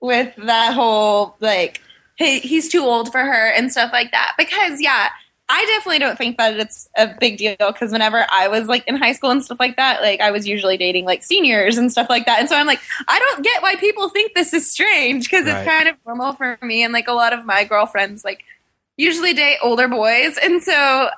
with 0.00 0.34
that 0.36 0.74
whole 0.74 1.36
like 1.40 1.80
he, 2.16 2.40
he's 2.40 2.68
too 2.68 2.82
old 2.82 3.10
for 3.12 3.20
her 3.20 3.48
and 3.52 3.70
stuff 3.72 3.90
like 3.92 4.10
that. 4.12 4.34
Because 4.38 4.80
yeah 4.80 5.08
i 5.52 5.64
definitely 5.66 5.98
don't 5.98 6.16
think 6.16 6.36
that 6.38 6.56
it's 6.60 6.88
a 6.96 7.08
big 7.18 7.36
deal 7.36 7.56
because 7.58 7.90
whenever 7.90 8.24
i 8.30 8.46
was 8.46 8.68
like 8.68 8.86
in 8.86 8.94
high 8.94 9.10
school 9.12 9.30
and 9.30 9.42
stuff 9.44 9.58
like 9.58 9.74
that 9.76 10.00
like 10.00 10.20
i 10.20 10.30
was 10.30 10.46
usually 10.46 10.76
dating 10.76 11.04
like 11.04 11.24
seniors 11.24 11.76
and 11.76 11.90
stuff 11.90 12.08
like 12.08 12.24
that. 12.26 12.38
And 12.38 12.48
so 12.48 12.54
i'm 12.54 12.68
like 12.68 12.78
i 13.08 13.18
don't 13.18 13.42
get 13.42 13.60
why 13.60 13.74
people 13.74 14.08
think 14.10 14.34
this 14.36 14.54
is 14.54 14.70
strange 14.70 15.24
because 15.24 15.46
Right. 15.46 15.56
it's 15.56 15.68
kind 15.68 15.88
of 15.88 15.96
normal 16.06 16.34
for 16.34 16.56
me. 16.62 16.84
And 16.84 16.92
like 16.92 17.08
a 17.08 17.12
lot 17.14 17.32
of 17.32 17.44
my 17.44 17.64
girlfriends 17.64 18.24
like 18.24 18.44
usually 18.96 19.32
date 19.32 19.58
older 19.60 19.88
boys. 19.88 20.38
And 20.40 20.62
so 20.62 21.08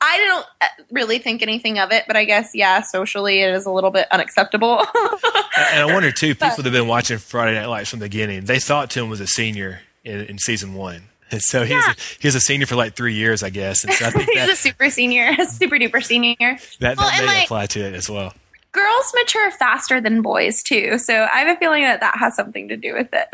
I 0.00 0.18
don't 0.18 0.46
uh, 0.60 0.66
really 0.92 1.18
think 1.18 1.42
anything 1.42 1.78
of 1.78 1.90
it, 1.92 2.04
but 2.06 2.16
I 2.16 2.24
guess 2.24 2.50
yeah, 2.54 2.82
socially 2.82 3.40
it 3.42 3.52
is 3.54 3.66
a 3.66 3.70
little 3.70 3.90
bit 3.90 4.06
unacceptable. 4.12 4.78
And 4.78 5.80
I 5.80 5.90
wonder 5.92 6.12
too, 6.12 6.34
people 6.34 6.56
that 6.56 6.64
have 6.64 6.72
been 6.72 6.86
watching 6.88 7.18
Friday 7.18 7.54
Night 7.58 7.66
Lights 7.66 7.90
from 7.90 7.98
the 7.98 8.04
beginning, 8.06 8.44
they 8.44 8.58
thought 8.60 8.90
Tim 8.90 9.08
was 9.08 9.20
a 9.20 9.26
senior 9.26 9.80
in, 10.04 10.20
in 10.26 10.38
season 10.38 10.74
one. 10.74 11.02
And 11.30 11.42
so 11.42 11.62
he 11.66 11.74
was 11.74 11.84
a, 11.86 11.94
he 12.20 12.26
was 12.26 12.34
a 12.36 12.40
senior 12.40 12.64
for 12.64 12.74
like 12.74 12.94
three 12.96 13.12
years, 13.12 13.42
I 13.42 13.50
guess. 13.50 13.84
And 13.84 13.92
so 13.92 14.06
I 14.06 14.10
think 14.12 14.30
He's 14.30 14.48
a 14.48 14.56
super 14.56 14.88
senior, 14.88 15.34
a 15.38 15.44
super 15.44 15.76
duper 15.76 16.02
senior. 16.02 16.36
that, 16.80 16.96
well, 16.96 17.10
that 17.10 17.20
may 17.20 17.26
like- 17.26 17.44
apply 17.44 17.66
to 17.66 17.80
it 17.80 17.92
as 17.92 18.08
well. 18.08 18.32
Girls 18.72 19.12
mature 19.14 19.50
faster 19.50 20.00
than 20.00 20.22
boys 20.22 20.62
too, 20.62 20.96
so 20.98 21.12
I 21.30 21.40
have 21.40 21.54
a 21.54 21.58
feeling 21.58 21.82
that 21.82 22.00
that 22.00 22.16
has 22.18 22.34
something 22.34 22.68
to 22.68 22.76
do 22.78 22.94
with 22.94 23.08
it. 23.12 23.28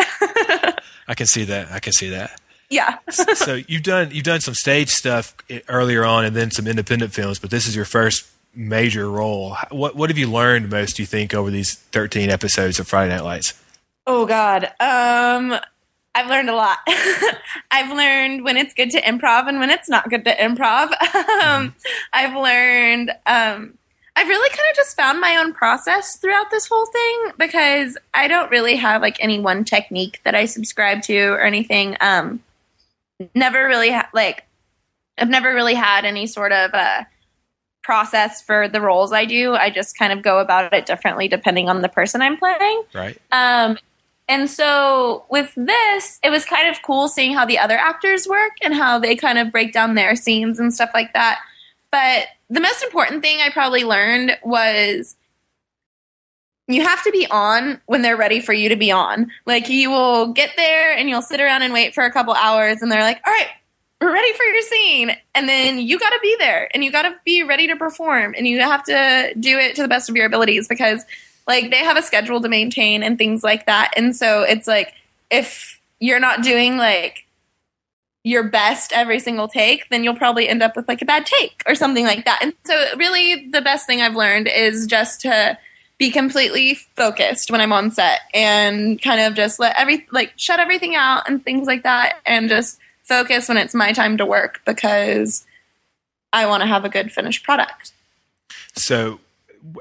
I 1.06 1.14
can 1.14 1.26
see 1.26 1.44
that. 1.44 1.70
I 1.70 1.78
can 1.78 1.92
see 1.92 2.08
that. 2.10 2.40
Yeah. 2.70 2.98
so 3.10 3.60
you've 3.66 3.82
done 3.82 4.10
you've 4.12 4.24
done 4.24 4.40
some 4.40 4.54
stage 4.54 4.90
stuff 4.90 5.34
earlier 5.68 6.04
on, 6.04 6.24
and 6.24 6.34
then 6.34 6.50
some 6.50 6.66
independent 6.66 7.12
films, 7.12 7.38
but 7.38 7.50
this 7.50 7.66
is 7.66 7.76
your 7.76 7.84
first 7.84 8.26
major 8.54 9.10
role. 9.10 9.56
What 9.70 9.96
what 9.96 10.10
have 10.10 10.18
you 10.18 10.30
learned 10.30 10.70
most? 10.70 10.96
Do 10.96 11.02
you 11.02 11.06
think 11.06 11.34
over 11.34 11.50
these 11.50 11.74
thirteen 11.74 12.30
episodes 12.30 12.78
of 12.78 12.88
Friday 12.88 13.14
Night 13.14 13.24
Lights? 13.24 13.54
Oh 14.06 14.26
God. 14.26 14.64
Um, 14.80 15.58
I've 16.14 16.28
learned 16.28 16.48
a 16.48 16.54
lot. 16.54 16.78
I've 17.70 17.90
learned 17.90 18.44
when 18.44 18.56
it's 18.56 18.74
good 18.74 18.90
to 18.90 19.00
improv 19.00 19.48
and 19.48 19.58
when 19.58 19.70
it's 19.70 19.88
not 19.88 20.08
good 20.08 20.24
to 20.24 20.34
improv. 20.36 20.92
um, 21.42 21.74
I've 22.12 22.36
learned. 22.36 23.10
Um, 23.26 23.78
I've 24.16 24.28
really 24.28 24.48
kind 24.50 24.70
of 24.70 24.76
just 24.76 24.96
found 24.96 25.20
my 25.20 25.36
own 25.38 25.52
process 25.52 26.16
throughout 26.18 26.50
this 26.52 26.68
whole 26.68 26.86
thing 26.86 27.32
because 27.36 27.98
I 28.12 28.28
don't 28.28 28.48
really 28.48 28.76
have 28.76 29.02
like 29.02 29.16
any 29.18 29.40
one 29.40 29.64
technique 29.64 30.20
that 30.22 30.36
I 30.36 30.44
subscribe 30.44 31.02
to 31.02 31.18
or 31.30 31.40
anything. 31.40 31.96
Um, 32.00 32.40
never 33.34 33.66
really 33.66 33.90
ha- 33.90 34.10
like. 34.12 34.44
I've 35.18 35.28
never 35.28 35.54
really 35.54 35.74
had 35.74 36.04
any 36.04 36.26
sort 36.26 36.52
of 36.52 36.74
uh, 36.74 37.04
process 37.82 38.42
for 38.42 38.68
the 38.68 38.80
roles 38.80 39.12
I 39.12 39.24
do. 39.24 39.54
I 39.54 39.70
just 39.70 39.96
kind 39.96 40.12
of 40.12 40.22
go 40.22 40.38
about 40.38 40.72
it 40.72 40.86
differently 40.86 41.28
depending 41.28 41.68
on 41.68 41.82
the 41.82 41.88
person 41.88 42.20
I'm 42.20 42.36
playing. 42.36 42.82
Right. 42.92 43.16
Um, 43.30 43.78
And 44.26 44.48
so 44.48 45.24
with 45.30 45.52
this, 45.54 46.18
it 46.22 46.30
was 46.30 46.46
kind 46.46 46.68
of 46.68 46.82
cool 46.82 47.08
seeing 47.08 47.34
how 47.34 47.44
the 47.44 47.58
other 47.58 47.76
actors 47.76 48.26
work 48.26 48.52
and 48.62 48.72
how 48.72 48.98
they 48.98 49.14
kind 49.14 49.38
of 49.38 49.52
break 49.52 49.72
down 49.74 49.94
their 49.94 50.16
scenes 50.16 50.58
and 50.58 50.72
stuff 50.72 50.90
like 50.94 51.12
that. 51.12 51.40
But 51.90 52.28
the 52.48 52.60
most 52.60 52.82
important 52.82 53.22
thing 53.22 53.40
I 53.40 53.50
probably 53.50 53.84
learned 53.84 54.38
was 54.42 55.14
you 56.66 56.82
have 56.82 57.02
to 57.04 57.10
be 57.10 57.26
on 57.30 57.80
when 57.86 58.02
they're 58.02 58.16
ready 58.16 58.40
for 58.40 58.52
you 58.52 58.68
to 58.70 58.76
be 58.76 58.90
on. 58.90 59.30
Like 59.46 59.68
you 59.68 59.90
will 59.90 60.32
get 60.32 60.50
there 60.56 60.96
and 60.96 61.08
you'll 61.08 61.22
sit 61.22 61.40
around 61.40 61.62
and 61.62 61.72
wait 61.72 61.94
for 61.94 62.04
a 62.04 62.12
couple 62.12 62.34
hours 62.34 62.80
and 62.80 62.90
they're 62.90 63.02
like, 63.02 63.20
"All 63.26 63.32
right, 63.32 63.48
we're 64.00 64.12
ready 64.12 64.32
for 64.32 64.44
your 64.44 64.62
scene." 64.62 65.16
And 65.34 65.48
then 65.48 65.78
you 65.78 65.98
got 65.98 66.10
to 66.10 66.18
be 66.22 66.36
there 66.38 66.68
and 66.72 66.82
you 66.82 66.90
got 66.90 67.02
to 67.02 67.14
be 67.24 67.42
ready 67.42 67.66
to 67.66 67.76
perform 67.76 68.34
and 68.36 68.46
you 68.48 68.60
have 68.60 68.82
to 68.84 69.34
do 69.38 69.58
it 69.58 69.76
to 69.76 69.82
the 69.82 69.88
best 69.88 70.08
of 70.08 70.16
your 70.16 70.26
abilities 70.26 70.66
because 70.66 71.04
like 71.46 71.70
they 71.70 71.78
have 71.78 71.96
a 71.96 72.02
schedule 72.02 72.40
to 72.40 72.48
maintain 72.48 73.02
and 73.02 73.18
things 73.18 73.42
like 73.42 73.66
that. 73.66 73.92
And 73.96 74.16
so 74.16 74.42
it's 74.42 74.66
like 74.66 74.94
if 75.30 75.80
you're 76.00 76.20
not 76.20 76.42
doing 76.42 76.76
like 76.78 77.26
your 78.22 78.42
best 78.42 78.92
every 78.94 79.18
single 79.18 79.48
take, 79.48 79.86
then 79.90 80.02
you'll 80.02 80.16
probably 80.16 80.48
end 80.48 80.62
up 80.62 80.76
with 80.76 80.88
like 80.88 81.02
a 81.02 81.04
bad 81.04 81.26
take 81.26 81.62
or 81.66 81.74
something 81.74 82.04
like 82.04 82.24
that. 82.24 82.38
And 82.40 82.54
so 82.64 82.74
really 82.96 83.50
the 83.50 83.60
best 83.60 83.86
thing 83.86 84.00
I've 84.00 84.16
learned 84.16 84.48
is 84.48 84.86
just 84.86 85.20
to 85.22 85.58
be 85.98 86.10
completely 86.10 86.74
focused 86.74 87.50
when 87.50 87.60
I'm 87.60 87.72
on 87.72 87.90
set 87.90 88.20
and 88.32 89.00
kind 89.00 89.20
of 89.20 89.34
just 89.34 89.60
let 89.60 89.76
every 89.76 90.06
like 90.10 90.32
shut 90.36 90.58
everything 90.58 90.96
out 90.96 91.28
and 91.28 91.42
things 91.42 91.66
like 91.66 91.84
that 91.84 92.20
and 92.26 92.48
just 92.48 92.78
focus 93.04 93.48
when 93.48 93.58
it's 93.58 93.74
my 93.74 93.92
time 93.92 94.16
to 94.16 94.26
work 94.26 94.60
because 94.66 95.46
I 96.32 96.46
want 96.46 96.62
to 96.62 96.66
have 96.66 96.84
a 96.84 96.88
good 96.88 97.12
finished 97.12 97.44
product. 97.44 97.92
So 98.74 99.20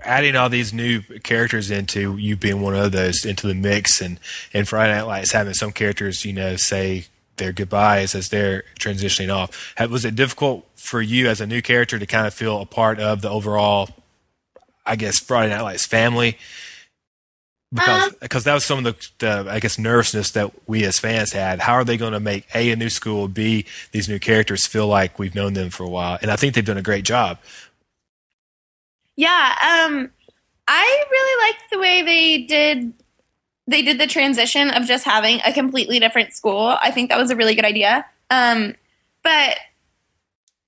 adding 0.04 0.36
all 0.36 0.50
these 0.50 0.72
new 0.72 1.02
characters 1.24 1.72
into 1.72 2.16
you 2.18 2.36
being 2.38 2.62
one 2.62 2.76
of 2.76 2.92
those 2.92 3.26
into 3.26 3.48
the 3.48 3.56
mix 3.56 4.02
and 4.02 4.20
and 4.54 4.68
Friday 4.68 4.94
Night 4.94 5.08
Lights 5.08 5.32
having 5.32 5.54
some 5.54 5.72
characters, 5.72 6.24
you 6.26 6.34
know, 6.34 6.56
say 6.56 7.08
their 7.38 7.52
goodbyes 7.52 8.14
as 8.14 8.30
they're 8.30 8.64
transitioning 8.80 9.34
off. 9.34 9.74
Was 9.90 10.06
it 10.06 10.16
difficult 10.16 10.68
for 10.76 11.02
you 11.02 11.28
as 11.28 11.42
a 11.42 11.48
new 11.48 11.62
character 11.62 11.98
to 11.98 12.06
kind 12.06 12.28
of 12.28 12.34
feel 12.34 12.62
a 12.62 12.66
part 12.66 13.00
of 13.00 13.22
the 13.22 13.30
overall 13.30 13.90
I 14.86 14.96
guess 14.96 15.20
Friday 15.20 15.54
Night 15.54 15.62
Lights 15.62 15.86
family 15.86 16.38
because 17.74 18.04
um, 18.04 18.16
because 18.22 18.44
that 18.44 18.54
was 18.54 18.64
some 18.64 18.86
of 18.86 18.86
the, 18.86 19.10
the, 19.18 19.50
I 19.50 19.60
guess 19.60 19.80
nervousness 19.80 20.32
that 20.32 20.52
we 20.68 20.84
as 20.86 21.00
fans 21.00 21.34
had. 21.34 21.60
How 21.60 21.74
are 21.74 21.84
they 21.84 21.98
going 21.98 22.14
to 22.14 22.20
make 22.20 22.48
a 22.54 22.72
a 22.72 22.76
new 22.76 22.90
school, 22.90 23.28
b 23.28 23.66
these 23.92 24.08
new 24.08 24.20
characters 24.20 24.68
feel 24.68 24.88
like 24.88 25.18
we've 25.18 25.34
known 25.34 25.54
them 25.54 25.70
for 25.70 25.84
a 25.84 25.90
while? 25.90 26.20
And 26.22 26.30
I 26.30 26.36
think 26.36 26.54
they've 26.54 26.64
done 26.64 26.78
a 26.78 26.84
great 26.84 27.04
job. 27.04 27.40
Yeah, 29.16 29.30
um, 29.30 30.12
I 30.68 31.04
really 31.12 31.52
liked 31.52 31.72
the 31.72 31.80
way 31.80 32.02
they 32.04 32.44
did 32.44 32.94
they 33.66 33.82
did 33.82 34.00
the 34.00 34.08
transition 34.08 34.70
of 34.70 34.86
just 34.86 35.06
having 35.06 35.40
a 35.46 35.54
completely 35.54 36.00
different 36.00 36.34
school. 36.34 36.78
I 36.82 36.92
think 36.92 37.10
that 37.10 37.18
was 37.18 37.32
a 37.32 37.36
really 37.36 37.56
good 37.56 37.66
idea. 37.66 38.06
Um, 38.30 38.76
but 39.24 39.58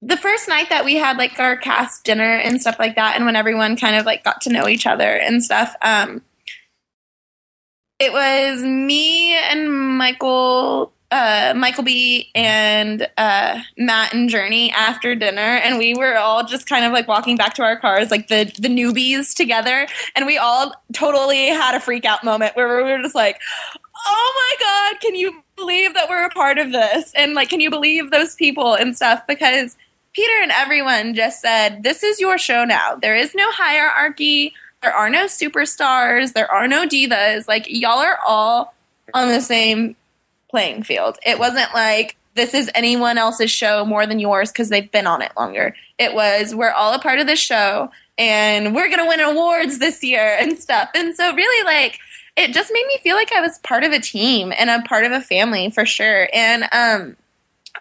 the 0.05 0.17
first 0.17 0.47
night 0.47 0.69
that 0.69 0.85
we 0.85 0.95
had 0.95 1.17
like 1.17 1.39
our 1.39 1.57
cast 1.57 2.03
dinner 2.03 2.37
and 2.37 2.61
stuff 2.61 2.77
like 2.77 2.95
that, 2.95 3.15
and 3.15 3.25
when 3.25 3.35
everyone 3.35 3.75
kind 3.75 3.95
of 3.95 4.05
like 4.05 4.23
got 4.23 4.41
to 4.41 4.51
know 4.51 4.67
each 4.67 4.85
other 4.85 5.09
and 5.09 5.43
stuff, 5.43 5.75
um, 5.81 6.21
it 7.97 8.13
was 8.13 8.61
me 8.61 9.33
and 9.33 9.97
Michael, 9.97 10.93
uh, 11.09 11.53
Michael 11.55 11.83
B 11.83 12.29
and 12.35 13.07
uh, 13.17 13.61
Matt 13.77 14.13
and 14.13 14.29
Jurnee 14.29 14.71
after 14.73 15.15
dinner, 15.15 15.41
and 15.41 15.79
we 15.79 15.95
were 15.95 16.15
all 16.17 16.45
just 16.45 16.69
kind 16.69 16.85
of 16.85 16.91
like 16.91 17.07
walking 17.07 17.35
back 17.35 17.55
to 17.55 17.63
our 17.63 17.79
cars, 17.79 18.11
like 18.11 18.27
the 18.27 18.51
the 18.59 18.67
newbies 18.67 19.33
together, 19.33 19.87
and 20.15 20.27
we 20.27 20.37
all 20.37 20.71
totally 20.93 21.47
had 21.47 21.73
a 21.73 21.79
freak 21.79 22.05
out 22.05 22.23
moment 22.23 22.55
where 22.55 22.77
we 22.77 22.91
were 22.91 23.01
just 23.01 23.15
like, 23.15 23.41
"Oh 24.05 24.57
my 24.59 24.65
god, 24.93 25.01
can 25.01 25.15
you 25.15 25.41
believe 25.55 25.95
that 25.95 26.09
we're 26.09 26.25
a 26.25 26.29
part 26.29 26.59
of 26.59 26.71
this?" 26.71 27.11
And 27.15 27.33
like, 27.33 27.49
can 27.49 27.59
you 27.59 27.71
believe 27.71 28.11
those 28.11 28.35
people 28.35 28.75
and 28.75 28.95
stuff? 28.95 29.25
Because 29.27 29.75
Peter 30.15 30.33
and 30.41 30.51
everyone 30.51 31.13
just 31.13 31.41
said, 31.41 31.83
This 31.83 32.01
is 32.01 32.21
your 32.21 32.37
show 32.37 32.63
now. 32.63 32.95
There 32.95 33.15
is 33.15 33.35
no 33.35 33.51
hierarchy. 33.51 34.53
There 34.81 34.93
are 34.93 35.09
no 35.09 35.25
superstars. 35.25 36.33
There 36.33 36.49
are 36.49 36.67
no 36.67 36.87
divas. 36.87 37.47
Like, 37.47 37.65
y'all 37.67 37.99
are 37.99 38.17
all 38.25 38.73
on 39.13 39.27
the 39.27 39.41
same 39.41 39.95
playing 40.49 40.83
field. 40.83 41.17
It 41.25 41.37
wasn't 41.37 41.73
like 41.73 42.15
this 42.33 42.53
is 42.53 42.71
anyone 42.75 43.17
else's 43.17 43.51
show 43.51 43.85
more 43.85 44.05
than 44.05 44.19
yours 44.19 44.51
because 44.51 44.69
they've 44.69 44.91
been 44.91 45.07
on 45.07 45.21
it 45.21 45.31
longer. 45.37 45.75
It 45.97 46.13
was, 46.13 46.55
we're 46.55 46.71
all 46.71 46.93
a 46.93 46.99
part 46.99 47.19
of 47.19 47.27
this 47.27 47.39
show 47.39 47.91
and 48.17 48.73
we're 48.73 48.87
going 48.87 48.99
to 48.99 49.07
win 49.07 49.19
awards 49.19 49.79
this 49.79 50.01
year 50.01 50.37
and 50.39 50.57
stuff. 50.57 50.89
And 50.95 51.13
so, 51.15 51.33
really, 51.33 51.65
like, 51.65 51.99
it 52.37 52.53
just 52.53 52.71
made 52.71 52.85
me 52.87 52.97
feel 52.99 53.15
like 53.17 53.33
I 53.33 53.41
was 53.41 53.57
part 53.59 53.83
of 53.83 53.91
a 53.91 53.99
team 53.99 54.53
and 54.57 54.69
a 54.69 54.81
part 54.87 55.05
of 55.05 55.11
a 55.11 55.21
family 55.21 55.69
for 55.71 55.85
sure. 55.85 56.29
And 56.33 56.63
um, 56.71 57.17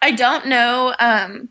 I 0.02 0.12
don't 0.12 0.46
know. 0.46 0.94
Um, 0.98 1.48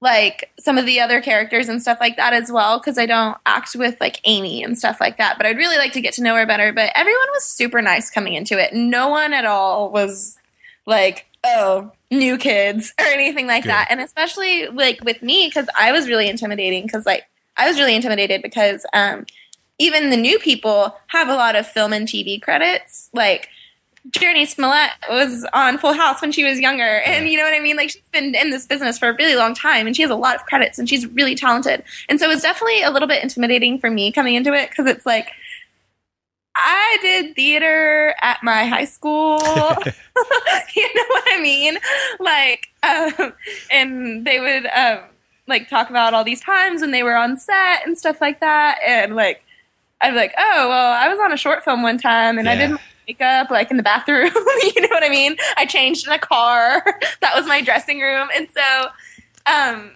like 0.00 0.50
some 0.58 0.78
of 0.78 0.86
the 0.86 1.00
other 1.00 1.20
characters 1.20 1.68
and 1.68 1.82
stuff 1.82 1.98
like 2.00 2.16
that 2.16 2.32
as 2.32 2.52
well 2.52 2.78
because 2.78 2.98
I 2.98 3.06
don't 3.06 3.36
act 3.46 3.74
with 3.74 3.96
like 4.00 4.20
Aimee 4.24 4.62
and 4.62 4.78
stuff 4.78 5.00
like 5.00 5.18
that. 5.18 5.36
But 5.36 5.46
I'd 5.46 5.56
really 5.56 5.76
like 5.76 5.92
to 5.94 6.00
get 6.00 6.14
to 6.14 6.22
know 6.22 6.36
her 6.36 6.46
better. 6.46 6.72
But 6.72 6.92
everyone 6.94 7.26
was 7.32 7.44
super 7.44 7.82
nice 7.82 8.10
coming 8.10 8.34
into 8.34 8.58
it. 8.58 8.72
No 8.72 9.08
one 9.08 9.32
at 9.32 9.44
all 9.44 9.90
was 9.90 10.38
like, 10.86 11.26
oh, 11.44 11.90
new 12.10 12.38
kids 12.38 12.94
or 13.00 13.06
anything 13.06 13.46
like 13.46 13.64
Good. 13.64 13.70
that. 13.70 13.88
And 13.90 14.00
especially 14.00 14.68
like 14.68 15.02
with 15.02 15.20
me 15.22 15.46
because 15.48 15.68
I 15.76 15.90
was 15.90 16.08
really 16.08 16.28
intimidating 16.28 16.84
because 16.84 17.04
like 17.04 17.24
I 17.56 17.66
was 17.66 17.78
really 17.78 17.96
intimidated 17.96 18.40
because 18.40 18.86
um, 18.92 19.26
even 19.80 20.10
the 20.10 20.16
new 20.16 20.38
people 20.38 20.96
have 21.08 21.28
a 21.28 21.34
lot 21.34 21.56
of 21.56 21.66
film 21.66 21.92
and 21.92 22.06
TV 22.06 22.40
credits. 22.40 23.10
Like 23.12 23.48
Jurnee 24.10 24.46
Smollett 24.46 24.90
was 25.10 25.46
on 25.52 25.76
Full 25.78 25.92
House 25.92 26.22
when 26.22 26.32
she 26.32 26.44
was 26.44 26.58
younger, 26.58 27.00
and 27.00 27.28
you 27.28 27.36
know 27.36 27.44
what 27.44 27.54
I 27.54 27.60
mean. 27.60 27.76
Like 27.76 27.90
she's 27.90 28.08
been 28.10 28.34
in 28.34 28.50
this 28.50 28.66
business 28.66 28.98
for 28.98 29.08
a 29.08 29.16
really 29.16 29.34
long 29.34 29.54
time, 29.54 29.86
and 29.86 29.94
she 29.94 30.02
has 30.02 30.10
a 30.10 30.16
lot 30.16 30.36
of 30.36 30.44
credits, 30.44 30.78
and 30.78 30.88
she's 30.88 31.06
really 31.06 31.34
talented. 31.34 31.82
And 32.08 32.18
so 32.18 32.26
it 32.26 32.34
was 32.34 32.42
definitely 32.42 32.82
a 32.82 32.90
little 32.90 33.08
bit 33.08 33.22
intimidating 33.22 33.78
for 33.78 33.90
me 33.90 34.10
coming 34.12 34.34
into 34.34 34.54
it 34.54 34.70
because 34.70 34.86
it's 34.86 35.04
like 35.04 35.30
I 36.54 36.98
did 37.02 37.34
theater 37.34 38.14
at 38.22 38.42
my 38.42 38.64
high 38.64 38.86
school. 38.86 39.38
you 40.76 40.94
know 40.94 41.04
what 41.08 41.24
I 41.28 41.40
mean? 41.40 41.78
Like, 42.18 42.68
um, 42.82 43.32
and 43.70 44.26
they 44.26 44.40
would 44.40 44.66
um, 44.66 45.00
like 45.46 45.68
talk 45.68 45.90
about 45.90 46.14
all 46.14 46.24
these 46.24 46.40
times 46.40 46.80
when 46.80 46.92
they 46.92 47.02
were 47.02 47.16
on 47.16 47.38
set 47.38 47.86
and 47.86 47.96
stuff 47.98 48.20
like 48.20 48.40
that, 48.40 48.78
and 48.86 49.16
like 49.16 49.44
I'd 50.00 50.10
be 50.10 50.16
like, 50.16 50.34
oh 50.38 50.68
well, 50.68 50.92
I 50.92 51.08
was 51.08 51.18
on 51.18 51.32
a 51.32 51.36
short 51.36 51.62
film 51.62 51.82
one 51.82 51.98
time, 51.98 52.38
and 52.38 52.46
yeah. 52.46 52.52
I 52.52 52.56
didn't 52.56 52.80
makeup 53.08 53.50
like 53.50 53.70
in 53.70 53.76
the 53.76 53.82
bathroom. 53.82 54.30
you 54.74 54.80
know 54.80 54.88
what 54.90 55.02
I 55.02 55.08
mean? 55.08 55.36
I 55.56 55.66
changed 55.66 56.06
in 56.06 56.12
a 56.12 56.18
car. 56.18 56.84
that 57.20 57.34
was 57.34 57.46
my 57.46 57.62
dressing 57.62 58.00
room. 58.00 58.28
And 58.36 58.48
so 58.54 58.88
um, 59.46 59.92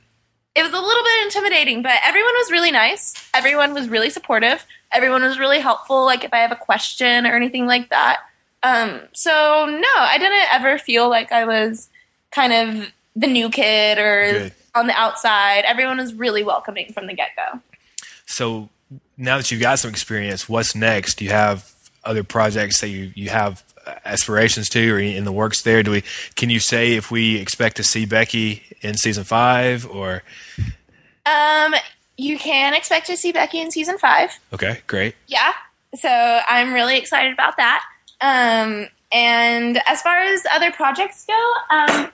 it 0.54 0.62
was 0.62 0.72
a 0.72 0.80
little 0.80 1.04
bit 1.04 1.24
intimidating, 1.24 1.82
but 1.82 1.92
everyone 2.04 2.32
was 2.34 2.50
really 2.50 2.70
nice. 2.70 3.14
Everyone 3.34 3.74
was 3.74 3.88
really 3.88 4.10
supportive. 4.10 4.66
Everyone 4.90 5.22
was 5.22 5.38
really 5.38 5.60
helpful. 5.60 6.04
Like 6.04 6.24
if 6.24 6.32
I 6.32 6.38
have 6.38 6.52
a 6.52 6.56
question 6.56 7.26
or 7.26 7.36
anything 7.36 7.66
like 7.66 7.90
that. 7.90 8.20
Um, 8.62 9.02
so 9.12 9.30
no, 9.66 9.88
I 9.96 10.18
didn't 10.18 10.54
ever 10.54 10.78
feel 10.78 11.08
like 11.08 11.32
I 11.32 11.44
was 11.44 11.88
kind 12.30 12.52
of 12.52 12.86
the 13.14 13.26
new 13.26 13.50
kid 13.50 13.98
or 13.98 14.32
Good. 14.32 14.54
on 14.74 14.86
the 14.86 14.94
outside. 14.94 15.64
Everyone 15.64 15.98
was 15.98 16.14
really 16.14 16.42
welcoming 16.42 16.92
from 16.92 17.06
the 17.06 17.14
get 17.14 17.30
go. 17.36 17.60
So 18.24 18.68
now 19.16 19.36
that 19.36 19.50
you've 19.50 19.60
got 19.60 19.80
some 19.80 19.90
experience, 19.90 20.48
what's 20.48 20.74
next? 20.74 21.18
Do 21.18 21.24
you 21.24 21.32
have 21.32 21.72
other 22.04 22.24
projects 22.24 22.80
that 22.80 22.88
you, 22.88 23.12
you 23.14 23.28
have 23.30 23.62
aspirations 24.04 24.68
to 24.70 24.94
or 24.94 24.98
in 24.98 25.24
the 25.24 25.32
works 25.32 25.62
there? 25.62 25.82
Do 25.82 25.90
we 25.90 26.02
can 26.36 26.50
you 26.50 26.60
say 26.60 26.94
if 26.94 27.10
we 27.10 27.36
expect 27.36 27.76
to 27.76 27.84
see 27.84 28.06
Becky 28.06 28.62
in 28.80 28.96
season 28.96 29.24
five 29.24 29.86
or? 29.86 30.22
Um, 31.26 31.74
you 32.16 32.38
can 32.38 32.74
expect 32.74 33.06
to 33.06 33.16
see 33.16 33.32
Becky 33.32 33.60
in 33.60 33.70
season 33.70 33.98
five. 33.98 34.38
Okay, 34.52 34.80
great. 34.86 35.14
Yeah, 35.26 35.52
so 35.94 36.08
I'm 36.08 36.72
really 36.72 36.98
excited 36.98 37.32
about 37.32 37.56
that. 37.56 37.84
Um, 38.20 38.88
and 39.10 39.80
as 39.86 40.00
far 40.02 40.18
as 40.18 40.42
other 40.52 40.70
projects 40.72 41.24
go, 41.26 41.52
um, 41.70 42.10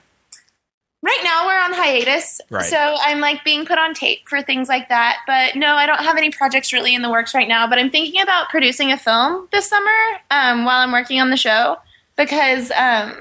Right 1.01 1.21
now 1.23 1.45
we're 1.45 1.59
on 1.59 1.73
hiatus, 1.73 2.41
right. 2.49 2.65
so 2.65 2.77
I'm 2.77 3.21
like 3.21 3.45
being 3.45 3.65
put 3.65 3.77
on 3.77 3.93
tape 3.93 4.27
for 4.27 4.41
things 4.41 4.67
like 4.67 4.89
that. 4.89 5.19
But 5.25 5.55
no, 5.55 5.75
I 5.75 5.85
don't 5.85 6.01
have 6.01 6.17
any 6.17 6.29
projects 6.29 6.73
really 6.73 6.93
in 6.93 7.01
the 7.01 7.09
works 7.09 7.33
right 7.33 7.47
now. 7.47 7.67
But 7.67 7.79
I'm 7.79 7.89
thinking 7.89 8.21
about 8.21 8.49
producing 8.49 8.91
a 8.91 8.97
film 8.97 9.47
this 9.53 9.69
summer 9.69 10.19
um, 10.29 10.65
while 10.65 10.81
I'm 10.81 10.91
working 10.91 11.21
on 11.21 11.29
the 11.29 11.37
show 11.37 11.77
because 12.17 12.69
um, 12.71 13.15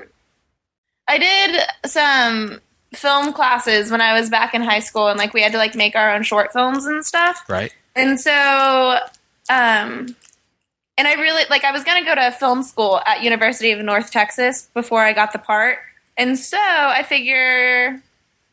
I 1.07 1.19
did 1.19 1.61
some 1.87 2.61
film 2.95 3.33
classes 3.33 3.93
when 3.93 4.01
I 4.01 4.19
was 4.19 4.29
back 4.29 4.55
in 4.55 4.63
high 4.63 4.81
school, 4.81 5.07
and 5.07 5.17
like 5.17 5.33
we 5.33 5.43
had 5.43 5.53
to 5.53 5.59
like 5.59 5.77
make 5.77 5.95
our 5.95 6.13
own 6.13 6.25
short 6.25 6.53
films 6.53 6.85
and 6.85 7.07
stuff. 7.07 7.45
Right. 7.49 7.73
And 7.95 8.19
so, 8.19 8.33
um, 9.51 10.17
and 10.97 11.07
I 11.07 11.15
really 11.15 11.45
like 11.49 11.63
I 11.63 11.71
was 11.71 11.85
gonna 11.85 12.05
go 12.05 12.17
to 12.17 12.33
film 12.33 12.65
school 12.65 13.01
at 13.07 13.23
University 13.23 13.71
of 13.71 13.79
North 13.81 14.11
Texas 14.11 14.69
before 14.75 15.05
I 15.05 15.13
got 15.13 15.33
the 15.33 15.39
part 15.39 15.79
and 16.19 16.39
so 16.39 16.59
I 16.61 17.03
figure 17.05 18.03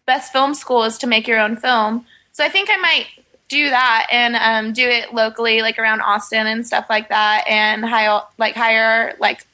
best 0.06 0.32
film 0.32 0.54
school 0.54 0.84
is 0.84 0.98
to 1.00 1.08
make 1.08 1.28
your 1.28 1.40
own 1.40 1.58
film. 1.58 2.06
So 2.32 2.46
I 2.46 2.50
think 2.50 2.70
I 2.72 2.78
might 2.78 3.08
do 3.50 3.70
that 3.70 4.08
and 4.12 4.36
um, 4.36 4.74
do 4.74 4.88
it 4.88 5.14
locally, 5.14 5.62
like 5.62 5.78
around 5.80 6.02
Austin 6.02 6.48
and 6.48 6.66
stuff 6.66 6.86
like 6.90 7.10
that, 7.10 7.46
and 7.48 7.84
hire 7.84 8.22
like 8.38 8.56
hire 8.56 9.16
like 9.20 9.46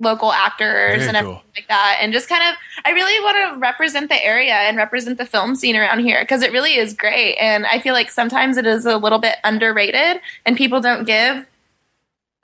local 0.00 0.32
actors 0.32 0.98
Very 0.98 1.08
and 1.08 1.16
cool. 1.16 1.18
everything 1.18 1.52
like 1.56 1.68
that 1.68 1.98
and 2.00 2.12
just 2.12 2.28
kind 2.28 2.48
of 2.48 2.54
i 2.84 2.90
really 2.92 3.20
want 3.24 3.36
to 3.36 3.58
represent 3.58 4.08
the 4.08 4.24
area 4.24 4.52
and 4.52 4.76
represent 4.76 5.18
the 5.18 5.26
film 5.26 5.56
scene 5.56 5.74
around 5.74 5.98
here 6.00 6.22
because 6.22 6.40
it 6.42 6.52
really 6.52 6.76
is 6.76 6.94
great 6.94 7.34
and 7.38 7.66
i 7.66 7.80
feel 7.80 7.94
like 7.94 8.08
sometimes 8.08 8.56
it 8.56 8.64
is 8.64 8.86
a 8.86 8.96
little 8.96 9.18
bit 9.18 9.36
underrated 9.42 10.20
and 10.46 10.56
people 10.56 10.80
don't 10.80 11.04
give 11.04 11.44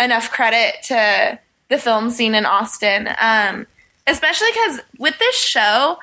enough 0.01 0.33
credit 0.33 0.83
to 0.83 1.39
the 1.69 1.79
film 1.79 2.11
scene 2.11 2.35
in 2.35 2.45
austin 2.45 3.09
um, 3.21 3.69
especially 4.07 4.49
because 4.53 4.81
with 4.99 5.19
this 5.19 5.37
show 5.37 5.99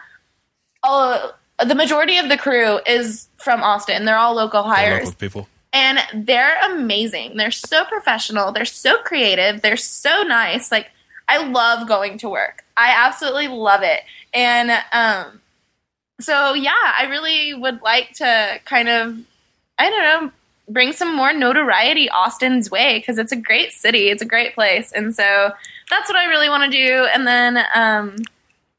all, 0.83 1.33
the 1.63 1.75
majority 1.75 2.17
of 2.17 2.29
the 2.29 2.37
crew 2.37 2.79
is 2.85 3.27
from 3.37 3.61
austin 3.61 4.05
they're 4.05 4.17
all 4.17 4.33
local 4.35 4.63
hires 4.63 5.05
local 5.05 5.19
people. 5.19 5.47
and 5.73 5.99
they're 6.13 6.59
amazing. 6.71 7.37
They're 7.37 7.49
so 7.51 7.85
professional. 7.85 8.51
They're 8.51 8.65
so 8.65 8.97
creative. 9.03 9.61
They're 9.61 9.77
so 9.77 10.23
nice. 10.23 10.71
Like 10.71 10.91
I 11.29 11.47
love 11.47 11.87
going 11.87 12.17
to 12.19 12.29
work. 12.29 12.63
I 12.75 12.93
absolutely 12.93 13.47
love 13.47 13.81
it. 13.83 14.01
And 14.33 14.71
um, 14.91 15.39
so 16.19 16.53
yeah, 16.53 16.71
I 16.75 17.05
really 17.09 17.53
would 17.53 17.81
like 17.81 18.11
to 18.15 18.59
kind 18.65 18.89
of, 18.89 19.17
I 19.79 19.89
don't 19.89 20.01
know, 20.01 20.31
bring 20.67 20.93
some 20.93 21.15
more 21.15 21.33
notoriety 21.33 22.09
Austin's 22.09 22.71
way 22.71 22.99
because 22.99 23.17
it's 23.17 23.31
a 23.31 23.35
great 23.35 23.71
city. 23.71 24.09
It's 24.09 24.21
a 24.21 24.25
great 24.25 24.55
place, 24.55 24.91
and 24.91 25.15
so 25.15 25.51
that's 25.89 26.09
what 26.09 26.17
I 26.17 26.25
really 26.25 26.49
want 26.49 26.71
to 26.71 26.77
do. 26.77 27.07
And 27.13 27.27
then 27.27 27.57
um, 27.75 28.15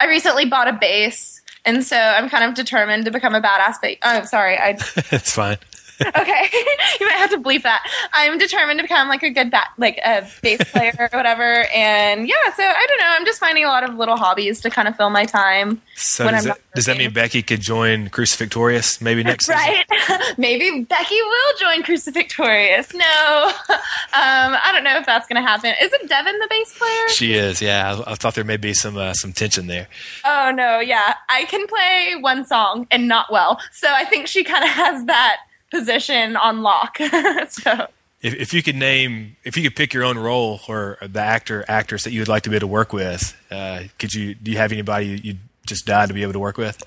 I 0.00 0.06
recently 0.06 0.46
bought 0.46 0.68
a 0.68 0.72
bass. 0.72 1.40
And 1.64 1.84
so 1.84 1.96
I'm 1.96 2.28
kind 2.28 2.42
of 2.42 2.54
determined 2.54 3.04
to 3.04 3.12
become 3.12 3.36
a 3.36 3.40
badass 3.40 3.80
bass. 3.80 3.98
Oh, 4.02 4.24
sorry, 4.24 4.58
I 4.58 4.70
it's 5.12 5.32
fine. 5.32 5.58
Okay. 6.06 6.48
You 7.00 7.06
might 7.06 7.16
have 7.16 7.30
to 7.30 7.38
bleep 7.38 7.62
that. 7.62 7.84
I'm 8.12 8.38
determined 8.38 8.78
to 8.78 8.84
become 8.84 9.08
like 9.08 9.22
a 9.22 9.30
good 9.30 9.50
bat 9.50 9.68
like 9.78 9.98
a 10.04 10.26
bass 10.42 10.60
player 10.70 10.92
or 10.98 11.08
whatever. 11.16 11.66
And 11.74 12.28
yeah 12.28 12.34
so 12.54 12.62
i 12.62 12.86
don't 12.86 12.98
know. 12.98 13.06
I'm 13.08 13.24
just 13.24 13.40
finding 13.40 13.64
a 13.64 13.68
lot 13.68 13.82
of 13.88 13.96
little 13.96 14.16
hobbies 14.16 14.60
to 14.60 14.70
kind 14.70 14.86
of 14.88 14.96
fill 14.96 15.10
my 15.10 15.24
time 15.24 15.80
So 15.96 16.24
When 16.26 16.34
does 16.34 16.44
I'm 16.44 16.48
that, 16.50 16.58
not 16.58 16.74
does 16.74 16.84
that 16.86 16.96
mean 16.98 17.12
Becky 17.12 17.42
could 17.42 17.60
join 17.60 18.08
Crucifictorious 18.10 19.00
maybe 19.00 19.22
next 19.24 19.46
season? 19.46 19.58
right. 19.60 20.34
Maybe 20.38 20.84
becky 20.84 21.20
will 21.22 21.58
join 21.58 21.82
crucifictorious 21.82 22.94
no. 22.94 23.52
Um 24.14 24.56
i 24.62 24.70
don't 24.72 24.84
know 24.84 24.96
if 24.98 25.06
that's 25.06 25.26
gonna 25.26 25.42
happen. 25.42 25.74
Isn't 25.80 26.08
devin 26.08 26.38
the 26.38 26.46
bass 26.48 26.76
player? 26.78 27.08
She 27.08 27.32
is, 27.34 27.62
yeah. 27.62 28.02
I, 28.06 28.12
I 28.12 28.14
thought 28.16 28.34
there 28.34 28.44
may 28.44 28.56
be 28.58 28.74
some 28.74 28.96
uh, 28.96 29.14
some 29.14 29.32
tension 29.32 29.66
there. 29.66 29.88
oh 30.24 30.52
no. 30.54 30.78
Yeah. 30.80 31.14
I 31.28 31.44
can 31.44 31.66
play 31.66 32.14
one 32.20 32.44
song 32.44 32.86
and 32.90 33.08
not 33.08 33.30
well. 33.32 33.60
So 33.72 33.88
i 33.90 34.04
think 34.04 34.26
she 34.26 34.44
kind 34.44 34.62
of 34.64 34.70
has 34.70 35.04
that 35.06 35.36
position 35.72 36.36
on 36.36 36.62
lock 36.62 36.98
so 37.48 37.88
If, 38.20 38.34
if 38.34 38.54
you 38.54 38.62
could 38.62 38.76
name, 38.76 39.36
if 39.42 39.56
you 39.56 39.64
could 39.64 39.74
pick 39.74 39.92
your 39.92 40.04
own 40.04 40.16
role 40.16 40.60
or 40.68 40.96
the 41.02 41.18
actor 41.20 41.64
actress 41.66 42.04
that 42.04 42.12
you 42.12 42.20
would 42.20 42.28
like 42.28 42.44
to 42.44 42.50
be 42.50 42.54
able 42.54 42.68
to 42.68 42.72
work 42.80 42.92
with, 42.92 43.36
uh, 43.50 43.82
could 43.98 44.14
you? 44.14 44.36
Do 44.36 44.52
you 44.52 44.58
have 44.58 44.70
anybody 44.70 45.06
you, 45.06 45.16
you 45.16 45.34
just 45.66 45.84
died 45.86 46.06
to 46.06 46.14
be 46.14 46.22
able 46.22 46.34
to 46.34 46.38
work 46.38 46.56
with? 46.56 46.80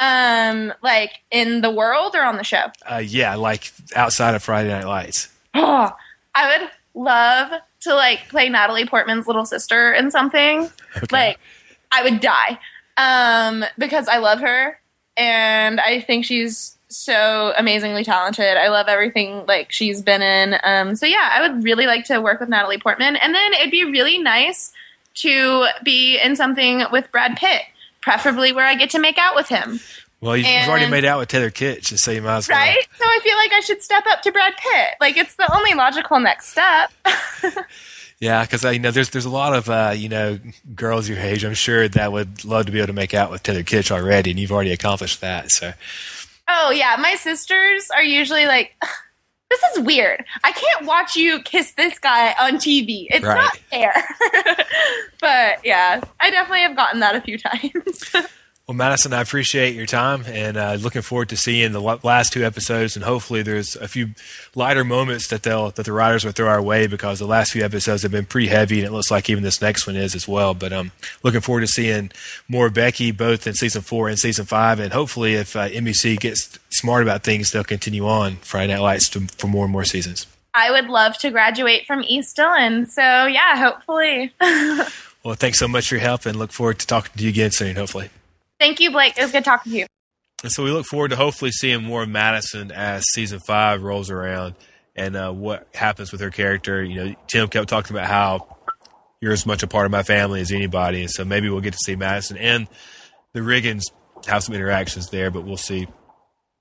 um 0.00 0.72
like 0.82 1.20
in 1.30 1.60
the 1.60 1.70
world 1.70 2.16
or 2.16 2.24
on 2.24 2.36
the 2.36 2.42
show 2.42 2.64
Uh, 2.90 2.96
yeah, 2.96 3.36
like 3.36 3.70
outside 3.94 4.34
of 4.34 4.42
Friday 4.42 4.70
Night 4.70 4.86
Lights. 4.86 5.28
Oh, 5.54 5.92
I 6.34 6.58
would 6.58 6.68
love 6.94 7.52
to 7.82 7.94
like 7.94 8.28
play 8.28 8.48
Natalie 8.48 8.86
Portman's 8.86 9.28
little 9.28 9.46
sister 9.46 9.92
in 9.92 10.10
something. 10.10 10.68
Okay. 10.96 11.06
Like, 11.12 11.38
I 11.92 12.02
would 12.02 12.18
die 12.20 12.58
um, 12.96 13.64
because 13.78 14.08
I 14.08 14.18
love 14.18 14.40
her 14.40 14.80
and 15.16 15.78
I 15.80 16.00
think 16.00 16.24
she's 16.24 16.76
so 16.96 17.52
amazingly 17.56 18.04
talented. 18.04 18.56
I 18.56 18.68
love 18.68 18.86
everything 18.88 19.44
like 19.46 19.72
she's 19.72 20.02
been 20.02 20.22
in. 20.22 20.56
Um, 20.62 20.96
so 20.96 21.06
yeah, 21.06 21.30
I 21.32 21.48
would 21.48 21.64
really 21.64 21.86
like 21.86 22.04
to 22.06 22.20
work 22.20 22.40
with 22.40 22.48
Natalie 22.48 22.78
Portman, 22.78 23.16
and 23.16 23.34
then 23.34 23.52
it'd 23.54 23.70
be 23.70 23.84
really 23.84 24.18
nice 24.18 24.72
to 25.16 25.66
be 25.82 26.18
in 26.18 26.36
something 26.36 26.84
with 26.90 27.10
Brad 27.12 27.36
Pitt, 27.36 27.62
preferably 28.00 28.52
where 28.52 28.66
I 28.66 28.74
get 28.74 28.90
to 28.90 28.98
make 28.98 29.18
out 29.18 29.34
with 29.34 29.48
him. 29.48 29.80
Well, 30.20 30.36
you've, 30.36 30.46
you've 30.46 30.68
already 30.68 30.90
made 30.90 31.04
out 31.04 31.18
with 31.18 31.28
Taylor 31.28 31.50
Kitsch, 31.50 31.98
so 31.98 32.10
you 32.10 32.22
might 32.22 32.38
as 32.38 32.48
well. 32.48 32.58
Right? 32.58 32.86
So 32.96 33.04
I 33.04 33.20
feel 33.22 33.36
like 33.36 33.52
I 33.52 33.60
should 33.60 33.82
step 33.82 34.04
up 34.08 34.22
to 34.22 34.32
Brad 34.32 34.54
Pitt. 34.56 34.94
Like 35.00 35.16
it's 35.16 35.34
the 35.36 35.54
only 35.54 35.74
logical 35.74 36.18
next 36.18 36.48
step. 36.48 36.90
Yeah, 38.20 38.42
because 38.42 38.64
you 38.64 38.78
know, 38.78 38.90
there's 38.90 39.10
there's 39.10 39.24
a 39.24 39.30
lot 39.30 39.54
of 39.54 39.68
uh, 39.68 39.92
you 39.94 40.08
know 40.08 40.38
girls 40.74 41.08
your 41.10 41.18
age, 41.18 41.44
I'm 41.44 41.52
sure, 41.52 41.88
that 41.88 42.10
would 42.10 42.44
love 42.44 42.64
to 42.64 42.72
be 42.72 42.78
able 42.78 42.86
to 42.86 42.92
make 42.94 43.12
out 43.12 43.30
with 43.30 43.42
Taylor 43.42 43.62
Kitsch 43.62 43.90
already, 43.90 44.30
and 44.30 44.40
you've 44.40 44.50
already 44.50 44.72
accomplished 44.72 45.20
that. 45.20 45.50
So 45.50 45.72
Oh 46.48 46.70
yeah, 46.70 46.96
my 46.98 47.14
sisters 47.14 47.88
are 47.94 48.02
usually 48.02 48.46
like, 48.46 48.72
"This 49.50 49.60
is 49.74 49.80
weird. 49.84 50.24
I 50.44 50.52
can't 50.52 50.86
watch 50.86 51.16
you 51.16 51.40
kiss 51.42 51.72
this 51.72 51.98
guy 51.98 52.34
on 52.40 52.54
TV. 52.56 53.06
It's 53.10 53.24
Right. 53.24 53.36
not 53.36 53.56
fair." 53.56 53.94
but 55.20 55.64
yeah, 55.64 56.00
I 56.20 56.30
definitely 56.30 56.60
have 56.62 56.76
gotten 56.76 57.00
that 57.00 57.16
a 57.16 57.20
few 57.20 57.38
times. 57.50 58.04
Well, 58.66 58.74
Madison, 58.74 59.12
I 59.12 59.20
appreciate 59.20 59.74
your 59.74 59.84
time 59.84 60.24
and 60.26 60.56
uh, 60.56 60.72
looking 60.80 61.02
forward 61.02 61.28
to 61.28 61.36
seeing 61.36 61.72
the 61.72 61.82
last 61.82 62.32
two 62.32 62.46
episodes. 62.46 62.96
And 62.96 63.04
hopefully, 63.04 63.42
there's 63.42 63.76
a 63.76 63.86
few 63.86 64.14
lighter 64.54 64.84
moments 64.84 65.28
that 65.28 65.42
they'll 65.42 65.70
that 65.72 65.84
the 65.84 65.92
writers 65.92 66.24
will 66.24 66.32
throw 66.32 66.48
our 66.48 66.62
way 66.62 66.86
because 66.86 67.18
the 67.18 67.26
last 67.26 67.52
few 67.52 67.62
episodes 67.62 68.04
have 68.04 68.12
been 68.12 68.24
pretty 68.24 68.46
heavy, 68.46 68.78
and 68.78 68.88
it 68.88 68.92
looks 68.92 69.10
like 69.10 69.28
even 69.28 69.44
this 69.44 69.60
next 69.60 69.86
one 69.86 69.96
is 69.96 70.14
as 70.14 70.26
well. 70.26 70.54
But 70.54 70.72
um, 70.72 70.92
looking 71.22 71.42
forward 71.42 71.60
to 71.60 71.66
seeing 71.66 72.10
more 72.48 72.70
Becky 72.70 73.10
both 73.10 73.46
in 73.46 73.52
season 73.52 73.82
four 73.82 74.08
and 74.08 74.18
season 74.18 74.46
five, 74.46 74.80
and 74.80 74.94
hopefully, 74.94 75.34
if 75.34 75.54
uh, 75.54 75.68
NBC 75.68 76.18
gets 76.18 76.58
smart 76.70 77.02
about 77.02 77.22
things, 77.22 77.50
they'll 77.50 77.64
continue 77.64 78.08
on 78.08 78.36
Friday 78.36 78.72
Night 78.72 78.80
Lights 78.80 79.10
to, 79.10 79.20
for 79.36 79.46
more 79.46 79.64
and 79.64 79.72
more 79.72 79.84
seasons. 79.84 80.26
I 80.54 80.70
would 80.70 80.86
love 80.86 81.18
to 81.18 81.30
graduate 81.30 81.86
from 81.86 82.02
East 82.04 82.34
Dillon. 82.34 82.86
So 82.86 83.26
yeah, 83.26 83.58
hopefully. 83.58 84.32
Well, 85.24 85.36
thanks 85.36 85.58
so 85.58 85.66
much 85.66 85.88
for 85.88 85.94
your 85.94 86.02
help, 86.02 86.26
and 86.26 86.38
look 86.38 86.52
forward 86.52 86.78
to 86.80 86.86
talking 86.86 87.12
to 87.16 87.22
you 87.22 87.30
again 87.30 87.50
soon. 87.50 87.76
Hopefully. 87.76 88.10
Thank 88.58 88.80
you, 88.80 88.90
Blake. 88.90 89.18
It 89.18 89.22
was 89.22 89.32
good 89.32 89.44
talking 89.44 89.72
to 89.72 89.78
you. 89.78 89.86
And 90.42 90.52
so 90.52 90.62
we 90.62 90.70
look 90.70 90.86
forward 90.86 91.08
to 91.08 91.16
hopefully 91.16 91.50
seeing 91.50 91.82
more 91.82 92.02
of 92.02 92.08
Madison 92.08 92.70
as 92.70 93.04
season 93.12 93.40
five 93.46 93.82
rolls 93.82 94.10
around 94.10 94.54
and 94.94 95.16
uh, 95.16 95.32
what 95.32 95.66
happens 95.74 96.12
with 96.12 96.20
her 96.20 96.30
character. 96.30 96.82
You 96.84 96.94
know, 96.94 97.14
Tim 97.28 97.48
kept 97.48 97.68
talking 97.68 97.96
about 97.96 98.08
how 98.08 98.56
you're 99.20 99.32
as 99.32 99.46
much 99.46 99.62
a 99.62 99.66
part 99.66 99.86
of 99.86 99.92
my 99.92 100.02
family 100.02 100.40
as 100.40 100.52
anybody. 100.52 101.00
And 101.00 101.10
so 101.10 101.24
maybe 101.24 101.48
we'll 101.48 101.62
get 101.62 101.72
to 101.72 101.78
see 101.82 101.96
Madison 101.96 102.36
and 102.36 102.68
the 103.32 103.40
Riggins 103.40 103.84
have 104.26 104.44
some 104.44 104.54
interactions 104.54 105.08
there, 105.08 105.30
but 105.30 105.44
we'll 105.44 105.56
see 105.56 105.88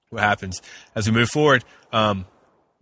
what 0.10 0.24
happens 0.24 0.62
as 0.96 1.08
we 1.08 1.14
move 1.14 1.30
forward. 1.30 1.64
Um, 1.92 2.26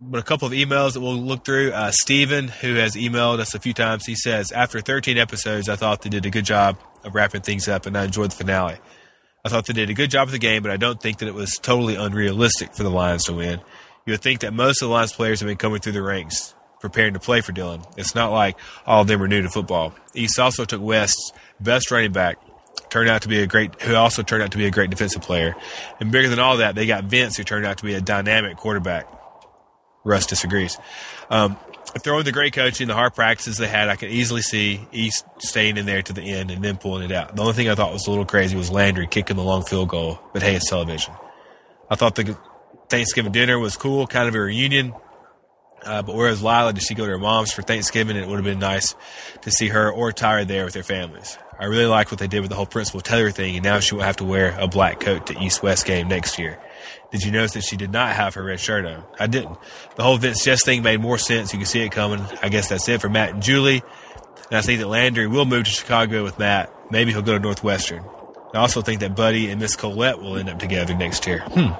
but 0.00 0.18
a 0.18 0.22
couple 0.22 0.46
of 0.46 0.52
emails 0.52 0.94
that 0.94 1.00
we'll 1.00 1.14
look 1.14 1.44
through. 1.44 1.72
Uh, 1.72 1.90
Steven, 1.92 2.48
who 2.48 2.74
has 2.74 2.94
emailed 2.94 3.38
us 3.38 3.54
a 3.54 3.58
few 3.60 3.72
times, 3.72 4.04
he 4.06 4.14
says, 4.14 4.50
After 4.50 4.80
13 4.80 5.18
episodes, 5.18 5.68
I 5.68 5.76
thought 5.76 6.02
they 6.02 6.10
did 6.10 6.26
a 6.26 6.30
good 6.30 6.44
job 6.44 6.78
of 7.04 7.14
wrapping 7.14 7.42
things 7.42 7.68
up 7.68 7.86
and 7.86 7.96
I 7.96 8.04
enjoyed 8.04 8.30
the 8.30 8.36
finale. 8.36 8.78
I 9.44 9.48
thought 9.48 9.66
they 9.66 9.72
did 9.72 9.90
a 9.90 9.94
good 9.94 10.10
job 10.10 10.28
of 10.28 10.32
the 10.32 10.38
game, 10.38 10.62
but 10.62 10.70
I 10.70 10.76
don't 10.76 11.00
think 11.00 11.18
that 11.18 11.28
it 11.28 11.34
was 11.34 11.58
totally 11.60 11.96
unrealistic 11.96 12.74
for 12.74 12.84
the 12.84 12.90
Lions 12.90 13.24
to 13.24 13.32
win. 13.32 13.60
You 14.06 14.12
would 14.12 14.22
think 14.22 14.40
that 14.40 14.52
most 14.52 14.82
of 14.82 14.88
the 14.88 14.94
Lions 14.94 15.12
players 15.12 15.40
have 15.40 15.48
been 15.48 15.56
coming 15.56 15.80
through 15.80 15.92
the 15.92 16.02
ranks, 16.02 16.54
preparing 16.80 17.14
to 17.14 17.20
play 17.20 17.40
for 17.40 17.52
Dillon. 17.52 17.82
It's 17.96 18.14
not 18.14 18.30
like 18.30 18.56
all 18.86 19.02
of 19.02 19.08
them 19.08 19.20
are 19.22 19.28
new 19.28 19.42
to 19.42 19.48
football. 19.48 19.94
East 20.14 20.38
also 20.38 20.64
took 20.64 20.80
West's 20.80 21.32
best 21.60 21.90
running 21.90 22.12
back, 22.12 22.38
turned 22.88 23.08
out 23.08 23.22
to 23.22 23.28
be 23.28 23.40
a 23.40 23.46
great, 23.46 23.80
who 23.82 23.94
also 23.96 24.22
turned 24.22 24.42
out 24.44 24.52
to 24.52 24.58
be 24.58 24.66
a 24.66 24.70
great 24.70 24.90
defensive 24.90 25.22
player. 25.22 25.56
And 25.98 26.12
bigger 26.12 26.28
than 26.28 26.38
all 26.38 26.58
that, 26.58 26.74
they 26.76 26.86
got 26.86 27.04
Vince, 27.04 27.36
who 27.36 27.42
turned 27.42 27.66
out 27.66 27.78
to 27.78 27.84
be 27.84 27.94
a 27.94 28.00
dynamic 28.00 28.56
quarterback. 28.56 29.06
Russ 30.04 30.26
disagrees. 30.26 30.78
Um, 31.30 31.56
throwing 32.00 32.24
the 32.24 32.32
great 32.32 32.52
coaching, 32.52 32.88
the 32.88 32.94
hard 32.94 33.14
practices 33.14 33.58
they 33.58 33.68
had, 33.68 33.88
I 33.88 33.96
can 33.96 34.08
easily 34.08 34.42
see 34.42 34.86
East 34.92 35.24
staying 35.38 35.76
in 35.76 35.86
there 35.86 36.02
to 36.02 36.12
the 36.12 36.22
end 36.22 36.50
and 36.50 36.64
then 36.64 36.76
pulling 36.78 37.04
it 37.04 37.12
out. 37.12 37.36
The 37.36 37.42
only 37.42 37.54
thing 37.54 37.68
I 37.68 37.74
thought 37.74 37.92
was 37.92 38.06
a 38.06 38.10
little 38.10 38.24
crazy 38.24 38.56
was 38.56 38.70
Landry 38.70 39.06
kicking 39.06 39.36
the 39.36 39.42
long 39.42 39.62
field 39.62 39.88
goal, 39.88 40.18
but 40.32 40.42
hey, 40.42 40.54
it's 40.54 40.68
television. 40.68 41.14
I 41.90 41.94
thought 41.94 42.14
the 42.14 42.38
Thanksgiving 42.88 43.32
dinner 43.32 43.58
was 43.58 43.76
cool, 43.76 44.06
kind 44.06 44.28
of 44.28 44.34
a 44.34 44.40
reunion. 44.40 44.94
Uh, 45.84 46.02
but 46.02 46.14
whereas 46.14 46.42
Lila, 46.42 46.72
did 46.72 46.82
she 46.82 46.94
go 46.94 47.04
to 47.04 47.10
her 47.10 47.18
mom's 47.18 47.52
for 47.52 47.62
Thanksgiving? 47.62 48.16
It 48.16 48.28
would 48.28 48.36
have 48.36 48.44
been 48.44 48.60
nice 48.60 48.94
to 49.42 49.50
see 49.50 49.68
her 49.68 49.90
or 49.90 50.12
Tyra 50.12 50.46
there 50.46 50.64
with 50.64 50.74
their 50.74 50.84
families. 50.84 51.36
I 51.58 51.64
really 51.64 51.86
like 51.86 52.10
what 52.10 52.20
they 52.20 52.28
did 52.28 52.40
with 52.40 52.50
the 52.50 52.56
whole 52.56 52.66
Principal 52.66 53.00
Taylor 53.00 53.30
thing, 53.30 53.56
and 53.56 53.64
now 53.64 53.80
she 53.80 53.94
won't 53.94 54.06
have 54.06 54.16
to 54.16 54.24
wear 54.24 54.56
a 54.58 54.68
black 54.68 55.00
coat 55.00 55.26
to 55.26 55.38
East 55.42 55.62
West 55.62 55.86
game 55.86 56.08
next 56.08 56.38
year. 56.38 56.58
Did 57.10 57.22
you 57.24 57.32
notice 57.32 57.52
that 57.52 57.64
she 57.64 57.76
did 57.76 57.90
not 57.90 58.14
have 58.14 58.34
her 58.34 58.42
red 58.42 58.60
shirt 58.60 58.86
on? 58.86 59.04
I 59.18 59.26
didn't. 59.26 59.58
The 59.96 60.02
whole 60.02 60.16
Vince 60.16 60.44
Jess 60.44 60.64
thing 60.64 60.82
made 60.82 61.00
more 61.00 61.18
sense. 61.18 61.52
You 61.52 61.58
can 61.58 61.66
see 61.66 61.80
it 61.80 61.90
coming. 61.92 62.20
I 62.42 62.48
guess 62.48 62.68
that's 62.68 62.88
it 62.88 63.00
for 63.00 63.08
Matt 63.08 63.30
and 63.30 63.42
Julie. 63.42 63.82
And 64.50 64.58
I 64.58 64.62
think 64.62 64.80
that 64.80 64.88
Landry 64.88 65.26
will 65.26 65.44
move 65.44 65.64
to 65.64 65.70
Chicago 65.70 66.24
with 66.24 66.38
Matt. 66.38 66.72
Maybe 66.90 67.12
he'll 67.12 67.22
go 67.22 67.32
to 67.32 67.38
Northwestern. 67.38 68.04
I 68.54 68.58
also 68.58 68.82
think 68.82 69.00
that 69.00 69.16
Buddy 69.16 69.50
and 69.50 69.60
Miss 69.60 69.76
Collette 69.76 70.20
will 70.20 70.36
end 70.36 70.50
up 70.50 70.58
together 70.58 70.94
next 70.94 71.26
year. 71.26 71.40
Hmm. 71.40 71.72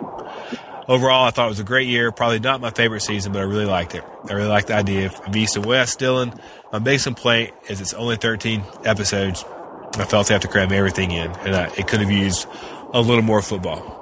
Overall, 0.89 1.27
I 1.27 1.31
thought 1.31 1.47
it 1.47 1.51
was 1.51 1.61
a 1.61 1.65
great 1.65 1.87
year. 1.87 2.11
Probably 2.11 2.41
not 2.41 2.61
my 2.61 2.70
favorite 2.70 3.01
season, 3.01 3.33
but 3.33 3.41
I 3.41 3.45
really 3.45 3.66
liked 3.66 3.95
it. 3.95 4.05
I 4.29 4.33
really 4.33 4.49
liked 4.49 4.69
the 4.69 4.74
idea 4.74 5.07
of 5.07 5.37
East 5.37 5.57
and 5.57 5.65
West. 5.65 5.99
Dillon, 5.99 6.33
my 6.73 6.81
biggest 6.81 7.05
complaint 7.05 7.55
is 7.69 7.81
it's 7.81 7.95
only 7.95 8.16
13 8.16 8.65
episodes. 8.85 9.45
I 9.95 10.05
felt 10.07 10.29
they 10.29 10.35
have 10.35 10.43
to 10.43 10.49
cram 10.49 10.73
everything 10.73 11.11
in, 11.12 11.31
and 11.31 11.55
I, 11.55 11.66
it 11.77 11.87
could 11.87 12.01
have 12.01 12.11
used 12.11 12.49
a 12.93 13.01
little 13.01 13.23
more 13.23 13.43
football. 13.43 14.02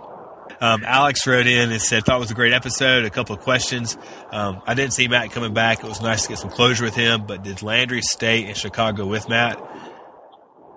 Um, 0.61 0.85
Alex 0.85 1.27
wrote 1.27 1.47
in 1.47 1.73
and 1.73 1.81
said, 1.81 2.05
thought 2.05 2.17
it 2.17 2.21
was 2.21 2.31
a 2.31 2.35
great 2.35 2.53
episode. 2.53 3.05
A 3.05 3.11
couple 3.11 3.35
of 3.35 3.43
questions. 3.43 3.97
Um, 4.31 4.61
I 4.67 4.75
didn't 4.75 4.93
see 4.93 5.09
Matt 5.09 5.31
coming 5.31 5.55
back. 5.55 5.83
It 5.83 5.89
was 5.89 6.03
nice 6.03 6.23
to 6.23 6.29
get 6.29 6.39
some 6.39 6.51
closure 6.51 6.85
with 6.85 6.95
him, 6.95 7.27
but 7.27 7.43
did 7.43 7.63
Landry 7.63 8.03
stay 8.03 8.47
in 8.47 8.55
Chicago 8.55 9.07
with 9.07 9.29
Matt? 9.29 9.59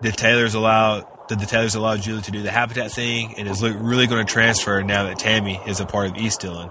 did 0.03 0.17
Taylor's 0.17 0.53
allow 0.53 1.09
did 1.29 1.39
the 1.39 1.45
Taylors 1.45 1.73
allow 1.73 1.95
Julie 1.95 2.21
to 2.21 2.31
do 2.31 2.43
the 2.43 2.51
habitat 2.51 2.91
thing, 2.91 3.35
and 3.37 3.47
is 3.47 3.61
Luke 3.61 3.77
really 3.79 4.05
going 4.07 4.25
to 4.25 4.31
transfer 4.31 4.83
now 4.83 5.05
that 5.05 5.17
Tami 5.17 5.65
is 5.65 5.79
a 5.79 5.85
part 5.85 6.09
of 6.09 6.17
East 6.17 6.41
Dillon, 6.41 6.69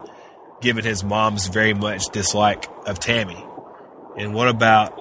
given 0.60 0.84
his 0.84 1.02
mom's 1.02 1.46
very 1.46 1.72
much 1.72 2.04
dislike 2.12 2.68
of 2.86 3.00
Tami? 3.00 3.48
And 4.18 4.34
what 4.34 4.48
about 4.48 4.94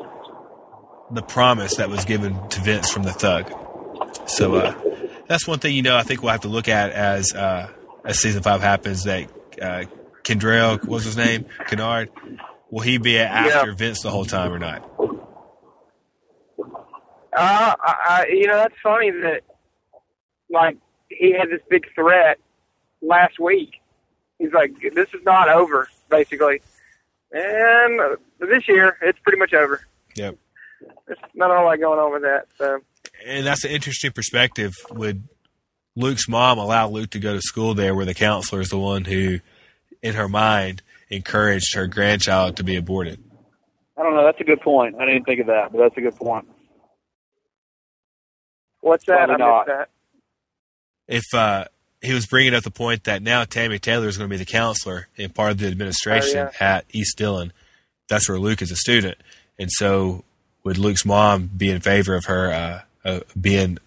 the 1.13 1.21
promise 1.21 1.75
that 1.75 1.89
was 1.89 2.05
given 2.05 2.47
to 2.47 2.61
Vince 2.61 2.89
from 2.89 3.03
the 3.03 3.11
Thug? 3.11 3.51
So 4.25 4.55
uh, 4.55 4.73
that's 5.27 5.45
one 5.45 5.59
thing 5.59 5.75
you 5.75 5.81
know. 5.81 5.97
I 5.97 6.03
think 6.03 6.23
we'll 6.23 6.31
have 6.31 6.41
to 6.41 6.47
look 6.47 6.69
at 6.69 6.91
as 6.91 7.33
uh, 7.35 7.69
as 8.05 8.19
season 8.19 8.43
five 8.43 8.61
happens. 8.61 9.03
That 9.03 9.29
uh, 9.61 9.83
Kendrell, 10.23 10.79
what 10.79 10.89
was 10.89 11.05
his 11.05 11.17
name, 11.17 11.45
Kennard, 11.67 12.09
will 12.69 12.81
he 12.81 12.97
be 12.97 13.17
after 13.19 13.69
Yeah. 13.69 13.75
Vince 13.75 14.01
the 14.01 14.11
whole 14.11 14.25
time 14.25 14.51
or 14.51 14.59
not? 14.59 14.87
Uh, 17.33 17.75
I, 17.81 17.95
I, 18.07 18.25
you 18.29 18.47
know, 18.47 18.57
that's 18.57 18.75
funny 18.83 19.09
that, 19.09 19.41
like, 20.49 20.77
he 21.07 21.31
had 21.31 21.49
this 21.49 21.61
big 21.69 21.85
threat 21.95 22.37
last 23.01 23.39
week. 23.39 23.75
He's 24.37 24.51
like, 24.51 24.73
this 24.93 25.07
is 25.13 25.23
not 25.23 25.47
over, 25.47 25.87
basically. 26.09 26.61
And 27.31 28.01
uh, 28.01 28.15
this 28.39 28.67
year, 28.67 28.97
it's 29.01 29.19
pretty 29.19 29.39
much 29.39 29.53
over. 29.53 29.81
Yep. 30.15 30.37
There's 31.07 31.19
not 31.33 31.51
a 31.51 31.55
whole 31.55 31.65
lot 31.65 31.79
going 31.79 31.99
on 31.99 32.11
with 32.11 32.23
that. 32.23 32.47
So, 32.57 32.79
and 33.25 33.45
that's 33.45 33.63
an 33.63 33.71
interesting 33.71 34.11
perspective. 34.11 34.73
Would 34.91 35.23
Luke's 35.95 36.27
mom 36.27 36.57
allowed 36.57 36.91
Luke 36.91 37.09
to 37.11 37.19
go 37.19 37.33
to 37.33 37.41
school 37.41 37.73
there, 37.73 37.93
where 37.93 38.05
the 38.05 38.13
counselor 38.13 38.61
is 38.61 38.69
the 38.69 38.77
one 38.77 39.05
who, 39.05 39.39
in 40.01 40.13
her 40.15 40.27
mind, 40.29 40.81
encouraged 41.09 41.75
her 41.75 41.87
grandchild 41.87 42.57
to 42.57 42.63
be 42.63 42.75
aborted? 42.75 43.21
I 43.97 44.03
don't 44.03 44.15
know. 44.15 44.23
That's 44.23 44.39
a 44.39 44.45
good 44.45 44.61
point. 44.61 44.95
I 44.99 45.05
didn't 45.05 45.25
think 45.25 45.41
of 45.41 45.47
that, 45.47 45.71
but 45.71 45.79
that's 45.79 45.97
a 45.97 46.01
good 46.01 46.15
point. 46.15 46.47
what's 48.79 49.05
that? 49.05 49.27
Probably 49.27 49.35
I 49.35 49.37
not. 49.37 49.67
missed 49.67 49.77
that. 49.77 49.89
If 51.07 51.23
uh, 51.33 51.65
he 52.01 52.13
was 52.13 52.25
bringing 52.25 52.53
up 52.53 52.63
the 52.63 52.71
point 52.71 53.03
that 53.03 53.21
now 53.21 53.43
Tami 53.43 53.79
Taylor 53.79 54.07
is 54.07 54.17
going 54.17 54.29
to 54.29 54.33
be 54.33 54.37
the 54.37 54.45
counselor 54.49 55.09
and 55.17 55.35
part 55.35 55.51
of 55.51 55.57
the 55.57 55.67
administration 55.67 56.47
Oh, 56.47 56.51
at 56.59 56.85
East 56.91 57.17
Dillon, 57.17 57.51
that's 58.07 58.29
where 58.29 58.39
Luke 58.39 58.61
is 58.61 58.71
a 58.71 58.75
student, 58.75 59.17
and 59.59 59.69
so 59.71 60.23
would 60.63 60.77
Luke's 60.77 61.05
mom 61.05 61.47
be 61.47 61.69
in 61.69 61.81
favor 61.81 62.15
of 62.15 62.25
her 62.25 62.51
uh, 62.51 62.81
uh, 63.03 63.19
being 63.39 63.77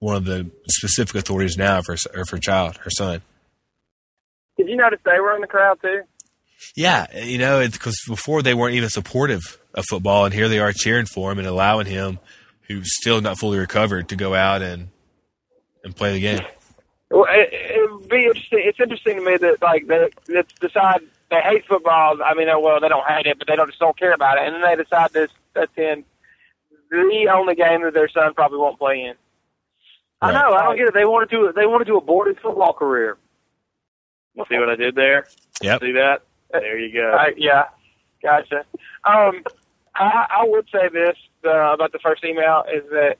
one 0.00 0.16
of 0.16 0.24
the 0.24 0.50
specific 0.68 1.16
authorities 1.16 1.56
now 1.56 1.82
for 1.82 1.96
her 2.14 2.38
child, 2.38 2.76
her 2.78 2.90
son? 2.90 3.22
Did 4.56 4.68
you 4.68 4.76
notice 4.76 5.00
they 5.04 5.20
were 5.20 5.34
in 5.34 5.40
the 5.40 5.46
crowd, 5.46 5.80
too? 5.80 6.02
Yeah, 6.74 7.06
you 7.16 7.38
know, 7.38 7.66
because 7.66 7.96
before 8.06 8.42
they 8.42 8.54
weren't 8.54 8.74
even 8.74 8.88
supportive 8.88 9.58
of 9.74 9.84
football, 9.88 10.24
and 10.24 10.34
here 10.34 10.48
they 10.48 10.58
are 10.58 10.72
cheering 10.72 11.06
for 11.06 11.30
him 11.30 11.38
and 11.38 11.46
allowing 11.46 11.86
him, 11.86 12.18
who's 12.62 12.96
still 12.96 13.20
not 13.20 13.38
fully 13.38 13.58
recovered, 13.58 14.08
to 14.08 14.16
go 14.16 14.34
out 14.34 14.62
and 14.62 14.88
and 15.84 15.94
play 15.94 16.12
the 16.12 16.20
game. 16.20 16.40
Well, 17.10 17.26
it, 17.30 17.48
it 17.52 17.92
would 17.92 18.08
be 18.08 18.24
interesting. 18.26 18.62
It's 18.64 18.80
interesting 18.80 19.16
to 19.16 19.24
me 19.24 19.36
that 19.36 19.62
like 19.62 19.86
they 19.86 20.08
that 20.28 20.46
decide 20.60 21.00
they 21.30 21.40
hate 21.40 21.64
football. 21.66 22.18
I 22.24 22.34
mean, 22.34 22.48
oh, 22.48 22.58
well, 22.58 22.80
they 22.80 22.88
don't 22.88 23.06
hate 23.06 23.26
it, 23.26 23.38
but 23.38 23.46
they 23.46 23.56
don't 23.56 23.68
just 23.68 23.78
don't 23.78 23.98
care 23.98 24.12
about 24.12 24.38
it, 24.38 24.44
and 24.44 24.54
then 24.54 24.62
they 24.62 24.82
decide 24.82 25.12
this 25.12 25.30
attend 25.54 26.04
the 26.90 27.28
only 27.32 27.54
game 27.54 27.82
that 27.82 27.94
their 27.94 28.08
son 28.08 28.34
probably 28.34 28.58
won't 28.58 28.78
play 28.78 29.02
in. 29.02 29.14
I 30.20 30.32
know. 30.32 30.52
I 30.52 30.64
don't 30.64 30.76
get 30.76 30.88
it. 30.88 30.94
They 30.94 31.04
wanted 31.04 31.30
to. 31.30 31.36
Do. 31.36 31.52
They 31.54 31.66
wanted 31.66 31.84
to 31.86 31.92
do 31.92 31.96
abort 31.98 32.28
his 32.28 32.36
football 32.42 32.72
career. 32.72 33.16
See 34.48 34.56
what 34.58 34.68
I 34.68 34.76
did 34.76 34.94
there? 34.94 35.26
Yep. 35.62 35.80
See 35.80 35.92
that? 35.92 36.22
There 36.52 36.78
you 36.78 36.92
go. 36.92 37.10
I, 37.10 37.32
yeah, 37.36 37.64
gotcha. 38.22 38.64
Um, 39.04 39.42
I, 39.94 40.26
I 40.30 40.44
would 40.44 40.66
say 40.72 40.88
this 40.92 41.16
uh, 41.44 41.72
about 41.74 41.90
the 41.92 41.98
first 41.98 42.24
email 42.24 42.64
is 42.72 42.84
that 42.90 43.16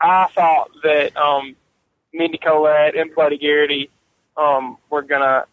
I 0.00 0.28
thought 0.34 0.70
that 0.84 1.16
um, 1.16 1.56
Mindy 2.14 2.38
Collette 2.38 2.94
and 2.96 3.14
Buddy 3.14 3.38
Garrity 3.38 3.90
um, 4.36 4.78
were 4.88 5.02
gonna 5.02 5.44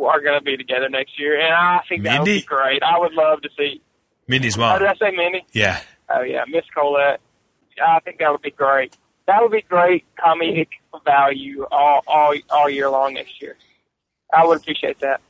are 0.00 0.20
gonna 0.20 0.40
be 0.40 0.56
together 0.56 0.88
next 0.88 1.18
year, 1.18 1.38
and 1.40 1.52
I 1.52 1.80
think 1.88 2.04
that 2.04 2.20
would 2.20 2.24
be 2.26 2.42
great. 2.42 2.82
I 2.84 2.98
would 2.98 3.12
love 3.12 3.42
to 3.42 3.50
see. 3.58 3.82
Mindy's 4.28 4.56
Oh, 4.56 4.60
mom. 4.60 4.78
did 4.78 4.88
I 4.88 4.94
say 4.94 5.10
Mindy? 5.10 5.44
Yeah. 5.52 5.80
Oh 6.08 6.22
yeah, 6.22 6.44
Miss 6.48 6.64
Collette. 6.72 7.20
I 7.84 7.98
think 8.00 8.18
that 8.20 8.30
would 8.30 8.42
be 8.42 8.52
great. 8.52 8.96
That 9.26 9.42
would 9.42 9.52
be 9.52 9.62
great 9.62 10.04
comedic 10.16 10.68
value 11.04 11.66
all 11.70 12.02
all 12.06 12.34
all 12.50 12.70
year 12.70 12.88
long 12.90 13.14
next 13.14 13.40
year. 13.42 13.56
I 14.32 14.44
would 14.46 14.60
appreciate 14.60 15.00
that. 15.00 15.20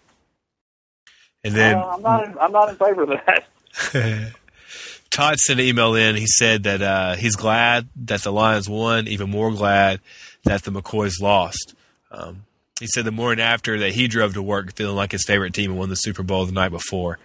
And 1.44 1.55
then 1.55 1.77
Uh, 1.77 1.86
I'm 1.86 2.02
not. 2.02 2.24
In, 2.24 2.39
I'm 2.39 2.52
not 2.52 2.68
in 2.68 2.77
favor 2.77 3.02
of 3.05 3.09
that. 3.27 4.32
Todd 5.10 5.39
sent 5.39 5.60
an 5.60 5.66
email 5.66 5.94
in. 5.94 6.16
He 6.16 6.27
said 6.27 6.64
that 6.64 6.82
uh, 6.82 7.14
he's 7.14 7.36
glad 7.36 7.89
that 7.97 8.23
the 8.23 8.32
Lions 8.32 8.68
won, 8.68 9.09
even 9.09 9.31
more 9.31 9.51
glad 9.51 10.01
that 10.44 10.64
the 10.64 10.70
McCoys 10.70 11.20
lost. 11.23 11.74
Um, 12.10 12.44
he 12.81 12.86
said 12.89 13.05
the 13.06 13.12
morning 13.12 13.43
after 13.43 13.78
that 13.78 13.93
he 13.93 14.09
drove 14.09 14.35
to 14.35 14.43
work 14.43 14.74
feeling 14.74 14.97
like 14.97 15.12
his 15.12 15.24
favorite 15.24 15.55
team 15.55 15.70
and 15.70 15.78
won 15.78 15.89
the 15.89 15.94
Super 15.94 16.23
Bowl 16.23 16.44
the 16.44 16.52
night 16.52 16.68
before. 16.70 17.18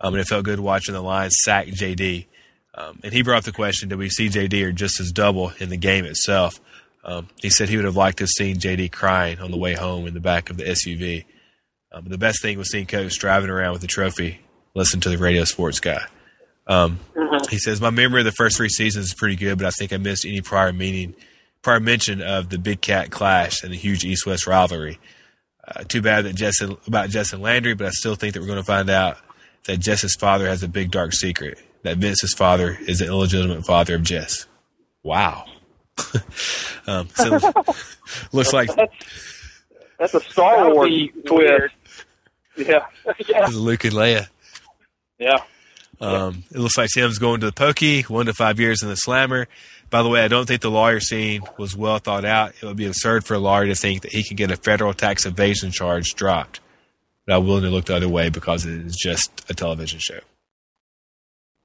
Um, 0.00 0.14
and 0.14 0.20
it 0.20 0.26
felt 0.26 0.44
good 0.44 0.60
watching 0.60 0.94
the 0.94 1.02
Lions 1.02 1.36
sack 1.42 1.66
JD. 1.66 2.26
Um, 2.76 3.00
and 3.04 3.12
he 3.12 3.22
brought 3.22 3.38
up 3.38 3.44
the 3.44 3.52
question 3.52 3.88
did 3.88 3.98
we 3.98 4.08
see 4.08 4.28
JD 4.28 4.64
or 4.64 4.72
just 4.72 5.00
as 5.00 5.12
double 5.12 5.52
in 5.60 5.68
the 5.68 5.76
game 5.76 6.04
itself? 6.04 6.60
Um, 7.04 7.28
he 7.40 7.50
said 7.50 7.68
he 7.68 7.76
would 7.76 7.84
have 7.84 7.96
liked 7.96 8.18
to 8.18 8.24
have 8.24 8.30
seen 8.30 8.56
JD 8.56 8.90
crying 8.90 9.38
on 9.38 9.50
the 9.50 9.58
way 9.58 9.74
home 9.74 10.06
in 10.06 10.14
the 10.14 10.20
back 10.20 10.50
of 10.50 10.56
the 10.56 10.64
SUV. 10.64 11.24
Um, 11.92 12.06
the 12.06 12.18
best 12.18 12.42
thing 12.42 12.58
was 12.58 12.70
seeing 12.70 12.86
Coach 12.86 13.18
driving 13.18 13.50
around 13.50 13.72
with 13.72 13.82
the 13.82 13.86
trophy, 13.86 14.40
listen 14.74 15.00
to 15.00 15.08
the 15.10 15.18
radio 15.18 15.44
sports 15.44 15.78
guy. 15.80 16.02
Um, 16.66 16.98
He 17.50 17.58
says 17.58 17.80
my 17.80 17.90
memory 17.90 18.22
of 18.22 18.24
the 18.24 18.32
first 18.32 18.56
three 18.56 18.68
seasons 18.70 19.06
is 19.06 19.14
pretty 19.14 19.36
good, 19.36 19.58
but 19.58 19.66
I 19.66 19.70
think 19.70 19.92
I 19.92 19.98
missed 19.98 20.24
any 20.24 20.40
prior 20.40 20.72
meaning, 20.72 21.14
prior 21.62 21.78
mention 21.78 22.22
of 22.22 22.48
the 22.48 22.58
Big 22.58 22.80
Cat 22.80 23.10
clash 23.10 23.62
and 23.62 23.72
the 23.72 23.76
huge 23.76 24.04
East-West 24.04 24.46
rivalry. 24.46 24.98
Uh, 25.66 25.84
too 25.84 26.00
bad 26.02 26.24
that 26.24 26.34
Jess 26.34 26.60
about 26.60 27.10
Jess 27.10 27.32
and 27.32 27.42
Landry, 27.42 27.74
but 27.74 27.86
I 27.86 27.90
still 27.90 28.14
think 28.16 28.34
that 28.34 28.40
we're 28.40 28.46
going 28.46 28.58
to 28.58 28.64
find 28.64 28.88
out 28.90 29.18
that 29.66 29.78
Jess's 29.78 30.16
father 30.18 30.46
has 30.46 30.62
a 30.62 30.68
big 30.68 30.90
dark 30.90 31.12
secret. 31.12 31.58
That 31.84 31.98
Vince's 31.98 32.34
father 32.34 32.76
is 32.88 32.98
the 32.98 33.06
illegitimate 33.06 33.64
father 33.64 33.94
of 33.94 34.02
Jess. 34.02 34.46
Wow. 35.02 35.44
um, 36.86 37.08
so 37.14 37.38
looks 38.32 38.52
like 38.52 38.70
That's 39.98 40.14
a 40.14 40.20
Star 40.20 40.64
That 40.64 40.74
Wars 40.74 40.90
twist. 41.26 41.30
weird. 41.30 41.70
Yeah. 42.56 42.86
yeah. 43.28 43.46
Luke 43.52 43.84
and 43.84 43.92
Leia. 43.94 44.28
Yeah. 45.18 45.38
Um, 46.00 46.44
it 46.50 46.58
looks 46.58 46.76
like 46.76 46.88
Sam's 46.88 47.18
going 47.18 47.40
to 47.40 47.46
the 47.46 47.52
pokey, 47.52 48.02
one 48.02 48.26
to 48.26 48.32
five 48.32 48.58
years 48.58 48.82
in 48.82 48.88
the 48.88 48.96
slammer. 48.96 49.46
By 49.90 50.02
the 50.02 50.08
way, 50.08 50.24
I 50.24 50.28
don't 50.28 50.46
think 50.46 50.62
the 50.62 50.70
lawyer 50.70 51.00
scene 51.00 51.42
was 51.58 51.76
well 51.76 51.98
thought 51.98 52.24
out. 52.24 52.54
It 52.60 52.66
would 52.66 52.76
be 52.76 52.86
absurd 52.86 53.24
for 53.24 53.34
a 53.34 53.38
lawyer 53.38 53.66
to 53.66 53.74
think 53.74 54.02
that 54.02 54.12
he 54.12 54.24
can 54.24 54.36
get 54.36 54.50
a 54.50 54.56
federal 54.56 54.92
tax 54.94 55.24
evasion 55.24 55.70
charge 55.70 56.14
dropped. 56.14 56.60
But 57.26 57.36
I'm 57.36 57.46
willing 57.46 57.62
to 57.62 57.70
look 57.70 57.84
the 57.84 57.96
other 57.96 58.08
way 58.08 58.28
because 58.30 58.66
it 58.66 58.74
is 58.86 58.96
just 58.96 59.48
a 59.48 59.54
television 59.54 60.00
show. 60.00 60.20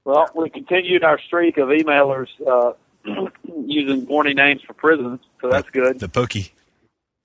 Well, 0.09 0.27
we 0.33 0.49
continued 0.49 1.03
our 1.03 1.19
streak 1.19 1.59
of 1.59 1.67
emailers 1.67 2.29
uh, 2.47 2.73
using 3.63 4.07
warning 4.07 4.37
names 4.37 4.63
for 4.65 4.73
prisons, 4.73 5.19
so 5.39 5.51
that's 5.51 5.69
good. 5.69 5.99
The 5.99 6.09
pokey. 6.09 6.51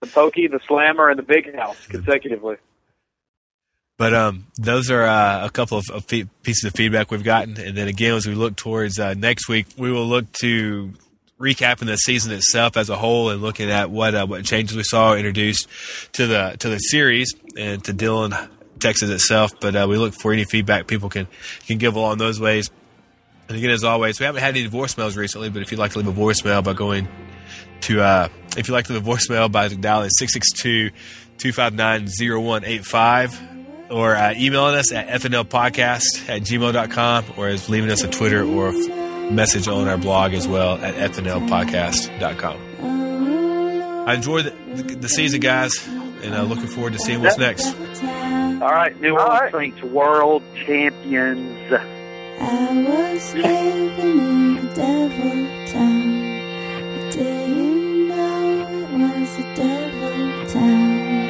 The 0.03 0.09
Pokey, 0.09 0.49
the 0.49 0.61
Slammer, 0.69 1.09
and 1.09 1.19
the 1.19 1.23
Big 1.23 1.57
House 1.57 1.87
consecutively. 1.87 2.57
But 3.97 4.13
um, 4.13 4.49
those 4.59 4.91
are 4.91 5.05
uh, 5.05 5.47
a 5.47 5.51
couple 5.51 5.79
of, 5.79 5.85
of 5.91 6.05
fe- 6.05 6.29
pieces 6.43 6.65
of 6.65 6.75
feedback 6.75 7.11
we've 7.11 7.25
gotten, 7.25 7.59
and 7.59 7.75
then 7.75 7.89
again, 7.89 8.17
as 8.17 8.27
we 8.27 8.35
look 8.35 8.55
towards 8.55 8.99
uh, 8.99 9.15
next 9.15 9.49
week, 9.49 9.67
we 9.79 9.91
will 9.91 10.07
look 10.07 10.31
to 10.43 10.93
recapping 11.41 11.87
the 11.87 11.97
season 11.97 12.33
itself 12.33 12.77
as 12.77 12.91
a 12.91 12.97
whole 12.97 13.31
and 13.31 13.41
looking 13.41 13.71
at 13.71 13.91
what 13.91 14.15
uh, 14.15 14.27
what 14.27 14.45
changes 14.45 14.77
we 14.77 14.83
saw 14.83 15.15
introduced 15.15 15.69
to 16.13 16.27
the 16.27 16.57
to 16.59 16.69
the 16.69 16.79
series 16.79 17.33
and 17.57 17.83
to 17.85 17.95
Dillon, 17.95 18.35
Texas 18.85 19.11
itself. 19.11 19.59
But 19.61 19.75
uh, 19.75 19.87
we 19.89 19.97
look 19.97 20.15
for 20.15 20.33
any 20.33 20.45
feedback 20.45 20.87
people 20.87 21.09
can 21.09 21.27
can 21.67 21.79
give 21.79 21.97
along 21.97 22.19
those 22.19 22.39
ways. 22.39 22.71
And 23.49 23.59
again, 23.59 23.71
as 23.71 23.83
always, 23.85 24.21
we 24.21 24.27
haven't 24.27 24.43
had 24.43 24.57
any 24.57 24.69
voicemails 24.69 25.17
recently, 25.17 25.51
but 25.51 25.63
if 25.63 25.73
you'd 25.73 25.79
like 25.79 25.93
to 25.93 25.99
leave 25.99 26.09
a 26.09 26.13
voicemail 26.13 26.63
by 26.63 26.73
going 26.73 27.09
to 27.83 28.01
uh, 28.01 28.29
if 28.57 28.69
you'd 28.69 28.75
like 28.75 28.87
to 28.87 28.93
leave 28.93 29.07
a 29.07 29.11
voicemail 29.11 29.51
by 29.51 29.67
dialing 29.69 30.11
662-259-0185 31.39 33.91
or 33.91 34.17
uh, 34.17 34.33
emailing 34.35 34.77
us 34.77 34.93
at 34.93 35.09
fnlpodcast 35.21 36.29
at 36.29 36.43
gmail.com 36.43 37.25
or 37.37 37.49
as 37.49 37.69
leaving 37.69 37.91
us 37.91 38.03
a 38.03 38.09
Twitter 38.09 38.43
or 38.43 38.73
message 39.31 39.69
on 39.69 39.87
our 39.89 39.99
blog 39.99 40.33
as 40.33 40.49
well 40.49 40.79
at 40.79 40.95
fnlpodcast.com. 41.13 42.59
I 44.07 44.15
enjoyed 44.15 44.47
the, 44.47 44.83
the, 44.83 44.95
the 44.97 45.09
season, 45.09 45.41
guys, 45.41 45.87
and 45.87 46.35
uh, 46.35 46.43
looking 46.43 46.67
forward 46.67 46.93
to 46.93 46.99
seeing 46.99 47.23
what's 47.23 47.39
next. 47.39 47.75
All 48.63 48.71
right, 48.71 48.99
New 49.01 49.13
Orleans 49.13 49.53
right. 49.53 49.53
Saints 49.53 49.83
world 49.83 50.43
champions. 50.67 51.73
I 51.73 52.85
was 52.87 53.35
living 53.35 54.19
in 54.19 54.59
a 54.59 54.75
devil 54.75 55.47
town. 55.73 56.25
I 56.95 57.11
didn't 57.11 58.09
know 58.09 58.67
it 58.79 58.91
was 59.01 59.39
a 59.39 59.55
devil 59.55 60.47
town. 60.47 61.29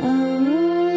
Oh 0.00 0.38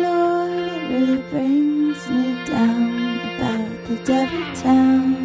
Lord, 0.05 0.53
it 0.69 0.83
really 0.93 1.21
brings 1.31 2.09
me 2.09 2.45
down 2.45 3.19
about 3.35 3.87
the 3.87 3.95
devil 4.05 4.55
town. 4.55 5.16